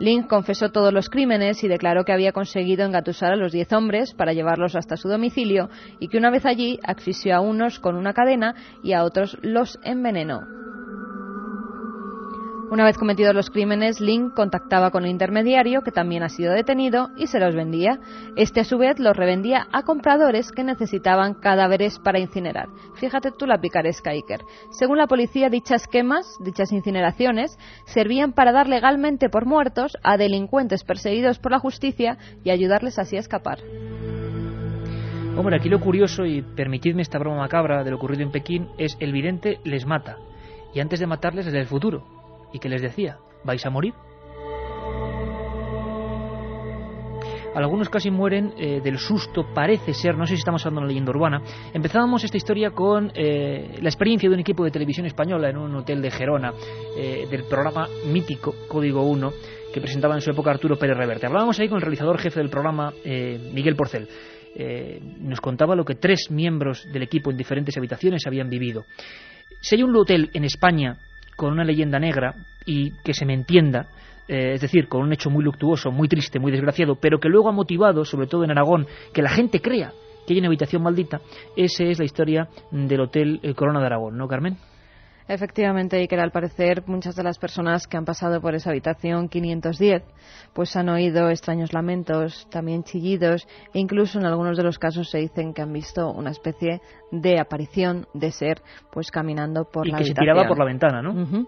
Link 0.02 0.26
confesó 0.26 0.70
todos 0.70 0.92
los 0.92 1.08
crímenes 1.08 1.62
y 1.62 1.68
declaró 1.68 2.04
que 2.04 2.12
había 2.12 2.32
conseguido 2.32 2.84
engatusar 2.84 3.32
a 3.32 3.36
los 3.36 3.52
diez 3.52 3.72
hombres 3.72 4.14
para 4.14 4.32
llevarlos 4.32 4.74
hasta 4.74 4.96
su 4.96 5.08
domicilio 5.08 5.70
y 6.00 6.08
que 6.08 6.18
una 6.18 6.32
vez 6.32 6.44
allí 6.44 6.80
asfixió 6.82 7.36
a 7.36 7.40
unos 7.40 7.78
con 7.78 7.94
una 7.94 8.12
cadena 8.12 8.56
y 8.82 8.94
a 8.94 9.04
otros 9.04 9.38
los 9.42 9.78
envenenó. 9.84 10.61
Una 12.72 12.86
vez 12.86 12.96
cometidos 12.96 13.34
los 13.34 13.50
crímenes, 13.50 14.00
Link 14.00 14.32
contactaba 14.32 14.90
con 14.90 15.04
el 15.04 15.10
intermediario, 15.10 15.82
que 15.82 15.90
también 15.90 16.22
ha 16.22 16.30
sido 16.30 16.54
detenido, 16.54 17.10
y 17.18 17.26
se 17.26 17.38
los 17.38 17.54
vendía. 17.54 17.98
Este, 18.34 18.60
a 18.60 18.64
su 18.64 18.78
vez, 18.78 18.98
los 18.98 19.14
revendía 19.14 19.66
a 19.72 19.82
compradores 19.82 20.50
que 20.50 20.64
necesitaban 20.64 21.34
cadáveres 21.34 21.98
para 21.98 22.18
incinerar. 22.18 22.70
Fíjate 22.94 23.30
tú 23.30 23.46
la 23.46 23.60
picaresca, 23.60 24.12
Iker. 24.12 24.40
Según 24.70 24.96
la 24.96 25.06
policía, 25.06 25.50
dichas 25.50 25.86
quemas, 25.86 26.38
dichas 26.40 26.72
incineraciones, 26.72 27.58
servían 27.84 28.32
para 28.32 28.52
dar 28.52 28.70
legalmente 28.70 29.28
por 29.28 29.44
muertos 29.44 29.98
a 30.02 30.16
delincuentes 30.16 30.82
perseguidos 30.82 31.38
por 31.38 31.52
la 31.52 31.58
justicia 31.58 32.16
y 32.42 32.52
ayudarles 32.52 32.98
así 32.98 33.18
a 33.18 33.20
escapar. 33.20 33.58
Hombre, 35.36 35.56
aquí 35.56 35.68
lo 35.68 35.78
curioso, 35.78 36.24
y 36.24 36.40
permitidme 36.40 37.02
esta 37.02 37.18
broma 37.18 37.36
macabra 37.36 37.84
de 37.84 37.90
lo 37.90 37.98
ocurrido 37.98 38.22
en 38.22 38.32
Pekín, 38.32 38.68
es 38.78 38.96
el 38.98 39.12
vidente 39.12 39.58
les 39.62 39.84
mata. 39.84 40.16
Y 40.72 40.80
antes 40.80 41.00
de 41.00 41.06
matarles 41.06 41.46
es 41.46 41.52
el 41.52 41.66
futuro 41.66 42.21
¿Y 42.52 42.58
qué 42.58 42.68
les 42.68 42.82
decía? 42.82 43.18
¿Vais 43.44 43.64
a 43.64 43.70
morir? 43.70 43.94
Algunos 47.54 47.90
casi 47.90 48.10
mueren 48.10 48.54
eh, 48.56 48.80
del 48.82 48.98
susto, 48.98 49.44
parece 49.54 49.92
ser, 49.92 50.16
no 50.16 50.26
sé 50.26 50.34
si 50.34 50.38
estamos 50.38 50.64
hablando 50.64 50.80
de 50.80 50.84
una 50.84 50.88
leyenda 50.88 51.10
urbana. 51.10 51.42
Empezábamos 51.74 52.24
esta 52.24 52.36
historia 52.38 52.70
con 52.70 53.12
eh, 53.14 53.78
la 53.80 53.88
experiencia 53.88 54.28
de 54.28 54.34
un 54.34 54.40
equipo 54.40 54.64
de 54.64 54.70
televisión 54.70 55.04
española 55.06 55.50
en 55.50 55.58
un 55.58 55.74
hotel 55.76 56.00
de 56.00 56.10
Gerona, 56.10 56.54
eh, 56.96 57.26
del 57.30 57.44
programa 57.44 57.88
mítico 58.06 58.54
Código 58.68 59.02
1, 59.02 59.32
que 59.72 59.80
presentaba 59.82 60.14
en 60.14 60.22
su 60.22 60.30
época 60.30 60.50
Arturo 60.50 60.76
Pérez 60.76 60.96
Reverte. 60.96 61.26
Hablábamos 61.26 61.58
ahí 61.60 61.68
con 61.68 61.76
el 61.76 61.82
realizador 61.82 62.18
jefe 62.18 62.40
del 62.40 62.48
programa, 62.48 62.92
Miguel 63.04 63.74
Porcel. 63.74 64.06
nos 65.20 65.40
contaba 65.40 65.74
lo 65.74 65.84
que 65.84 65.94
tres 65.94 66.30
miembros 66.30 66.86
del 66.92 67.02
equipo 67.02 67.30
en 67.30 67.38
diferentes 67.38 67.76
habitaciones 67.76 68.26
habían 68.26 68.50
vivido. 68.50 68.84
Si 69.60 69.76
hay 69.76 69.82
un 69.82 69.96
hotel 69.96 70.30
en 70.34 70.44
España 70.44 70.98
con 71.42 71.54
una 71.54 71.64
leyenda 71.64 71.98
negra 71.98 72.36
y 72.64 72.92
que 73.02 73.14
se 73.14 73.26
me 73.26 73.34
entienda, 73.34 73.88
eh, 74.28 74.52
es 74.54 74.60
decir, 74.60 74.86
con 74.86 75.02
un 75.02 75.12
hecho 75.12 75.28
muy 75.28 75.42
luctuoso, 75.42 75.90
muy 75.90 76.06
triste, 76.06 76.38
muy 76.38 76.52
desgraciado, 76.52 76.94
pero 76.94 77.18
que 77.18 77.28
luego 77.28 77.48
ha 77.48 77.52
motivado, 77.52 78.04
sobre 78.04 78.28
todo 78.28 78.44
en 78.44 78.52
Aragón, 78.52 78.86
que 79.12 79.22
la 79.22 79.30
gente 79.30 79.60
crea 79.60 79.90
que 80.24 80.34
hay 80.34 80.38
una 80.38 80.46
habitación 80.46 80.84
maldita, 80.84 81.20
esa 81.56 81.82
es 81.82 81.98
la 81.98 82.04
historia 82.04 82.48
del 82.70 83.00
Hotel 83.00 83.40
eh, 83.42 83.54
Corona 83.54 83.80
de 83.80 83.86
Aragón, 83.86 84.16
¿no, 84.16 84.28
Carmen? 84.28 84.56
Efectivamente, 85.28 86.02
y 86.02 86.08
que 86.08 86.16
al 86.16 86.30
parecer 86.30 86.82
muchas 86.86 87.14
de 87.16 87.22
las 87.22 87.38
personas 87.38 87.86
que 87.86 87.96
han 87.96 88.04
pasado 88.04 88.40
por 88.40 88.54
esa 88.54 88.70
habitación 88.70 89.28
510 89.28 90.02
pues 90.52 90.76
han 90.76 90.88
oído 90.88 91.30
extraños 91.30 91.72
lamentos, 91.72 92.46
también 92.50 92.82
chillidos 92.82 93.46
e 93.72 93.78
incluso 93.78 94.18
en 94.18 94.26
algunos 94.26 94.56
de 94.56 94.64
los 94.64 94.78
casos 94.78 95.10
se 95.10 95.18
dicen 95.18 95.54
que 95.54 95.62
han 95.62 95.72
visto 95.72 96.10
una 96.10 96.30
especie 96.30 96.80
de 97.10 97.38
aparición 97.38 98.06
de 98.14 98.32
ser 98.32 98.62
pues 98.90 99.10
caminando 99.10 99.64
por 99.64 99.86
y 99.86 99.92
la 99.92 99.98
que 99.98 100.04
se 100.04 100.14
tiraba 100.14 100.46
por 100.46 100.58
la 100.58 100.64
ventana, 100.64 101.02
¿no? 101.02 101.14
Mm, 101.14 101.46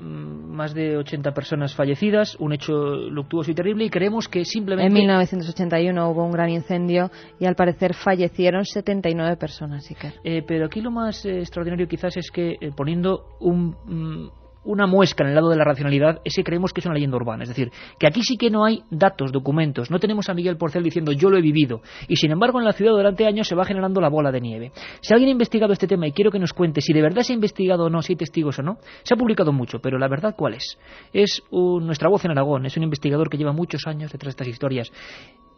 más 0.00 0.74
de 0.74 0.96
80 0.96 1.32
personas 1.32 1.74
fallecidas, 1.74 2.36
un 2.38 2.52
hecho 2.52 2.72
luctuoso 2.72 3.50
y 3.50 3.54
terrible, 3.54 3.84
y 3.84 3.90
creemos 3.90 4.28
que 4.28 4.44
simplemente. 4.44 4.88
En 4.88 4.94
1981 4.94 6.10
hubo 6.10 6.24
un 6.24 6.32
gran 6.32 6.50
incendio 6.50 7.10
y 7.38 7.46
al 7.46 7.54
parecer 7.54 7.94
fallecieron 7.94 8.64
79 8.64 9.36
personas, 9.36 9.88
eh, 10.24 10.42
pero 10.46 10.66
aquí 10.66 10.80
lo 10.80 10.90
más 10.90 11.24
eh, 11.24 11.40
extraordinario 11.40 11.88
quizás 11.88 12.16
es 12.16 12.30
que 12.30 12.56
eh, 12.60 12.70
poniendo 12.76 13.36
un. 13.40 13.76
Mm, 13.86 14.30
una 14.68 14.86
muesca 14.86 15.24
en 15.24 15.30
el 15.30 15.34
lado 15.34 15.48
de 15.48 15.56
la 15.56 15.64
racionalidad 15.64 16.20
ese 16.24 16.44
creemos 16.44 16.72
que 16.72 16.80
es 16.80 16.86
una 16.86 16.94
leyenda 16.94 17.16
urbana. 17.16 17.42
Es 17.42 17.48
decir, 17.48 17.72
que 17.98 18.06
aquí 18.06 18.22
sí 18.22 18.36
que 18.36 18.50
no 18.50 18.64
hay 18.64 18.82
datos, 18.90 19.32
documentos. 19.32 19.90
No 19.90 19.98
tenemos 19.98 20.28
a 20.28 20.34
Miguel 20.34 20.58
Porcel 20.58 20.82
diciendo 20.82 21.10
yo 21.12 21.30
lo 21.30 21.38
he 21.38 21.40
vivido. 21.40 21.80
Y 22.06 22.16
sin 22.16 22.30
embargo 22.30 22.58
en 22.58 22.66
la 22.66 22.72
ciudad 22.72 22.92
durante 22.92 23.26
años 23.26 23.48
se 23.48 23.54
va 23.54 23.64
generando 23.64 24.00
la 24.00 24.10
bola 24.10 24.30
de 24.30 24.40
nieve. 24.42 24.72
Si 25.00 25.14
alguien 25.14 25.30
ha 25.30 25.32
investigado 25.32 25.72
este 25.72 25.86
tema 25.86 26.06
y 26.06 26.12
quiero 26.12 26.30
que 26.30 26.38
nos 26.38 26.52
cuente 26.52 26.82
si 26.82 26.92
de 26.92 27.00
verdad 27.00 27.22
se 27.22 27.32
ha 27.32 27.34
investigado 27.34 27.84
o 27.84 27.90
no, 27.90 28.02
si 28.02 28.12
hay 28.12 28.16
testigos 28.18 28.58
o 28.58 28.62
no, 28.62 28.76
se 29.02 29.14
ha 29.14 29.16
publicado 29.16 29.52
mucho, 29.52 29.78
pero 29.80 29.98
la 29.98 30.06
verdad 30.06 30.34
cuál 30.36 30.54
es. 30.54 30.78
Es 31.14 31.42
nuestra 31.50 32.10
voz 32.10 32.24
en 32.26 32.32
Aragón, 32.32 32.66
es 32.66 32.76
un 32.76 32.82
investigador 32.82 33.30
que 33.30 33.38
lleva 33.38 33.52
muchos 33.52 33.86
años 33.86 34.12
detrás 34.12 34.36
de 34.36 34.42
estas 34.42 34.48
historias. 34.48 34.92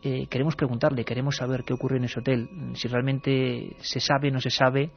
Eh, 0.03 0.29
queremos 0.29 0.57
preguntarle, 0.57 1.05
queremos 1.05 1.37
saber 1.37 1.63
qué 1.65 1.75
ocurre 1.75 1.99
en 1.99 2.05
ese 2.05 2.21
hotel, 2.21 2.49
si 2.75 2.89
realmente 2.89 3.77
se 3.81 4.01
sabe, 4.01 4.31
no 4.31 4.41
se 4.41 4.49
sabe, 4.49 4.93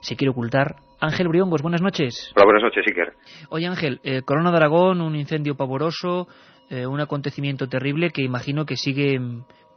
se 0.00 0.16
quiere 0.16 0.30
ocultar. 0.30 0.76
Ángel 1.00 1.28
Briongos, 1.28 1.62
buenas 1.62 1.82
noches. 1.82 2.32
Hola, 2.36 2.44
buenas 2.44 2.62
noches, 2.62 2.84
Iker. 2.86 3.14
Oye, 3.48 3.66
Ángel, 3.66 4.00
eh, 4.04 4.22
Corona 4.22 4.50
de 4.50 4.56
Aragón, 4.58 5.00
un 5.00 5.16
incendio 5.16 5.56
pavoroso, 5.56 6.28
eh, 6.68 6.86
un 6.86 7.00
acontecimiento 7.00 7.68
terrible 7.68 8.10
que 8.10 8.22
imagino 8.22 8.66
que 8.66 8.76
sigue 8.76 9.18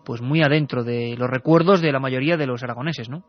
pues 0.05 0.21
muy 0.21 0.41
adentro 0.41 0.83
de 0.83 1.15
los 1.17 1.29
recuerdos 1.29 1.81
de 1.81 1.91
la 1.91 1.99
mayoría 1.99 2.35
de 2.35 2.47
los 2.47 2.61
aragoneses, 2.63 3.09
¿no? 3.09 3.23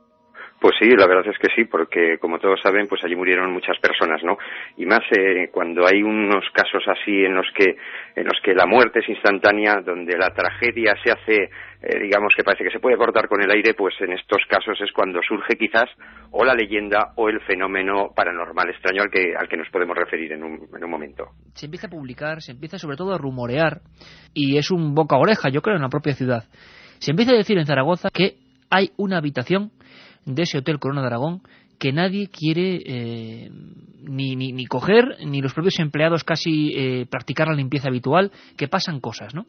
Pues 0.61 0.77
sí, 0.81 0.89
la 0.97 1.07
verdad 1.07 1.27
es 1.31 1.39
que 1.39 1.55
sí, 1.55 1.66
porque 1.66 2.16
como 2.19 2.39
todos 2.39 2.59
saben, 2.62 2.87
pues 2.87 3.05
allí 3.05 3.15
murieron 3.15 3.53
muchas 3.53 3.79
personas, 3.81 4.23
¿no? 4.25 4.39
Y 4.77 4.87
más 4.87 5.03
eh, 5.11 5.51
cuando 5.53 5.87
hay 5.87 6.03
unos 6.03 6.45
casos 6.55 6.83
así 6.87 7.25
en 7.25 7.35
los 7.35 7.47
que 7.55 7.77
en 8.16 8.25
los 8.25 8.41
que 8.43 8.55
la 8.55 8.65
muerte 8.65 9.01
es 9.01 9.09
instantánea, 9.09 9.83
donde 9.85 10.16
la 10.16 10.31
tragedia 10.31 10.95
se 11.05 11.11
hace, 11.12 11.51
eh, 11.86 12.01
digamos 12.01 12.32
que 12.35 12.43
parece 12.43 12.65
que 12.65 12.70
se 12.70 12.81
puede 12.81 12.97
cortar 12.97 13.28
con 13.28 13.43
el 13.43 13.51
aire, 13.51 13.74
pues 13.74 13.94
en 14.01 14.12
estos 14.12 14.39
casos 14.48 14.81
es 14.81 14.90
cuando 14.93 15.20
surge 15.27 15.56
quizás 15.59 15.85
o 16.31 16.43
la 16.43 16.55
leyenda 16.55 17.12
o 17.16 17.28
el 17.28 17.40
fenómeno 17.43 18.09
paranormal 18.16 18.70
extraño 18.70 19.02
al 19.02 19.11
que 19.11 19.35
al 19.39 19.48
que 19.48 19.59
nos 19.59 19.69
podemos 19.69 19.94
referir 19.97 20.32
en 20.32 20.43
un, 20.43 20.66
en 20.74 20.85
un 20.85 20.90
momento. 20.90 21.24
Se 21.55 21.66
empieza 21.66 21.89
a 21.89 21.90
publicar, 21.90 22.40
se 22.40 22.52
empieza 22.52 22.78
sobre 22.78 22.97
todo 22.97 23.12
a 23.12 23.19
rumorear 23.19 23.82
y 24.32 24.56
es 24.56 24.70
un 24.70 24.94
boca 24.94 25.16
oreja, 25.16 25.51
yo 25.51 25.61
creo, 25.61 25.77
en 25.77 25.82
la 25.82 25.90
propia 25.90 26.15
ciudad. 26.15 26.44
Se 27.01 27.11
empieza 27.11 27.32
a 27.32 27.36
decir 27.36 27.59
en 27.59 27.66
Zaragoza 27.66 28.09
que 28.11 28.39
hay 28.70 28.93
una 28.97 29.19
habitación 29.19 29.70
de 30.24 30.43
ese 30.43 30.59
Hotel 30.59 30.78
Corona 30.78 31.02
de 31.02 31.09
Aragón 31.09 31.43
que 31.78 31.93
nadie 31.93 32.28
quiere 32.28 32.81
eh, 32.86 33.51
ni, 34.02 34.36
ni, 34.36 34.52
ni, 34.52 34.65
coger, 34.65 35.19
ni 35.27 35.43
los 35.43 35.52
propios 35.52 35.78
empleados 35.81 36.24
casi 36.24 36.73
eh, 36.74 37.06
practicar 37.11 37.48
la 37.48 37.55
limpieza 37.55 37.89
habitual, 37.89 38.32
que 38.56 38.69
pasan 38.69 39.01
cosas, 39.01 39.35
¿no? 39.35 39.44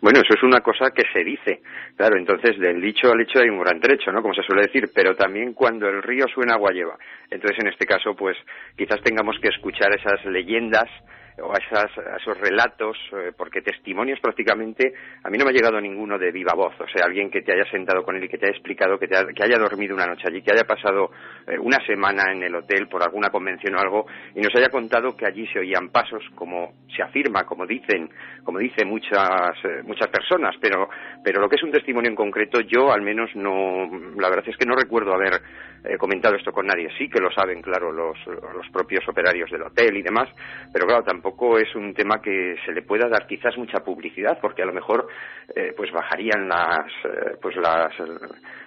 Bueno, 0.00 0.20
eso 0.20 0.34
es 0.34 0.42
una 0.42 0.60
cosa 0.60 0.90
que 0.94 1.02
se 1.12 1.22
dice. 1.22 1.60
Claro, 1.94 2.16
entonces 2.16 2.58
del 2.58 2.80
dicho 2.80 3.12
al 3.12 3.20
hecho 3.20 3.38
hay 3.38 3.50
un 3.50 3.60
gran 3.60 3.80
trecho, 3.80 4.10
¿no? 4.10 4.22
Como 4.22 4.32
se 4.32 4.42
suele 4.42 4.62
decir, 4.62 4.88
pero 4.94 5.14
también 5.14 5.52
cuando 5.52 5.88
el 5.88 6.02
río 6.02 6.24
suena 6.34 6.54
agua 6.54 6.72
lleva. 6.72 6.96
Entonces, 7.30 7.58
en 7.60 7.68
este 7.68 7.84
caso, 7.84 8.14
pues 8.16 8.36
quizás 8.76 9.02
tengamos 9.02 9.36
que 9.40 9.48
escuchar 9.48 9.94
esas 9.94 10.24
leyendas 10.24 10.88
o 11.42 11.52
a, 11.52 11.58
esas, 11.58 11.90
esos 12.20 12.38
relatos, 12.38 12.96
eh, 13.12 13.32
porque 13.36 13.62
testimonios 13.62 14.20
prácticamente, 14.20 14.92
a 15.22 15.30
mí 15.30 15.38
no 15.38 15.44
me 15.44 15.50
ha 15.50 15.54
llegado 15.54 15.80
ninguno 15.80 16.18
de 16.18 16.30
viva 16.30 16.54
voz, 16.54 16.74
o 16.80 16.86
sea, 16.88 17.06
alguien 17.06 17.30
que 17.30 17.42
te 17.42 17.52
haya 17.52 17.68
sentado 17.70 18.02
con 18.02 18.16
él 18.16 18.24
y 18.24 18.28
que 18.28 18.38
te 18.38 18.46
haya 18.46 18.56
explicado 18.56 18.98
que, 18.98 19.08
te 19.08 19.16
que 19.34 19.44
haya 19.44 19.58
dormido 19.58 19.94
una 19.94 20.06
noche 20.06 20.24
allí, 20.26 20.42
que 20.42 20.52
haya 20.52 20.64
pasado 20.64 21.10
eh, 21.46 21.58
una 21.58 21.78
semana 21.86 22.32
en 22.32 22.42
el 22.42 22.54
hotel 22.54 22.88
por 22.88 23.02
alguna 23.02 23.30
convención 23.30 23.74
o 23.74 23.78
algo 23.78 24.06
y 24.34 24.40
nos 24.40 24.54
haya 24.54 24.68
contado 24.68 25.16
que 25.16 25.26
allí 25.26 25.46
se 25.48 25.60
oían 25.60 25.90
pasos, 25.90 26.22
como 26.34 26.74
se 26.94 27.02
afirma, 27.02 27.44
como 27.44 27.66
dicen, 27.66 28.10
como 28.44 28.58
dicen 28.58 28.88
muchas, 28.88 29.52
eh, 29.64 29.82
muchas 29.84 30.08
personas, 30.08 30.54
pero, 30.60 30.88
pero 31.24 31.40
lo 31.40 31.48
que 31.48 31.56
es 31.56 31.62
un 31.62 31.72
testimonio 31.72 32.10
en 32.10 32.16
concreto, 32.16 32.60
yo 32.60 32.92
al 32.92 33.02
menos 33.02 33.30
no, 33.34 33.88
la 34.18 34.28
verdad 34.28 34.48
es 34.48 34.56
que 34.56 34.66
no 34.66 34.74
recuerdo 34.74 35.14
haber 35.14 35.40
comentado 35.98 36.36
esto 36.36 36.52
con 36.52 36.66
nadie. 36.66 36.90
Sí 36.98 37.08
que 37.08 37.20
lo 37.20 37.30
saben, 37.30 37.62
claro, 37.62 37.90
los, 37.90 38.18
los 38.26 38.68
propios 38.70 39.06
operarios 39.08 39.50
del 39.50 39.62
hotel 39.62 39.96
y 39.96 40.02
demás, 40.02 40.28
pero 40.72 40.86
claro, 40.86 41.02
tampoco 41.02 41.29
es 41.58 41.74
un 41.74 41.94
tema 41.94 42.20
que 42.22 42.56
se 42.64 42.72
le 42.72 42.82
pueda 42.82 43.08
dar 43.08 43.26
quizás 43.26 43.56
mucha 43.56 43.80
publicidad 43.80 44.38
porque 44.40 44.62
a 44.62 44.66
lo 44.66 44.72
mejor 44.72 45.06
eh, 45.54 45.72
pues 45.76 45.90
bajarían 45.92 46.48
las 46.48 46.86
eh, 47.04 47.36
pues 47.40 47.56
las, 47.56 47.92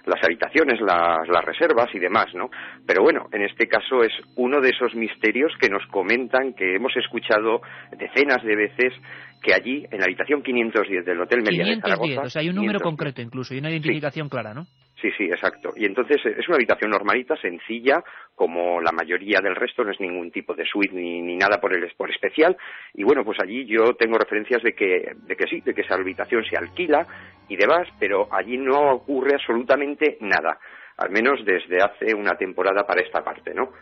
las 0.05 0.23
habitaciones 0.23 0.81
las, 0.81 1.27
las 1.27 1.45
reservas 1.45 1.93
y 1.93 1.99
demás 1.99 2.27
no 2.33 2.49
pero 2.85 3.03
bueno 3.03 3.27
en 3.31 3.43
este 3.43 3.67
caso 3.67 4.03
es 4.03 4.11
uno 4.35 4.59
de 4.61 4.69
esos 4.69 4.95
misterios 4.95 5.51
que 5.59 5.69
nos 5.69 5.85
comentan 5.87 6.53
que 6.53 6.75
hemos 6.75 6.95
escuchado 6.97 7.61
decenas 7.97 8.43
de 8.43 8.55
veces 8.55 8.93
que 9.43 9.53
allí, 9.53 9.85
en 9.91 9.99
la 9.99 10.05
habitación 10.05 10.41
510 10.41 11.05
del 11.05 11.21
Hotel 11.21 11.43
Meliá 11.43 11.65
de 11.65 11.81
Zaragoza... 11.81 12.21
o 12.21 12.29
sea, 12.29 12.41
hay 12.41 12.49
un 12.49 12.55
número 12.55 12.79
concreto 12.79 13.21
incluso 13.21 13.53
y 13.53 13.59
una 13.59 13.69
identificación 13.69 14.29
clara, 14.29 14.53
¿no? 14.53 14.65
Sí, 15.01 15.11
sí, 15.17 15.25
exacto. 15.25 15.73
Y 15.75 15.85
entonces 15.85 16.17
eh, 16.25 16.35
es 16.39 16.47
una 16.47 16.55
habitación 16.55 16.89
normalita, 16.89 17.35
sencilla, 17.35 18.01
como 18.35 18.79
la 18.79 18.93
mayoría 18.93 19.39
del 19.43 19.53
resto, 19.53 19.83
no 19.83 19.91
es 19.91 19.99
ningún 19.99 20.31
tipo 20.31 20.55
de 20.55 20.63
suite 20.65 20.95
ni, 20.95 21.21
ni 21.21 21.35
nada 21.35 21.59
por, 21.59 21.75
el, 21.75 21.91
por 21.97 22.09
especial. 22.09 22.55
Y 22.93 23.03
bueno, 23.03 23.25
pues 23.25 23.37
allí 23.43 23.65
yo 23.65 23.95
tengo 23.95 24.17
referencias 24.17 24.63
de 24.63 24.71
que, 24.71 25.11
de 25.13 25.35
que 25.35 25.47
sí, 25.47 25.59
de 25.59 25.73
que 25.73 25.81
esa 25.81 25.95
habitación 25.95 26.45
se 26.45 26.55
alquila 26.55 27.05
y 27.49 27.57
demás, 27.57 27.85
pero 27.99 28.29
allí 28.31 28.57
no 28.57 28.93
ocurre 28.93 29.35
absolutamente 29.35 30.17
nada, 30.21 30.57
al 30.95 31.11
menos 31.11 31.43
desde 31.43 31.83
hace 31.83 32.15
una 32.15 32.37
temporada 32.37 32.87
para 32.87 33.01
esta 33.01 33.21
parte, 33.21 33.53
¿no? 33.53 33.73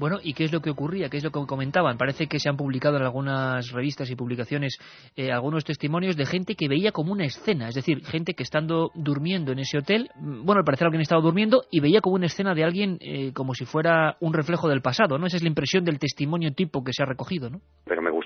Bueno, 0.00 0.16
¿y 0.22 0.32
qué 0.32 0.44
es 0.44 0.52
lo 0.52 0.62
que 0.62 0.70
ocurría? 0.70 1.10
¿Qué 1.10 1.18
es 1.18 1.24
lo 1.24 1.30
que 1.30 1.44
comentaban? 1.46 1.98
Parece 1.98 2.26
que 2.26 2.40
se 2.40 2.48
han 2.48 2.56
publicado 2.56 2.96
en 2.96 3.02
algunas 3.02 3.70
revistas 3.70 4.10
y 4.10 4.16
publicaciones 4.16 4.78
eh, 5.14 5.30
algunos 5.30 5.62
testimonios 5.62 6.16
de 6.16 6.24
gente 6.24 6.54
que 6.54 6.68
veía 6.68 6.90
como 6.90 7.12
una 7.12 7.26
escena, 7.26 7.68
es 7.68 7.74
decir, 7.74 8.02
gente 8.06 8.32
que 8.32 8.42
estando 8.42 8.92
durmiendo 8.94 9.52
en 9.52 9.58
ese 9.58 9.76
hotel, 9.76 10.08
mm, 10.16 10.46
bueno, 10.46 10.60
al 10.60 10.64
parecer 10.64 10.86
alguien 10.86 11.02
estaba 11.02 11.20
durmiendo 11.20 11.64
y 11.70 11.80
veía 11.80 12.00
como 12.00 12.14
una 12.14 12.26
escena 12.26 12.54
de 12.54 12.64
alguien 12.64 12.96
eh, 13.02 13.34
como 13.34 13.52
si 13.52 13.66
fuera 13.66 14.16
un 14.20 14.32
reflejo 14.32 14.70
del 14.70 14.80
pasado, 14.80 15.18
¿no? 15.18 15.26
Esa 15.26 15.36
es 15.36 15.42
la 15.42 15.50
impresión 15.50 15.84
del 15.84 15.98
testimonio 15.98 16.54
tipo 16.54 16.82
que 16.82 16.94
se 16.94 17.02
ha 17.02 17.06
recogido, 17.06 17.50
¿no? 17.50 17.60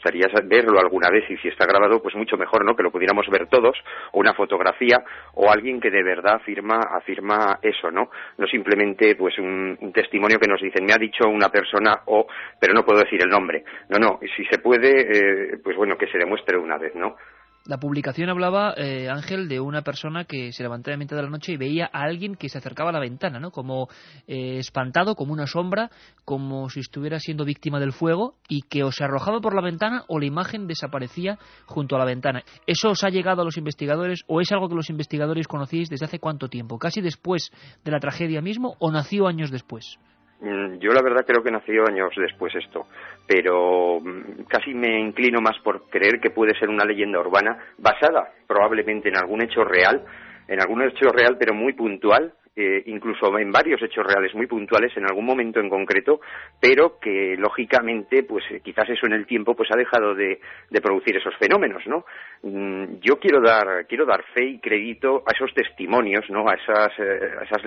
Gustaría 0.05 0.29
verlo 0.45 0.79
alguna 0.79 1.09
vez 1.11 1.25
y 1.31 1.37
si 1.39 1.49
está 1.49 1.65
grabado, 1.67 2.03
pues 2.03 2.15
mucho 2.15 2.37
mejor, 2.37 2.65
¿no? 2.65 2.77
Que 2.77 2.83
lo 2.83 2.91
pudiéramos 2.91 3.27
ver 3.31 3.47
todos, 3.49 3.77
o 4.13 4.21
una 4.21 4.35
fotografía, 4.35 5.03
o 5.35 5.51
alguien 5.51 5.81
que 5.81 5.91
de 5.91 6.03
verdad 6.03 6.37
afirma, 6.37 6.79
afirma 6.91 7.59
eso, 7.63 7.91
¿no? 7.91 8.11
No 8.37 8.47
simplemente, 8.47 9.17
pues, 9.17 9.39
un, 9.39 9.93
testimonio 9.95 10.39
que 10.39 10.49
nos 10.49 10.61
dicen, 10.61 10.85
me 10.85 10.93
ha 10.93 10.99
dicho 10.99 11.29
una 11.29 11.49
persona 11.49 11.65
persona 11.65 12.03
o, 12.07 12.27
pero 12.61 12.75
no 12.75 12.85
puedo 12.85 13.01
decir 13.01 13.23
el 13.23 13.31
nombre. 13.31 13.65
No, 13.89 13.99
no, 13.99 14.19
si 14.37 14.45
se 14.45 14.59
puede, 14.59 15.55
eh, 15.55 15.59
pues 15.63 15.77
bueno, 15.77 15.97
que 15.97 16.09
se 16.09 16.19
demuestre 16.19 16.59
una 16.59 16.77
vez, 16.77 16.95
¿no? 16.95 17.17
La 17.67 17.79
publicación 17.79 18.29
hablaba, 18.29 18.75
eh, 18.77 19.09
Ángel, 19.09 19.49
de 19.49 19.59
una 19.59 19.81
persona 19.81 20.25
que 20.27 20.53
se 20.53 20.63
levantaba 20.63 20.93
en 20.93 20.99
mitad 20.99 21.17
de 21.17 21.23
la 21.23 21.31
noche 21.31 21.53
y 21.53 21.57
veía 21.57 21.89
a 21.91 22.03
alguien 22.03 22.35
que 22.35 22.51
se 22.51 22.59
acercaba 22.59 22.91
a 22.91 22.93
la 22.93 23.01
ventana, 23.01 23.41
¿no? 23.41 23.51
Como 23.51 23.89
eh, 24.27 24.59
espantado, 24.59 25.15
como 25.15 25.33
una 25.33 25.47
sombra, 25.47 25.91
como 26.27 26.69
si 26.69 26.81
estuviera 26.81 27.19
siendo 27.19 27.47
víctima 27.47 27.81
del 27.81 27.95
fuego 27.95 28.35
y 28.51 28.63
que 28.69 28.85
o 28.85 28.93
se 28.93 29.03
arrojaba 29.03 29.41
por 29.41 29.55
la 29.55 29.63
ventana 29.63 30.05
o 30.09 30.19
la 30.19 30.27
imagen 30.27 30.67
desaparecía 30.67 31.39
junto 31.65 31.97
a 31.97 32.01
la 32.01 32.05
ventana. 32.05 32.43
¿Eso 32.67 32.91
os 32.91 33.03
ha 33.03 33.09
llegado 33.09 33.41
a 33.41 33.47
los 33.47 33.57
investigadores 33.57 34.25
o 34.27 34.43
es 34.43 34.53
algo 34.53 34.69
que 34.69 34.75
los 34.75 34.91
investigadores 34.91 35.49
conocíais 35.49 35.89
desde 35.89 36.05
hace 36.05 36.19
cuánto 36.19 36.49
tiempo? 36.49 36.79
¿Casi 36.79 37.01
después 37.01 37.51
de 37.83 37.91
la 37.91 37.99
tragedia 37.99 38.43
mismo 38.43 38.77
o 38.79 38.93
nació 38.93 39.27
años 39.27 39.51
después? 39.51 39.99
Mm, 40.45 40.79
yo 40.79 40.93
la 40.93 41.01
verdad 41.01 41.25
creo 41.27 41.43
que 41.43 41.51
nació 41.51 41.87
años 41.89 42.13
después 42.17 42.55
esto, 42.55 42.87
pero 43.27 43.99
mm, 43.99 44.45
casi 44.47 44.75
me 44.75 45.01
inclino 45.01 45.41
más 45.41 45.59
por 45.61 45.89
creer 45.89 46.21
que 46.21 46.31
puede 46.31 46.59
ser 46.59 46.69
una 46.69 46.85
leyenda 46.85 47.19
urbana 47.19 47.57
basada 47.79 48.31
probablemente 48.47 49.09
en 49.09 49.17
algún 49.17 49.43
hecho 49.43 49.65
real, 49.65 50.05
en 50.47 50.61
algún 50.61 50.83
hecho 50.83 51.09
real 51.09 51.39
pero 51.39 51.55
muy 51.55 51.73
puntual, 51.73 52.35
eh, 52.55 52.83
incluso 52.87 53.39
en 53.39 53.51
varios 53.51 53.83
hechos 53.83 54.07
reales 54.07 54.35
muy 54.35 54.47
puntuales 54.47 54.95
en 54.99 55.07
algún 55.07 55.25
momento 55.25 55.61
en 55.61 55.71
concreto, 55.71 56.21
pero 56.61 56.99
que 57.01 57.37
lógicamente, 57.39 58.23
pues 58.25 58.45
eh, 58.51 58.61
quizás 58.63 58.91
eso 58.91 59.07
en 59.07 59.15
el 59.15 59.27
tiempo, 59.27 59.57
pues 59.57 59.71
ha 59.73 59.79
dejado 59.79 60.15
de, 60.15 60.39
producir 60.83 61.17
esos 61.17 61.35
fenómenos, 61.39 61.87
¿no? 61.87 62.05
Mm, 62.43 63.01
yo 63.01 63.19
quiero 63.19 63.41
dar 63.41 63.87
quiero 63.87 64.05
dar 64.05 64.23
fe 64.35 64.45
y 64.45 64.59
crédito 64.59 65.25
a 65.27 65.33
esos 65.35 65.55
testimonios, 65.55 66.29
¿no? 66.29 66.47
A 66.47 66.55
esas, 66.55 66.93
eh, 66.99 67.31
a 67.41 67.45
esas 67.45 67.63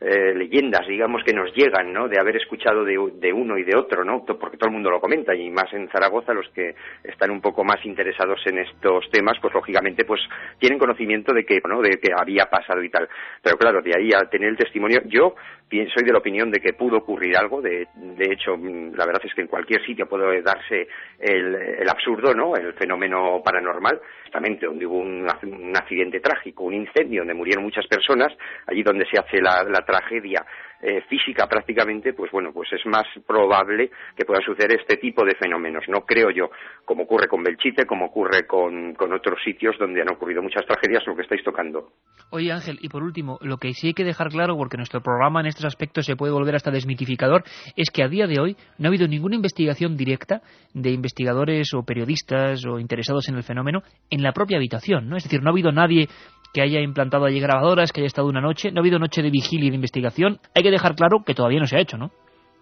eh, 0.00 0.32
leyendas, 0.34 0.86
digamos, 0.86 1.22
que 1.24 1.34
nos 1.34 1.54
llegan, 1.54 1.92
¿no? 1.92 2.08
De 2.08 2.18
haber 2.18 2.36
escuchado 2.36 2.84
de, 2.84 2.96
uno 3.32 3.58
y 3.58 3.64
de 3.64 3.76
otro, 3.76 4.02
¿no? 4.02 4.24
Porque 4.24 4.56
todo 4.56 4.68
el 4.68 4.74
mundo 4.74 4.90
lo 4.90 5.00
comenta 5.00 5.34
y 5.34 5.50
más 5.50 5.70
en 5.74 5.88
Zaragoza 5.90 6.32
los 6.32 6.48
que 6.50 6.74
están 7.04 7.30
un 7.30 7.42
poco 7.42 7.64
más 7.64 7.84
interesados 7.84 8.40
en 8.46 8.58
estos 8.58 9.10
temas, 9.10 9.36
pues 9.42 9.52
lógicamente, 9.52 10.06
pues 10.06 10.20
tienen 10.58 10.78
conocimiento 10.78 11.34
de 11.34 11.44
que, 11.44 11.60
¿no? 11.68 11.82
De 11.82 11.98
que 12.00 12.12
había 12.16 12.46
pasado 12.46 12.82
y 12.82 12.88
tal. 12.88 13.08
Pero 13.42 13.58
claro, 13.58 13.82
de 13.82 13.92
ahí 13.94 14.08
a 14.14 14.28
tener 14.30 14.48
el 14.48 14.56
testimonio, 14.56 15.02
yo 15.04 15.34
soy 15.70 16.04
de 16.04 16.12
la 16.12 16.18
opinión 16.18 16.50
de 16.50 16.60
que 16.60 16.72
pudo 16.72 16.96
ocurrir 16.98 17.36
algo. 17.36 17.60
De, 17.60 17.86
de 17.94 18.32
hecho, 18.32 18.56
mm, 18.56 18.94
la 18.94 19.04
verdad 19.04 19.22
es 19.24 19.34
que 19.34 19.42
en 19.42 19.48
cualquier 19.48 19.84
sitio 19.84 20.08
puede 20.08 20.40
darse 20.40 20.88
el, 21.18 21.54
el 21.54 21.88
absurdo, 21.90 22.32
¿no? 22.34 22.56
El 22.56 22.72
fenómeno 22.72 23.42
paranormal. 23.44 24.00
Justamente 24.30 24.66
donde 24.66 24.86
hubo 24.86 24.98
un, 24.98 25.26
accidente 25.74 26.20
trágico, 26.20 26.62
un 26.62 26.74
incendio 26.74 27.22
donde 27.22 27.34
murieron 27.34 27.64
muchas 27.64 27.84
personas, 27.88 28.32
allí 28.68 28.84
donde 28.84 29.04
se 29.06 29.18
hace 29.18 29.42
la, 29.42 29.64
la 29.64 29.84
tragedia 29.84 30.46
eh, 30.82 31.02
física 31.08 31.46
prácticamente, 31.46 32.12
pues 32.12 32.30
bueno, 32.30 32.52
pues 32.52 32.72
es 32.72 32.84
más 32.86 33.06
probable 33.26 33.90
que 34.16 34.24
puedan 34.24 34.42
suceder 34.42 34.80
este 34.80 34.96
tipo 34.96 35.24
de 35.24 35.34
fenómenos. 35.34 35.84
No 35.88 36.06
creo 36.06 36.30
yo, 36.30 36.50
como 36.84 37.04
ocurre 37.04 37.28
con 37.28 37.42
Belchite, 37.42 37.86
como 37.86 38.06
ocurre 38.06 38.46
con, 38.46 38.94
con 38.94 39.12
otros 39.12 39.38
sitios 39.44 39.76
donde 39.78 40.02
han 40.02 40.10
ocurrido 40.10 40.42
muchas 40.42 40.64
tragedias, 40.66 41.06
lo 41.06 41.14
que 41.14 41.22
estáis 41.22 41.44
tocando. 41.44 41.92
Oye 42.30 42.52
Ángel, 42.52 42.78
y 42.80 42.88
por 42.88 43.02
último, 43.02 43.38
lo 43.42 43.58
que 43.58 43.72
sí 43.72 43.88
hay 43.88 43.94
que 43.94 44.04
dejar 44.04 44.28
claro, 44.28 44.56
porque 44.56 44.76
nuestro 44.76 45.00
programa 45.00 45.40
en 45.40 45.46
estos 45.46 45.64
aspectos 45.64 46.06
se 46.06 46.16
puede 46.16 46.32
volver 46.32 46.54
hasta 46.54 46.70
desmitificador, 46.70 47.42
es 47.76 47.90
que 47.90 48.02
a 48.02 48.08
día 48.08 48.26
de 48.26 48.40
hoy 48.40 48.56
no 48.78 48.86
ha 48.86 48.88
habido 48.88 49.08
ninguna 49.08 49.36
investigación 49.36 49.96
directa 49.96 50.42
de 50.72 50.90
investigadores 50.90 51.74
o 51.74 51.82
periodistas 51.82 52.64
o 52.66 52.78
interesados 52.78 53.28
en 53.28 53.36
el 53.36 53.42
fenómeno 53.42 53.82
en 54.10 54.22
la 54.22 54.32
propia 54.32 54.56
habitación, 54.56 55.08
¿no? 55.08 55.16
Es 55.16 55.24
decir, 55.24 55.42
no 55.42 55.50
ha 55.50 55.52
habido 55.52 55.72
nadie 55.72 56.08
que 56.52 56.62
haya 56.62 56.80
implantado 56.80 57.24
allí 57.24 57.40
grabadoras, 57.40 57.92
que 57.92 58.00
haya 58.00 58.08
estado 58.08 58.28
una 58.28 58.40
noche. 58.40 58.70
No 58.70 58.80
ha 58.80 58.82
habido 58.82 58.98
noche 58.98 59.22
de 59.22 59.30
vigilia 59.30 59.66
y 59.66 59.70
de 59.70 59.76
investigación. 59.76 60.38
Hay 60.54 60.62
que 60.62 60.70
dejar 60.70 60.94
claro 60.94 61.22
que 61.24 61.34
todavía 61.34 61.60
no 61.60 61.66
se 61.66 61.76
ha 61.76 61.80
hecho, 61.80 61.96
¿no? 61.96 62.10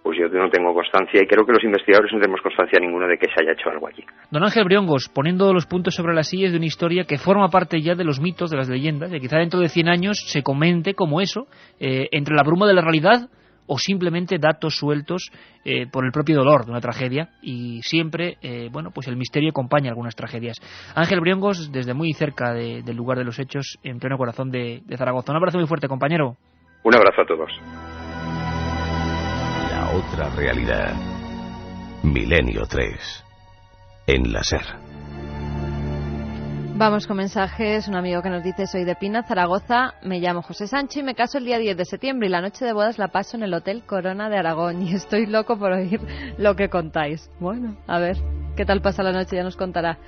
Pues 0.02 0.16
yo 0.18 0.28
no 0.28 0.48
tengo 0.48 0.72
constancia 0.72 1.20
y 1.22 1.26
creo 1.26 1.44
que 1.44 1.52
los 1.52 1.62
investigadores 1.62 2.10
no 2.12 2.20
tenemos 2.20 2.40
constancia 2.40 2.78
ninguna 2.80 3.06
de 3.06 3.18
que 3.18 3.26
se 3.26 3.42
haya 3.42 3.52
hecho 3.52 3.68
algo 3.68 3.88
allí. 3.88 4.02
Don 4.30 4.42
Ángel 4.42 4.64
Briongos, 4.64 5.10
poniendo 5.12 5.52
los 5.52 5.66
puntos 5.66 5.94
sobre 5.94 6.14
las 6.14 6.28
sillas 6.28 6.52
de 6.52 6.56
una 6.56 6.66
historia 6.66 7.04
que 7.04 7.18
forma 7.18 7.48
parte 7.48 7.82
ya 7.82 7.94
de 7.94 8.04
los 8.04 8.20
mitos, 8.20 8.50
de 8.50 8.56
las 8.56 8.68
leyendas, 8.70 9.12
y 9.12 9.20
quizá 9.20 9.36
dentro 9.36 9.60
de 9.60 9.68
100 9.68 9.88
años 9.88 10.24
se 10.26 10.42
comente 10.42 10.94
como 10.94 11.20
eso, 11.20 11.46
eh, 11.78 12.08
entre 12.12 12.34
la 12.34 12.42
bruma 12.42 12.66
de 12.66 12.74
la 12.74 12.80
realidad 12.80 13.28
o 13.68 13.78
simplemente 13.78 14.38
datos 14.38 14.76
sueltos 14.76 15.30
eh, 15.64 15.86
por 15.86 16.04
el 16.04 16.10
propio 16.10 16.36
dolor 16.36 16.64
de 16.64 16.72
una 16.72 16.80
tragedia 16.80 17.30
y 17.40 17.80
siempre, 17.82 18.38
eh, 18.42 18.68
bueno, 18.72 18.90
pues 18.90 19.06
el 19.06 19.16
misterio 19.16 19.50
acompaña 19.50 19.90
algunas 19.90 20.16
tragedias. 20.16 20.58
Ángel 20.94 21.20
Briongos, 21.20 21.70
desde 21.70 21.94
muy 21.94 22.12
cerca 22.12 22.52
del 22.52 22.96
lugar 22.96 23.18
de 23.18 23.24
los 23.24 23.38
hechos, 23.38 23.78
en 23.82 24.00
pleno 24.00 24.18
corazón 24.18 24.50
de, 24.50 24.82
de 24.84 24.96
Zaragoza. 24.96 25.32
Un 25.32 25.36
abrazo 25.36 25.58
muy 25.58 25.68
fuerte, 25.68 25.86
compañero. 25.86 26.36
Un 26.82 26.94
abrazo 26.94 27.22
a 27.22 27.26
todos. 27.26 27.50
La 29.70 29.90
otra 29.94 30.30
realidad. 30.34 30.94
Milenio 32.02 32.62
3. 32.66 33.24
En 34.06 34.32
la 34.32 34.42
SER. 34.42 34.62
Vamos 36.78 37.08
con 37.08 37.16
mensajes. 37.16 37.88
Un 37.88 37.96
amigo 37.96 38.22
que 38.22 38.30
nos 38.30 38.44
dice: 38.44 38.68
Soy 38.68 38.84
de 38.84 38.94
Pina, 38.94 39.24
Zaragoza. 39.24 39.94
Me 40.00 40.20
llamo 40.20 40.42
José 40.42 40.68
Sancho 40.68 41.00
y 41.00 41.02
me 41.02 41.16
caso 41.16 41.38
el 41.38 41.44
día 41.44 41.58
10 41.58 41.76
de 41.76 41.84
septiembre. 41.84 42.28
Y 42.28 42.30
la 42.30 42.40
noche 42.40 42.64
de 42.64 42.72
bodas 42.72 42.98
la 42.98 43.08
paso 43.08 43.36
en 43.36 43.42
el 43.42 43.52
Hotel 43.52 43.82
Corona 43.84 44.30
de 44.30 44.38
Aragón. 44.38 44.82
Y 44.86 44.94
estoy 44.94 45.26
loco 45.26 45.58
por 45.58 45.72
oír 45.72 46.00
lo 46.38 46.54
que 46.54 46.68
contáis. 46.68 47.28
Bueno, 47.40 47.76
a 47.88 47.98
ver, 47.98 48.16
¿qué 48.56 48.64
tal 48.64 48.80
pasa 48.80 49.02
la 49.02 49.10
noche? 49.10 49.34
Ya 49.34 49.42
nos 49.42 49.56
contará. 49.56 49.98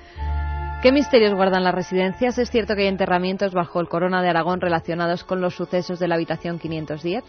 ¿Qué 0.81 0.91
misterios 0.91 1.35
guardan 1.35 1.63
las 1.63 1.75
residencias? 1.75 2.39
¿Es 2.39 2.49
cierto 2.49 2.73
que 2.73 2.81
hay 2.81 2.87
enterramientos 2.87 3.53
bajo 3.53 3.79
el 3.79 3.87
Corona 3.87 4.23
de 4.23 4.29
Aragón 4.29 4.59
relacionados 4.61 5.23
con 5.23 5.39
los 5.39 5.53
sucesos 5.53 5.99
de 5.99 6.07
la 6.07 6.15
habitación 6.15 6.57
510? 6.57 7.23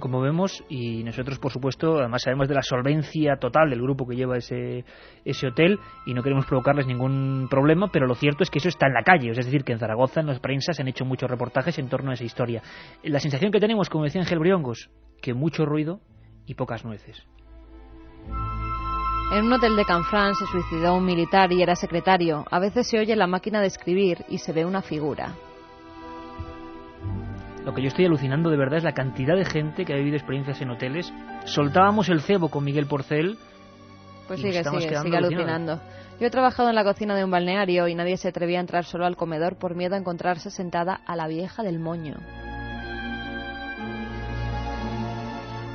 Como 0.00 0.22
vemos, 0.22 0.64
y 0.70 1.04
nosotros, 1.04 1.38
por 1.38 1.52
supuesto, 1.52 1.98
además 1.98 2.22
sabemos 2.22 2.48
de 2.48 2.54
la 2.54 2.62
solvencia 2.62 3.36
total 3.36 3.68
del 3.68 3.82
grupo 3.82 4.06
que 4.06 4.16
lleva 4.16 4.38
ese, 4.38 4.86
ese 5.22 5.48
hotel 5.48 5.78
y 6.06 6.14
no 6.14 6.22
queremos 6.22 6.46
provocarles 6.46 6.86
ningún 6.86 7.46
problema, 7.50 7.90
pero 7.92 8.06
lo 8.06 8.14
cierto 8.14 8.42
es 8.42 8.48
que 8.48 8.58
eso 8.58 8.70
está 8.70 8.86
en 8.86 8.94
la 8.94 9.02
calle. 9.02 9.32
Es 9.32 9.36
decir, 9.36 9.64
que 9.64 9.72
en 9.72 9.80
Zaragoza, 9.80 10.20
en 10.20 10.26
las 10.28 10.40
prensas, 10.40 10.76
se 10.76 10.80
han 10.80 10.88
hecho 10.88 11.04
muchos 11.04 11.30
reportajes 11.30 11.78
en 11.78 11.90
torno 11.90 12.10
a 12.10 12.14
esa 12.14 12.24
historia. 12.24 12.62
La 13.02 13.20
sensación 13.20 13.52
que 13.52 13.60
tenemos, 13.60 13.90
como 13.90 14.04
decía 14.04 14.22
Ángel 14.22 14.38
Briongos, 14.38 14.88
que 15.20 15.34
mucho 15.34 15.66
ruido 15.66 16.00
y 16.46 16.54
pocas 16.54 16.86
nueces. 16.86 17.22
En 19.32 19.46
un 19.46 19.52
hotel 19.52 19.74
de 19.74 19.84
Canfrán 19.84 20.34
se 20.34 20.46
suicidó 20.46 20.94
un 20.94 21.04
militar 21.04 21.50
y 21.50 21.62
era 21.62 21.74
secretario. 21.74 22.44
A 22.50 22.58
veces 22.58 22.86
se 22.86 22.98
oye 22.98 23.16
la 23.16 23.26
máquina 23.26 23.60
de 23.60 23.66
escribir 23.66 24.24
y 24.28 24.38
se 24.38 24.52
ve 24.52 24.64
una 24.64 24.82
figura. 24.82 25.34
Lo 27.64 27.72
que 27.72 27.82
yo 27.82 27.88
estoy 27.88 28.04
alucinando 28.04 28.50
de 28.50 28.58
verdad 28.58 28.78
es 28.78 28.84
la 28.84 28.92
cantidad 28.92 29.34
de 29.34 29.44
gente 29.44 29.84
que 29.84 29.94
ha 29.94 29.96
vivido 29.96 30.16
experiencias 30.16 30.60
en 30.60 30.70
hoteles. 30.70 31.12
Soltábamos 31.46 32.08
el 32.10 32.20
cebo 32.20 32.50
con 32.50 32.62
Miguel 32.62 32.86
Porcel. 32.86 33.38
Pues 34.28 34.40
sigue, 34.40 34.62
sigue, 34.62 34.96
sigue 34.98 35.16
alucinando. 35.16 35.80
Yo 36.20 36.26
he 36.26 36.30
trabajado 36.30 36.68
en 36.68 36.74
la 36.74 36.84
cocina 36.84 37.16
de 37.16 37.24
un 37.24 37.30
balneario 37.30 37.88
y 37.88 37.94
nadie 37.94 38.16
se 38.18 38.28
atrevía 38.28 38.58
a 38.58 38.60
entrar 38.60 38.84
solo 38.84 39.06
al 39.06 39.16
comedor 39.16 39.56
por 39.56 39.74
miedo 39.74 39.94
a 39.94 39.98
encontrarse 39.98 40.50
sentada 40.50 41.00
a 41.06 41.16
la 41.16 41.26
vieja 41.26 41.62
del 41.62 41.80
moño. 41.80 42.14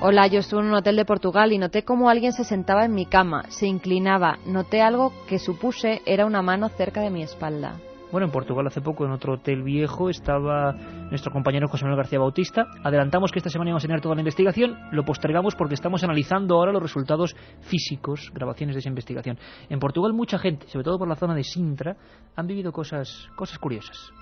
Hola, 0.01 0.27
yo 0.27 0.39
estuve 0.39 0.61
en 0.61 0.67
un 0.67 0.75
hotel 0.75 0.95
de 0.95 1.03
Portugal 1.03 1.51
y 1.51 1.57
noté 1.57 1.83
cómo 1.83 2.09
alguien 2.09 2.31
se 2.31 2.45
sentaba 2.45 2.85
en 2.85 2.93
mi 2.93 3.05
cama, 3.05 3.43
se 3.49 3.67
inclinaba, 3.67 4.39
noté 4.45 4.81
algo 4.81 5.11
que 5.27 5.39
supuse 5.39 6.01
era 6.05 6.25
una 6.25 6.41
mano 6.41 6.69
cerca 6.69 7.01
de 7.01 7.09
mi 7.09 7.21
espalda. 7.21 7.75
Bueno, 8.09 8.25
en 8.25 8.31
Portugal 8.31 8.65
hace 8.65 8.79
poco, 8.79 9.03
en 9.03 9.11
otro 9.11 9.33
hotel 9.33 9.61
viejo, 9.61 10.09
estaba 10.09 10.71
nuestro 11.09 11.33
compañero 11.33 11.67
José 11.67 11.83
Manuel 11.83 11.97
García 11.97 12.17
Bautista. 12.17 12.65
Adelantamos 12.81 13.33
que 13.33 13.39
esta 13.39 13.49
semana 13.49 13.71
íbamos 13.71 13.83
a 13.83 13.87
tener 13.87 13.99
toda 13.99 14.15
la 14.15 14.21
investigación, 14.21 14.77
lo 14.93 15.03
postergamos 15.03 15.55
porque 15.55 15.75
estamos 15.75 16.01
analizando 16.01 16.55
ahora 16.55 16.71
los 16.71 16.81
resultados 16.81 17.35
físicos, 17.59 18.31
grabaciones 18.33 18.75
de 18.75 18.79
esa 18.79 18.89
investigación. 18.89 19.37
En 19.67 19.79
Portugal 19.79 20.13
mucha 20.13 20.39
gente, 20.39 20.65
sobre 20.69 20.85
todo 20.85 20.97
por 20.97 21.09
la 21.09 21.17
zona 21.17 21.35
de 21.35 21.43
Sintra, 21.43 21.97
han 22.37 22.47
vivido 22.47 22.71
cosas, 22.71 23.27
cosas 23.35 23.59
curiosas. 23.59 24.13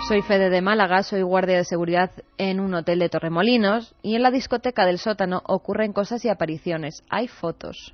Soy 0.00 0.22
Fede 0.22 0.50
de 0.50 0.60
Málaga, 0.60 1.02
soy 1.02 1.22
guardia 1.22 1.56
de 1.56 1.64
seguridad 1.64 2.12
en 2.38 2.60
un 2.60 2.74
hotel 2.74 3.00
de 3.00 3.08
Torremolinos 3.08 3.94
y 4.02 4.14
en 4.14 4.22
la 4.22 4.30
discoteca 4.30 4.86
del 4.86 4.98
sótano 4.98 5.42
ocurren 5.46 5.92
cosas 5.92 6.24
y 6.24 6.28
apariciones. 6.28 7.02
Hay 7.10 7.26
fotos. 7.26 7.92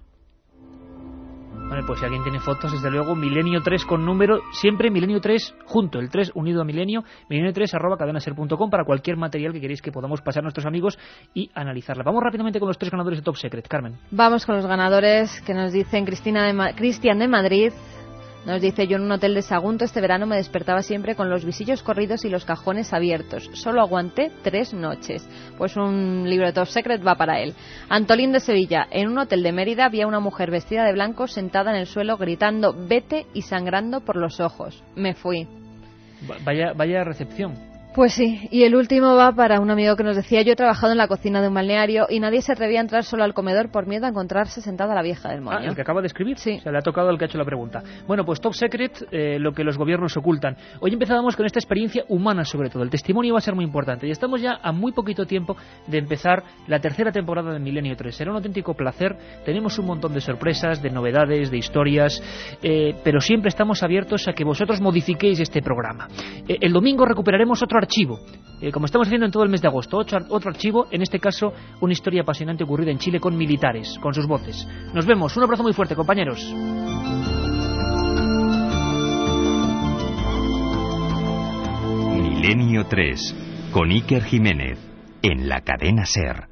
Vale, 1.70 1.84
pues 1.86 2.00
si 2.00 2.04
alguien 2.04 2.22
tiene 2.22 2.38
fotos, 2.38 2.70
desde 2.70 2.90
luego, 2.90 3.14
Milenio 3.14 3.62
3 3.62 3.86
con 3.86 4.04
número, 4.04 4.40
siempre 4.52 4.90
Milenio 4.90 5.22
3 5.22 5.54
junto, 5.64 6.00
el 6.00 6.10
3 6.10 6.32
unido 6.34 6.60
a 6.60 6.64
Milenio, 6.66 7.02
milenio 7.30 7.50
3 7.54 7.72
arroba 7.72 7.96
cadenaser.com 7.96 8.68
para 8.68 8.84
cualquier 8.84 9.16
material 9.16 9.54
que 9.54 9.60
queréis 9.62 9.80
que 9.80 9.90
podamos 9.90 10.20
pasar 10.20 10.40
a 10.40 10.42
nuestros 10.42 10.66
amigos 10.66 10.98
y 11.32 11.50
analizarla. 11.54 12.02
Vamos 12.02 12.22
rápidamente 12.22 12.58
con 12.58 12.68
los 12.68 12.76
tres 12.76 12.90
ganadores 12.90 13.20
de 13.20 13.24
Top 13.24 13.36
Secret, 13.36 13.66
Carmen. 13.68 13.96
Vamos 14.10 14.44
con 14.44 14.56
los 14.56 14.66
ganadores 14.66 15.40
que 15.46 15.54
nos 15.54 15.72
dicen 15.72 16.04
Cristina 16.04 16.44
de 16.44 16.74
Cristian 16.74 17.20
de 17.20 17.28
Madrid, 17.28 17.72
nos 18.44 18.60
dice, 18.60 18.88
yo 18.88 18.96
en 18.96 19.04
un 19.04 19.12
hotel 19.12 19.34
de 19.34 19.42
Sagunto 19.42 19.84
este 19.84 20.00
verano 20.00 20.26
me 20.26 20.36
despertaba 20.36 20.82
siempre 20.82 21.14
con 21.14 21.30
los 21.30 21.44
visillos 21.44 21.82
corridos 21.82 22.24
y 22.24 22.28
los 22.28 22.44
cajones 22.44 22.92
abiertos. 22.92 23.48
Solo 23.54 23.80
aguanté 23.80 24.32
tres 24.42 24.74
noches. 24.74 25.28
Pues 25.56 25.76
un 25.76 26.28
libro 26.28 26.46
de 26.46 26.52
Top 26.52 26.66
Secret 26.66 27.06
va 27.06 27.14
para 27.14 27.40
él. 27.40 27.54
Antolín 27.88 28.32
de 28.32 28.40
Sevilla, 28.40 28.86
en 28.90 29.08
un 29.08 29.18
hotel 29.18 29.42
de 29.42 29.52
Mérida 29.52 29.84
había 29.84 30.08
una 30.08 30.20
mujer 30.20 30.50
vestida 30.50 30.84
de 30.84 30.92
blanco 30.92 31.28
sentada 31.28 31.70
en 31.70 31.76
el 31.76 31.86
suelo 31.86 32.16
gritando 32.16 32.74
vete 32.74 33.26
y 33.32 33.42
sangrando 33.42 34.00
por 34.00 34.16
los 34.16 34.40
ojos. 34.40 34.82
Me 34.96 35.14
fui. 35.14 35.46
Vaya, 36.44 36.72
vaya 36.74 37.04
recepción. 37.04 37.71
Pues 37.94 38.14
sí, 38.14 38.48
y 38.50 38.62
el 38.62 38.74
último 38.74 39.16
va 39.16 39.32
para 39.32 39.60
un 39.60 39.70
amigo 39.70 39.96
que 39.96 40.02
nos 40.02 40.16
decía, 40.16 40.40
yo 40.40 40.54
he 40.54 40.56
trabajado 40.56 40.92
en 40.92 40.98
la 40.98 41.08
cocina 41.08 41.42
de 41.42 41.48
un 41.48 41.54
balneario 41.54 42.06
y 42.08 42.20
nadie 42.20 42.40
se 42.40 42.50
atrevía 42.50 42.78
a 42.78 42.80
entrar 42.80 43.04
solo 43.04 43.22
al 43.22 43.34
comedor 43.34 43.70
por 43.70 43.86
miedo 43.86 44.06
a 44.06 44.08
encontrarse 44.08 44.62
sentada 44.62 44.94
la 44.94 45.02
vieja 45.02 45.28
del 45.28 45.42
moño. 45.42 45.58
Ah, 45.60 45.66
el 45.66 45.74
que 45.74 45.82
acaba 45.82 46.00
de 46.00 46.06
escribir, 46.06 46.38
sí. 46.38 46.58
se 46.58 46.72
le 46.72 46.78
ha 46.78 46.80
tocado 46.80 47.10
al 47.10 47.18
que 47.18 47.24
ha 47.24 47.28
hecho 47.28 47.36
la 47.36 47.44
pregunta. 47.44 47.82
Bueno, 48.06 48.24
pues 48.24 48.40
Top 48.40 48.54
Secret, 48.54 49.08
eh, 49.10 49.38
lo 49.38 49.52
que 49.52 49.62
los 49.62 49.76
gobiernos 49.76 50.16
ocultan. 50.16 50.56
Hoy 50.80 50.94
empezábamos 50.94 51.36
con 51.36 51.44
esta 51.44 51.58
experiencia 51.58 52.04
humana 52.08 52.46
sobre 52.46 52.70
todo, 52.70 52.82
el 52.82 52.88
testimonio 52.88 53.34
va 53.34 53.40
a 53.40 53.42
ser 53.42 53.54
muy 53.54 53.64
importante 53.64 54.06
y 54.06 54.10
estamos 54.10 54.40
ya 54.40 54.58
a 54.62 54.72
muy 54.72 54.92
poquito 54.92 55.26
tiempo 55.26 55.54
de 55.86 55.98
empezar 55.98 56.42
la 56.68 56.80
tercera 56.80 57.12
temporada 57.12 57.52
de 57.52 57.58
Milenio 57.58 57.94
3. 57.94 58.16
Será 58.16 58.30
un 58.30 58.38
auténtico 58.38 58.72
placer, 58.72 59.18
tenemos 59.44 59.78
un 59.78 59.84
montón 59.84 60.14
de 60.14 60.22
sorpresas, 60.22 60.80
de 60.82 60.88
novedades, 60.88 61.50
de 61.50 61.58
historias, 61.58 62.22
eh, 62.62 62.94
pero 63.04 63.20
siempre 63.20 63.50
estamos 63.50 63.82
abiertos 63.82 64.28
a 64.28 64.32
que 64.32 64.44
vosotros 64.44 64.80
modifiquéis 64.80 65.40
este 65.40 65.60
programa. 65.60 66.08
Eh, 66.48 66.56
el 66.62 66.72
domingo 66.72 67.04
recuperaremos 67.04 67.62
otro 67.62 67.81
archivo 67.82 68.20
eh, 68.62 68.70
como 68.70 68.86
estamos 68.86 69.08
haciendo 69.08 69.26
en 69.26 69.32
todo 69.32 69.42
el 69.42 69.48
mes 69.48 69.60
de 69.60 69.66
agosto, 69.66 69.98
otro, 69.98 70.20
otro 70.28 70.48
archivo, 70.48 70.86
en 70.92 71.02
este 71.02 71.18
caso 71.18 71.52
una 71.80 71.92
historia 71.92 72.22
apasionante 72.22 72.62
ocurrida 72.62 72.92
en 72.92 72.98
Chile 72.98 73.18
con 73.18 73.36
militares, 73.36 73.98
con 74.00 74.14
sus 74.14 74.24
voces. 74.28 74.68
Nos 74.94 75.04
vemos, 75.04 75.36
un 75.36 75.42
abrazo 75.42 75.64
muy 75.64 75.72
fuerte, 75.72 75.96
compañeros. 75.96 76.40
Milenio 82.14 82.86
3, 82.86 83.70
con 83.72 83.90
Iker 83.90 84.22
Jiménez, 84.22 84.78
en 85.22 85.48
la 85.48 85.62
cadena 85.62 86.06
Ser. 86.06 86.51